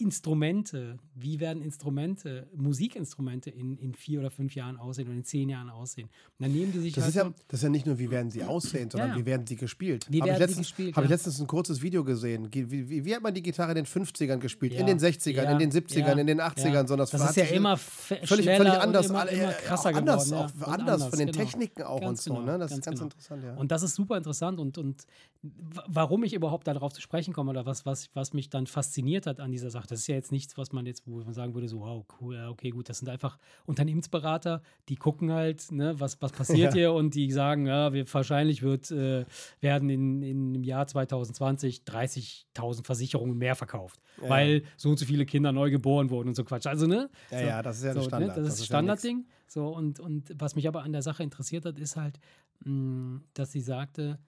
Instrumente, 0.00 0.98
wie 1.14 1.40
werden 1.40 1.62
Instrumente, 1.62 2.48
Musikinstrumente 2.54 3.50
in, 3.50 3.76
in 3.76 3.94
vier 3.94 4.20
oder 4.20 4.30
fünf 4.30 4.54
Jahren 4.54 4.76
aussehen 4.76 5.08
oder 5.08 5.16
in 5.16 5.24
zehn 5.24 5.48
Jahren 5.48 5.70
aussehen? 5.70 6.08
Und 6.38 6.46
dann 6.46 6.52
nehmen 6.52 6.72
die 6.72 6.78
sich 6.78 6.94
das, 6.94 7.04
halt 7.04 7.14
ist 7.14 7.16
ja, 7.16 7.32
das 7.48 7.60
ist 7.60 7.64
ja 7.64 7.68
nicht 7.68 7.86
nur, 7.86 7.98
wie 7.98 8.10
werden 8.10 8.30
sie 8.30 8.44
aussehen, 8.44 8.90
sondern 8.90 9.10
ja. 9.10 9.16
wie 9.16 9.26
werden 9.26 9.46
sie 9.46 9.56
gespielt. 9.56 10.06
Wie 10.08 10.20
Habe 10.20 10.30
werden 10.30 10.42
ich, 10.42 10.48
letztens, 10.48 10.66
gespielt, 10.68 10.96
hab 10.96 11.04
ich 11.04 11.10
letztens 11.10 11.40
ein 11.40 11.46
kurzes 11.46 11.82
Video 11.82 12.04
gesehen. 12.04 12.48
Wie, 12.52 12.70
wie, 12.70 13.04
wie, 13.04 13.14
hat 13.14 13.22
man 13.22 13.34
die 13.34 13.42
Gitarre 13.42 13.72
in 13.72 13.76
den 13.76 13.86
50ern 13.86 14.38
gespielt, 14.38 14.74
in 14.74 14.86
den 14.86 14.98
60ern, 14.98 15.52
in 15.52 15.58
den 15.58 15.72
70ern, 15.72 16.18
in 16.18 16.26
den 16.26 16.40
80ern? 16.40 16.86
So, 16.86 16.96
das, 16.96 17.10
das 17.10 17.30
ist 17.30 17.36
ja 17.36 17.44
immer 17.44 17.76
völlig, 17.76 18.28
völlig 18.28 18.72
anders, 18.72 19.10
immer, 19.10 19.28
immer 19.28 19.52
krasser 19.52 19.94
anders, 19.94 20.26
geworden. 20.26 20.52
Auch, 20.60 20.68
anders, 20.68 20.94
anders, 20.94 21.08
von 21.08 21.18
den 21.18 21.32
genau. 21.32 21.44
Techniken 21.44 21.82
auch 21.82 22.00
ganz 22.00 22.26
und 22.26 22.34
so. 22.34 22.40
Genau, 22.40 22.52
ne? 22.52 22.58
Das 22.58 22.72
ist 22.72 22.84
ganz 22.84 22.98
genau. 22.98 23.10
interessant. 23.10 23.58
Und 23.58 23.72
das 23.72 23.82
ist 23.82 23.94
super 23.94 24.16
interessant 24.16 24.60
und, 24.60 24.78
und 24.78 25.04
warum 25.42 26.24
ich 26.24 26.34
überhaupt 26.34 26.66
darauf 26.66 26.92
zu 26.92 27.00
sprechen 27.00 27.32
komme 27.32 27.50
oder 27.50 27.66
was, 27.66 27.86
was, 27.86 28.10
was 28.14 28.32
mich 28.32 28.50
dann 28.50 28.66
fasziniert 28.66 29.26
hat 29.26 29.40
an 29.40 29.52
dieser 29.52 29.70
Sache, 29.70 29.86
das 29.90 30.00
ist 30.00 30.06
ja 30.06 30.14
jetzt 30.14 30.32
nichts, 30.32 30.56
was 30.56 30.72
man 30.72 30.86
jetzt, 30.86 31.06
wo 31.06 31.18
man 31.18 31.34
sagen 31.34 31.54
würde, 31.54 31.68
so, 31.68 31.80
wow, 31.80 32.04
cool, 32.20 32.36
ja, 32.36 32.48
okay, 32.48 32.70
gut, 32.70 32.88
das 32.88 32.98
sind 32.98 33.08
einfach 33.08 33.38
Unternehmensberater, 33.66 34.62
die 34.88 34.96
gucken 34.96 35.32
halt, 35.32 35.70
ne, 35.72 35.98
was, 35.98 36.20
was 36.22 36.32
passiert 36.32 36.58
ja. 36.74 36.78
hier 36.78 36.92
und 36.92 37.14
die 37.14 37.30
sagen, 37.30 37.66
ja, 37.66 37.92
wir, 37.92 38.12
wahrscheinlich 38.12 38.62
wird, 38.62 38.90
äh, 38.90 39.24
werden 39.60 39.90
in, 39.90 40.22
in, 40.22 40.54
im 40.54 40.64
Jahr 40.64 40.86
2020 40.86 41.82
30.000 41.84 42.84
Versicherungen 42.84 43.36
mehr 43.36 43.54
verkauft, 43.54 44.00
ja. 44.22 44.28
weil 44.28 44.62
so 44.76 44.90
und 44.90 44.98
so 44.98 45.06
viele 45.06 45.26
Kinder 45.26 45.52
neu 45.52 45.70
geboren 45.70 46.10
wurden 46.10 46.28
und 46.28 46.34
so 46.34 46.44
Quatsch. 46.44 46.66
Also, 46.66 46.86
ne? 46.86 47.10
Ja, 47.30 47.38
so, 47.38 47.44
ja, 47.44 47.62
das 47.62 47.78
ist 47.78 47.84
ja 47.84 47.94
so, 47.94 48.02
Standard. 48.02 48.36
Ne, 48.36 48.42
das, 48.42 48.50
das 48.50 48.60
ist 48.60 48.66
Standardding. 48.66 49.26
So, 49.46 49.68
und, 49.68 49.98
und 49.98 50.34
was 50.38 50.54
mich 50.54 50.68
aber 50.68 50.82
an 50.82 50.92
der 50.92 51.02
Sache 51.02 51.22
interessiert 51.22 51.64
hat, 51.64 51.78
ist 51.78 51.96
halt, 51.96 52.20
mh, 52.64 52.72
mm, 52.72 53.24
dass 53.34 53.52
sie 53.52 53.60
sagte, 53.60 54.18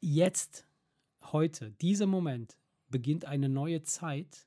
jetzt, 0.00 0.66
heute, 1.32 1.72
dieser 1.80 2.06
Moment, 2.06 2.56
beginnt 2.90 3.24
eine 3.24 3.48
neue 3.48 3.82
Zeit, 3.82 4.46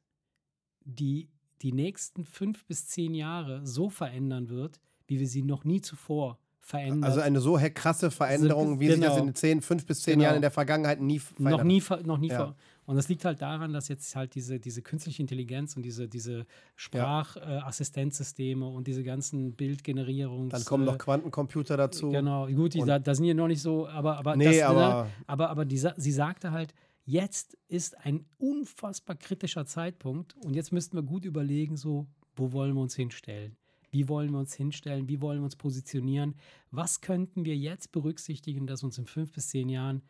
die 0.83 1.29
die 1.61 1.73
nächsten 1.73 2.25
fünf 2.25 2.65
bis 2.65 2.87
zehn 2.87 3.13
Jahre 3.13 3.65
so 3.65 3.89
verändern 3.89 4.49
wird, 4.49 4.79
wie 5.07 5.19
wir 5.19 5.27
sie 5.27 5.43
noch 5.43 5.63
nie 5.63 5.81
zuvor 5.81 6.39
verändern. 6.59 7.03
Also 7.03 7.21
eine 7.21 7.39
so 7.39 7.59
krasse 7.73 8.11
Veränderung, 8.11 8.79
wie 8.79 8.87
genau. 8.87 8.97
sich 8.97 9.05
das 9.05 9.17
in 9.17 9.25
den 9.25 9.35
zehn, 9.35 9.61
fünf 9.61 9.85
bis 9.85 10.01
zehn 10.01 10.13
genau. 10.13 10.23
Jahren 10.25 10.35
in 10.37 10.41
der 10.41 10.51
Vergangenheit 10.51 11.01
nie 11.01 11.19
verändert. 11.19 11.59
Noch 11.59 11.63
nie, 11.63 11.83
noch 12.03 12.17
nie 12.17 12.29
ja. 12.29 12.55
Und 12.85 12.95
das 12.95 13.07
liegt 13.07 13.25
halt 13.25 13.41
daran, 13.41 13.73
dass 13.73 13.87
jetzt 13.87 14.15
halt 14.15 14.35
diese, 14.35 14.59
diese 14.59 14.81
künstliche 14.81 15.21
Intelligenz 15.21 15.75
und 15.77 15.83
diese, 15.83 16.09
diese 16.09 16.45
Sprachassistenzsysteme 16.75 18.65
ja. 18.65 18.71
äh, 18.71 18.75
und 18.75 18.87
diese 18.87 19.03
ganzen 19.03 19.53
Bildgenerierungs... 19.53 20.51
Dann 20.51 20.65
kommen 20.65 20.83
noch 20.85 20.97
Quantencomputer 20.97 21.77
dazu. 21.77 22.09
Genau, 22.09 22.47
gut, 22.47 22.73
die, 22.73 22.81
da, 22.83 22.99
da, 22.99 23.15
sind 23.15 23.25
ja 23.25 23.33
noch 23.33 23.47
nicht 23.47 23.61
so, 23.61 23.87
aber, 23.87 24.17
aber, 24.17 24.35
nee, 24.35 24.59
das, 24.59 24.63
aber, 24.63 25.07
aber, 25.27 25.49
aber 25.49 25.65
die, 25.65 25.77
sie 25.77 26.11
sagte 26.11 26.51
halt, 26.51 26.73
jetzt 27.11 27.57
ist 27.67 28.05
ein 28.05 28.25
unfassbar 28.37 29.17
kritischer 29.17 29.65
Zeitpunkt 29.65 30.33
und 30.45 30.55
jetzt 30.55 30.71
müssten 30.71 30.95
wir 30.95 31.03
gut 31.03 31.25
überlegen, 31.25 31.75
so, 31.75 32.07
wo 32.35 32.53
wollen 32.53 32.73
wir 32.73 32.81
uns 32.81 32.95
hinstellen? 32.95 33.57
Wie 33.91 34.07
wollen 34.07 34.31
wir 34.31 34.39
uns 34.39 34.53
hinstellen? 34.53 35.09
Wie 35.09 35.19
wollen 35.19 35.39
wir 35.39 35.43
uns 35.43 35.57
positionieren? 35.57 36.35
Was 36.71 37.01
könnten 37.01 37.43
wir 37.43 37.57
jetzt 37.57 37.91
berücksichtigen, 37.91 38.65
dass 38.65 38.83
uns 38.83 38.97
in 38.97 39.05
fünf 39.05 39.33
bis 39.33 39.49
zehn 39.49 39.67
Jahren 39.67 40.03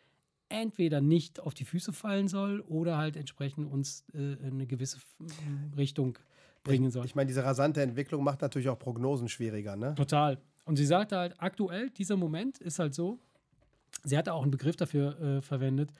entweder 0.49 1.01
nicht 1.01 1.39
auf 1.39 1.55
die 1.55 1.65
Füße 1.65 1.91
fallen 1.91 2.27
soll 2.27 2.59
oder 2.61 2.97
halt 2.97 3.15
entsprechend 3.15 3.71
uns 3.71 4.03
äh, 4.13 4.35
eine 4.45 4.67
gewisse 4.67 4.99
Richtung 5.75 6.19
bringen 6.63 6.91
soll. 6.91 7.05
Ich 7.05 7.15
meine, 7.15 7.27
diese 7.27 7.43
rasante 7.43 7.81
Entwicklung 7.81 8.23
macht 8.23 8.41
natürlich 8.41 8.69
auch 8.69 8.77
Prognosen 8.77 9.29
schwieriger, 9.29 9.75
ne? 9.75 9.95
Total. 9.95 10.37
Und 10.65 10.75
sie 10.75 10.85
sagte 10.85 11.17
halt, 11.17 11.35
aktuell, 11.39 11.89
dieser 11.89 12.17
Moment 12.17 12.59
ist 12.59 12.77
halt 12.77 12.93
so, 12.93 13.17
sie 14.03 14.17
hatte 14.17 14.33
auch 14.33 14.43
einen 14.43 14.51
Begriff 14.51 14.75
dafür 14.75 15.19
äh, 15.19 15.41
verwendet, 15.41 15.91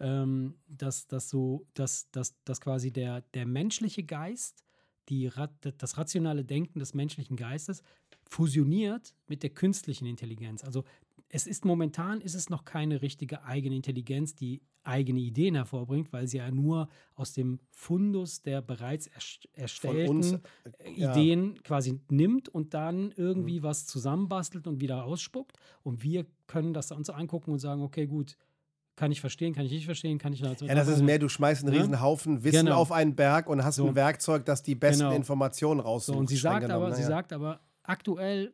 ähm, 0.00 0.54
dass, 0.68 1.06
dass 1.06 1.28
so, 1.28 1.64
dass, 1.74 2.10
dass, 2.10 2.34
dass 2.44 2.60
quasi 2.60 2.92
der, 2.92 3.22
der 3.34 3.46
menschliche 3.46 4.04
Geist, 4.04 4.64
die, 5.08 5.30
das 5.78 5.96
rationale 5.96 6.44
Denken 6.44 6.78
des 6.80 6.94
menschlichen 6.94 7.36
Geistes 7.36 7.82
fusioniert 8.28 9.14
mit 9.26 9.42
der 9.42 9.50
künstlichen 9.50 10.06
Intelligenz. 10.06 10.62
Also 10.64 10.84
es 11.30 11.46
ist 11.46 11.64
momentan 11.64 12.20
ist 12.20 12.34
es 12.34 12.48
noch 12.48 12.64
keine 12.64 13.02
richtige 13.02 13.44
eigene 13.44 13.76
Intelligenz, 13.76 14.34
die 14.34 14.62
eigene 14.84 15.20
Ideen 15.20 15.54
hervorbringt, 15.54 16.12
weil 16.12 16.26
sie 16.26 16.38
ja 16.38 16.50
nur 16.50 16.88
aus 17.14 17.34
dem 17.34 17.60
Fundus 17.70 18.42
der 18.42 18.62
bereits 18.62 19.10
erstellten 19.52 20.08
uns, 20.16 20.32
äh, 20.32 20.90
Ideen 20.90 21.56
ja. 21.56 21.62
quasi 21.62 22.00
nimmt 22.08 22.48
und 22.48 22.72
dann 22.72 23.12
irgendwie 23.16 23.60
mhm. 23.60 23.64
was 23.64 23.86
zusammenbastelt 23.86 24.66
und 24.66 24.80
wieder 24.80 25.04
ausspuckt. 25.04 25.58
Und 25.82 26.02
wir 26.02 26.24
können 26.46 26.72
das 26.72 26.90
uns 26.90 27.10
angucken 27.10 27.52
und 27.52 27.58
sagen, 27.58 27.82
okay, 27.82 28.06
gut, 28.06 28.36
kann 28.98 29.12
ich 29.12 29.20
verstehen, 29.20 29.54
kann 29.54 29.64
ich 29.64 29.72
nicht 29.72 29.86
verstehen, 29.86 30.18
kann 30.18 30.32
ich 30.32 30.42
nicht. 30.42 30.60
Ja, 30.60 30.74
das 30.74 30.88
ist 30.88 31.02
mehr, 31.02 31.18
du 31.18 31.28
schmeißt 31.28 31.64
einen 31.64 31.72
ja? 31.72 31.80
riesen 31.80 32.00
Haufen 32.00 32.42
Wissen 32.42 32.66
genau. 32.66 32.76
auf 32.76 32.92
einen 32.92 33.14
Berg 33.14 33.48
und 33.48 33.64
hast 33.64 33.76
so. 33.76 33.86
ein 33.86 33.94
Werkzeug, 33.94 34.44
das 34.44 34.62
die 34.62 34.74
besten 34.74 35.04
genau. 35.04 35.14
Informationen 35.14 35.80
raussucht. 35.80 36.14
So, 36.14 36.18
und 36.18 36.28
sie 36.28 36.36
sagt, 36.36 36.68
aber, 36.68 36.92
sie 36.94 37.04
sagt 37.04 37.32
aber, 37.32 37.60
aktuell 37.84 38.52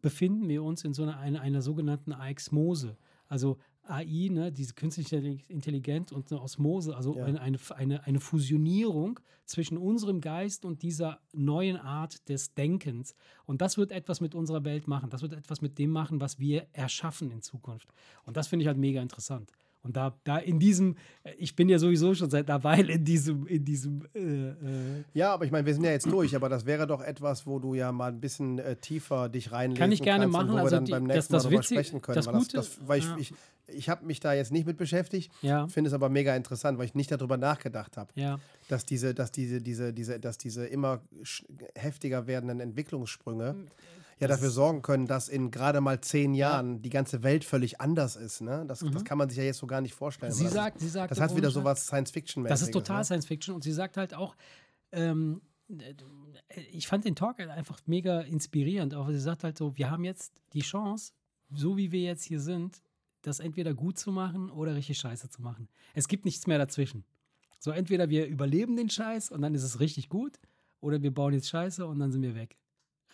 befinden 0.00 0.48
wir 0.48 0.62
uns 0.62 0.82
in 0.84 0.94
so 0.94 1.02
einer, 1.02 1.18
einer, 1.18 1.42
einer 1.42 1.62
sogenannten 1.62 2.12
Aixmose. 2.12 2.96
Also 3.28 3.58
AI, 3.84 4.28
ne, 4.30 4.52
diese 4.52 4.74
künstliche 4.74 5.16
Intelligenz 5.48 6.12
und 6.12 6.30
eine 6.30 6.40
Osmose, 6.40 6.96
also 6.96 7.16
ja. 7.16 7.24
eine, 7.24 7.58
eine, 7.76 8.04
eine 8.04 8.20
Fusionierung 8.20 9.20
zwischen 9.44 9.76
unserem 9.76 10.20
Geist 10.20 10.64
und 10.64 10.82
dieser 10.82 11.20
neuen 11.32 11.76
Art 11.76 12.28
des 12.28 12.54
Denkens. 12.54 13.14
Und 13.44 13.60
das 13.60 13.76
wird 13.76 13.90
etwas 13.90 14.20
mit 14.20 14.34
unserer 14.34 14.64
Welt 14.64 14.88
machen. 14.88 15.10
Das 15.10 15.22
wird 15.22 15.32
etwas 15.32 15.60
mit 15.60 15.78
dem 15.78 15.90
machen, 15.90 16.20
was 16.20 16.38
wir 16.38 16.66
erschaffen 16.72 17.30
in 17.30 17.42
Zukunft. 17.42 17.88
Und 18.24 18.36
das 18.36 18.48
finde 18.48 18.62
ich 18.62 18.68
halt 18.68 18.78
mega 18.78 19.02
interessant. 19.02 19.52
Und 19.82 19.96
da, 19.96 20.14
da 20.22 20.38
in 20.38 20.60
diesem, 20.60 20.96
ich 21.38 21.56
bin 21.56 21.68
ja 21.68 21.78
sowieso 21.78 22.14
schon 22.14 22.30
seit 22.30 22.48
einer 22.48 22.62
Weile 22.62 22.92
in 22.92 23.04
diesem, 23.04 23.46
in 23.48 23.64
diesem. 23.64 24.06
Äh, 24.14 24.20
äh 24.20 24.54
ja, 25.12 25.34
aber 25.34 25.44
ich 25.44 25.50
meine, 25.50 25.66
wir 25.66 25.74
sind 25.74 25.82
ja 25.82 25.90
jetzt 25.90 26.06
durch, 26.06 26.36
aber 26.36 26.48
das 26.48 26.66
wäre 26.66 26.86
doch 26.86 27.00
etwas, 27.00 27.46
wo 27.46 27.58
du 27.58 27.74
ja 27.74 27.90
mal 27.90 28.12
ein 28.12 28.20
bisschen 28.20 28.60
äh, 28.60 28.76
tiefer 28.76 29.28
dich 29.28 29.50
reinlegen 29.50 29.80
Kann 29.80 29.90
ich 29.90 30.02
gerne 30.02 30.28
machen, 30.28 30.56
also 30.56 30.78
die, 30.78 30.92
beim 30.92 31.04
nächsten 31.04 31.32
das, 31.32 31.42
das 31.42 31.50
Mal 31.50 31.58
Witzig, 31.58 31.78
sprechen 31.78 32.00
können. 32.00 32.14
Das 32.14 32.26
Gute, 32.26 32.56
das, 32.56 32.76
das, 32.76 32.88
weil 32.88 33.00
ich, 33.00 33.06
ja. 33.06 33.16
ich, 33.18 33.34
ich 33.66 33.88
habe 33.88 34.06
mich 34.06 34.20
da 34.20 34.32
jetzt 34.32 34.52
nicht 34.52 34.66
mit 34.66 34.76
beschäftigt, 34.76 35.32
ja. 35.42 35.66
finde 35.66 35.88
es 35.88 35.94
aber 35.94 36.08
mega 36.08 36.36
interessant, 36.36 36.78
weil 36.78 36.84
ich 36.84 36.94
nicht 36.94 37.10
darüber 37.10 37.36
nachgedacht 37.36 37.96
habe, 37.96 38.12
ja. 38.14 38.38
dass 38.68 38.84
diese, 38.84 39.14
dass 39.14 39.32
diese, 39.32 39.60
diese, 39.60 39.92
diese, 39.92 40.20
dass 40.20 40.38
diese 40.38 40.64
immer 40.64 41.00
heftiger 41.74 42.28
werdenden 42.28 42.60
Entwicklungssprünge 42.60 43.56
ja 44.22 44.28
dafür 44.28 44.50
sorgen 44.50 44.82
können, 44.82 45.06
dass 45.06 45.28
in 45.28 45.50
gerade 45.50 45.80
mal 45.80 46.00
zehn 46.00 46.34
Jahren 46.34 46.74
ja. 46.74 46.78
die 46.80 46.90
ganze 46.90 47.22
Welt 47.22 47.44
völlig 47.44 47.80
anders 47.80 48.16
ist. 48.16 48.40
Ne? 48.40 48.64
Das, 48.66 48.82
mhm. 48.82 48.92
das 48.92 49.04
kann 49.04 49.18
man 49.18 49.28
sich 49.28 49.38
ja 49.38 49.44
jetzt 49.44 49.58
so 49.58 49.66
gar 49.66 49.80
nicht 49.80 49.94
vorstellen. 49.94 50.32
Sie 50.32 50.48
sagt, 50.48 50.80
sie 50.80 50.88
sagt, 50.88 51.10
das 51.10 51.20
hat 51.20 51.36
wieder 51.36 51.50
so 51.50 51.64
was 51.64 51.86
Science-Fiction-mäßiges. 51.86 52.60
Das 52.60 52.62
ist 52.62 52.72
total 52.72 52.98
ne? 52.98 53.04
Science-Fiction 53.04 53.54
und 53.54 53.62
sie 53.62 53.72
sagt 53.72 53.96
halt 53.96 54.14
auch, 54.14 54.36
ähm, 54.92 55.42
ich 56.70 56.86
fand 56.86 57.04
den 57.04 57.16
Talk 57.16 57.40
einfach 57.40 57.80
mega 57.86 58.20
inspirierend. 58.20 58.94
Auch 58.94 59.08
sie 59.08 59.20
sagt 59.20 59.44
halt 59.44 59.58
so, 59.58 59.76
wir 59.76 59.90
haben 59.90 60.04
jetzt 60.04 60.32
die 60.52 60.60
Chance, 60.60 61.12
so 61.50 61.76
wie 61.76 61.92
wir 61.92 62.02
jetzt 62.02 62.24
hier 62.24 62.40
sind, 62.40 62.82
das 63.22 63.40
entweder 63.40 63.74
gut 63.74 63.98
zu 63.98 64.12
machen 64.12 64.50
oder 64.50 64.74
richtig 64.74 64.98
scheiße 64.98 65.30
zu 65.30 65.42
machen. 65.42 65.68
Es 65.94 66.08
gibt 66.08 66.24
nichts 66.24 66.46
mehr 66.46 66.58
dazwischen. 66.58 67.04
So 67.58 67.70
entweder 67.70 68.08
wir 68.08 68.26
überleben 68.26 68.76
den 68.76 68.90
Scheiß 68.90 69.30
und 69.30 69.42
dann 69.42 69.54
ist 69.54 69.62
es 69.62 69.80
richtig 69.80 70.08
gut 70.08 70.38
oder 70.80 71.02
wir 71.02 71.14
bauen 71.14 71.32
jetzt 71.32 71.48
Scheiße 71.48 71.86
und 71.86 72.00
dann 72.00 72.10
sind 72.10 72.22
wir 72.22 72.34
weg 72.34 72.56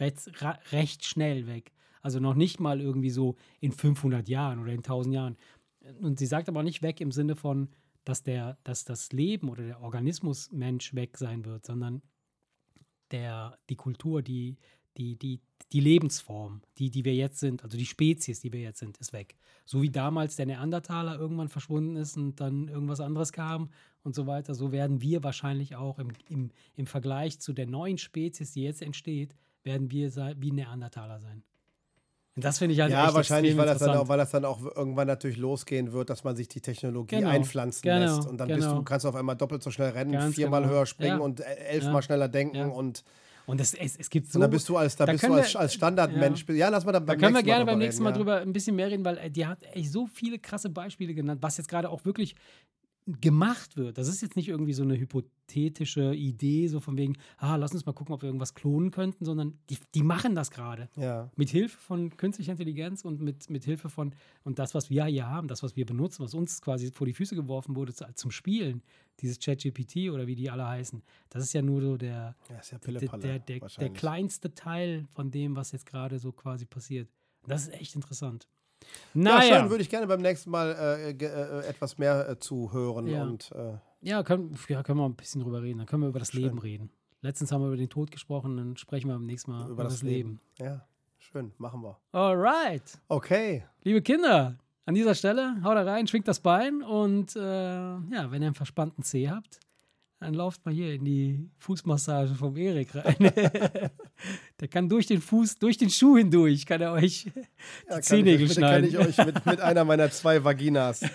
recht, 0.00 0.30
recht 0.72 1.04
schnell 1.04 1.46
weg. 1.46 1.72
Also 2.00 2.20
noch 2.20 2.34
nicht 2.34 2.60
mal 2.60 2.80
irgendwie 2.80 3.10
so 3.10 3.36
in 3.60 3.72
500 3.72 4.28
Jahren 4.28 4.60
oder 4.60 4.72
in 4.72 4.78
1000 4.78 5.14
Jahren. 5.14 5.36
Und 6.00 6.18
sie 6.18 6.26
sagt 6.26 6.48
aber 6.48 6.62
nicht 6.62 6.82
weg 6.82 7.00
im 7.00 7.12
Sinne 7.12 7.36
von, 7.36 7.68
dass, 8.04 8.22
der, 8.22 8.58
dass 8.64 8.84
das 8.84 9.12
Leben 9.12 9.48
oder 9.48 9.64
der 9.64 9.80
Organismus 9.82 10.50
Mensch 10.52 10.94
weg 10.94 11.18
sein 11.18 11.44
wird, 11.44 11.66
sondern 11.66 12.02
der, 13.10 13.58
die 13.68 13.76
Kultur, 13.76 14.22
die, 14.22 14.56
die, 14.96 15.16
die, 15.16 15.40
die 15.72 15.80
Lebensform, 15.80 16.62
die, 16.78 16.90
die 16.90 17.04
wir 17.04 17.14
jetzt 17.14 17.38
sind, 17.38 17.62
also 17.62 17.76
die 17.76 17.86
Spezies, 17.86 18.40
die 18.40 18.52
wir 18.52 18.60
jetzt 18.60 18.78
sind, 18.78 18.96
ist 18.98 19.12
weg. 19.12 19.36
So 19.64 19.82
wie 19.82 19.90
damals 19.90 20.36
der 20.36 20.46
Neandertaler 20.46 21.18
irgendwann 21.18 21.48
verschwunden 21.48 21.96
ist 21.96 22.16
und 22.16 22.40
dann 22.40 22.68
irgendwas 22.68 23.00
anderes 23.00 23.32
kam 23.32 23.70
und 24.02 24.14
so 24.14 24.26
weiter, 24.26 24.54
so 24.54 24.72
werden 24.72 25.02
wir 25.02 25.22
wahrscheinlich 25.22 25.76
auch 25.76 25.98
im, 25.98 26.12
im, 26.28 26.50
im 26.76 26.86
Vergleich 26.86 27.38
zu 27.40 27.52
der 27.52 27.66
neuen 27.66 27.98
Spezies, 27.98 28.52
die 28.52 28.62
jetzt 28.62 28.82
entsteht, 28.82 29.34
werden 29.64 29.90
wir 29.90 30.10
wie 30.38 30.52
Neandertaler 30.52 31.20
sein. 31.20 31.42
Und 32.36 32.44
das 32.44 32.58
finde 32.58 32.74
ich 32.74 32.80
halt 32.80 32.92
Ja, 32.92 33.12
wahrscheinlich, 33.12 33.56
weil 33.56 33.66
das, 33.66 33.78
dann 33.78 33.96
auch, 33.96 34.08
weil 34.08 34.18
das 34.18 34.30
dann 34.30 34.44
auch 34.44 34.62
irgendwann 34.62 35.08
natürlich 35.08 35.38
losgehen 35.38 35.92
wird, 35.92 36.08
dass 36.08 36.22
man 36.22 36.36
sich 36.36 36.46
die 36.46 36.60
Technologie 36.60 37.16
genau, 37.16 37.30
einpflanzen 37.30 37.82
genau, 37.82 38.16
lässt. 38.16 38.28
Und 38.28 38.38
dann 38.38 38.46
genau. 38.46 38.60
bist 38.60 38.70
du, 38.70 38.82
kannst 38.84 39.04
du 39.04 39.08
auf 39.08 39.16
einmal 39.16 39.34
doppelt 39.34 39.60
so 39.60 39.72
schnell 39.72 39.90
rennen, 39.90 40.12
Ganz 40.12 40.36
viermal 40.36 40.62
genau. 40.62 40.74
höher 40.74 40.86
springen 40.86 41.18
ja. 41.18 41.24
und 41.24 41.40
elfmal 41.40 41.94
ja. 41.94 42.02
schneller 42.02 42.28
denken 42.28 42.56
ja. 42.56 42.66
und 42.68 43.02
und 43.48 43.62
es, 43.62 43.72
es, 43.72 43.96
es 43.96 44.10
gibt 44.10 44.30
so. 44.30 44.36
Und 44.36 44.42
da 44.42 44.46
bist 44.46 44.68
du 44.68 44.76
als, 44.76 44.94
da, 44.94 45.06
da 45.06 45.12
bist 45.12 45.24
du 45.24 45.32
als, 45.32 45.56
als 45.56 45.72
Standardmensch. 45.72 46.44
Ja. 46.48 46.54
ja, 46.54 46.68
lass 46.68 46.84
mal 46.84 46.92
dann 46.92 47.06
beim 47.06 47.18
Da 47.18 47.24
können 47.26 47.34
wir 47.34 47.42
gerne 47.42 47.64
beim 47.64 47.78
nächsten 47.78 48.02
Mal, 48.02 48.10
reden, 48.10 48.18
drüber 48.18 48.40
ein 48.40 48.52
bisschen 48.52 48.76
mehr 48.76 48.90
reden, 48.90 49.06
weil 49.06 49.16
äh, 49.16 49.30
die 49.30 49.46
hat 49.46 49.62
echt 49.72 49.90
so 49.90 50.06
viele 50.06 50.38
krasse 50.38 50.68
Beispiele 50.68 51.14
genannt, 51.14 51.42
was 51.42 51.56
jetzt 51.56 51.68
gerade 51.68 51.88
auch 51.88 52.04
wirklich 52.04 52.34
gemacht 53.20 53.76
wird. 53.76 53.96
Das 53.96 54.06
ist 54.06 54.20
jetzt 54.20 54.36
nicht 54.36 54.48
irgendwie 54.48 54.74
so 54.74 54.82
eine 54.82 54.98
hypothetische 54.98 56.14
Idee, 56.14 56.68
so 56.68 56.78
von 56.78 56.98
wegen, 56.98 57.16
ah, 57.38 57.56
lass 57.56 57.72
uns 57.72 57.86
mal 57.86 57.92
gucken, 57.92 58.14
ob 58.14 58.22
wir 58.22 58.26
irgendwas 58.26 58.54
klonen 58.54 58.90
könnten, 58.90 59.24
sondern 59.24 59.58
die, 59.70 59.78
die 59.94 60.02
machen 60.02 60.34
das 60.34 60.50
gerade. 60.50 60.90
Ja. 60.96 61.30
Mit 61.34 61.48
Hilfe 61.48 61.78
von 61.78 62.14
künstlicher 62.16 62.52
Intelligenz 62.52 63.04
und 63.04 63.20
mit, 63.20 63.48
mit 63.48 63.64
Hilfe 63.64 63.88
von, 63.88 64.14
und 64.44 64.58
das, 64.58 64.74
was 64.74 64.90
wir 64.90 65.06
hier 65.06 65.26
haben, 65.26 65.48
das, 65.48 65.62
was 65.62 65.74
wir 65.74 65.86
benutzen, 65.86 66.22
was 66.22 66.34
uns 66.34 66.60
quasi 66.60 66.90
vor 66.92 67.06
die 67.06 67.14
Füße 67.14 67.34
geworfen 67.34 67.76
wurde 67.76 67.94
zu, 67.94 68.04
zum 68.14 68.30
Spielen, 68.30 68.82
dieses 69.20 69.38
ChatGPT 69.38 70.10
oder 70.10 70.26
wie 70.26 70.34
die 70.34 70.50
alle 70.50 70.68
heißen, 70.68 71.02
das 71.30 71.42
ist 71.42 71.54
ja 71.54 71.62
nur 71.62 71.80
so 71.80 71.96
der, 71.96 72.36
ja, 72.50 72.60
ja 72.70 72.78
der, 72.78 73.18
der, 73.18 73.38
der, 73.38 73.60
der 73.60 73.90
kleinste 73.90 74.54
Teil 74.54 75.06
von 75.10 75.30
dem, 75.30 75.56
was 75.56 75.72
jetzt 75.72 75.86
gerade 75.86 76.18
so 76.18 76.30
quasi 76.32 76.66
passiert. 76.66 77.08
Und 77.42 77.50
das 77.50 77.62
ist 77.62 77.72
echt 77.72 77.94
interessant. 77.94 78.48
Naja. 79.14 79.48
Ja, 79.48 79.60
schön, 79.60 79.70
würde 79.70 79.82
ich 79.82 79.90
gerne 79.90 80.06
beim 80.06 80.20
nächsten 80.20 80.50
Mal 80.50 80.72
äh, 80.72 81.10
äh, 81.10 81.66
etwas 81.66 81.98
mehr 81.98 82.28
äh, 82.28 82.38
zuhören. 82.38 83.06
Ja, 83.06 83.22
und, 83.22 83.50
äh, 83.52 83.78
ja, 84.00 84.22
können, 84.22 84.56
ja, 84.68 84.82
können 84.82 84.98
wir 84.98 85.08
ein 85.08 85.16
bisschen 85.16 85.40
drüber 85.40 85.62
reden. 85.62 85.78
Dann 85.78 85.86
können 85.86 86.02
wir 86.02 86.08
über 86.08 86.18
das 86.18 86.30
schön. 86.30 86.42
Leben 86.42 86.58
reden. 86.58 86.90
Letztens 87.20 87.50
haben 87.50 87.62
wir 87.62 87.68
über 87.68 87.76
den 87.76 87.88
Tod 87.88 88.10
gesprochen, 88.10 88.56
dann 88.56 88.76
sprechen 88.76 89.08
wir 89.08 89.14
beim 89.14 89.26
nächsten 89.26 89.50
Mal 89.50 89.62
über, 89.62 89.70
über 89.70 89.84
das, 89.84 89.94
das 89.94 90.02
Leben. 90.02 90.40
Leben. 90.58 90.70
Ja, 90.70 90.86
schön, 91.18 91.52
machen 91.58 91.82
wir. 91.82 91.98
Alright. 92.12 93.00
Okay. 93.08 93.64
Liebe 93.82 94.02
Kinder, 94.02 94.56
an 94.84 94.94
dieser 94.94 95.16
Stelle 95.16 95.56
haut 95.64 95.76
da 95.76 95.82
rein, 95.82 96.06
schwingt 96.06 96.28
das 96.28 96.38
Bein 96.38 96.82
und 96.82 97.34
äh, 97.34 97.40
ja, 97.40 98.30
wenn 98.30 98.40
ihr 98.40 98.46
einen 98.46 98.54
verspannten 98.54 99.02
Zeh 99.02 99.28
habt, 99.28 99.58
dann 100.20 100.34
lauft 100.34 100.64
mal 100.64 100.72
hier 100.72 100.94
in 100.94 101.04
die 101.04 101.50
Fußmassage 101.58 102.34
vom 102.34 102.56
Erik 102.56 102.94
rein. 102.94 103.16
der 104.60 104.68
kann 104.68 104.88
durch 104.88 105.06
den 105.06 105.20
Fuß, 105.20 105.58
durch 105.58 105.78
den 105.78 105.90
Schuh 105.90 106.16
hindurch, 106.16 106.66
kann 106.66 106.80
er 106.80 106.92
euch 106.92 107.26
die 107.34 107.90
ja, 107.90 108.00
Zehennägel 108.00 108.46
ich, 108.46 108.54
schneiden. 108.54 108.92
Kann 108.92 109.08
ich 109.08 109.18
euch 109.18 109.26
mit, 109.26 109.46
mit 109.46 109.60
einer 109.60 109.84
meiner 109.84 110.10
zwei 110.10 110.42
Vaginas 110.42 111.00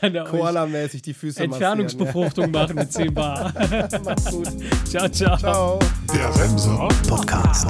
Koala-mäßig 0.00 1.02
die 1.02 1.14
Füße 1.14 1.42
Entfernungsbefruchtung 1.44 2.50
machen 2.50 2.76
mit 2.76 2.92
10 2.92 3.12
Bar. 3.12 3.52
Macht's 4.04 4.30
gut. 4.30 4.48
Ciao, 4.88 5.08
ciao. 5.08 5.36
Ciao. 5.36 5.78
Der 6.14 6.28
Remser 6.36 6.88
Podcast. 7.08 7.68